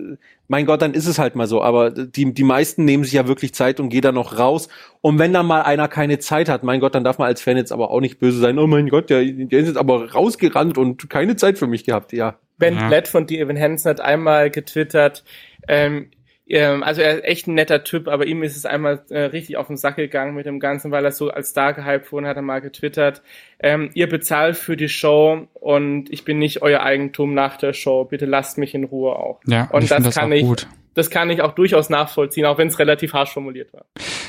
mein 0.48 0.66
Gott, 0.66 0.82
dann 0.82 0.94
ist 0.94 1.06
es 1.06 1.18
halt 1.18 1.36
mal 1.36 1.46
so. 1.46 1.62
Aber 1.62 1.90
die, 1.90 2.32
die 2.34 2.42
meisten 2.42 2.84
nehmen 2.84 3.04
sich 3.04 3.14
ja 3.14 3.26
wirklich 3.26 3.54
Zeit 3.54 3.80
und 3.80 3.88
gehen 3.88 4.02
dann 4.02 4.14
noch 4.14 4.38
raus. 4.38 4.68
Und 5.00 5.18
wenn 5.18 5.32
dann 5.32 5.46
mal 5.46 5.62
einer 5.62 5.88
keine 5.88 6.18
Zeit 6.18 6.48
hat, 6.48 6.62
mein 6.62 6.80
Gott, 6.80 6.94
dann 6.94 7.04
darf 7.04 7.18
man 7.18 7.28
als 7.28 7.40
Fan 7.40 7.56
jetzt 7.56 7.72
aber 7.72 7.90
auch 7.90 8.00
nicht 8.00 8.18
böse 8.18 8.38
sein. 8.40 8.58
Oh 8.58 8.66
mein 8.66 8.88
Gott, 8.88 9.10
der, 9.10 9.24
der 9.24 9.58
ist 9.58 9.68
jetzt 9.68 9.78
aber 9.78 10.12
rausgerannt 10.12 10.76
und 10.76 11.08
keine 11.08 11.36
Zeit 11.36 11.58
für 11.58 11.66
mich 11.66 11.84
gehabt. 11.84 12.12
Ja. 12.12 12.38
Ben 12.58 12.74
Ja. 12.74 12.88
Blatt 12.88 13.08
von 13.08 13.26
The 13.26 13.40
Evan 13.40 13.58
Hansen 13.58 13.88
hat 13.88 14.00
einmal 14.00 14.50
getwittert, 14.50 15.24
ähm, 15.68 16.10
ähm, 16.46 16.82
also 16.82 17.00
er 17.00 17.16
ist 17.16 17.24
echt 17.24 17.46
ein 17.46 17.54
netter 17.54 17.84
Typ, 17.84 18.08
aber 18.08 18.26
ihm 18.26 18.42
ist 18.42 18.56
es 18.56 18.66
einmal 18.66 19.02
äh, 19.08 19.20
richtig 19.20 19.56
auf 19.56 19.68
den 19.68 19.76
Sack 19.76 19.96
gegangen 19.96 20.34
mit 20.34 20.46
dem 20.46 20.60
Ganzen, 20.60 20.90
weil 20.90 21.04
er 21.04 21.12
so 21.12 21.30
als 21.30 21.50
Star 21.50 21.72
gehypt 21.72 22.12
wurde, 22.12 22.28
hat 22.28 22.36
er 22.36 22.42
mal 22.42 22.60
getwittert, 22.60 23.22
ähm, 23.60 23.90
ihr 23.94 24.08
bezahlt 24.08 24.56
für 24.56 24.76
die 24.76 24.88
Show 24.88 25.48
und 25.54 26.12
ich 26.12 26.24
bin 26.24 26.38
nicht 26.38 26.62
euer 26.62 26.80
Eigentum 26.80 27.34
nach 27.34 27.56
der 27.56 27.72
Show, 27.72 28.04
bitte 28.04 28.26
lasst 28.26 28.58
mich 28.58 28.74
in 28.74 28.84
Ruhe 28.84 29.16
auch. 29.16 29.40
Ja, 29.46 29.68
und 29.70 29.90
das 29.90 30.02
das 30.02 30.14
kann 30.16 30.32
auch 30.32 30.36
ich, 30.36 30.42
gut. 30.42 30.68
Das 30.94 31.10
kann 31.10 31.30
ich 31.30 31.42
auch 31.42 31.52
durchaus 31.52 31.90
nachvollziehen, 31.90 32.46
auch 32.46 32.58
wenn 32.58 32.68
es 32.68 32.78
relativ 32.78 33.12
harsch 33.12 33.30
formuliert 33.32 33.72
war. 33.72 33.84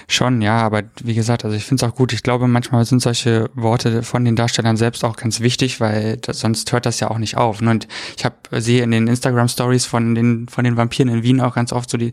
Schon, 0.07 0.41
ja, 0.41 0.57
aber 0.59 0.83
wie 1.03 1.15
gesagt, 1.15 1.45
also 1.45 1.55
ich 1.57 1.63
finde 1.65 1.83
es 1.85 1.91
auch 1.91 1.95
gut. 1.95 2.13
Ich 2.13 2.21
glaube, 2.23 2.47
manchmal 2.47 2.85
sind 2.85 3.01
solche 3.01 3.49
Worte 3.55 4.03
von 4.03 4.23
den 4.25 4.35
Darstellern 4.35 4.77
selbst 4.77 5.03
auch 5.03 5.15
ganz 5.17 5.39
wichtig, 5.41 5.79
weil 5.79 6.17
das, 6.17 6.39
sonst 6.39 6.71
hört 6.71 6.85
das 6.85 6.99
ja 6.99 7.09
auch 7.09 7.17
nicht 7.17 7.37
auf. 7.37 7.61
ne? 7.61 7.71
Und 7.71 7.87
ich 8.17 8.23
habe 8.25 8.35
sehe 8.51 8.83
in 8.83 8.91
den 8.91 9.07
Instagram 9.07 9.47
Stories 9.47 9.85
von 9.85 10.13
den 10.15 10.47
von 10.47 10.63
den 10.63 10.77
Vampiren 10.77 11.09
in 11.09 11.23
Wien 11.23 11.41
auch 11.41 11.55
ganz 11.55 11.73
oft 11.73 11.89
so 11.89 11.97
die 11.97 12.11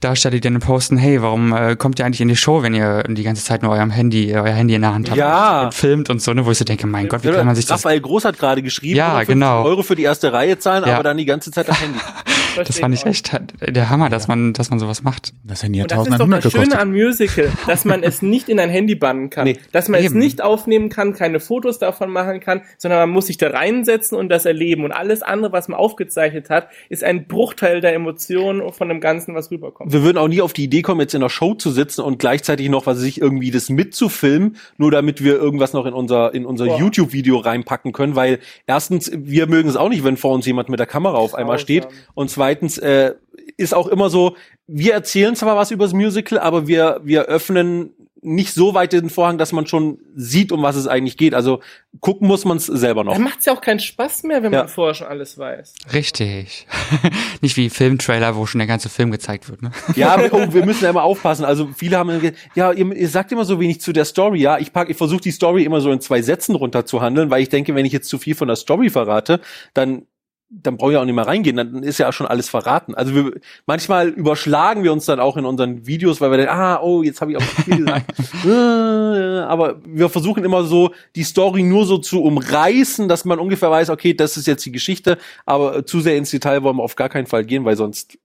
Darsteller, 0.00 0.32
die 0.34 0.40
dann 0.40 0.58
posten, 0.60 0.96
hey, 0.98 1.22
warum 1.22 1.52
äh, 1.54 1.76
kommt 1.76 1.98
ihr 1.98 2.04
eigentlich 2.06 2.20
in 2.20 2.28
die 2.28 2.36
Show, 2.36 2.62
wenn 2.62 2.74
ihr 2.74 3.02
die 3.04 3.22
ganze 3.22 3.42
Zeit 3.44 3.62
nur 3.62 3.72
eurem 3.72 3.90
Handy, 3.90 4.34
euer 4.34 4.44
Handy 4.52 4.74
in 4.74 4.82
der 4.82 4.92
Hand 4.94 5.08
habt 5.08 5.18
Ja. 5.18 5.64
und 5.64 5.74
filmt 5.74 6.10
und 6.10 6.20
so, 6.20 6.32
ne, 6.34 6.44
wo 6.44 6.50
ich 6.50 6.58
so 6.58 6.64
denke, 6.64 6.86
mein 6.86 7.08
Gott, 7.08 7.24
wie 7.24 7.30
kann 7.30 7.46
man 7.46 7.54
sich 7.54 7.66
das 7.66 7.84
Raphael 7.84 8.00
Groß 8.00 8.24
hat 8.26 8.38
gerade 8.38 8.62
geschrieben, 8.62 8.96
Ja, 8.96 9.16
150 9.16 9.34
genau. 9.34 9.64
Euro 9.64 9.82
für 9.82 9.94
die 9.94 10.02
erste 10.02 10.32
Reihe 10.32 10.58
zahlen, 10.58 10.84
Ja. 10.86 10.94
aber 10.94 11.02
dann 11.04 11.16
die 11.16 11.24
ganze 11.24 11.50
Zeit 11.50 11.68
am 11.70 11.76
Handy. 11.76 11.98
das 12.56 12.78
fand 12.78 12.94
ich 12.94 13.06
echt 13.06 13.36
der 13.60 13.90
Hammer, 13.90 14.08
dass 14.08 14.28
man 14.28 14.52
dass 14.52 14.70
man 14.70 14.78
sowas 14.78 15.02
macht. 15.02 15.32
Das 15.42 15.62
Handy 15.62 15.80
hat 15.80 15.92
Und 15.92 15.98
das 15.98 16.08
ist 16.08 16.20
doch 16.20 16.26
1100 16.26 16.44
das 16.44 16.52
Schöne 16.52 16.80
am 16.80 16.92
Musical, 16.92 17.52
dass 17.66 17.84
man 17.84 18.02
es 18.02 18.22
nicht 18.22 18.48
in 18.48 18.58
ein 18.60 18.70
Handy 18.70 18.94
bannen 18.94 19.30
kann, 19.30 19.44
Nee, 19.44 19.58
dass 19.72 19.88
man 19.88 20.00
es 20.00 20.06
eben. 20.06 20.18
nicht 20.18 20.42
aufnehmen 20.42 20.88
kann, 20.88 21.12
keine 21.14 21.40
Fotos 21.40 21.78
davon 21.78 22.10
machen 22.10 22.40
kann, 22.40 22.62
sondern 22.78 23.00
man 23.00 23.10
muss 23.10 23.26
sich 23.26 23.36
da 23.36 23.50
reinsetzen 23.50 24.16
und 24.18 24.28
das 24.28 24.46
erleben. 24.46 24.84
Und 24.84 24.92
alles 24.92 25.22
andere, 25.22 25.52
was 25.52 25.68
man 25.68 25.78
aufgezeichnet 25.78 26.50
hat, 26.50 26.68
ist 26.88 27.04
ein 27.04 27.26
Bruchteil 27.26 27.80
der 27.80 27.94
Emotionen 27.94 28.72
von 28.72 28.88
dem 28.88 29.00
Ganzen, 29.00 29.34
was 29.34 29.50
rüberkommt. 29.50 29.92
wir 29.92 30.02
würden 30.02 30.18
auch 30.18 30.28
nie 30.28 30.40
auf 30.40 30.52
die 30.52 30.64
Idee 30.64 30.82
kommen, 30.82 31.00
jetzt 31.00 31.14
in 31.14 31.20
der 31.20 31.28
Show 31.28 31.54
zu 31.54 31.70
sitzen 31.70 32.00
und 32.00 32.18
gleichzeitig 32.18 32.68
noch, 32.68 32.86
was 32.86 32.98
weiß 32.98 33.04
ich, 33.04 33.20
irgendwie 33.20 33.50
das 33.50 33.68
mitzufilmen, 33.70 34.56
nur 34.76 34.90
damit 34.90 35.22
wir 35.22 35.34
irgendwas 35.34 35.72
noch 35.72 35.86
in 35.86 35.94
unser, 35.94 36.34
in 36.34 36.46
unser 36.46 36.66
Boah. 36.66 36.78
YouTube-Video 36.78 37.38
reinpacken 37.38 37.92
können, 37.92 38.16
weil 38.16 38.38
erstens, 38.66 39.10
wir 39.14 39.46
mögen 39.46 39.68
es 39.68 39.76
auch 39.76 39.88
nicht, 39.88 40.04
wenn 40.04 40.16
vor 40.16 40.32
uns 40.32 40.46
jemand 40.46 40.68
mit 40.68 40.78
der 40.78 40.86
Kamera 40.86 41.16
auf 41.16 41.34
einmal 41.34 41.58
steht 41.58 41.86
und 42.14 42.30
zweitens, 42.44 42.78
äh, 42.78 43.14
ist 43.56 43.74
auch 43.74 43.86
immer 43.88 44.10
so, 44.10 44.36
wir 44.66 44.92
erzählen 44.94 45.34
zwar 45.36 45.56
was 45.56 45.70
über 45.70 45.84
das 45.84 45.94
Musical, 45.94 46.38
aber 46.38 46.66
wir, 46.66 47.00
wir 47.04 47.22
öffnen 47.24 47.90
nicht 48.26 48.54
so 48.54 48.72
weit 48.72 48.94
den 48.94 49.10
Vorhang, 49.10 49.36
dass 49.36 49.52
man 49.52 49.66
schon 49.66 49.98
sieht, 50.16 50.50
um 50.50 50.62
was 50.62 50.76
es 50.76 50.86
eigentlich 50.86 51.18
geht. 51.18 51.34
Also 51.34 51.60
gucken 52.00 52.26
muss 52.26 52.46
man 52.46 52.56
es 52.56 52.64
selber 52.64 53.04
noch. 53.04 53.12
Dann 53.12 53.22
macht 53.22 53.40
es 53.40 53.44
ja 53.44 53.52
auch 53.52 53.60
keinen 53.60 53.80
Spaß 53.80 54.22
mehr, 54.22 54.42
wenn 54.42 54.50
Ja. 54.50 54.60
man 54.60 54.68
vorher 54.68 54.94
schon 54.94 55.06
alles 55.08 55.36
weiß. 55.36 55.74
Richtig. 55.92 56.66
Nicht 57.42 57.58
wie 57.58 57.68
Filmtrailer, 57.68 58.34
wo 58.34 58.46
schon 58.46 58.60
der 58.60 58.66
ganze 58.66 58.88
Film 58.88 59.10
gezeigt 59.10 59.50
wird, 59.50 59.60
ne? 59.60 59.72
Ja, 59.94 60.14
aber, 60.14 60.32
oh, 60.32 60.54
wir 60.54 60.64
müssen 60.64 60.84
ja 60.84 60.90
immer 60.90 61.02
aufpassen. 61.02 61.44
Also 61.44 61.68
viele 61.76 61.98
haben 61.98 62.08
gesagt, 62.18 62.38
ja, 62.54 62.72
ihr, 62.72 62.90
ihr 62.96 63.08
sagt 63.10 63.30
immer 63.30 63.44
so 63.44 63.60
wenig 63.60 63.82
zu 63.82 63.92
der 63.92 64.06
Story. 64.06 64.40
Ja, 64.40 64.58
ich 64.58 64.72
pack, 64.72 64.88
ich 64.88 64.96
versuche 64.96 65.20
die 65.20 65.30
Story 65.30 65.64
immer 65.64 65.82
so 65.82 65.92
in 65.92 66.00
zwei 66.00 66.22
Sätzen 66.22 66.54
runterzuhandeln, 66.54 67.28
weil 67.28 67.42
ich 67.42 67.50
denke, 67.50 67.74
wenn 67.74 67.84
ich 67.84 67.92
jetzt 67.92 68.08
zu 68.08 68.16
viel 68.18 68.34
von 68.34 68.48
der 68.48 68.56
Story 68.56 68.88
verrate, 68.88 69.40
dann 69.74 70.06
dann 70.50 70.76
brauche 70.76 70.92
ich 70.92 70.98
auch 70.98 71.04
nicht 71.04 71.14
mehr 71.14 71.26
reingehen, 71.26 71.56
dann 71.56 71.82
ist 71.82 71.98
ja 71.98 72.12
schon 72.12 72.26
alles 72.26 72.48
verraten. 72.48 72.94
Also 72.94 73.14
wir, 73.14 73.32
manchmal 73.66 74.08
überschlagen 74.08 74.84
wir 74.84 74.92
uns 74.92 75.04
dann 75.04 75.18
auch 75.18 75.36
in 75.36 75.44
unseren 75.44 75.86
Videos, 75.86 76.20
weil 76.20 76.30
wir 76.30 76.38
dann, 76.38 76.48
ah, 76.48 76.80
oh, 76.80 77.02
jetzt 77.02 77.20
habe 77.20 77.32
ich 77.32 77.38
auch 77.38 77.42
viel 77.42 77.78
gesagt. 77.78 78.12
Äh, 78.44 79.40
Aber 79.40 79.80
wir 79.86 80.08
versuchen 80.08 80.44
immer 80.44 80.64
so, 80.64 80.92
die 81.16 81.22
Story 81.22 81.62
nur 81.62 81.86
so 81.86 81.98
zu 81.98 82.22
umreißen, 82.22 83.08
dass 83.08 83.24
man 83.24 83.38
ungefähr 83.38 83.70
weiß, 83.70 83.90
okay, 83.90 84.12
das 84.12 84.36
ist 84.36 84.46
jetzt 84.46 84.66
die 84.66 84.72
Geschichte, 84.72 85.18
aber 85.46 85.86
zu 85.86 86.00
sehr 86.00 86.16
ins 86.16 86.30
Detail 86.30 86.62
wollen 86.62 86.76
wir 86.76 86.82
auf 86.82 86.96
gar 86.96 87.08
keinen 87.08 87.26
Fall 87.26 87.44
gehen, 87.44 87.64
weil 87.64 87.76
sonst, 87.76 88.18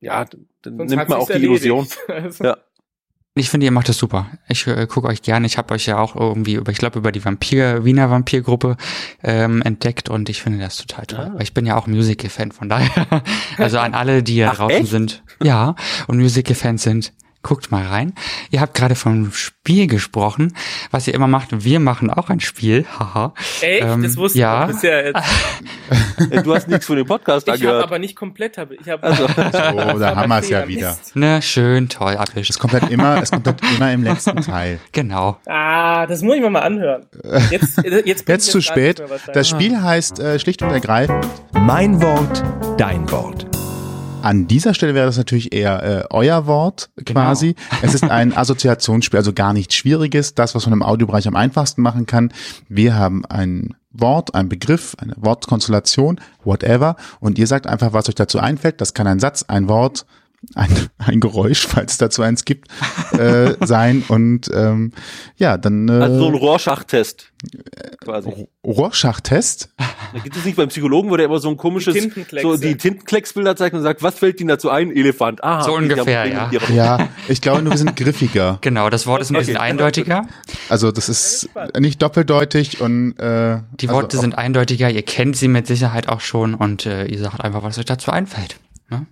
ja, 0.00 0.24
dann 0.62 0.76
Sonst 0.78 0.90
nimmt 0.90 1.08
man 1.08 1.18
auch 1.18 1.26
die 1.26 1.42
Illusion. 1.42 1.86
Also, 2.08 2.44
Ja. 2.44 2.58
Ich 3.38 3.50
finde, 3.50 3.66
ihr 3.66 3.70
macht 3.70 3.90
das 3.90 3.98
super. 3.98 4.28
Ich 4.48 4.66
äh, 4.66 4.86
gucke 4.86 5.08
euch 5.08 5.20
gerne. 5.20 5.44
Ich 5.44 5.58
habe 5.58 5.74
euch 5.74 5.84
ja 5.84 5.98
auch 5.98 6.16
irgendwie 6.16 6.54
über, 6.54 6.72
ich 6.72 6.78
glaube, 6.78 6.98
über 6.98 7.12
die 7.12 7.22
Vampir, 7.22 7.84
Wiener 7.84 8.08
Vampirgruppe 8.10 8.78
ähm, 9.22 9.60
entdeckt 9.60 10.08
und 10.08 10.30
ich 10.30 10.40
finde 10.40 10.58
das 10.60 10.78
total 10.78 11.04
toll. 11.04 11.32
Ah. 11.36 11.40
Ich 11.42 11.52
bin 11.52 11.66
ja 11.66 11.76
auch 11.76 11.86
Musical-Fan, 11.86 12.52
von 12.52 12.70
daher. 12.70 13.06
Also 13.58 13.78
an 13.78 13.94
alle, 13.94 14.22
die 14.22 14.34
hier 14.34 14.50
Ach, 14.50 14.56
draußen 14.56 14.80
echt? 14.80 14.90
sind. 14.90 15.22
Ja, 15.42 15.76
und 16.06 16.18
Musical-Fans 16.18 16.82
sind. 16.82 17.12
Guckt 17.46 17.70
mal 17.70 17.86
rein. 17.86 18.12
Ihr 18.50 18.60
habt 18.60 18.74
gerade 18.74 18.96
vom 18.96 19.30
Spiel 19.30 19.86
gesprochen, 19.86 20.52
was 20.90 21.06
ihr 21.06 21.14
immer 21.14 21.28
macht. 21.28 21.64
Wir 21.64 21.78
machen 21.78 22.10
auch 22.10 22.28
ein 22.28 22.40
Spiel. 22.40 22.84
Haha. 22.98 23.34
Echt? 23.60 23.84
Ähm, 23.84 24.02
das 24.02 24.16
wusste 24.16 24.40
ja. 24.40 24.66
ich 24.66 24.72
bisher 24.72 25.06
jetzt. 25.06 25.20
Äh, 26.32 26.42
Du 26.42 26.52
hast 26.52 26.66
nichts 26.66 26.86
von 26.86 26.96
dem 26.96 27.06
Podcast 27.06 27.46
Ich 27.46 27.52
habe 27.52 27.62
angehört. 27.62 27.84
aber 27.84 28.00
nicht 28.00 28.16
komplett, 28.16 28.58
hab, 28.58 28.72
ich 28.72 28.88
habe 28.88 29.00
Also. 29.04 29.26
Oh, 29.36 29.96
da 29.96 30.16
haben 30.16 30.28
wir 30.28 30.38
es 30.40 30.48
ja 30.48 30.66
wieder. 30.66 30.98
Ne, 31.14 31.40
schön, 31.40 31.88
toll, 31.88 32.16
abwischt. 32.16 32.50
Es 32.50 32.58
kommt 32.58 32.72
halt 32.72 32.90
immer, 32.90 33.22
es 33.22 33.30
kommt 33.30 33.46
halt 33.46 33.60
immer 33.76 33.92
im 33.92 34.02
letzten 34.02 34.40
Teil. 34.42 34.80
Genau. 34.90 35.38
Ah, 35.46 36.04
das 36.06 36.22
muss 36.22 36.34
ich 36.34 36.40
mir 36.40 36.50
mal 36.50 36.62
anhören. 36.62 37.06
Jetzt, 37.50 37.76
jetzt, 37.76 38.04
bringt 38.24 38.28
Jetzt 38.28 38.50
zu 38.50 38.60
spät. 38.60 39.00
Das 39.32 39.48
Spiel 39.48 39.80
heißt 39.80 40.18
äh, 40.18 40.38
schlicht 40.40 40.62
und 40.62 40.70
ergreifend. 40.70 41.24
Mein 41.52 42.02
Wort, 42.02 42.42
dein 42.76 43.08
Wort. 43.12 43.45
An 44.26 44.48
dieser 44.48 44.74
Stelle 44.74 44.96
wäre 44.96 45.06
das 45.06 45.18
natürlich 45.18 45.54
eher 45.54 45.84
äh, 45.84 46.04
euer 46.10 46.48
Wort 46.48 46.90
quasi. 47.04 47.54
Es 47.80 47.94
ist 47.94 48.02
ein 48.02 48.36
Assoziationsspiel, 48.36 49.18
also 49.18 49.32
gar 49.32 49.52
nichts 49.52 49.76
Schwieriges. 49.76 50.34
Das, 50.34 50.52
was 50.56 50.66
man 50.66 50.72
im 50.72 50.82
Audiobereich 50.82 51.28
am 51.28 51.36
einfachsten 51.36 51.80
machen 51.80 52.06
kann. 52.06 52.32
Wir 52.68 52.96
haben 52.96 53.24
ein 53.26 53.76
Wort, 53.92 54.34
ein 54.34 54.48
Begriff, 54.48 54.96
eine 54.98 55.14
Wortkonstellation, 55.16 56.20
whatever. 56.42 56.96
Und 57.20 57.38
ihr 57.38 57.46
sagt 57.46 57.68
einfach, 57.68 57.92
was 57.92 58.08
euch 58.08 58.16
dazu 58.16 58.40
einfällt. 58.40 58.80
Das 58.80 58.94
kann 58.94 59.06
ein 59.06 59.20
Satz, 59.20 59.44
ein 59.44 59.68
Wort, 59.68 60.06
ein, 60.54 60.70
ein 60.98 61.20
Geräusch, 61.20 61.66
falls 61.66 61.92
es 61.92 61.98
dazu 61.98 62.22
eins 62.22 62.44
gibt, 62.44 62.68
äh, 63.18 63.54
sein. 63.66 64.04
Und 64.08 64.50
ähm, 64.54 64.92
ja, 65.36 65.56
dann 65.58 65.88
äh, 65.88 65.92
Also 65.92 66.18
so 66.18 66.28
ein 66.28 66.34
Rorschach-Test. 66.34 67.32
Quasi. 68.00 68.46
Rorschach-Test. 68.64 69.70
Da 69.78 70.18
gibt 70.20 70.36
es 70.36 70.44
nicht 70.44 70.56
beim 70.56 70.68
Psychologen, 70.68 71.10
wo 71.10 71.16
der 71.16 71.26
immer 71.26 71.38
so 71.38 71.48
ein 71.48 71.56
komisches, 71.56 71.94
Die 71.94 72.12
so 72.42 72.56
die 72.56 72.76
Tintenklecksbilder 72.76 73.56
zeigt 73.56 73.74
und 73.74 73.82
sagt, 73.82 74.02
was 74.02 74.18
fällt 74.18 74.40
Ihnen 74.40 74.48
dazu 74.48 74.70
ein? 74.70 74.90
Elefant. 74.94 75.42
Aha. 75.44 75.62
So 75.62 75.74
ungefähr, 75.74 76.26
ja. 76.26 76.50
Ja, 76.72 77.08
ich 77.28 77.40
glaube, 77.40 77.62
nur 77.62 77.72
wir 77.72 77.78
sind 77.78 77.96
griffiger. 77.96 78.58
Genau, 78.66 78.90
das 78.90 79.06
Wort 79.06 79.20
ist 79.22 79.30
ein 79.30 79.36
bisschen 79.36 79.56
Okay. 79.56 79.64
eindeutiger. 79.64 80.26
Also 80.68 80.90
das 80.92 81.08
ist 81.08 81.48
nicht 81.78 82.00
doppeldeutig 82.02 82.80
und 82.80 83.18
äh, 83.18 83.60
Die 83.80 83.88
also 83.88 83.94
Worte 84.00 84.16
auch- 84.18 84.20
sind 84.22 84.36
eindeutiger, 84.36 84.90
ihr 84.90 85.02
kennt 85.02 85.36
sie 85.36 85.48
mit 85.48 85.66
Sicherheit 85.66 86.08
auch 86.08 86.20
schon 86.20 86.54
und 86.54 86.86
äh, 86.86 87.06
ihr 87.06 87.18
sagt 87.18 87.40
einfach, 87.42 87.62
was 87.62 87.78
euch 87.78 87.84
dazu 87.84 88.10
einfällt. 88.10 88.56
Ne? 88.90 89.06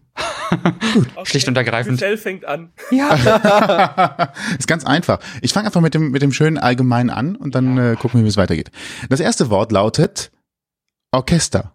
Okay. 0.50 1.24
schlicht 1.24 1.48
und 1.48 1.56
ergreifend. 1.56 2.00
Michelle 2.00 2.16
fängt 2.16 2.44
an. 2.44 2.72
Ja. 2.90 4.32
ist 4.58 4.68
ganz 4.68 4.84
einfach. 4.84 5.18
Ich 5.42 5.52
fange 5.52 5.66
einfach 5.66 5.80
mit 5.80 5.94
dem 5.94 6.10
mit 6.10 6.22
dem 6.22 6.32
schönen 6.32 6.58
Allgemeinen 6.58 7.10
an 7.10 7.36
und 7.36 7.54
dann 7.54 7.76
äh, 7.78 7.96
gucken 7.96 8.20
wir, 8.20 8.24
wie 8.24 8.28
es 8.28 8.36
weitergeht. 8.36 8.70
Das 9.08 9.20
erste 9.20 9.50
Wort 9.50 9.72
lautet 9.72 10.30
Orchester. 11.12 11.74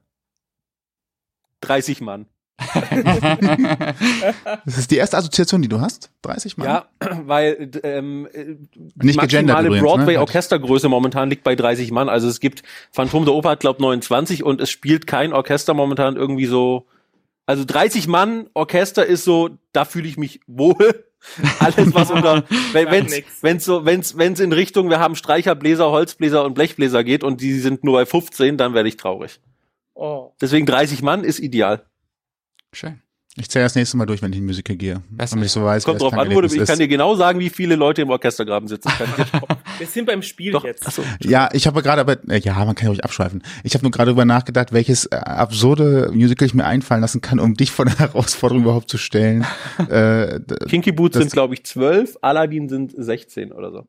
30 1.62 2.02
Mann. 2.02 2.26
Das 4.66 4.78
ist 4.78 4.92
die 4.92 4.98
erste 4.98 5.18
Assoziation, 5.18 5.62
die 5.62 5.68
du 5.68 5.80
hast. 5.80 6.12
30 6.24 6.58
Mal. 6.58 6.66
Ja, 6.66 6.86
weil 7.26 7.72
ähm, 7.84 8.28
äh, 8.34 8.56
die 8.76 9.08
Nicht 9.08 9.16
maximale 9.16 9.70
ne? 9.70 9.80
Broadway-Orchestergröße 9.80 10.90
momentan 10.90 11.30
liegt 11.30 11.44
bei 11.44 11.56
30 11.56 11.92
Mann. 11.92 12.10
Also 12.10 12.28
es 12.28 12.40
gibt 12.40 12.64
Phantom 12.92 13.26
der 13.26 13.34
Oper 13.34 13.52
hat 13.52 13.62
glaub 13.62 13.80
29 13.80 14.44
und 14.44 14.62
es 14.62 14.70
spielt 14.70 15.08
kein 15.08 15.34
Orchester 15.34 15.74
momentan 15.74 16.16
irgendwie 16.16 16.46
so. 16.46 16.88
Also 17.50 17.66
30 17.66 18.06
Mann 18.06 18.48
Orchester 18.54 19.08
ist 19.08 19.24
so, 19.24 19.50
da 19.72 19.84
fühle 19.84 20.08
ich 20.08 20.18
mich 20.18 20.40
wohl. 20.46 21.04
Alles 21.60 21.96
was 21.96 22.12
unter 22.12 22.44
wenn 22.74 22.92
wenn's 22.92 23.16
wenn's 23.42 23.66
so 23.66 23.86
wenn's 23.86 24.20
wenn's 24.20 24.40
in 24.40 24.54
Richtung 24.54 24.92
wir 24.92 25.00
haben 25.00 25.16
Streicher, 25.16 25.56
Bläser, 25.56 25.90
Holzbläser 25.90 26.46
und 26.46 26.54
Blechbläser 26.54 27.04
geht 27.04 27.24
und 27.24 27.42
die 27.42 27.54
sind 27.60 27.84
nur 27.84 27.96
bei 27.96 28.06
15, 28.06 28.56
dann 28.60 28.76
werde 28.76 28.88
ich 28.88 28.98
traurig. 28.98 29.42
Oh. 29.96 30.32
Deswegen 30.40 30.68
30 30.68 31.02
Mann 31.02 31.24
ist 31.24 31.40
ideal. 31.40 31.88
Schön. 32.72 33.02
Ich 33.40 33.50
zähle 33.50 33.64
das 33.66 33.76
nächste 33.76 33.96
Mal 33.96 34.06
durch, 34.06 34.22
wenn 34.22 34.34
ich 34.34 34.40
in 34.40 34.46
Musical 34.46 34.76
gehe. 34.76 35.02
Besser, 35.10 35.36
Damit 35.36 35.46
ich 35.48 35.52
so 35.54 35.64
weiß, 35.64 35.86
Kommt 35.86 36.02
drauf 36.02 36.12
das 36.12 36.20
an, 36.20 36.36
wo 36.36 36.42
du, 36.42 36.48
ich 36.48 36.66
kann 36.68 36.78
dir 36.78 36.88
genau 36.90 37.16
sagen, 37.16 37.40
wie 37.40 37.50
viele 37.50 37.76
Leute 37.76 38.02
im 38.02 38.10
Orchestergraben 38.10 38.68
sitzen. 38.68 38.90
Kann 38.90 39.08
ich 39.18 39.24
dir- 39.32 39.42
Wir 39.80 39.88
sind 39.88 40.06
beim 40.06 40.22
Spiel 40.22 40.52
Doch, 40.52 40.66
jetzt. 40.66 40.86
achso. 40.86 41.04
Ja, 41.22 41.48
ich 41.54 41.66
habe 41.66 41.82
gerade 41.82 42.02
aber, 42.02 42.18
äh, 42.30 42.40
ja, 42.40 42.54
man 42.66 42.76
kann 42.76 42.86
ja 42.88 42.90
ruhig 42.90 43.04
abschweifen. 43.04 43.42
Ich 43.64 43.74
habe 43.76 43.84
nur 43.84 43.92
gerade 43.92 44.08
darüber 44.10 44.26
nachgedacht, 44.26 44.74
welches 44.74 45.06
äh, 45.06 45.16
absurde 45.16 46.12
Musical 46.14 46.46
ich 46.48 46.54
mir 46.54 46.66
einfallen 46.66 47.00
lassen 47.02 47.22
kann, 47.22 47.40
um 47.40 47.54
dich 47.54 47.72
vor 47.72 47.86
der 47.86 47.98
Herausforderung 48.00 48.64
überhaupt 48.64 48.90
zu 48.90 48.98
stellen. 48.98 49.46
äh, 49.90 50.40
Kinky 50.68 50.92
Boots 50.92 51.14
Das- 51.14 51.24
sind, 51.24 51.32
glaube 51.34 51.54
ich, 51.54 51.64
12, 51.64 52.18
Aladdin 52.22 52.68
sind 52.68 52.94
16 52.96 53.52
oder 53.54 53.72
so. 53.72 53.88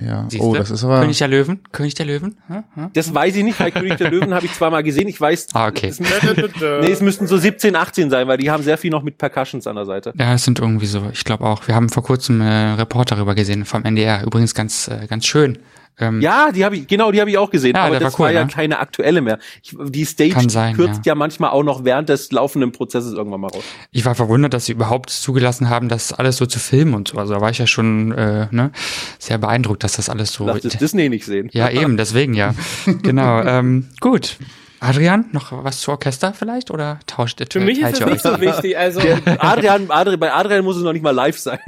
Ja, 0.00 0.26
Siehste? 0.28 0.44
oh, 0.46 0.54
das 0.54 0.70
ist 0.70 0.82
aber. 0.84 1.00
König 1.00 1.18
der 1.18 1.28
Löwen? 1.28 1.60
König 1.70 1.94
der 1.94 2.06
Löwen? 2.06 2.36
Hm? 2.48 2.64
Hm? 2.74 2.90
Das 2.94 3.14
weiß 3.14 3.36
ich 3.36 3.44
nicht, 3.44 3.58
bei 3.58 3.70
König 3.70 3.96
der 3.96 4.10
Löwen 4.10 4.34
habe 4.34 4.44
ich 4.46 4.52
zweimal 4.52 4.82
gesehen. 4.82 5.06
Ich 5.08 5.20
weiß, 5.20 5.46
Ah, 5.54 5.68
okay. 5.68 5.88
es, 5.88 6.00
müssten- 6.00 6.80
nee, 6.80 6.90
es 6.90 7.00
müssten 7.00 7.26
so 7.26 7.36
17, 7.38 7.76
18 7.76 8.10
sein, 8.10 8.26
weil 8.26 8.38
die 8.38 8.50
haben 8.50 8.62
sehr 8.62 8.76
viel 8.76 8.90
noch 8.90 9.02
mit 9.02 9.18
Percussions 9.18 9.66
an 9.66 9.76
der 9.76 9.84
Seite. 9.86 10.12
Ja, 10.18 10.34
es 10.34 10.44
sind 10.44 10.58
irgendwie 10.58 10.86
so, 10.86 11.02
ich 11.12 11.24
glaube 11.24 11.44
auch. 11.44 11.66
Wir 11.68 11.74
haben 11.74 11.88
vor 11.88 12.02
kurzem 12.02 12.40
äh, 12.40 12.72
Report 12.74 13.10
darüber 13.10 13.34
gesehen 13.34 13.64
vom 13.64 13.84
NDR. 13.84 14.24
Übrigens 14.24 14.54
ganz, 14.54 14.88
äh, 14.88 15.06
ganz 15.06 15.26
schön. 15.26 15.58
Ähm, 15.98 16.20
Ja, 16.20 16.50
die 16.52 16.64
habe 16.64 16.76
ich, 16.76 16.86
genau, 16.86 17.12
die 17.12 17.20
habe 17.20 17.30
ich 17.30 17.38
auch 17.38 17.50
gesehen. 17.50 17.74
Ja, 17.76 17.84
aber 17.84 18.00
das 18.00 18.14
war 18.14 18.20
cool, 18.20 18.26
war 18.26 18.32
ja 18.32 18.44
ne? 18.44 18.50
keine 18.50 18.78
aktuelle 18.78 19.20
mehr. 19.20 19.38
Ich, 19.62 19.76
die 19.78 20.04
Stage 20.04 20.50
sein, 20.50 20.74
kürzt 20.74 21.06
ja. 21.06 21.14
manchmal 21.14 21.50
auch 21.50 21.62
noch 21.62 21.84
während 21.84 22.08
des 22.08 22.32
laufenden 22.32 22.72
Prozesses 22.72 23.12
irgendwann 23.12 23.40
mal 23.40 23.48
raus. 23.48 23.64
Ich 23.92 24.04
war 24.04 24.14
verwundert, 24.14 24.54
dass 24.54 24.66
sie 24.66 24.72
überhaupt 24.72 25.10
zugelassen 25.10 25.70
haben, 25.70 25.88
das 25.88 26.12
alles 26.12 26.36
so 26.36 26.46
zu 26.46 26.58
filmen 26.58 26.94
und 26.94 27.08
so. 27.08 27.18
Also 27.18 27.34
da 27.34 27.40
war 27.40 27.50
ich 27.50 27.58
ja 27.58 27.66
schon 27.66 28.12
äh, 28.12 28.48
ne, 28.50 28.72
sehr 29.18 29.38
beeindruckt, 29.38 29.84
dass 29.84 29.94
das 29.94 30.08
alles 30.08 30.32
so. 30.32 30.46
Lass 30.46 30.62
das 30.62 30.76
Disney 30.78 31.08
nicht 31.08 31.24
sehen. 31.24 31.48
Ja, 31.52 31.70
eben, 31.70 31.96
deswegen 31.96 32.34
ja. 32.34 32.54
genau. 33.02 33.40
Ähm, 33.42 33.88
gut. 34.00 34.36
Adrian, 34.84 35.26
noch 35.32 35.64
was 35.64 35.80
zu 35.80 35.90
Orchester 35.90 36.34
vielleicht? 36.34 36.70
Oder 36.70 37.00
tauscht 37.06 37.40
ihr 37.40 37.46
Für 37.50 37.60
mich 37.60 37.80
ist 37.80 38.00
ihr 38.00 38.06
nicht 38.06 38.20
so 38.20 38.38
wichtig. 38.40 38.76
Also, 38.76 39.00
Adrian, 39.38 39.90
Adrian, 39.90 40.20
bei 40.20 40.32
Adrian 40.32 40.62
muss 40.62 40.76
es 40.76 40.82
noch 40.82 40.92
nicht 40.92 41.02
mal 41.02 41.12
live 41.12 41.38
sein. 41.38 41.58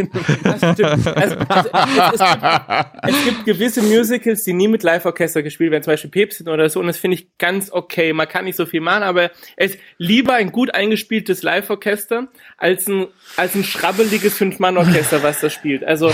das 0.42 0.74
stimmt. 0.74 1.06
Also, 1.06 1.36
also 1.48 1.68
es, 2.12 2.20
es, 2.20 2.40
gibt, 2.40 3.08
es 3.08 3.24
gibt 3.24 3.44
gewisse 3.46 3.82
Musicals, 3.82 4.44
die 4.44 4.52
nie 4.52 4.68
mit 4.68 4.82
Live-Orchester 4.82 5.42
gespielt 5.42 5.70
werden, 5.70 5.82
zum 5.82 5.94
Beispiel 5.94 6.10
Päpstin 6.10 6.48
oder 6.48 6.68
so, 6.68 6.80
und 6.80 6.88
das 6.88 6.98
finde 6.98 7.16
ich 7.16 7.38
ganz 7.38 7.72
okay. 7.72 8.12
Man 8.12 8.28
kann 8.28 8.44
nicht 8.44 8.56
so 8.56 8.66
viel 8.66 8.82
machen, 8.82 9.02
aber 9.02 9.30
es 9.56 9.74
ist 9.74 9.80
lieber 9.96 10.34
ein 10.34 10.52
gut 10.52 10.74
eingespieltes 10.74 11.42
Live-Orchester 11.42 12.28
als 12.58 12.86
ein, 12.86 13.06
als 13.36 13.54
ein 13.54 13.64
schrabbeliges 13.64 14.36
Fünf-Mann-Orchester, 14.36 15.22
was 15.22 15.40
das 15.40 15.54
spielt. 15.54 15.84
Also, 15.84 16.12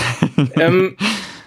ähm, 0.55 0.95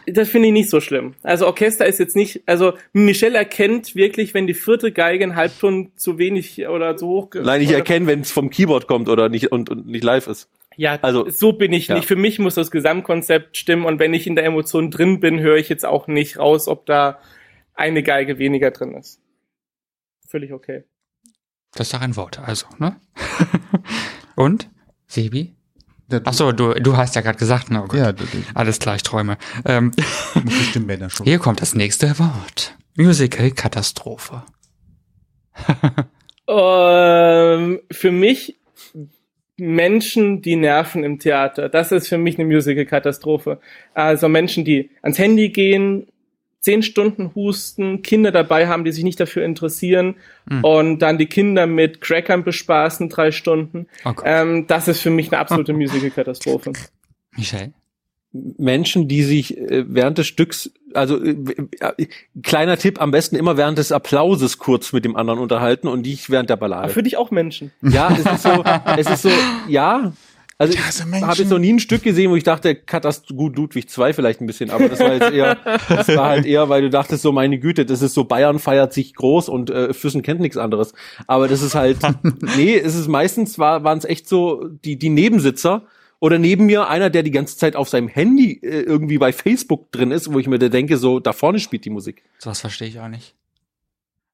das 0.07 0.29
finde 0.29 0.49
ich 0.49 0.53
nicht 0.53 0.71
so 0.71 0.81
schlimm. 0.81 1.15
Also 1.23 1.47
Orchester 1.47 1.87
ist 1.87 1.99
jetzt 1.99 2.17
nicht, 2.17 2.43
also 2.47 2.75
Michelle 2.93 3.37
erkennt 3.37 3.95
wirklich, 3.95 4.35
wenn 4.35 4.47
die 4.47 4.55
vierte 4.55 4.93
Geige 4.93 5.25
einen 5.25 5.37
Halbton 5.37 5.93
zu 5.97 6.19
wenig 6.19 6.67
oder 6.69 6.97
zu 6.97 7.07
hoch. 7.09 7.31
Nein, 7.35 7.61
ich 7.61 7.71
erkenne, 7.73 8.07
wenn 8.07 8.21
es 8.21 8.31
vom 8.31 8.51
Keyboard 8.51 8.87
kommt 8.87 9.09
oder 9.09 9.29
nicht 9.29 9.51
und, 9.53 9.69
und 9.71 9.87
nicht 9.87 10.05
live 10.05 10.27
ist. 10.29 10.49
Ja, 10.77 10.99
Also- 11.03 11.25
also 11.25 11.31
so 11.37 11.53
bin 11.55 11.73
ich 11.73 11.89
ja. 11.89 11.95
nicht. 11.97 12.07
Für 12.07 12.17
mich 12.17 12.39
muss 12.39 12.55
das 12.55 12.71
Gesamtkonzept 12.71 13.57
stimmen 13.57 13.85
und 13.85 13.99
wenn 13.99 14.15
ich 14.15 14.27
in 14.27 14.37
der 14.37 14.45
Emotion 14.45 14.91
drin 14.91 15.21
bin, 15.21 15.41
höre 15.41 15.57
ich 15.57 15.69
jetzt 15.69 15.85
auch 15.87 16.07
nicht 16.07 16.39
raus, 16.39 16.69
ob 16.69 16.87
da 16.87 17.19
eine 17.75 18.03
Geige 18.03 18.39
weniger 18.39 18.71
drin 18.71 18.95
ist. 18.95 19.21
Völlig 20.29 20.53
okay. 20.53 20.85
Das 21.75 21.89
ist 21.89 21.95
doch 21.95 22.01
ein 22.01 22.17
Wort, 22.17 22.39
also, 22.39 22.67
ne? 22.79 22.97
Und? 24.37 24.71
Sebi? 25.07 25.56
Der- 26.11 26.23
Ach 26.25 26.33
so, 26.33 26.53
du, 26.53 26.75
du 26.75 26.97
hast 26.97 27.15
ja 27.17 27.21
gerade 27.21 27.39
gesagt, 27.39 27.71
ne? 27.71 27.83
Oh 27.83 27.89
Gott. 27.89 27.99
Ja, 27.99 28.13
Alles 28.55 28.79
klar, 28.79 28.97
ich 28.97 29.03
träume. 29.03 29.39
Ähm, 29.65 29.91
die 30.35 30.51
Stimmbänder 30.71 31.11
schon. 31.11 31.27
hier 31.27 31.39
kommt 31.39 31.61
das 31.61 31.75
nächste 31.75 32.19
Wort. 32.19 32.77
Musical-Katastrophe. 32.97 34.43
Ähm, 36.49 37.81
für 37.91 38.13
mich 38.13 38.57
Menschen, 39.57 40.43
die 40.43 40.55
nerven 40.55 41.03
im 41.03 41.19
Theater. 41.19 41.69
Das 41.69 41.91
ist 41.91 42.09
für 42.09 42.19
mich 42.19 42.39
eine 42.39 42.47
Musical-Katastrophe. 42.47 43.59
Also 43.95 44.29
Menschen, 44.29 44.65
die 44.65 44.91
ans 45.03 45.19
Handy 45.19 45.49
gehen, 45.49 46.07
zehn 46.67 46.83
Stunden 46.83 47.33
husten, 47.37 48.03
Kinder 48.03 48.33
dabei 48.33 48.67
haben, 48.67 48.85
die 48.85 48.91
sich 48.91 49.05
nicht 49.05 49.21
dafür 49.21 49.45
interessieren 49.45 50.17
und 50.63 50.99
dann 50.99 51.17
die 51.17 51.27
Kinder 51.27 51.69
mit 51.69 52.01
Crackern 52.01 52.43
bespaßen, 52.43 53.09
drei 53.09 53.31
Stunden. 53.31 53.87
Oh. 54.05 54.15
Ähm, 54.25 54.67
das 54.67 54.89
ist 54.89 55.01
für 55.01 55.11
mich 55.11 55.31
eine 55.31 55.39
absolute 55.39 55.73
Musical-Katastrophe. 55.75 56.73
Michel? 57.37 57.73
Menschen, 58.33 59.07
die 59.07 59.23
sich 59.23 59.57
äh, 59.57 59.85
während 59.87 60.19
des 60.19 60.27
Stücks, 60.27 60.73
also 60.93 61.23
äh, 61.23 61.37
äh, 61.79 62.07
kleiner 62.43 62.77
Tipp, 62.77 63.01
am 63.01 63.13
besten 63.13 63.37
immer 63.37 63.57
während 63.57 63.79
des 63.79 63.93
Applauses 63.93 64.59
kurz 64.59 64.93
mit 64.93 65.05
dem 65.05 65.15
anderen 65.15 65.39
unterhalten 65.39 65.87
und 65.87 66.01
nicht 66.01 66.31
während 66.31 66.51
der 66.51 66.57
Aber 66.57 66.69
Ballade. 66.69 66.93
für 66.93 67.05
dich 67.05 67.17
auch 67.17 67.31
Menschen. 67.31 67.71
Ja, 67.81 68.11
es 68.13 68.27
ist 68.27 68.43
so, 68.43 68.65
es 68.97 69.09
ist 69.09 69.23
so, 69.23 69.31
ja. 69.69 70.13
Also 70.59 70.73
ich 70.73 70.81
habe 70.81 71.39
jetzt 71.39 71.51
noch 71.51 71.59
nie 71.59 71.75
ein 71.75 71.81
Stück 71.81 72.03
gesehen, 72.03 72.31
wo 72.31 72.37
ich 72.37 72.43
dachte, 72.45 72.75
Katast 72.75 73.29
gut 73.37 73.57
Ludwig 73.57 73.91
2 73.91 74.15
vielleicht 74.15 74.41
ein 74.41 74.47
bisschen, 74.47 74.71
aber 74.71 74.89
das 74.89 75.01
war 75.01 75.13
jetzt 75.13 75.31
eher, 75.33 75.57
das 75.89 76.09
war 76.09 76.29
halt 76.31 76.47
eher, 76.47 76.71
weil 76.71 76.81
du 76.81 76.89
dachtest 76.89 77.23
so, 77.23 77.31
meine 77.31 77.59
Güte, 77.59 77.85
das 77.85 78.01
ist 78.01 78.15
so, 78.15 78.25
Bayern 78.25 78.59
feiert 78.59 78.95
sich 78.95 79.15
groß 79.15 79.51
und 79.51 79.69
äh, 79.69 79.93
Füssen 79.93 80.23
kennt 80.23 80.41
nichts 80.41 80.57
anderes. 80.57 80.95
Aber 81.27 81.47
das 81.47 81.61
ist 81.61 81.75
halt, 81.75 81.99
nee, 82.57 82.75
es 82.75 82.95
ist 82.95 83.07
meistens 83.09 83.59
war 83.59 83.85
waren 83.85 83.99
es 83.99 84.07
echt 84.07 84.29
so 84.29 84.65
die 84.85 84.97
die 84.99 85.11
Nebensitzer 85.11 85.83
Oder 86.21 86.39
neben 86.39 86.65
mir 86.65 86.89
einer, 86.89 87.11
der 87.11 87.23
die 87.23 87.31
ganze 87.31 87.59
Zeit 87.59 87.77
auf 87.77 87.91
seinem 87.91 88.09
Handy 88.09 88.53
äh, 88.63 88.81
irgendwie 88.81 89.19
bei 89.19 89.35
Facebook 89.35 89.93
drin 89.93 90.11
ist, 90.11 90.33
wo 90.33 90.39
ich 90.39 90.47
mir 90.47 90.59
da 90.59 90.71
denke, 90.71 90.97
so 90.97 91.21
da 91.21 91.35
vorne 91.35 91.59
spielt 91.61 91.85
die 91.85 91.91
Musik. 91.91 92.23
Sowas 92.39 92.61
verstehe 92.61 92.89
ich 92.89 92.99
auch 92.99 93.09
nicht. 93.09 93.35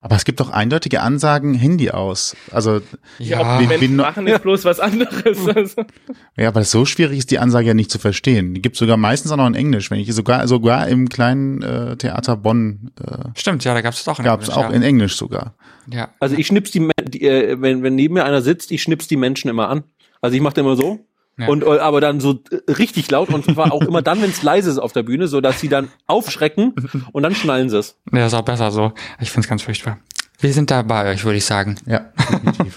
Aber 0.04 0.16
es 0.16 0.24
gibt 0.24 0.40
doch 0.40 0.50
eindeutige 0.50 1.00
Ansagen, 1.00 1.54
Handy 1.54 1.90
aus. 1.90 2.36
Also, 2.50 2.80
Ja, 3.20 3.60
Menschen 3.60 3.80
wie- 3.80 3.88
machen 3.88 4.26
ist 4.26 4.42
bloß 4.42 4.64
was 4.64 4.80
anderes. 4.80 5.46
Also. 5.46 5.84
ja, 6.36 6.48
aber 6.48 6.64
so 6.64 6.84
schwierig 6.84 7.18
ist 7.18 7.30
die 7.30 7.38
Ansage 7.38 7.68
ja 7.68 7.74
nicht 7.74 7.90
zu 7.90 8.00
verstehen. 8.00 8.52
Die 8.52 8.60
gibt's 8.60 8.80
sogar 8.80 8.96
meistens 8.96 9.30
auch 9.30 9.36
noch 9.36 9.46
in 9.46 9.54
Englisch. 9.54 9.92
Wenn 9.92 10.00
ich 10.00 10.12
sogar, 10.12 10.48
sogar 10.48 10.88
im 10.88 11.08
kleinen 11.08 11.62
äh, 11.62 11.96
Theater 11.96 12.36
Bonn 12.36 12.90
äh, 13.00 13.28
stimmt, 13.36 13.62
ja, 13.62 13.74
da 13.74 13.80
gab 13.80 13.94
es 13.94 14.02
doch 14.02 14.18
in 14.18 14.24
gab's 14.24 14.48
Englisch, 14.48 14.58
auch 14.58 14.70
ja. 14.70 14.76
in 14.76 14.82
Englisch 14.82 15.16
sogar. 15.16 15.54
Ja. 15.88 16.08
Also 16.18 16.36
ich 16.36 16.48
schnips 16.48 16.72
die, 16.72 16.90
die 17.04 17.22
äh, 17.22 17.60
wenn, 17.60 17.84
wenn 17.84 17.94
neben 17.94 18.14
mir 18.14 18.24
einer 18.24 18.42
sitzt, 18.42 18.72
ich 18.72 18.82
schnips 18.82 19.06
die 19.06 19.16
Menschen 19.16 19.48
immer 19.48 19.68
an. 19.68 19.84
Also 20.20 20.34
ich 20.36 20.42
mache 20.42 20.60
immer 20.60 20.74
so. 20.74 20.98
Ja. 21.38 21.48
Und 21.48 21.64
äh, 21.64 21.78
aber 21.78 22.00
dann 22.00 22.20
so 22.20 22.40
äh, 22.50 22.72
richtig 22.72 23.10
laut 23.10 23.30
und 23.30 23.44
zwar 23.44 23.72
auch 23.72 23.82
immer 23.82 24.02
dann, 24.02 24.20
wenn 24.22 24.30
es 24.30 24.42
leise 24.42 24.70
ist 24.70 24.78
auf 24.78 24.92
der 24.92 25.02
Bühne, 25.02 25.28
so 25.28 25.40
dass 25.40 25.60
sie 25.60 25.68
dann 25.68 25.88
aufschrecken 26.06 26.74
und 27.12 27.22
dann 27.22 27.34
schnallen 27.34 27.70
sie 27.70 27.78
es. 27.78 27.96
Ja, 28.12 28.26
ist 28.26 28.34
auch 28.34 28.42
besser 28.42 28.70
so. 28.70 28.92
Ich 29.20 29.30
find's 29.30 29.48
ganz 29.48 29.62
furchtbar. 29.62 29.98
Wir 30.40 30.52
sind 30.52 30.70
da 30.70 30.82
bei 30.82 31.10
euch, 31.10 31.24
würde 31.24 31.38
ich 31.38 31.44
sagen. 31.44 31.76
Ja, 31.86 32.10
definitiv. 32.18 32.76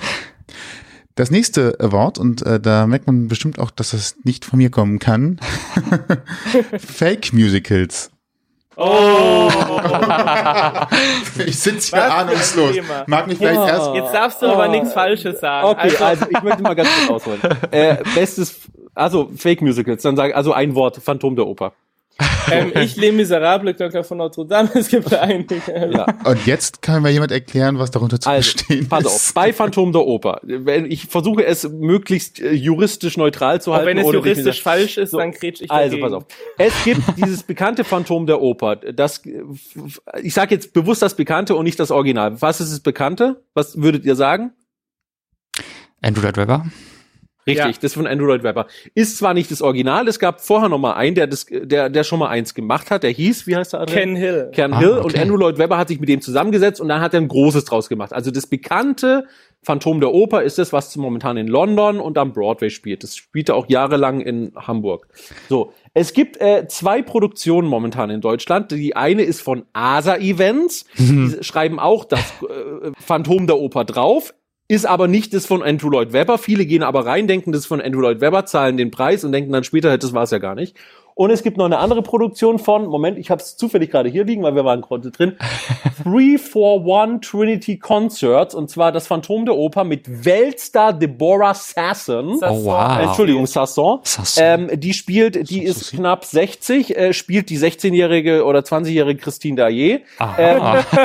Das 1.15 1.31
nächste 1.31 1.77
Wort, 1.79 2.17
und 2.17 2.41
äh, 2.41 2.59
da 2.59 2.87
merkt 2.87 3.07
man 3.07 3.29
bestimmt 3.29 3.57
auch, 3.57 3.71
dass 3.71 3.91
das 3.91 4.17
nicht 4.23 4.43
von 4.43 4.57
mir 4.57 4.69
kommen 4.69 4.99
kann. 4.99 5.39
Fake 6.77 7.31
Musicals. 7.31 8.11
Oh, 8.77 9.49
Ich 11.45 11.59
sitze 11.59 11.91
Was 11.93 11.99
hier 11.99 12.03
ein 12.03 12.11
ahnungslos. 12.11 12.75
Mag 13.07 13.27
mich 13.27 13.37
vielleicht 13.37 13.55
Ja. 13.55 13.67
erst. 13.67 13.93
jetzt 13.95 14.13
darfst 14.13 14.41
du 14.41 14.47
aber 14.47 14.67
nichts 14.67 14.93
Falsches 14.93 15.39
sagen. 15.39 15.67
Okay, 15.67 15.81
also, 15.81 16.03
also 16.03 16.25
ich 16.29 16.41
möchte 16.43 16.61
mal 16.61 16.73
ganz 16.75 16.89
kurz 17.07 17.09
ausholen. 17.23 17.41
Äh, 17.71 17.97
bestes, 18.15 18.59
also 18.93 19.29
Fake 19.37 19.61
Musicals, 19.61 20.01
dann 20.03 20.15
sage 20.15 20.35
also 20.35 20.53
ein 20.53 20.75
Wort, 20.75 20.97
Phantom 20.97 21.35
der 21.35 21.47
Oper. 21.47 21.73
Ähm, 22.51 22.71
ich 22.81 22.95
Les 22.95 23.11
Miserables, 23.11 23.75
Glöckner 23.75 24.03
von 24.03 24.17
Notre 24.19 24.45
Dame, 24.45 24.69
es 24.73 24.87
gibt 24.87 25.13
einige. 25.13 25.55
Ja. 25.91 26.05
Und 26.23 26.45
jetzt 26.45 26.81
kann 26.81 27.01
mir 27.03 27.09
jemand 27.11 27.31
erklären, 27.31 27.77
was 27.77 27.91
darunter 27.91 28.19
zu 28.19 28.29
Also, 28.29 28.51
verstehen 28.51 28.87
pass 28.87 29.01
ist. 29.03 29.07
auf, 29.07 29.33
bei 29.33 29.51
Phantom 29.51 29.91
der 29.91 30.01
Oper. 30.05 30.39
Wenn 30.43 30.89
ich 30.89 31.07
versuche 31.07 31.45
es 31.45 31.67
möglichst 31.69 32.39
äh, 32.39 32.51
juristisch 32.53 33.17
neutral 33.17 33.61
zu 33.61 33.73
halten. 33.73 33.87
wenn 33.87 33.97
es 33.97 34.11
juristisch 34.11 34.61
falsch 34.63 34.97
ist, 34.97 35.11
So, 35.11 35.17
dann 35.17 35.31
kretsch 35.31 35.61
ich 35.61 35.69
Also, 35.71 35.97
dagegen. 35.97 36.01
pass 36.03 36.13
auf. 36.13 36.25
Es 36.57 36.73
gibt 36.85 37.01
dieses 37.17 37.43
bekannte 37.43 37.83
Phantom 37.83 38.25
der 38.25 38.41
Oper. 38.41 38.77
Das, 38.77 39.21
ich 40.21 40.33
sage 40.33 40.55
jetzt 40.55 40.71
bewusst 40.73 41.01
das 41.01 41.15
Bekannte 41.15 41.55
und 41.55 41.65
nicht 41.65 41.79
das 41.79 41.91
Original. 41.91 42.41
Was 42.41 42.61
ist 42.61 42.71
das 42.71 42.79
Bekannte? 42.79 43.43
Was 43.53 43.81
würdet 43.81 44.05
ihr 44.05 44.15
sagen? 44.15 44.51
Andrew 46.01 46.21
Lloyd 46.21 46.37
Webber. 46.37 46.65
Richtig, 47.47 47.75
Ja. 47.75 47.81
das 47.81 47.93
von 47.93 48.07
Andrew 48.07 48.25
Lloyd 48.25 48.43
Webber. 48.43 48.67
Ist 48.95 49.17
zwar 49.17 49.33
nicht 49.33 49.51
das 49.51 49.61
Original, 49.61 50.07
es 50.07 50.17
gab 50.19 50.41
vorher 50.41 50.67
noch 50.69 50.79
mal 50.79 50.93
einen, 50.93 51.15
der 51.15 51.27
das, 51.27 51.45
der, 51.49 51.89
der 51.89 52.03
schon 52.03 52.19
mal 52.19 52.29
eins 52.29 52.53
gemacht 52.55 52.89
hat. 52.91 53.03
Der 53.03 53.11
hieß, 53.11 53.45
wie 53.47 53.55
heißt 53.55 53.73
der? 53.73 53.81
Adrian? 53.81 53.99
Ken 54.09 54.15
Hill. 54.15 54.49
Ken 54.53 54.73
Ah, 54.73 54.79
Hill 54.79 54.91
okay. 54.93 55.03
und 55.05 55.19
Andrew 55.19 55.37
Lloyd 55.37 55.57
Webber 55.59 55.77
hat 55.77 55.87
sich 55.89 55.99
mit 55.99 56.09
dem 56.09 56.21
zusammengesetzt 56.21 56.81
und 56.81 56.87
dann 56.87 57.01
hat 57.01 57.13
er 57.13 57.21
ein 57.21 57.27
großes 57.27 57.65
draus 57.65 57.87
gemacht. 57.89 58.13
Also 58.13 58.31
das 58.31 58.47
bekannte 58.47 59.25
Phantom 59.61 59.99
der 59.99 60.11
Oper 60.13 60.43
ist 60.43 60.57
das, 60.59 60.73
was 60.73 60.95
momentan 60.95 61.37
in 61.37 61.47
London 61.47 61.99
und 61.99 62.17
am 62.19 62.33
Broadway 62.33 62.69
spielt. 62.69 63.03
Das 63.03 63.15
spielte 63.15 63.55
auch 63.55 63.67
jahrelang 63.67 64.21
in 64.21 64.51
Hamburg. 64.55 65.07
So, 65.49 65.73
es 65.95 66.13
gibt 66.13 66.39
äh, 66.39 66.67
zwei 66.67 67.01
Produktionen 67.01 67.67
momentan 67.67 68.09
in 68.11 68.21
Deutschland. 68.21 68.71
Die 68.71 68.95
eine 68.95 69.23
ist 69.23 69.41
von 69.41 69.65
Asa 69.73 70.17
Events. 70.17 70.85
Die 70.97 71.37
schreiben 71.41 71.79
auch 71.79 72.05
das 72.05 72.21
äh, 72.43 72.91
Phantom 72.99 73.47
der 73.47 73.57
Oper 73.57 73.85
drauf. 73.85 74.33
Ist 74.67 74.87
aber 74.87 75.07
nicht 75.07 75.33
das 75.33 75.45
von 75.45 75.61
Andrew 75.61 75.89
Lloyd 75.89 76.11
Webber. 76.11 76.39
Viele 76.39 76.65
gehen 76.65 76.81
aber 76.81 77.05
rein, 77.05 77.27
denken, 77.27 77.51
das 77.51 77.61
ist 77.61 77.67
von 77.67 77.81
Andrew 77.81 78.01
Lloyd 78.01 78.19
Webber, 78.19 78.45
zahlen 78.47 78.77
den 78.77 78.89
Preis 78.89 79.23
und 79.23 79.31
denken 79.31 79.51
dann 79.51 79.63
später, 79.63 79.95
das 79.95 80.13
war 80.13 80.23
es 80.23 80.31
ja 80.31 80.39
gar 80.39 80.55
nicht. 80.55 80.75
Und 81.17 81.29
es 81.31 81.43
gibt 81.43 81.55
noch 81.55 81.63
eine 81.65 81.77
andere 81.77 82.01
Produktion 82.01 82.59
von, 82.59 82.87
Moment, 82.87 83.17
ich 83.17 83.31
habe 83.31 83.41
es 83.41 83.55
zufällig 83.55 83.89
gerade 83.89 84.09
hier 84.09 84.25
liegen, 84.25 84.43
weil 84.43 84.53
wir 84.53 84.65
waren 84.65 84.81
gerade 84.81 85.11
drin. 85.11 85.37
341 86.03 87.21
Trinity 87.21 87.79
Concerts, 87.79 88.53
und 88.53 88.69
zwar 88.69 88.91
das 88.91 89.07
Phantom 89.07 89.45
der 89.45 89.55
Oper 89.55 89.85
mit 89.85 90.25
Weltstar 90.25 90.91
Deborah 90.91 91.53
Sasson. 91.53 92.37
Oh, 92.41 92.65
wow. 92.65 92.99
Entschuldigung, 92.99 93.47
Sasson. 93.47 93.99
Sasson. 94.03 94.43
Ähm, 94.45 94.69
die 94.79 94.93
spielt, 94.93 95.49
die 95.49 95.63
ist 95.63 95.91
knapp 95.93 96.25
60, 96.25 96.97
äh, 96.97 97.13
spielt 97.13 97.49
die 97.49 97.59
16-jährige 97.59 98.43
oder 98.43 98.59
20-jährige 98.59 99.19
Christine 99.21 99.55
Dayer. 99.55 99.99
Aha. 100.19 100.83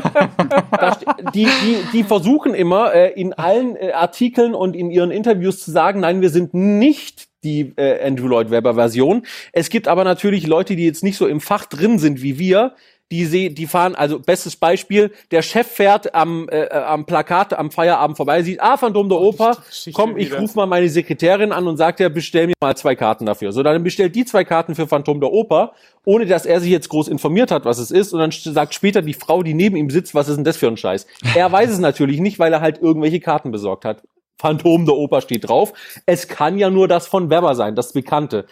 Da 0.72 0.94
ste- 0.94 1.06
die, 1.34 1.44
die, 1.44 1.76
die 1.92 2.02
versuchen 2.04 2.54
immer 2.54 2.92
äh, 2.94 3.12
in 3.12 3.32
allen 3.32 3.76
äh, 3.76 3.92
Artikeln 3.92 4.54
und 4.54 4.74
in 4.74 4.90
ihren 4.90 5.10
Interviews 5.10 5.62
zu 5.62 5.70
sagen, 5.70 6.00
nein, 6.00 6.20
wir 6.20 6.30
sind 6.30 6.52
nicht 6.54 7.29
die 7.44 7.72
äh, 7.76 8.06
Andrew 8.06 8.28
Lloyd 8.28 8.50
Webber 8.50 8.74
Version. 8.74 9.22
Es 9.52 9.70
gibt 9.70 9.88
aber 9.88 10.04
natürlich 10.04 10.46
Leute, 10.46 10.76
die 10.76 10.84
jetzt 10.84 11.04
nicht 11.04 11.16
so 11.16 11.26
im 11.26 11.40
Fach 11.40 11.66
drin 11.66 11.98
sind 11.98 12.22
wie 12.22 12.38
wir. 12.38 12.74
Die, 13.12 13.24
seh, 13.24 13.48
die 13.48 13.66
fahren, 13.66 13.96
also 13.96 14.20
bestes 14.20 14.54
Beispiel, 14.54 15.10
der 15.32 15.42
Chef 15.42 15.66
fährt 15.66 16.14
am, 16.14 16.48
äh, 16.48 16.68
am 16.68 17.06
Plakat 17.06 17.52
am 17.58 17.72
Feierabend 17.72 18.16
vorbei, 18.16 18.44
sieht, 18.44 18.60
ah, 18.60 18.76
Phantom 18.76 19.08
der 19.08 19.18
Oper, 19.18 19.56
Geschichte 19.66 20.00
komm, 20.00 20.16
ich 20.16 20.32
rufe 20.32 20.54
mal 20.54 20.66
meine 20.66 20.88
Sekretärin 20.88 21.50
an 21.50 21.66
und 21.66 21.76
sagt 21.76 21.98
ja, 21.98 22.08
bestell 22.08 22.46
mir 22.46 22.52
mal 22.60 22.76
zwei 22.76 22.94
Karten 22.94 23.26
dafür. 23.26 23.50
So, 23.50 23.64
dann 23.64 23.82
bestellt 23.82 24.14
die 24.14 24.24
zwei 24.24 24.44
Karten 24.44 24.76
für 24.76 24.86
Phantom 24.86 25.18
der 25.18 25.32
Oper, 25.32 25.72
ohne 26.04 26.24
dass 26.24 26.46
er 26.46 26.60
sich 26.60 26.70
jetzt 26.70 26.88
groß 26.88 27.08
informiert 27.08 27.50
hat, 27.50 27.64
was 27.64 27.78
es 27.78 27.90
ist, 27.90 28.12
und 28.12 28.20
dann 28.20 28.30
sagt 28.30 28.74
später 28.74 29.02
die 29.02 29.14
Frau, 29.14 29.42
die 29.42 29.54
neben 29.54 29.74
ihm 29.74 29.90
sitzt, 29.90 30.14
was 30.14 30.28
ist 30.28 30.36
denn 30.36 30.44
das 30.44 30.56
für 30.56 30.68
ein 30.68 30.76
Scheiß? 30.76 31.08
Er 31.34 31.50
weiß 31.50 31.68
es 31.68 31.80
natürlich 31.80 32.20
nicht, 32.20 32.38
weil 32.38 32.52
er 32.52 32.60
halt 32.60 32.80
irgendwelche 32.80 33.18
Karten 33.18 33.50
besorgt 33.50 33.84
hat. 33.84 34.04
Phantom 34.40 34.86
der 34.86 34.96
Oper 34.96 35.20
steht 35.20 35.48
drauf. 35.48 35.72
Es 36.06 36.28
kann 36.28 36.58
ja 36.58 36.70
nur 36.70 36.88
das 36.88 37.06
von 37.06 37.30
Weber 37.30 37.54
sein, 37.54 37.76
das 37.76 37.92
Bekannte. 37.92 38.46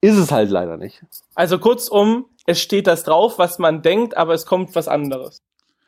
Ist 0.00 0.16
es 0.16 0.32
halt 0.32 0.50
leider 0.50 0.76
nicht. 0.76 1.04
Also 1.34 1.58
kurzum, 1.58 2.26
es 2.46 2.60
steht 2.60 2.86
das 2.86 3.04
drauf, 3.04 3.38
was 3.38 3.58
man 3.58 3.82
denkt, 3.82 4.16
aber 4.16 4.34
es 4.34 4.46
kommt 4.46 4.74
was 4.74 4.88
anderes. 4.88 5.42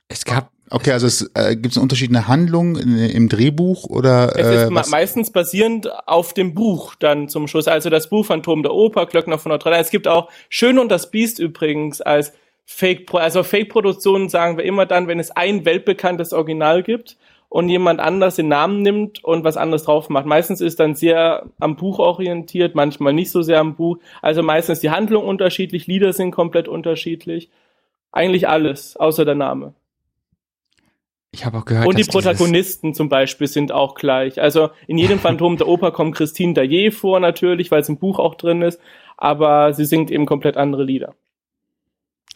Es 0.09 0.25
gab, 0.25 0.51
Okay, 0.69 0.93
also 0.93 1.07
es 1.07 1.31
äh, 1.35 1.55
gibt 1.55 1.73
es 1.73 1.77
einen 1.77 1.85
Unterschied 1.85 2.09
in 2.09 2.15
der 2.15 2.29
Handlung 2.29 2.77
in, 2.77 2.99
im 2.99 3.29
Drehbuch 3.29 3.85
oder 3.85 4.37
Es 4.37 4.47
äh, 4.47 4.65
ist 4.65 4.75
was? 4.75 4.91
meistens 4.91 5.31
basierend 5.31 5.89
auf 6.09 6.35
dem 6.35 6.55
Buch 6.55 6.97
dann 6.97 7.29
zum 7.29 7.47
Schluss. 7.47 7.69
Also 7.69 7.89
das 7.89 8.11
Buch 8.11 8.27
Phantom 8.27 8.63
der 8.63 8.75
Oper, 8.75 9.07
Glöckner 9.07 9.39
von 9.39 9.51
Notre 9.53 9.71
Dame. 9.71 9.83
Es 9.83 9.91
gibt 9.91 10.09
auch 10.09 10.29
Schön 10.49 10.79
und 10.79 10.89
das 10.91 11.11
Biest 11.11 11.39
übrigens 11.39 12.01
als 12.01 12.33
Fake, 12.65 13.15
also 13.15 13.45
Fake-Produktionen 13.45 14.29
sagen 14.29 14.57
wir 14.57 14.65
immer 14.65 14.87
dann, 14.87 15.07
wenn 15.07 15.21
es 15.21 15.31
ein 15.31 15.65
weltbekanntes 15.65 16.33
Original 16.33 16.83
gibt 16.83 17.17
und 17.57 17.71
jemand 17.71 18.01
anders 18.01 18.37
den 18.37 18.49
Namen 18.49 18.83
nimmt 18.83 19.25
und 19.25 19.43
was 19.43 19.57
anderes 19.57 19.85
drauf 19.85 20.11
macht. 20.11 20.27
Meistens 20.27 20.61
ist 20.61 20.79
dann 20.79 20.95
sehr 20.95 21.47
am 21.59 21.77
Buch 21.77 21.99
orientiert, 21.99 22.75
manchmal 22.75 23.15
nicht 23.15 23.31
so 23.31 23.41
sehr 23.41 23.61
am 23.61 23.77
Buch. 23.77 23.97
Also 24.21 24.43
meistens 24.43 24.81
die 24.81 24.91
Handlung 24.91 25.25
unterschiedlich, 25.25 25.87
Lieder 25.87 26.13
sind 26.13 26.33
komplett 26.33 26.69
unterschiedlich. 26.69 27.49
Eigentlich 28.13 28.47
alles, 28.47 28.99
außer 28.99 29.25
der 29.25 29.37
Name. 29.37 29.73
ich 31.31 31.47
habe 31.47 31.57
auch 31.57 31.65
gehört, 31.65 31.87
Und 31.87 31.97
die 31.99 32.05
Protagonisten 32.05 32.93
zum 32.93 33.09
Beispiel 33.09 33.47
sind 33.47 33.73
auch 33.73 33.95
gleich. 33.95 34.39
Also 34.39 34.69
in 34.87 34.99
jedem 34.99 35.19
Phantom 35.23 35.57
der 35.57 35.67
Oper 35.67 35.93
kommt 35.93 36.15
Christine 36.15 36.53
Dayer 36.53 36.93
vor 36.93 37.21
natürlich, 37.21 37.71
weil 37.71 37.81
es 37.81 37.89
im 37.89 37.97
Buch 37.97 38.19
auch 38.19 38.35
drin 38.35 38.61
ist, 38.61 38.79
aber 39.17 39.73
sie 39.73 39.87
singt 39.87 40.11
eben 40.11 40.27
komplett 40.27 40.59
andere 40.59 40.85
Lieder. 40.85 41.15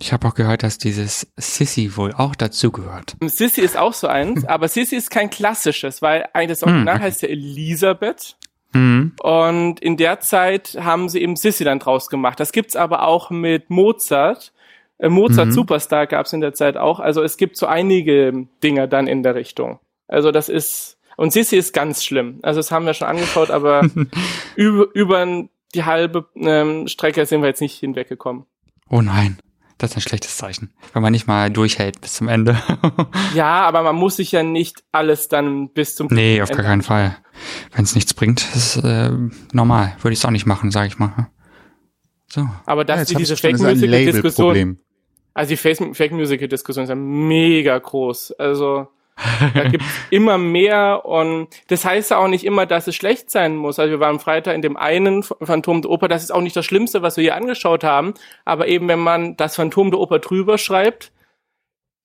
Ich 0.01 0.14
habe 0.14 0.26
auch 0.26 0.34
gehört, 0.34 0.62
dass 0.62 0.78
dieses 0.78 1.30
Sissy 1.36 1.96
wohl 1.96 2.14
auch 2.14 2.34
dazugehört. 2.34 3.16
Sissy 3.22 3.61
ist 3.61 3.76
auch 3.76 3.92
so 3.92 4.07
eins, 4.07 4.44
aber 4.46 4.66
Sissy 4.66 4.96
ist 4.96 5.11
kein 5.11 5.28
klassisches, 5.28 6.01
weil 6.01 6.26
eigentlich 6.32 6.59
das 6.59 6.62
Original 6.62 6.96
okay. 6.96 7.05
heißt 7.05 7.22
ja 7.22 7.28
Elisabeth. 7.28 8.36
Mhm. 8.72 9.12
Und 9.22 9.80
in 9.80 9.96
der 9.98 10.20
Zeit 10.20 10.78
haben 10.80 11.09
sie 11.09 11.20
eben 11.20 11.36
Sissy 11.36 11.64
dann 11.64 11.80
draus 11.80 12.09
gemacht. 12.09 12.40
Das 12.40 12.53
gibt's 12.53 12.76
aber 12.76 13.07
auch 13.07 13.30
mit 13.30 13.68
Mozart. 13.68 14.53
Äh, 14.98 15.11
Mozart 15.11 15.48
Mhm. 15.48 15.53
Superstar 15.53 16.07
gab's 16.07 16.32
in 16.32 16.40
der 16.40 16.55
Zeit 16.55 16.78
auch. 16.78 16.98
Also 16.98 17.22
es 17.22 17.36
gibt 17.36 17.57
so 17.59 17.66
einige 17.66 18.46
Dinger 18.62 18.86
dann 18.86 19.07
in 19.07 19.22
der 19.22 19.34
Richtung. 19.34 19.80
Also 20.09 20.30
das 20.30 20.48
ist 20.48 20.98
und 21.16 21.34
Sissy 21.34 21.57
ist 21.57 21.74
ganz 21.74 22.03
schlimm. 22.03 22.38
Also 22.40 22.61
das 22.61 22.70
haben 22.70 22.86
wir 22.86 22.94
schon 22.94 23.09
angeschaut, 23.09 23.51
aber 23.51 23.82
über, 24.57 24.86
über 24.94 25.44
die 25.74 25.84
halbe 25.84 26.26
ähm, 26.36 26.88
Strecke 26.88 27.26
sind 27.26 27.42
wir 27.42 27.48
jetzt 27.48 27.61
nicht 27.61 27.78
hinweggekommen. 27.78 28.46
Oh 28.88 29.03
nein, 29.03 29.38
das 29.80 29.90
ist 29.90 29.96
ein 29.96 30.00
schlechtes 30.02 30.36
Zeichen, 30.36 30.72
wenn 30.92 31.02
man 31.02 31.12
nicht 31.12 31.26
mal 31.26 31.50
durchhält 31.50 32.00
bis 32.00 32.14
zum 32.14 32.28
Ende. 32.28 32.56
Ja, 33.34 33.62
aber 33.62 33.82
man 33.82 33.96
muss 33.96 34.16
sich 34.16 34.32
ja 34.32 34.42
nicht 34.42 34.82
alles 34.92 35.28
dann 35.28 35.68
bis 35.70 35.94
zum 35.96 36.08
nee, 36.10 36.42
auf 36.42 36.50
gar 36.50 36.62
keinen 36.64 36.82
Fall. 36.82 37.16
Wenn 37.74 37.84
es 37.84 37.94
nichts 37.94 38.12
bringt, 38.14 38.44
ist 38.54 38.76
äh, 38.76 39.10
normal. 39.52 39.96
Würde 40.02 40.12
ich 40.12 40.18
es 40.18 40.24
auch 40.24 40.30
nicht 40.30 40.46
machen, 40.46 40.70
sage 40.70 40.88
ich 40.88 40.98
mal. 40.98 41.28
So. 42.26 42.48
Aber 42.66 42.82
Ja, 42.82 42.84
dass 42.84 42.98
jetzt 43.00 43.10
die 43.12 43.16
diese 43.16 43.36
Fake-Musical-Diskussion. 43.36 44.78
Also 45.34 45.50
die 45.50 45.56
Face- 45.56 45.82
Fake 45.96 46.12
Musical 46.12 46.48
Diskussion 46.48 46.84
ist 46.84 46.88
ja 46.88 46.96
mega 46.96 47.78
groß. 47.78 48.32
Also 48.32 48.88
da 49.55 49.64
gibt 49.64 49.84
immer 50.11 50.38
mehr 50.38 51.05
und 51.05 51.49
das 51.68 51.84
heißt 51.84 52.11
ja 52.11 52.18
auch 52.18 52.29
nicht 52.29 52.45
immer, 52.45 52.67
dass 52.67 52.87
es 52.87 52.97
schlecht 52.97 53.30
sein 53.30 53.57
muss. 53.57 53.79
Also 53.79 53.91
wir 53.91 54.01
waren 54.01 54.21
Freitag 54.21 54.55
in 54.55 54.63
dem 54.63 54.76
einen 54.76 55.22
Phantom 55.22 55.83
der 55.83 55.91
Oper, 55.91 56.09
das 56.09 56.22
ist 56.22 56.30
auch 56.30 56.41
nicht 56.41 56.57
das 56.57 56.64
Schlimmste, 56.64 57.03
was 57.03 57.17
wir 57.17 57.22
hier 57.22 57.37
angeschaut 57.37 57.84
haben, 57.84 58.14
aber 58.45 58.68
eben 58.68 58.88
wenn 58.88 58.99
man 59.01 59.37
das 59.37 59.57
Phantom 59.57 59.91
der 59.91 60.01
Oper 60.01 60.18
drüber 60.18 60.59
schreibt, 60.59 61.13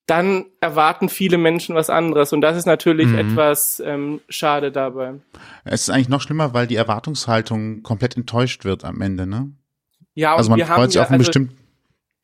dann 0.08 0.46
erwarten 0.62 1.10
viele 1.10 1.40
Menschen 1.40 1.74
was 1.74 1.90
anderes. 1.90 2.32
Und 2.32 2.42
das 2.42 2.56
ist 2.58 2.68
natürlich 2.68 3.08
Mhm. 3.08 3.18
etwas 3.18 3.82
ähm, 3.84 4.22
schade 4.30 4.72
dabei. 4.72 5.16
Es 5.64 5.82
ist 5.82 5.90
eigentlich 5.90 6.10
noch 6.10 6.22
schlimmer, 6.22 6.54
weil 6.54 6.68
die 6.68 6.76
Erwartungshaltung 6.76 7.82
komplett 7.82 8.16
enttäuscht 8.16 8.66
wird 8.66 8.86
am 8.86 9.02
Ende, 9.02 9.26
ne? 9.26 9.50
Ja, 10.14 10.34
und 10.34 10.38
Also 10.38 10.50
man 10.52 10.60
wir 10.60 10.68
freut 10.68 10.92
sich 10.92 10.98
ja, 10.98 11.02
auf 11.02 11.10
einen 11.10 11.22
also, 11.22 11.30
bestimmten. 11.30 11.58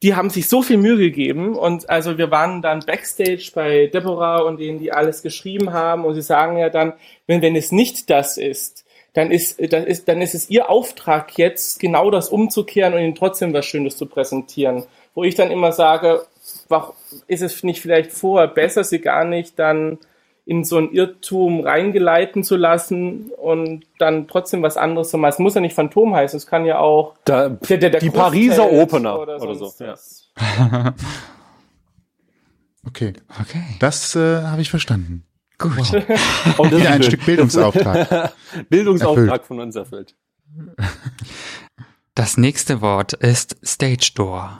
Die 0.02 0.15
haben 0.15 0.30
sich 0.30 0.49
so 0.49 0.61
viel 0.61 0.78
Mühe 0.78 0.98
gegeben 0.98 1.56
und 1.56 1.90
also 1.90 2.18
wir 2.18 2.32
waren 2.32 2.61
dann 2.61 2.80
backstage 2.80 3.52
bei 3.53 3.88
Deborah 3.88 4.40
und 4.41 4.60
denen, 4.60 4.80
die 4.80 4.91
alles 4.91 5.22
geschrieben 5.22 5.73
haben 5.73 6.06
und 6.06 6.15
sie 6.15 6.22
sagen 6.22 6.57
ja 6.57 6.69
dann, 6.69 6.94
wenn, 7.28 7.41
wenn 7.41 7.56
es 7.56 7.72
nicht 7.72 8.10
das 8.10 8.38
ist, 8.38 8.84
dann 9.14 9.30
ist, 9.30 9.60
dann 9.73 9.86
ist, 9.86 10.07
dann 10.07 10.22
ist 10.22 10.34
es 10.34 10.49
ihr 10.49 10.69
Auftrag 10.69 11.38
jetzt, 11.38 11.80
genau 11.80 12.10
das 12.10 12.30
umzukehren 12.30 12.94
und 12.94 13.02
ihnen 13.02 13.15
trotzdem 13.15 13.53
was 13.53 13.65
Schönes 13.65 13.98
zu 13.98 14.06
präsentieren. 14.06 14.86
Wo 15.14 15.23
ich 15.23 15.36
dann 15.36 15.52
immer 15.52 15.73
sage, 15.73 16.26
warum 16.69 16.95
ist 17.28 17.41
es 17.41 17.61
nicht 17.64 17.82
vielleicht 17.82 18.11
vorher 18.11 18.48
besser, 18.48 18.84
sie 18.84 18.99
gar 18.99 19.26
nicht 19.26 19.60
dann 19.60 19.99
in 20.46 20.64
so 20.64 20.78
ein 20.78 20.92
Irrtum 20.92 21.62
reingeleiten 21.62 22.44
zu 22.44 22.56
lassen 22.58 23.32
und 23.38 23.86
dann 24.00 24.28
trotzdem 24.28 24.62
was 24.64 24.76
anderes 24.78 25.10
zu 25.12 25.18
machen. 25.18 25.30
Es 25.30 25.40
muss 25.40 25.56
ja 25.56 25.62
nicht 25.62 25.76
Phantom 25.76 26.16
heißen, 26.16 26.36
es 26.38 26.48
kann 26.48 26.66
ja 26.66 26.80
auch 26.80 27.16
Da, 27.26 27.50
der, 27.50 27.78
der, 27.78 27.90
der 27.92 28.00
die 28.00 28.08
Großteil 28.10 28.24
Pariser 28.32 28.72
Opener 28.72 29.20
oder, 29.20 29.40
so. 29.56 29.72
Ja. 29.80 29.92
was. 29.94 30.32
Okay, 32.84 33.14
Okay, 33.40 33.62
das 33.80 34.16
äh, 34.16 34.42
habe 34.42 34.62
ich 34.62 34.72
verstanden. 34.72 35.24
gut. 35.60 35.78
Und 36.58 36.74
das 36.74 36.80
Wieder 36.80 36.90
ein 36.90 37.04
Stück 37.04 37.24
Bildungsauftrag. 37.26 38.34
Bildungsauftrag 38.70 39.28
Erfüllt. 39.28 39.46
von 39.46 39.60
uns 39.60 39.76
erfüllt. 39.76 40.16
Das 42.16 42.38
nächste 42.38 42.82
Wort 42.82 43.14
ist 43.14 43.56
Stage 43.64 44.12
Door. 44.16 44.60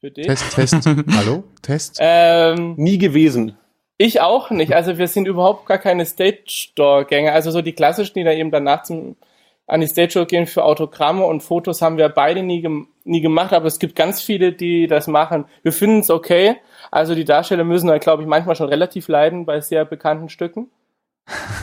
Für 0.00 0.10
dich. 0.10 0.26
Test, 0.26 0.50
Test. 0.52 0.86
Hallo? 1.16 1.44
Test? 1.62 1.98
Ähm, 2.00 2.74
Nie 2.76 2.98
gewesen. 2.98 3.56
Ich 3.98 4.20
auch 4.20 4.50
nicht. 4.50 4.74
Also 4.74 4.98
wir 4.98 5.08
sind 5.08 5.26
überhaupt 5.26 5.66
gar 5.66 5.78
keine 5.78 6.04
Stage-Door-Gänger. 6.04 7.32
Also 7.32 7.50
so 7.50 7.62
die 7.62 7.72
klassischen, 7.72 8.14
die 8.14 8.24
da 8.24 8.32
eben 8.32 8.50
danach 8.50 8.82
zum, 8.82 9.16
an 9.66 9.80
die 9.80 9.86
Stage-Door 9.86 10.26
gehen 10.26 10.46
für 10.46 10.64
Autogramme 10.64 11.24
und 11.24 11.42
Fotos, 11.42 11.80
haben 11.82 11.96
wir 11.96 12.08
beide 12.08 12.42
nie, 12.42 12.60
gem 12.60 12.88
nie 13.04 13.20
gemacht. 13.20 13.52
Aber 13.52 13.66
es 13.66 13.78
gibt 13.78 13.96
ganz 13.96 14.20
viele, 14.20 14.52
die 14.52 14.86
das 14.86 15.06
machen. 15.06 15.46
Wir 15.62 15.72
finden 15.72 16.00
es 16.00 16.10
okay. 16.10 16.56
Also 16.90 17.14
die 17.14 17.24
Darsteller 17.24 17.64
müssen 17.64 17.86
da, 17.86 17.98
glaube 17.98 18.22
ich, 18.22 18.28
manchmal 18.28 18.56
schon 18.56 18.68
relativ 18.68 19.08
leiden 19.08 19.46
bei 19.46 19.60
sehr 19.60 19.84
bekannten 19.84 20.28
Stücken. 20.28 20.70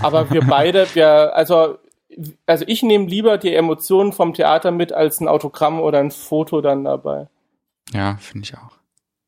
Aber 0.01 0.31
wir 0.31 0.41
beide, 0.47 0.87
wir, 0.95 1.35
also, 1.35 1.77
also 2.47 2.65
ich 2.67 2.81
nehme 2.81 3.05
lieber 3.05 3.37
die 3.37 3.53
Emotionen 3.53 4.11
vom 4.11 4.33
Theater 4.33 4.71
mit 4.71 4.91
als 4.91 5.19
ein 5.19 5.27
Autogramm 5.27 5.79
oder 5.79 5.99
ein 5.99 6.11
Foto 6.11 6.61
dann 6.61 6.83
dabei. 6.83 7.27
Ja, 7.91 8.17
finde 8.17 8.45
ich 8.45 8.57
auch. 8.57 8.77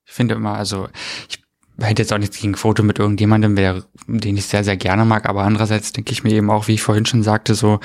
Ich 0.06 0.14
finde 0.14 0.36
immer, 0.36 0.56
also 0.56 0.88
ich 1.30 1.45
hätte 1.80 2.02
jetzt 2.02 2.14
auch 2.14 2.18
nichts 2.18 2.40
gegen 2.40 2.54
ein 2.54 2.58
Foto 2.58 2.84
mit 2.84 3.00
irgendjemandem, 3.00 3.56
der, 3.56 3.84
den 4.08 4.38
ich 4.38 4.46
sehr, 4.46 4.64
sehr 4.64 4.78
gerne 4.78 5.06
mag, 5.06 5.28
aber 5.28 5.44
andererseits 5.44 5.92
denke 5.92 6.12
ich 6.12 6.24
mir 6.24 6.32
eben 6.34 6.50
auch, 6.50 6.68
wie 6.68 6.74
ich 6.76 6.82
vorhin 6.82 7.06
schon 7.06 7.24
sagte, 7.24 7.56
so, 7.56 7.80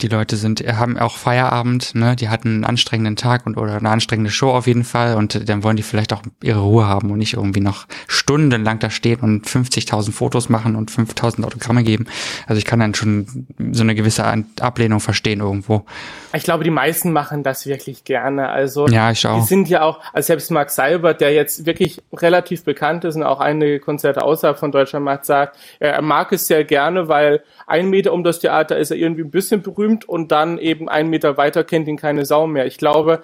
die 0.00 0.08
Leute 0.08 0.36
sind, 0.36 0.60
haben 0.60 0.96
auch 0.98 1.16
Feierabend, 1.16 1.94
ne, 1.94 2.16
die 2.16 2.28
hatten 2.28 2.48
einen 2.48 2.64
anstrengenden 2.64 3.16
Tag 3.16 3.46
und 3.46 3.56
oder 3.56 3.76
eine 3.76 3.90
anstrengende 3.90 4.30
Show 4.30 4.50
auf 4.50 4.66
jeden 4.66 4.84
Fall 4.84 5.16
und 5.16 5.48
dann 5.48 5.62
wollen 5.62 5.76
die 5.76 5.82
vielleicht 5.82 6.12
auch 6.12 6.22
ihre 6.42 6.60
Ruhe 6.60 6.86
haben 6.86 7.10
und 7.10 7.18
nicht 7.18 7.34
irgendwie 7.34 7.60
noch 7.60 7.86
stundenlang 8.06 8.78
da 8.78 8.90
stehen 8.90 9.20
und 9.20 9.46
50.000 9.46 10.12
Fotos 10.12 10.48
machen 10.48 10.76
und 10.76 10.90
5.000 10.90 11.44
Autogramme 11.44 11.82
geben. 11.84 12.06
Also 12.46 12.58
ich 12.58 12.64
kann 12.64 12.80
dann 12.80 12.94
schon 12.94 13.46
so 13.72 13.82
eine 13.82 13.94
gewisse 13.94 14.24
Ablehnung 14.60 15.00
verstehen 15.00 15.40
irgendwo. 15.40 15.84
Ich 16.32 16.42
glaube, 16.44 16.64
die 16.64 16.70
meisten 16.70 17.12
machen 17.12 17.42
das 17.42 17.66
wirklich 17.66 18.04
gerne. 18.04 18.48
Also 18.48 18.88
Ja, 18.88 19.10
ich 19.10 19.20
die 19.22 19.28
auch. 19.28 19.46
sind 19.46 19.68
ja 19.68 19.82
auch, 19.82 20.00
also 20.12 20.26
selbst 20.26 20.50
Mark 20.50 20.70
Seibert, 20.70 21.20
der 21.20 21.32
jetzt 21.32 21.66
wirklich 21.66 22.02
relativ 22.12 22.64
bekannt 22.64 23.04
ist 23.04 23.16
und 23.16 23.22
auch 23.28 23.40
einige 23.40 23.80
Konzerte 23.80 24.22
außerhalb 24.22 24.58
von 24.58 24.72
Deutschland 24.72 25.04
macht, 25.04 25.24
sagt, 25.24 25.58
er 25.78 26.00
mag 26.02 26.32
es 26.32 26.46
sehr 26.46 26.64
gerne, 26.64 27.08
weil 27.08 27.42
ein 27.66 27.88
Meter 27.88 28.12
um 28.12 28.24
das 28.24 28.40
Theater 28.40 28.76
ist 28.76 28.90
er 28.90 28.96
irgendwie 28.96 29.22
ein 29.22 29.30
bisschen 29.30 29.62
berühmt 29.62 30.08
und 30.08 30.32
dann 30.32 30.58
eben 30.58 30.88
einen 30.88 31.10
Meter 31.10 31.36
weiter 31.36 31.64
kennt 31.64 31.88
ihn 31.88 31.96
keine 31.96 32.24
Sau 32.24 32.46
mehr. 32.46 32.66
Ich 32.66 32.78
glaube, 32.78 33.22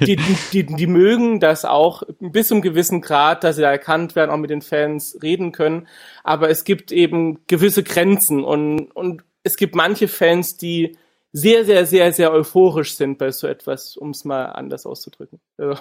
die, 0.00 0.16
die, 0.52 0.64
die, 0.64 0.66
die 0.66 0.86
mögen 0.86 1.40
das 1.40 1.64
auch 1.64 2.02
bis 2.20 2.48
zum 2.48 2.62
gewissen 2.62 3.00
Grad, 3.00 3.44
dass 3.44 3.56
sie 3.56 3.62
da 3.62 3.70
erkannt 3.70 4.16
werden, 4.16 4.30
auch 4.30 4.36
mit 4.36 4.50
den 4.50 4.62
Fans 4.62 5.18
reden 5.22 5.52
können. 5.52 5.88
Aber 6.22 6.50
es 6.50 6.64
gibt 6.64 6.92
eben 6.92 7.40
gewisse 7.46 7.82
Grenzen 7.82 8.44
und, 8.44 8.90
und 8.92 9.22
es 9.42 9.56
gibt 9.56 9.74
manche 9.74 10.08
Fans, 10.08 10.56
die 10.56 10.96
sehr, 11.32 11.64
sehr, 11.64 11.84
sehr, 11.84 12.12
sehr 12.12 12.32
euphorisch 12.32 12.94
sind 12.94 13.18
bei 13.18 13.30
so 13.32 13.46
etwas, 13.46 13.96
um 13.96 14.10
es 14.10 14.24
mal 14.24 14.46
anders 14.46 14.86
auszudrücken. 14.86 15.40
Also, 15.58 15.76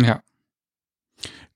Ja. 0.00 0.22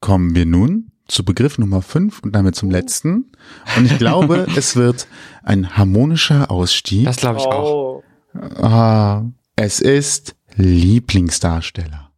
Kommen 0.01 0.35
wir 0.35 0.47
nun 0.47 0.93
zu 1.09 1.25
Begriff 1.25 1.59
Nummer 1.59 1.83
5 1.83 2.21
und 2.23 2.33
damit 2.35 2.55
zum 2.55 2.71
letzten. 2.71 3.33
Und 3.77 3.87
ich 3.87 3.99
glaube, 3.99 4.47
es 4.57 4.77
wird 4.77 5.07
ein 5.43 5.77
harmonischer 5.77 6.51
Ausstieg. 6.51 7.05
Das 7.05 7.17
glaube 7.17 7.39
ich 7.41 7.47
auch. 7.47 8.03
oh. 8.35 8.63
Ah, 8.63 9.25
es 9.57 9.81
ist 9.81 10.37
Lieblingsdarsteller. 10.57 12.11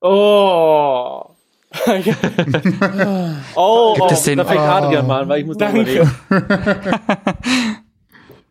Oh. 0.00 1.22
oh, 3.56 3.94
Gibt 3.94 4.06
oh. 4.06 4.08
es 4.10 4.22
den- 4.22 4.38
Da 4.38 4.44
fängt 4.44 4.60
Adrian 4.60 5.06
mal 5.06 5.22
an, 5.22 5.28
weil 5.28 5.40
ich 5.40 5.46
muss 5.46 5.56
Danke. 5.56 5.80
überlegen. 5.80 6.10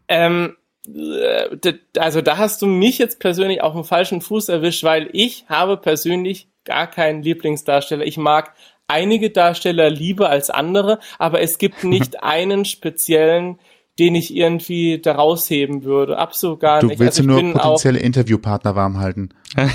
Ähm, 0.09 0.57
äh, 0.85 1.73
also 1.97 2.21
da 2.21 2.37
hast 2.37 2.61
du 2.61 2.67
mich 2.67 2.97
jetzt 2.97 3.19
persönlich 3.19 3.61
auf 3.61 3.73
dem 3.73 3.83
falschen 3.83 4.21
Fuß 4.21 4.49
erwischt, 4.49 4.83
weil 4.83 5.09
ich 5.13 5.45
habe 5.47 5.77
persönlich 5.77 6.49
gar 6.65 6.87
keinen 6.87 7.23
Lieblingsdarsteller. 7.23 8.05
Ich 8.05 8.17
mag 8.17 8.53
einige 8.87 9.29
Darsteller 9.29 9.89
lieber 9.89 10.29
als 10.29 10.49
andere, 10.49 10.99
aber 11.19 11.41
es 11.41 11.57
gibt 11.57 11.83
nicht 11.83 12.23
einen 12.23 12.65
speziellen, 12.65 13.59
den 13.99 14.15
ich 14.15 14.35
irgendwie 14.35 14.99
da 14.99 15.13
rausheben 15.13 15.83
würde. 15.83 16.17
Absolut 16.17 16.59
gar 16.59 16.79
Du 16.79 16.87
nicht. 16.87 16.99
willst 16.99 17.19
also 17.19 17.29
nur 17.29 17.53
potenzielle 17.53 17.99
Interviewpartner 17.99 18.75
warm 18.75 18.97
halten. 18.99 19.29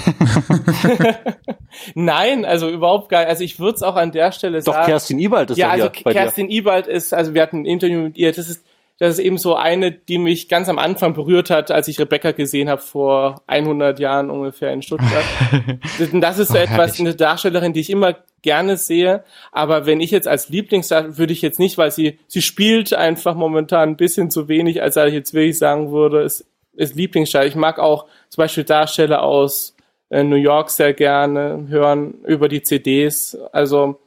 nein, 1.94 2.44
also 2.44 2.68
überhaupt 2.68 3.10
gar 3.10 3.20
nicht. 3.20 3.28
Also 3.28 3.44
ich 3.44 3.60
würde 3.60 3.76
es 3.76 3.82
auch 3.84 3.94
an 3.94 4.10
der 4.10 4.32
Stelle 4.32 4.60
Doch, 4.60 4.72
sagen. 4.72 4.86
Kerstin 4.86 5.20
Ibald 5.20 5.50
ist 5.50 5.58
ja, 5.58 5.76
doch 5.76 5.84
also. 5.84 5.90
Kerstin 5.90 6.50
Ibald 6.50 6.88
ist, 6.88 7.14
also 7.14 7.32
wir 7.34 7.42
hatten 7.42 7.62
ein 7.62 7.64
Interview 7.64 8.00
mit 8.00 8.18
ihr, 8.18 8.32
das 8.32 8.48
ist, 8.48 8.64
das 8.98 9.14
ist 9.14 9.24
eben 9.24 9.38
so 9.38 9.54
eine, 9.54 9.92
die 9.92 10.18
mich 10.18 10.48
ganz 10.48 10.68
am 10.68 10.78
Anfang 10.78 11.14
berührt 11.14 11.50
hat, 11.50 11.70
als 11.70 11.86
ich 11.86 12.00
Rebecca 12.00 12.32
gesehen 12.32 12.68
habe 12.68 12.80
vor 12.80 13.42
100 13.46 13.98
Jahren 14.00 14.28
ungefähr 14.28 14.72
in 14.72 14.82
Stuttgart. 14.82 15.24
das, 16.12 16.38
ist 16.38 16.48
so 16.48 16.54
Oh, 16.54 16.60
etwas, 16.60 16.76
herrlich. 16.76 17.00
eine 17.00 17.14
Darstellerin, 17.14 17.72
die 17.72 17.80
ich 17.80 17.90
immer 17.90 18.16
gerne 18.42 18.76
sehe, 18.76 19.24
aber 19.52 19.86
wenn 19.86 20.00
ich 20.00 20.10
jetzt 20.10 20.26
als 20.28 20.48
Lieblingsdarsteller, 20.48 21.18
würde 21.18 21.32
ich 21.32 21.42
jetzt 21.42 21.58
nicht, 21.58 21.78
weil 21.78 21.90
sie, 21.90 22.18
sie 22.26 22.42
spielt 22.42 22.92
einfach 22.92 23.34
momentan 23.34 23.90
ein 23.90 23.96
bisschen 23.96 24.30
zu 24.30 24.48
wenig, 24.48 24.82
als 24.82 24.94
dass 24.94 25.08
ich 25.08 25.14
jetzt 25.14 25.34
wirklich 25.34 25.58
sagen 25.58 25.90
würde, 25.92 26.22
es 26.22 26.44
ist 26.74 26.94
Lieblingsdarsteller. 26.96 27.48
Ich 27.50 27.56
mag 27.56 27.78
auch 27.78 28.06
zum 28.28 28.42
Beispiel 28.42 28.64
Darsteller 28.64 29.22
aus 29.22 29.76
äh, 30.10 30.22
New 30.22 30.36
York 30.36 30.70
sehr 30.70 30.92
gerne 30.92 31.66
hören 31.68 32.14
über 32.24 32.48
die 32.48 32.62
CDs, 32.62 33.36
also 33.52 34.00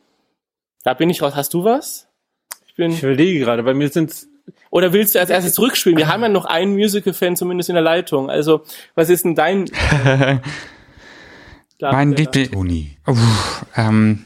da 0.84 0.93
bin 0.93 1.09
ich 1.09 1.22
raus. 1.22 1.35
Hast 1.35 1.53
du 1.53 1.63
was? 1.63 2.07
Ich 2.68 2.76
bin. 2.76 2.91
Ich 2.91 3.03
überlege 3.03 3.39
gerade, 3.39 3.63
bei 3.63 3.73
mir 3.73 3.89
sind 3.89 4.31
Oder 4.69 4.93
willst 4.93 5.15
du 5.15 5.19
als 5.19 5.30
erstes 5.30 5.53
zurückspielen? 5.53 5.97
Wir 5.97 6.07
haben 6.07 6.22
ja 6.22 6.30
noch 6.30 6.45
einen 6.45 6.73
Musical-Fan 6.73 7.35
zumindest 7.35 7.69
in 7.69 7.76
der 7.76 7.84
Leitung. 7.84 8.30
Also, 8.30 8.63
was 8.95 9.09
ist 9.09 9.26
denn 9.26 9.35
dein 9.35 9.65
Mein 11.81 12.11
Darsteller? 12.11 12.15
Liebling, 12.15 12.51
Toni. 12.51 12.97
Uff, 13.07 13.65
ähm, 13.76 14.26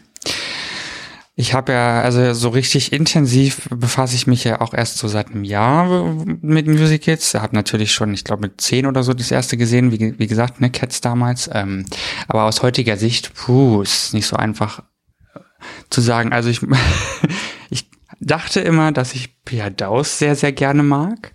ich 1.37 1.53
habe 1.53 1.73
ja, 1.73 2.01
also 2.01 2.33
so 2.33 2.49
richtig 2.49 2.93
intensiv 2.93 3.67
befasse 3.69 4.15
ich 4.15 4.25
mich 4.25 4.45
ja 4.45 4.61
auch 4.61 4.73
erst 4.73 4.99
so 4.99 5.09
seit 5.09 5.27
einem 5.27 5.43
Jahr 5.43 6.15
mit 6.41 6.65
Musicals. 6.67 7.33
Habe 7.33 7.55
natürlich 7.55 7.91
schon, 7.91 8.13
ich 8.13 8.23
glaube 8.23 8.43
mit 8.43 8.61
zehn 8.61 8.85
oder 8.85 9.03
so 9.03 9.13
das 9.13 9.31
erste 9.31 9.57
gesehen, 9.57 9.91
wie, 9.91 10.17
wie 10.17 10.27
gesagt, 10.27 10.61
ne, 10.61 10.69
Cats 10.69 11.01
damals. 11.01 11.49
Ähm, 11.51 11.85
aber 12.29 12.43
aus 12.43 12.61
heutiger 12.61 12.95
Sicht, 12.95 13.33
puh, 13.33 13.81
ist 13.81 14.13
nicht 14.13 14.27
so 14.27 14.37
einfach 14.37 14.79
äh, 15.33 15.39
zu 15.89 15.99
sagen. 15.99 16.31
Also 16.31 16.49
ich, 16.49 16.61
ich 16.61 16.69
dachte 18.19 18.59
immer, 18.61 18.91
dass 18.91 19.13
ich 19.13 19.43
Pia 19.43 19.69
Daus 19.69 20.19
sehr, 20.19 20.35
sehr 20.35 20.51
gerne 20.51 20.83
mag. 20.83 21.33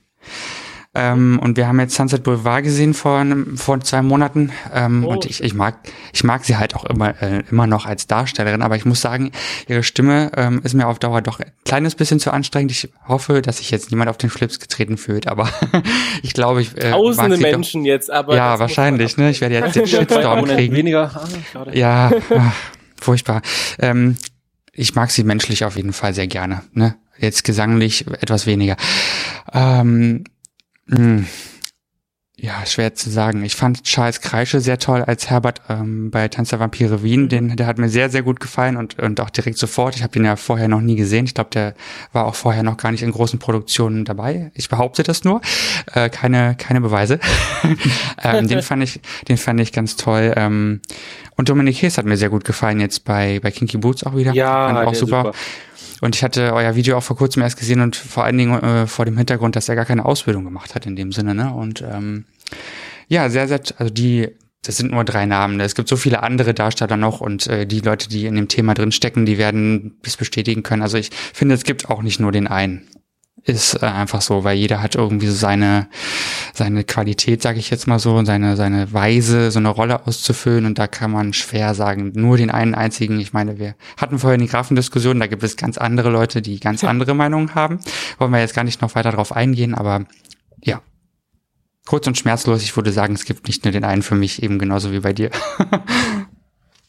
Ähm, 0.92 1.38
und 1.40 1.56
wir 1.56 1.68
haben 1.68 1.78
jetzt 1.78 1.94
Sunset 1.94 2.24
Boulevard 2.24 2.64
gesehen 2.64 2.94
vor, 2.94 3.24
vor 3.54 3.78
zwei 3.80 4.02
Monaten. 4.02 4.50
Ähm, 4.74 5.04
Oh. 5.04 5.10
Und 5.12 5.24
ich, 5.24 5.40
ich 5.40 5.54
mag, 5.54 5.78
ich 6.12 6.24
mag 6.24 6.44
sie 6.44 6.56
halt 6.56 6.74
auch 6.74 6.84
immer, 6.84 7.10
äh, 7.22 7.44
immer 7.48 7.68
noch 7.68 7.86
als 7.86 8.08
Darstellerin, 8.08 8.60
aber 8.60 8.74
ich 8.74 8.84
muss 8.84 9.00
sagen, 9.00 9.30
ihre 9.68 9.84
Stimme 9.84 10.32
ähm, 10.36 10.60
ist 10.64 10.74
mir 10.74 10.88
auf 10.88 10.98
Dauer 10.98 11.22
doch 11.22 11.38
ein 11.38 11.52
kleines 11.64 11.94
bisschen 11.94 12.18
zu 12.18 12.32
anstrengend. 12.32 12.72
Ich 12.72 12.88
hoffe, 13.06 13.40
dass 13.40 13.58
sich 13.58 13.70
jetzt 13.70 13.92
niemand 13.92 14.10
auf 14.10 14.16
den 14.18 14.30
Schlips 14.30 14.58
getreten 14.58 14.96
fühlt, 14.96 15.28
aber 15.28 15.48
ich 16.24 16.34
glaube, 16.34 16.60
ich 16.62 16.76
äh, 16.76 16.90
Tausende 16.90 17.36
mag 17.36 17.36
sie 17.36 17.42
Menschen 17.42 17.84
jetzt, 17.84 18.10
aber. 18.10 18.32
Doch, 18.32 18.38
ja, 18.38 18.58
wahrscheinlich, 18.58 19.16
ne? 19.16 19.30
Ich 19.30 19.40
werde 19.40 19.54
jetzt 19.54 19.76
den 19.76 19.86
Shitstorm 19.86 20.44
kriegen. 20.46 20.74
weniger. 20.74 21.12
Ah. 21.54 21.70
Ja, 21.72 22.10
ach, 22.36 22.52
furchtbar. 23.00 23.42
Ähm, 23.78 24.16
ich 24.72 24.94
mag 24.94 25.10
sie 25.10 25.24
menschlich 25.24 25.64
auf 25.64 25.76
jeden 25.76 25.92
Fall 25.92 26.14
sehr 26.14 26.26
gerne. 26.26 26.62
Ne? 26.72 26.96
Jetzt 27.18 27.44
gesanglich 27.44 28.06
etwas 28.06 28.46
weniger. 28.46 28.76
Ähm, 29.52 30.24
mh, 30.86 31.24
Ja, 32.42 32.64
schwer 32.64 32.94
zu 32.94 33.10
sagen. 33.10 33.44
Ich 33.44 33.54
fand 33.54 33.84
Charles 33.84 34.22
Kreische 34.22 34.60
sehr 34.60 34.78
toll 34.78 35.02
als 35.02 35.28
Herbert 35.28 35.60
ähm, 35.68 36.10
bei 36.10 36.26
Tanz 36.28 36.48
der 36.48 36.58
Vampire 36.58 37.02
Wien. 37.02 37.28
Den, 37.28 37.54
der 37.54 37.66
hat 37.66 37.76
mir 37.76 37.90
sehr, 37.90 38.08
sehr 38.08 38.22
gut 38.22 38.40
gefallen 38.40 38.78
und, 38.78 38.98
und 38.98 39.20
auch 39.20 39.28
direkt 39.28 39.58
sofort. 39.58 39.94
Ich 39.94 40.02
habe 40.02 40.14
den 40.14 40.24
ja 40.24 40.36
vorher 40.36 40.66
noch 40.66 40.80
nie 40.80 40.96
gesehen. 40.96 41.26
Ich 41.26 41.34
glaube, 41.34 41.50
der 41.50 41.74
war 42.12 42.24
auch 42.24 42.34
vorher 42.34 42.62
noch 42.62 42.78
gar 42.78 42.92
nicht 42.92 43.02
in 43.02 43.12
großen 43.12 43.38
Produktionen 43.38 44.06
dabei. 44.06 44.52
Ich 44.54 44.70
behaupte 44.70 45.02
das 45.02 45.22
nur. 45.22 45.42
Äh, 45.92 46.08
keine, 46.08 46.54
keine 46.56 46.80
Beweise. 46.80 47.20
ähm, 48.22 48.48
den 48.48 48.62
fand 48.62 48.84
ich, 48.84 49.00
den 49.28 49.36
fand 49.36 49.60
ich 49.60 49.70
ganz 49.72 49.96
toll. 49.96 50.32
Ähm, 50.34 50.80
und 51.36 51.50
Dominik 51.50 51.82
Hess 51.82 51.98
hat 51.98 52.06
mir 52.06 52.16
sehr 52.16 52.30
gut 52.30 52.44
gefallen 52.44 52.80
jetzt 52.80 53.04
bei, 53.04 53.38
bei 53.40 53.50
Kinky 53.50 53.76
Boots 53.76 54.02
auch 54.04 54.16
wieder. 54.16 54.32
Ja, 54.32 54.72
fand 54.72 54.88
auch 54.88 54.94
super. 54.94 55.24
super. 55.24 55.38
Und 56.00 56.16
ich 56.16 56.24
hatte 56.24 56.52
euer 56.54 56.74
Video 56.74 56.96
auch 56.96 57.02
vor 57.02 57.16
kurzem 57.16 57.42
erst 57.42 57.58
gesehen 57.58 57.80
und 57.80 57.96
vor 57.96 58.24
allen 58.24 58.38
Dingen 58.38 58.62
äh, 58.62 58.86
vor 58.86 59.04
dem 59.04 59.16
Hintergrund, 59.16 59.56
dass 59.56 59.68
er 59.68 59.76
gar 59.76 59.84
keine 59.84 60.04
Ausbildung 60.04 60.44
gemacht 60.44 60.74
hat 60.74 60.86
in 60.86 60.96
dem 60.96 61.12
Sinne, 61.12 61.34
ne? 61.34 61.52
Und 61.52 61.82
ähm, 61.82 62.24
ja, 63.08 63.28
sehr, 63.28 63.48
sehr, 63.48 63.60
also 63.76 63.92
die, 63.92 64.28
das 64.62 64.76
sind 64.76 64.92
nur 64.92 65.04
drei 65.04 65.26
Namen. 65.26 65.60
Es 65.60 65.74
gibt 65.74 65.88
so 65.88 65.96
viele 65.96 66.22
andere 66.22 66.54
Darsteller 66.54 66.96
noch 66.96 67.20
und 67.20 67.46
äh, 67.48 67.66
die 67.66 67.80
Leute, 67.80 68.08
die 68.08 68.26
in 68.26 68.36
dem 68.36 68.48
Thema 68.48 68.74
drin 68.74 68.92
stecken, 68.92 69.26
die 69.26 69.38
werden 69.38 69.98
es 70.04 70.16
bestätigen 70.16 70.62
können. 70.62 70.82
Also 70.82 70.96
ich 70.96 71.10
finde, 71.34 71.54
es 71.54 71.64
gibt 71.64 71.90
auch 71.90 72.02
nicht 72.02 72.20
nur 72.20 72.32
den 72.32 72.46
einen. 72.46 72.86
Ist 73.44 73.82
äh, 73.82 73.86
einfach 73.86 74.20
so, 74.20 74.44
weil 74.44 74.56
jeder 74.56 74.82
hat 74.82 74.96
irgendwie 74.96 75.26
so 75.26 75.34
seine 75.34 75.88
seine 76.52 76.84
Qualität, 76.84 77.40
sage 77.42 77.58
ich 77.58 77.70
jetzt 77.70 77.86
mal 77.86 77.98
so, 77.98 78.14
und 78.16 78.26
seine 78.26 78.56
seine 78.56 78.92
Weise, 78.92 79.50
so 79.50 79.58
eine 79.58 79.70
Rolle 79.70 80.06
auszufüllen 80.06 80.66
und 80.66 80.78
da 80.78 80.86
kann 80.86 81.10
man 81.10 81.32
schwer 81.32 81.74
sagen, 81.74 82.12
nur 82.14 82.36
den 82.36 82.50
einen 82.50 82.74
einzigen. 82.74 83.18
Ich 83.18 83.32
meine, 83.32 83.58
wir 83.58 83.74
hatten 83.96 84.18
vorher 84.18 84.38
die 84.38 84.46
Grafendiskussion, 84.46 85.20
da 85.20 85.26
gibt 85.26 85.42
es 85.42 85.56
ganz 85.56 85.78
andere 85.78 86.10
Leute, 86.10 86.42
die 86.42 86.60
ganz 86.60 86.84
andere 86.84 87.14
Meinungen 87.14 87.54
haben. 87.54 87.80
Wollen 88.18 88.32
wir 88.32 88.40
jetzt 88.40 88.54
gar 88.54 88.64
nicht 88.64 88.82
noch 88.82 88.94
weiter 88.94 89.12
drauf 89.12 89.32
eingehen, 89.34 89.74
aber 89.74 90.04
ja, 90.62 90.82
kurz 91.86 92.06
und 92.06 92.18
schmerzlos. 92.18 92.62
Ich 92.62 92.76
würde 92.76 92.92
sagen, 92.92 93.14
es 93.14 93.24
gibt 93.24 93.46
nicht 93.46 93.64
nur 93.64 93.72
den 93.72 93.84
einen 93.84 94.02
für 94.02 94.14
mich, 94.14 94.42
eben 94.42 94.58
genauso 94.58 94.92
wie 94.92 95.00
bei 95.00 95.12
dir. 95.12 95.30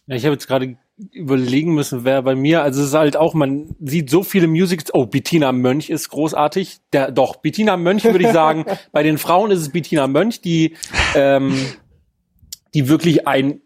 Ja, 0.08 0.16
ich 0.16 0.26
habe 0.26 0.34
jetzt 0.34 0.48
gerade 0.48 0.78
überlegen 1.12 1.74
müssen, 1.74 2.04
wer 2.04 2.22
bei 2.22 2.36
mir, 2.36 2.62
also 2.62 2.82
es 2.82 2.90
ist 2.90 2.94
halt 2.94 3.18
auch, 3.18 3.34
man 3.34 3.76
sieht 3.80 4.10
so 4.10 4.24
viele 4.24 4.48
Musics, 4.48 4.94
oh, 4.94 5.06
Bettina 5.06 5.52
Mönch 5.52 5.90
ist 5.90 6.10
großartig. 6.10 6.80
Der, 6.94 7.12
doch, 7.12 7.38
Bettina 7.38 7.78
Mönch 7.78 8.04
würde 8.04 8.26
ich 8.26 8.32
sagen, 8.32 8.66
bei 8.92 9.04
den 9.04 9.18
Frauen 9.18 9.52
ist 9.52 9.60
es 9.60 9.70
Bettina 9.70 10.08
Mönch, 10.08 10.42
die, 10.42 10.76
ähm, 11.16 11.56
die 12.74 12.88
wirklich 12.88 13.28
ein 13.28 13.62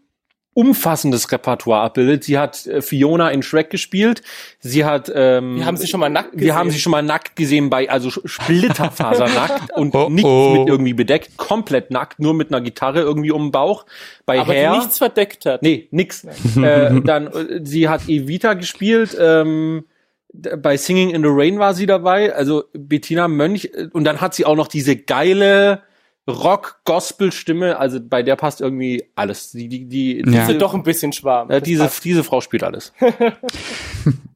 umfassendes 0.56 1.30
Repertoire 1.30 1.82
abbildet. 1.82 2.24
Sie 2.24 2.38
hat 2.38 2.66
äh, 2.66 2.80
Fiona 2.80 3.28
in 3.28 3.42
Shrek 3.42 3.68
gespielt. 3.68 4.22
Sie 4.58 4.86
hat, 4.86 5.12
ähm, 5.14 5.56
Wir 5.56 5.66
haben 5.66 5.76
sie 5.76 5.86
schon 5.86 6.00
mal 6.00 6.08
nackt 6.08 6.30
wir 6.32 6.54
haben 6.54 6.68
gesehen. 6.68 6.76
sie 6.76 6.80
schon 6.80 6.92
mal 6.92 7.02
nackt 7.02 7.36
gesehen 7.36 7.68
bei, 7.68 7.90
also 7.90 8.08
splitterfasernackt 8.10 9.72
und 9.76 9.94
Oh, 9.94 10.08
nichts 10.08 10.30
oh. 10.30 10.56
mit 10.58 10.68
irgendwie 10.68 10.94
bedeckt, 10.94 11.36
komplett 11.36 11.90
nackt, 11.90 12.20
nur 12.20 12.32
mit 12.32 12.48
einer 12.48 12.62
Gitarre 12.62 13.00
irgendwie 13.02 13.32
um 13.32 13.46
den 13.46 13.52
Bauch. 13.52 13.84
Bei 14.24 14.40
aber 14.40 14.54
Hair, 14.54 14.72
die 14.72 14.78
nichts 14.78 14.96
verdeckt 14.96 15.44
hat. 15.44 15.60
Nee, 15.62 15.88
nix. 15.90 16.24
äh, 16.24 17.00
dann, 17.02 17.26
äh, 17.26 17.60
sie 17.62 17.90
hat 17.90 18.08
Evita 18.08 18.54
gespielt, 18.54 19.14
ähm, 19.20 19.84
bei 20.32 20.78
Singing 20.78 21.10
in 21.10 21.22
the 21.22 21.28
Rain 21.30 21.58
war 21.58 21.74
sie 21.74 21.84
dabei, 21.86 22.34
also 22.34 22.64
Bettina 22.72 23.28
Mönch, 23.28 23.66
äh, 23.74 23.88
und 23.92 24.04
dann 24.04 24.22
hat 24.22 24.34
sie 24.34 24.46
auch 24.46 24.56
noch 24.56 24.68
diese 24.68 24.96
geile 24.96 25.82
Rock-Gospel-Stimme, 26.28 27.78
also 27.78 27.98
bei 28.02 28.22
der 28.22 28.36
passt 28.36 28.60
irgendwie 28.60 29.04
alles. 29.14 29.52
Die, 29.52 29.68
die, 29.68 29.86
die, 29.88 30.16
Ja. 30.18 30.22
diese, 30.24 30.46
Sind 30.46 30.62
doch 30.62 30.74
ein 30.74 30.82
bisschen 30.82 31.12
schwarm. 31.12 31.50
äh, 31.50 31.60
diese, 31.60 31.84
passt. 31.84 32.04
diese 32.04 32.24
Frau 32.24 32.40
spielt 32.40 32.62
alles. 32.64 32.92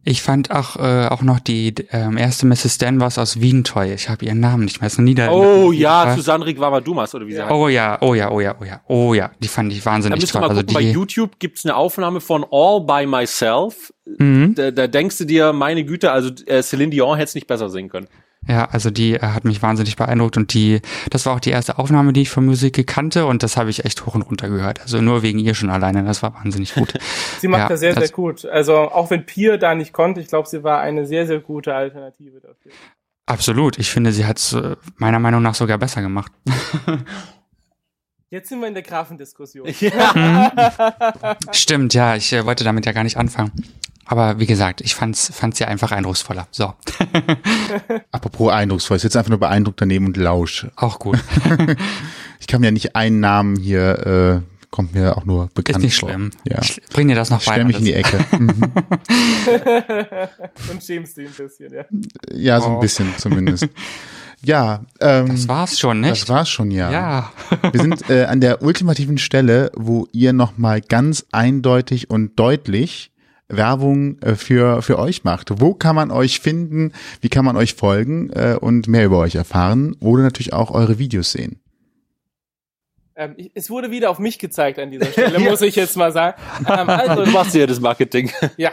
Ich 0.02 0.22
fand 0.22 0.50
auch, 0.50 0.76
äh, 0.76 1.08
auch 1.08 1.20
noch 1.20 1.40
die 1.40 1.74
ähm, 1.92 2.16
erste 2.16 2.46
Mrs. 2.46 2.78
Danvers 2.78 3.18
aus 3.18 3.38
Wien 3.42 3.64
toll. 3.64 3.92
Ich 3.94 4.08
habe 4.08 4.24
ihren 4.24 4.40
Namen 4.40 4.64
nicht 4.64 4.80
mehr. 4.80 4.86
Ist 4.86 4.96
noch 4.98 5.04
nie 5.04 5.14
da. 5.14 5.30
Oh 5.30 5.72
ja? 5.72 6.16
Susanne 6.16 6.46
Rigwama 6.46 6.80
Dumas, 6.80 7.14
oder 7.14 7.26
wie 7.26 7.34
sie 7.34 7.42
heißt. 7.42 7.50
Oh 7.52 7.68
ja, 7.68 7.98
oh 8.00 8.14
ja, 8.14 8.30
oh 8.32 8.40
ja, 8.40 8.56
oh 8.58 8.64
ja, 8.64 8.80
oh 8.88 9.12
ja. 9.14 9.30
Die 9.40 9.46
fand 9.46 9.70
ich 9.72 9.84
wahnsinnig 9.84 10.24
toll. 10.24 10.40
mal 10.40 10.48
Also 10.48 10.62
gucken, 10.62 10.74
bei 10.74 10.80
die, 10.80 10.90
YouTube 10.92 11.38
gibt's 11.38 11.66
eine 11.66 11.76
Aufnahme 11.76 12.20
von 12.22 12.46
All 12.50 12.80
by 12.80 13.06
Myself. 13.06 13.92
mhm. 14.06 14.54
Da, 14.54 14.70
da 14.70 14.86
denkst 14.86 15.18
du 15.18 15.26
dir, 15.26 15.52
meine 15.52 15.84
Güte, 15.84 16.10
also 16.10 16.30
äh, 16.46 16.62
Celine 16.62 16.90
Dion 16.90 17.16
hätte 17.18 17.28
es 17.28 17.34
nicht 17.34 17.46
besser 17.46 17.68
singen 17.68 17.90
können. 17.90 18.08
Ja, 18.48 18.64
also 18.70 18.90
die 18.90 19.14
äh, 19.14 19.20
hat 19.20 19.44
mich 19.44 19.62
wahnsinnig 19.62 19.96
beeindruckt 19.96 20.36
und 20.36 20.54
die, 20.54 20.80
das 21.10 21.26
war 21.26 21.34
auch 21.34 21.40
die 21.40 21.50
erste 21.50 21.78
Aufnahme, 21.78 22.12
die 22.12 22.22
ich 22.22 22.30
von 22.30 22.46
Musik 22.46 22.86
kannte 22.86 23.26
und 23.26 23.42
das 23.42 23.56
habe 23.56 23.70
ich 23.70 23.84
echt 23.84 24.06
hoch 24.06 24.14
und 24.14 24.22
runter 24.22 24.48
gehört. 24.48 24.80
Also 24.80 25.00
nur 25.00 25.22
wegen 25.22 25.38
ihr 25.38 25.54
schon 25.54 25.70
alleine, 25.70 26.02
das 26.04 26.22
war 26.22 26.34
wahnsinnig 26.34 26.74
gut. 26.74 26.94
Sie 27.40 27.48
macht 27.48 27.60
Ja, 27.62 27.68
das 27.68 27.80
sehr, 27.80 27.94
das- 27.94 28.06
sehr 28.08 28.14
gut. 28.14 28.44
Also 28.46 28.76
auch 28.76 29.10
wenn 29.10 29.26
Pier 29.26 29.58
da 29.58 29.74
nicht 29.74 29.92
konnte, 29.92 30.20
ich 30.20 30.28
glaube, 30.28 30.48
sie 30.48 30.62
war 30.64 30.80
eine 30.80 31.06
sehr, 31.06 31.26
sehr 31.26 31.40
gute 31.40 31.74
Alternative 31.74 32.40
dafür. 32.40 32.72
Absolut. 33.26 33.78
Ich 33.78 33.90
finde, 33.90 34.10
sie 34.12 34.24
hat 34.26 34.38
es 34.38 34.52
äh, 34.54 34.74
meiner 34.96 35.18
Meinung 35.20 35.42
nach 35.42 35.54
sogar 35.54 35.78
besser 35.78 36.00
gemacht. 36.02 36.32
Jetzt 38.30 38.48
sind 38.48 38.60
wir 38.60 38.68
in 38.68 38.74
der 38.74 38.82
Grafendiskussion. 38.82 39.68
Stimmt, 41.52 41.94
ja, 41.94 42.16
ich 42.16 42.32
äh, 42.32 42.44
wollte 42.46 42.64
damit 42.64 42.86
ja 42.86 42.92
gar 42.92 43.04
nicht 43.04 43.16
anfangen. 43.16 43.52
Aber 44.06 44.40
wie 44.40 44.47
gesagt, 44.47 44.81
ich 44.81 44.94
fand's, 44.97 45.31
fand's 45.32 45.59
ja 45.60 45.68
einfach 45.68 45.93
eindrucksvoller. 45.93 46.48
So, 46.51 46.72
Apropos 48.12 48.52
eindrucksvoll, 48.52 48.97
ich 48.97 49.02
sitze 49.02 49.18
einfach 49.18 49.31
nur 49.31 49.39
beeindruckt 49.39 49.81
daneben 49.81 50.06
und 50.06 50.16
lausche. 50.16 50.72
auch 50.77 50.98
gut. 50.98 51.18
Ich 52.43 52.47
kann 52.47 52.62
mir 52.62 52.72
nicht 52.72 52.97
einen 52.97 53.20
Namen 53.20 53.55
hier, 53.56 54.43
äh, 54.43 54.66
kommt 54.70 54.94
mir 54.94 55.16
auch 55.18 55.27
nur 55.27 55.51
bekannt 55.55 55.77
Ist 55.78 55.82
nicht 55.85 56.01
vor. 56.01 56.09
schlimm. 56.09 56.31
Ja. 56.48 56.59
Ich 56.62 56.81
bring 56.90 57.06
dir 57.06 57.14
das 57.14 57.28
noch 57.31 57.40
Ich 57.40 57.47
bei. 57.47 57.52
stell 57.52 57.64
mich 57.66 57.78
in 57.78 57.85
die 57.85 57.93
Ecke. 57.93 58.24
Mhm. 58.39 58.72
Und 60.70 60.82
schämst 60.82 61.16
du 61.16 61.22
ein 61.22 61.32
bisschen, 61.36 61.72
ja. 61.72 61.85
Ja, 62.32 62.60
so 62.60 62.68
ein 62.68 62.77
Oh. 62.77 62.81
bisschen 62.81 63.12
zumindest. 63.18 63.68
Ja, 64.43 64.85
ähm, 65.01 65.28
Das 65.28 65.48
war's 65.48 65.78
schon, 65.78 66.02
das 66.02 66.10
nicht? 66.20 66.28
war's 66.31 66.48
schon, 66.48 66.70
ja. 66.70 66.90
ja. 66.90 67.32
Wir 67.72 67.81
sind 67.81 68.09
äh, 68.09 68.24
an 68.24 68.40
der 68.40 68.62
ultimativen 68.62 69.18
Stelle, 69.18 69.70
wo 69.77 70.09
ihr 70.12 70.32
nochmal 70.32 70.81
ganz 70.81 71.27
eindeutig 71.31 72.09
und 72.10 72.39
deutlich 72.39 73.10
Werbung 73.51 74.18
äh, 74.20 74.35
für, 74.35 74.82
für 74.82 74.98
euch 74.98 75.24
macht. 75.24 75.60
Wo 75.60 75.74
kann 75.74 75.97
man 75.97 76.10
euch 76.10 76.40
finden? 76.40 76.93
Wie 77.20 77.28
kann 77.28 77.44
man 77.44 77.56
euch 77.56 77.74
folgen 77.74 78.31
äh, 78.31 78.56
und 78.60 78.89
mehr 78.89 79.05
über 79.06 79.18
euch 79.18 79.35
erfahren? 79.35 79.97
Oder 80.01 80.22
natürlich 80.22 80.52
auch 80.52 80.70
eure 80.70 80.98
Videos 80.98 81.32
sehen. 81.32 81.60
Ähm, 83.16 83.36
es 83.55 83.68
wurde 83.68 83.90
wieder 83.90 84.09
auf 84.10 84.18
mich 84.18 84.39
gezeigt 84.39 84.78
an 84.78 84.90
dieser 84.90 85.06
Stelle, 85.12 85.39
muss 85.40 85.60
ich 85.62 85.77
jetzt 85.77 85.97
mal 85.97 86.12
sagen. 86.12 86.40
Ähm, 86.60 86.66
also, 86.89 87.24
Du 87.24 87.31
machst 87.31 87.55
ja 87.55 87.66
das 87.66 87.81
Marketing. 87.81 88.31
Ja. 88.56 88.70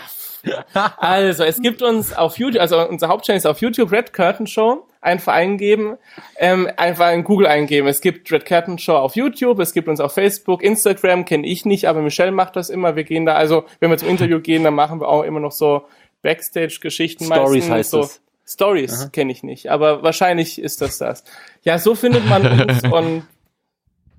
Also, 0.97 1.43
es 1.43 1.61
gibt 1.61 1.81
uns 1.81 2.15
auf 2.15 2.37
YouTube, 2.37 2.61
also 2.61 2.87
unser 2.87 3.07
Hauptchannel 3.07 3.37
ist 3.37 3.45
auf 3.45 3.61
YouTube 3.61 3.91
Red 3.91 4.13
Curtain 4.13 4.47
Show. 4.47 4.85
Einfach 4.99 5.33
eingeben, 5.33 5.97
ähm, 6.37 6.69
einfach 6.75 7.11
in 7.13 7.23
Google 7.23 7.47
eingeben. 7.47 7.87
Es 7.87 8.01
gibt 8.01 8.29
Red 8.31 8.45
Curtain 8.45 8.77
Show 8.77 8.95
auf 8.95 9.15
YouTube, 9.15 9.59
es 9.59 9.71
gibt 9.71 9.87
uns 9.87 9.99
auf 10.01 10.13
Facebook, 10.13 10.63
Instagram 10.63 11.23
kenne 11.23 11.47
ich 11.47 11.65
nicht, 11.65 11.87
aber 11.87 12.01
Michelle 12.01 12.31
macht 12.31 12.55
das 12.55 12.69
immer. 12.69 12.95
Wir 12.95 13.03
gehen 13.03 13.25
da, 13.25 13.35
also 13.35 13.65
wenn 13.79 13.89
wir 13.89 13.97
zum 13.97 14.09
Interview 14.09 14.41
gehen, 14.41 14.63
dann 14.63 14.73
machen 14.73 14.99
wir 14.99 15.07
auch 15.07 15.23
immer 15.23 15.39
noch 15.39 15.51
so 15.51 15.85
Backstage-Geschichten 16.23 17.25
Stories 17.25 17.69
meistens. 17.69 17.71
heißt 17.71 17.89
so. 17.91 17.99
es. 18.01 18.21
Stories 18.49 19.11
kenne 19.11 19.31
ich 19.31 19.43
nicht, 19.43 19.69
aber 19.69 20.03
wahrscheinlich 20.03 20.59
ist 20.59 20.81
das 20.81 20.97
das. 20.97 21.23
Ja, 21.63 21.79
so 21.79 21.95
findet 21.95 22.27
man 22.27 22.61
uns 22.61 22.83
und 22.91 23.27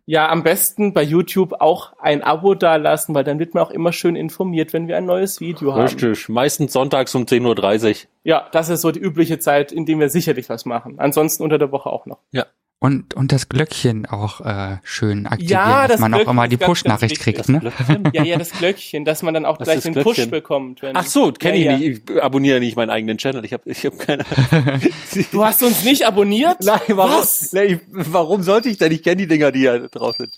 ja, 0.08 0.26
am 0.30 0.42
besten 0.42 0.94
bei 0.94 1.02
YouTube 1.02 1.60
auch 1.60 1.92
ein 1.98 2.22
Abo 2.22 2.54
dalassen, 2.54 3.14
weil 3.14 3.24
dann 3.24 3.38
wird 3.38 3.52
man 3.52 3.62
auch 3.62 3.70
immer 3.70 3.92
schön 3.92 4.16
informiert, 4.16 4.72
wenn 4.72 4.88
wir 4.88 4.96
ein 4.96 5.04
neues 5.04 5.38
Video 5.38 5.74
haben. 5.74 5.82
Richtig. 5.82 6.30
Meistens 6.30 6.72
sonntags 6.72 7.14
um 7.14 7.24
10.30 7.24 7.88
Uhr. 7.90 8.08
Ja, 8.24 8.48
das 8.50 8.70
ist 8.70 8.80
so 8.80 8.90
die 8.90 9.00
übliche 9.00 9.38
Zeit, 9.38 9.70
in 9.70 9.84
der 9.84 9.98
wir 9.98 10.08
sicherlich 10.08 10.48
was 10.48 10.64
machen. 10.64 10.98
Ansonsten 10.98 11.42
unter 11.42 11.58
der 11.58 11.72
Woche 11.72 11.90
auch 11.90 12.06
noch. 12.06 12.20
Ja. 12.32 12.46
Und, 12.80 13.14
und 13.14 13.32
das 13.32 13.48
Glöckchen 13.48 14.06
auch 14.06 14.40
äh, 14.40 14.76
schön 14.84 15.26
aktivieren, 15.26 15.50
Ja, 15.50 15.82
dass 15.82 15.92
das 15.92 16.00
man 16.00 16.14
auch 16.14 16.18
Glöckchen 16.18 16.32
immer 16.32 16.44
ist 16.44 16.52
die 16.52 16.56
Push-Nachricht 16.58 17.18
kriegt, 17.18 17.48
ne? 17.48 17.58
Glöckchen? 17.58 18.10
Ja, 18.12 18.22
ja, 18.22 18.38
das 18.38 18.50
Glöckchen, 18.58 19.04
dass 19.04 19.22
man 19.24 19.34
dann 19.34 19.44
auch 19.46 19.58
Was 19.58 19.66
gleich 19.66 19.82
den 19.82 19.94
das 19.94 20.04
Push 20.04 20.30
bekommt. 20.30 20.82
Wenn, 20.82 20.94
Ach 20.94 21.04
so, 21.04 21.32
kenne 21.32 21.56
ja, 21.56 21.76
ich 21.76 21.80
ja. 21.82 21.88
nicht. 21.88 22.08
Ich 22.08 22.22
abonniere 22.22 22.60
nicht 22.60 22.76
meinen 22.76 22.90
eigenen 22.90 23.18
Channel. 23.18 23.44
Ich 23.44 23.52
habe 23.52 23.68
ich 23.68 23.84
hab 23.84 23.98
keine. 23.98 24.24
Du 25.32 25.44
hast 25.44 25.62
uns 25.64 25.82
nicht 25.82 26.06
abonniert? 26.06 26.58
Nein, 26.62 26.80
warum? 26.90 27.20
Was? 27.20 27.52
Nee, 27.52 27.80
warum 27.90 28.44
sollte 28.44 28.68
ich 28.68 28.78
denn? 28.78 28.92
Ich 28.92 29.02
kenne 29.02 29.16
die 29.16 29.26
Dinger, 29.26 29.50
die 29.50 29.64
da 29.64 29.78
drauf 29.78 30.16
sind. 30.16 30.32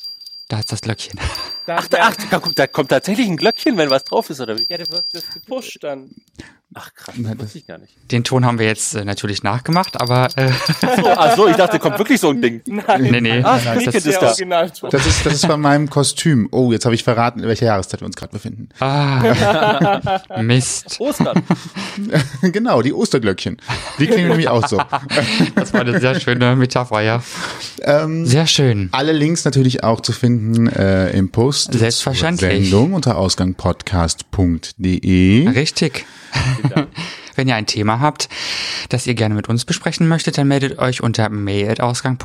Da 0.49 0.61
ist 0.61 0.73
das 0.73 0.81
Glöckchen. 0.81 1.21
Da, 1.67 1.77
Ach, 1.79 1.89
da, 1.89 1.99
ach 2.01 2.17
da, 2.31 2.39
kommt, 2.39 2.59
da 2.59 2.67
kommt 2.67 2.89
tatsächlich 2.89 3.29
ein 3.29 3.37
Glöckchen, 3.37 3.77
wenn 3.77 3.91
was 3.91 4.05
drauf 4.05 4.31
ist, 4.31 4.41
oder 4.41 4.59
wie? 4.59 4.67
ja, 4.69 4.79
wird 4.79 5.05
das 5.12 5.29
gepusht 5.31 5.79
dann. 5.83 6.11
Ach 6.73 6.95
krass, 6.95 7.17
das 7.19 7.33
das- 7.33 7.39
wusste 7.41 7.59
ich 7.59 7.67
gar 7.67 7.79
nicht. 7.79 7.95
Den 8.13 8.23
Ton 8.23 8.47
haben 8.47 8.61
wir 8.61 8.67
jetzt 8.67 8.95
äh, 8.95 9.05
natürlich 9.05 9.43
nachgemacht, 9.43 10.01
aber 10.01 10.29
äh, 10.37 10.53
So, 10.81 10.87
ach 11.09 11.35
so, 11.37 11.49
ich 11.49 11.57
dachte, 11.57 11.81
kommt 11.81 11.99
wirklich 11.99 12.21
so 12.21 12.31
ein 12.31 12.41
Ding. 12.41 12.63
Nein, 12.67 13.03
nee, 13.03 13.21
nee. 13.21 13.43
Ah, 13.43 13.59
das 13.59 13.63
Sneak 13.83 13.87
ist, 13.89 13.95
ist 13.97 14.07
der 14.07 14.21
da. 14.21 14.27
Originalton. 14.29 14.91
Das 14.91 15.05
ist, 15.07 15.27
das 15.27 15.33
ist 15.35 15.47
von 15.47 15.61
meinem 15.61 15.91
Kostüm. 15.91 16.49
Oh, 16.53 16.71
jetzt 16.73 16.85
habe 16.85 16.95
ich 16.95 17.03
verraten, 17.03 17.41
in 17.41 17.49
welcher 17.49 17.67
Jahreszeit 17.67 18.01
wir 18.01 18.07
uns 18.07 18.15
gerade 18.17 18.33
befinden. 18.33 18.69
ah, 18.79 20.21
Mist. 20.43 20.97
Ostern. 21.01 21.43
genau, 22.43 22.83
die 22.83 22.93
Osterglöckchen. 22.93 23.57
Die 23.99 24.07
klingen 24.07 24.29
nämlich 24.29 24.47
auch 24.49 24.67
so. 24.69 24.81
Das 25.57 25.73
war 25.75 25.81
eine 25.81 25.99
sehr 26.01 26.21
schöne 26.21 26.55
Metapher, 26.57 27.01
ja. 27.01 27.21
Ähm, 27.83 28.27
Sehr 28.27 28.47
schön. 28.47 28.91
alle 28.93 29.11
Links 29.13 29.45
natürlich 29.45 29.83
auch 29.83 30.01
zu 30.03 30.13
finden 30.13 30.69
äh, 30.69 31.11
im 31.11 31.31
Post 31.31 31.73
Selbstverständlich. 31.73 32.53
zur 32.53 32.63
Sendung 32.63 32.93
unter 32.93 33.17
ausgangpodcast.de. 33.19 35.49
Richtig. 35.49 36.05
Wenn 37.35 37.48
ihr 37.48 37.55
ein 37.55 37.66
Thema 37.66 38.01
habt, 38.01 38.28
das 38.89 39.07
ihr 39.07 39.15
gerne 39.15 39.35
mit 39.35 39.48
uns 39.48 39.65
besprechen 39.65 40.09
möchtet, 40.09 40.36
dann 40.36 40.48
meldet 40.48 40.78
euch 40.78 41.02
unter 41.02 41.28
mail.ausgang. 41.28 42.19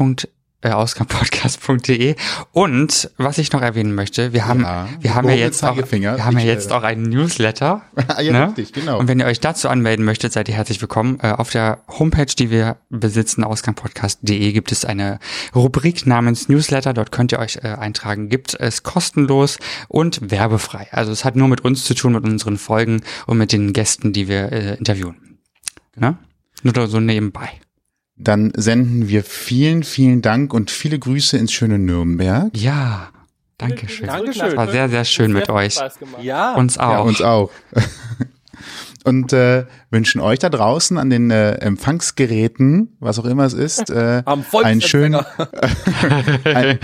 äh, 0.66 0.72
ausgangpodcast.de. 0.72 2.16
Und 2.52 3.12
was 3.18 3.38
ich 3.38 3.52
noch 3.52 3.62
erwähnen 3.62 3.94
möchte, 3.94 4.34
wir 4.34 4.48
haben, 4.48 4.62
Ja, 4.62 4.88
wir 5.00 5.14
haben 5.14 5.30
ja 5.30 5.36
jetzt 5.36 5.64
auch, 5.64 5.78
wir 5.78 6.26
haben 6.26 6.40
ja 6.40 6.46
jetzt 6.46 6.72
äh, 6.72 6.74
auch 6.74 6.84
einen 6.84 7.04
Newsletter. 7.04 7.84
Ja, 8.22 8.46
richtig, 8.46 8.72
genau. 8.72 8.98
Und 9.00 9.08
wenn 9.08 9.20
ihr 9.20 9.26
euch 9.26 9.40
dazu 9.40 9.68
anmelden 9.68 10.06
möchtet, 10.06 10.32
seid 10.32 10.48
ihr 10.48 10.56
herzlich 10.56 10.82
willkommen. 10.82 11.20
Äh, 11.22 11.32
auf 11.32 11.50
der 11.50 11.80
Homepage, 11.88 12.26
die 12.26 12.50
wir 12.50 12.78
besitzen, 12.90 13.44
ausgangpodcast.de, 13.44 14.52
gibt 14.54 14.72
es 14.72 14.86
eine 14.86 15.20
Rubrik 15.54 16.08
namens 16.08 16.48
Newsletter. 16.48 16.94
Dort 16.94 17.12
könnt 17.12 17.32
ihr 17.32 17.40
euch 17.40 17.58
äh, 17.58 17.68
eintragen. 17.68 18.30
Gibt 18.30 18.56
es 18.60 18.84
kostenlos 18.84 19.60
und 19.88 20.32
werbefrei. 20.32 20.88
Also 20.92 21.12
es 21.12 21.26
hat 21.26 21.36
nur 21.36 21.48
mit 21.48 21.62
uns 21.62 21.84
zu 21.84 21.94
tun, 21.94 22.14
mit 22.14 22.24
unseren 22.24 22.58
Folgen 22.58 23.02
und 23.28 23.38
mit 23.38 23.52
den 23.52 23.74
Gästen, 23.74 24.14
die 24.14 24.28
wir 24.28 24.52
äh, 24.52 24.76
interviewen. 24.76 25.40
Ne? 25.96 26.18
Nur 26.64 26.88
so 26.88 27.00
nebenbei. 27.00 27.50
Dann 28.18 28.54
senden 28.56 29.10
wir 29.10 29.24
vielen, 29.24 29.84
vielen 29.84 30.22
Dank 30.22 30.54
und 30.54 30.72
viele 30.72 30.98
Grüße 30.98 31.38
ins 31.38 31.52
schöne 31.52 31.78
Nürnberg. 31.78 32.50
Ja, 32.56 33.10
danke 33.58 33.90
schön. 33.90 34.08
Dankeschön. 34.08 34.56
War 34.56 34.72
sehr, 34.72 34.90
sehr 34.90 35.04
schön 35.04 35.34
mit 35.34 35.50
euch. 35.50 35.74
Spaß 35.74 36.00
gemacht. 36.00 36.24
Ja. 36.24 36.54
Uns 36.56 36.78
auch. 36.78 36.92
Ja, 36.92 37.00
uns 37.00 37.22
auch. 37.22 37.52
Und 39.04 39.34
äh, 39.34 39.66
wünschen 39.92 40.20
euch 40.20 40.40
da 40.40 40.50
draußen 40.50 40.98
an 40.98 41.12
den 41.12 41.30
äh, 41.30 41.58
Empfangsgeräten, 41.58 42.98
was 43.00 43.20
auch 43.20 43.26
immer 43.26 43.44
es 43.44 43.54
ist, 43.54 43.92
äh, 43.92 44.24
einen 44.64 44.82
schönen, 44.82 45.24
ein, 46.44 46.80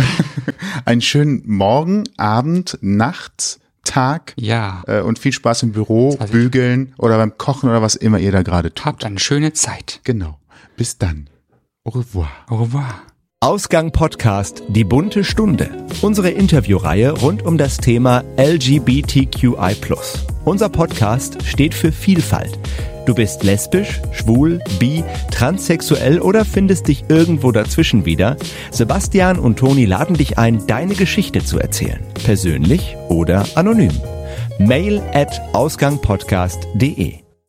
einen 0.85 1.01
schönen 1.01 1.41
Morgen, 1.47 2.03
Abend, 2.17 2.77
Nacht, 2.81 3.59
Tag 3.83 4.33
ja, 4.37 4.83
äh, 4.85 5.01
und 5.01 5.17
viel 5.17 5.31
Spaß 5.31 5.63
im 5.63 5.71
Büro, 5.71 6.11
sehr 6.11 6.27
bügeln 6.27 6.93
oder 6.99 7.17
beim 7.17 7.39
Kochen 7.39 7.69
oder 7.69 7.81
was 7.81 7.95
immer 7.95 8.19
ihr 8.19 8.31
da 8.31 8.43
gerade 8.43 8.71
tut. 8.71 8.85
habt 8.85 9.03
eine 9.03 9.19
schöne 9.19 9.53
Zeit. 9.53 10.01
Genau. 10.03 10.37
Bis 10.77 10.97
dann. 10.97 11.29
Au 11.83 11.91
revoir. 11.91 12.29
Au 12.49 12.57
revoir. 12.57 13.01
Ausgang 13.43 13.91
Podcast 13.91 14.61
Die 14.67 14.83
bunte 14.83 15.23
Stunde. 15.23 15.87
Unsere 16.03 16.29
Interviewreihe 16.29 17.11
rund 17.11 17.43
um 17.43 17.57
das 17.57 17.77
Thema 17.77 18.23
LGBTQI+. 18.37 19.75
Unser 20.45 20.69
Podcast 20.69 21.43
steht 21.43 21.73
für 21.73 21.91
Vielfalt. 21.91 22.59
Du 23.07 23.15
bist 23.15 23.43
lesbisch, 23.43 23.99
schwul, 24.11 24.59
bi, 24.77 25.03
transsexuell 25.31 26.19
oder 26.19 26.45
findest 26.45 26.87
dich 26.87 27.05
irgendwo 27.09 27.51
dazwischen 27.51 28.05
wieder? 28.05 28.37
Sebastian 28.69 29.39
und 29.39 29.57
Toni 29.57 29.85
laden 29.85 30.15
dich 30.15 30.37
ein, 30.37 30.67
deine 30.67 30.93
Geschichte 30.93 31.43
zu 31.43 31.57
erzählen. 31.57 32.01
Persönlich 32.23 32.95
oder 33.09 33.45
anonym. 33.55 33.93
Mail 34.59 35.01
at 35.13 35.41
ausgangpodcast.de 35.53 37.20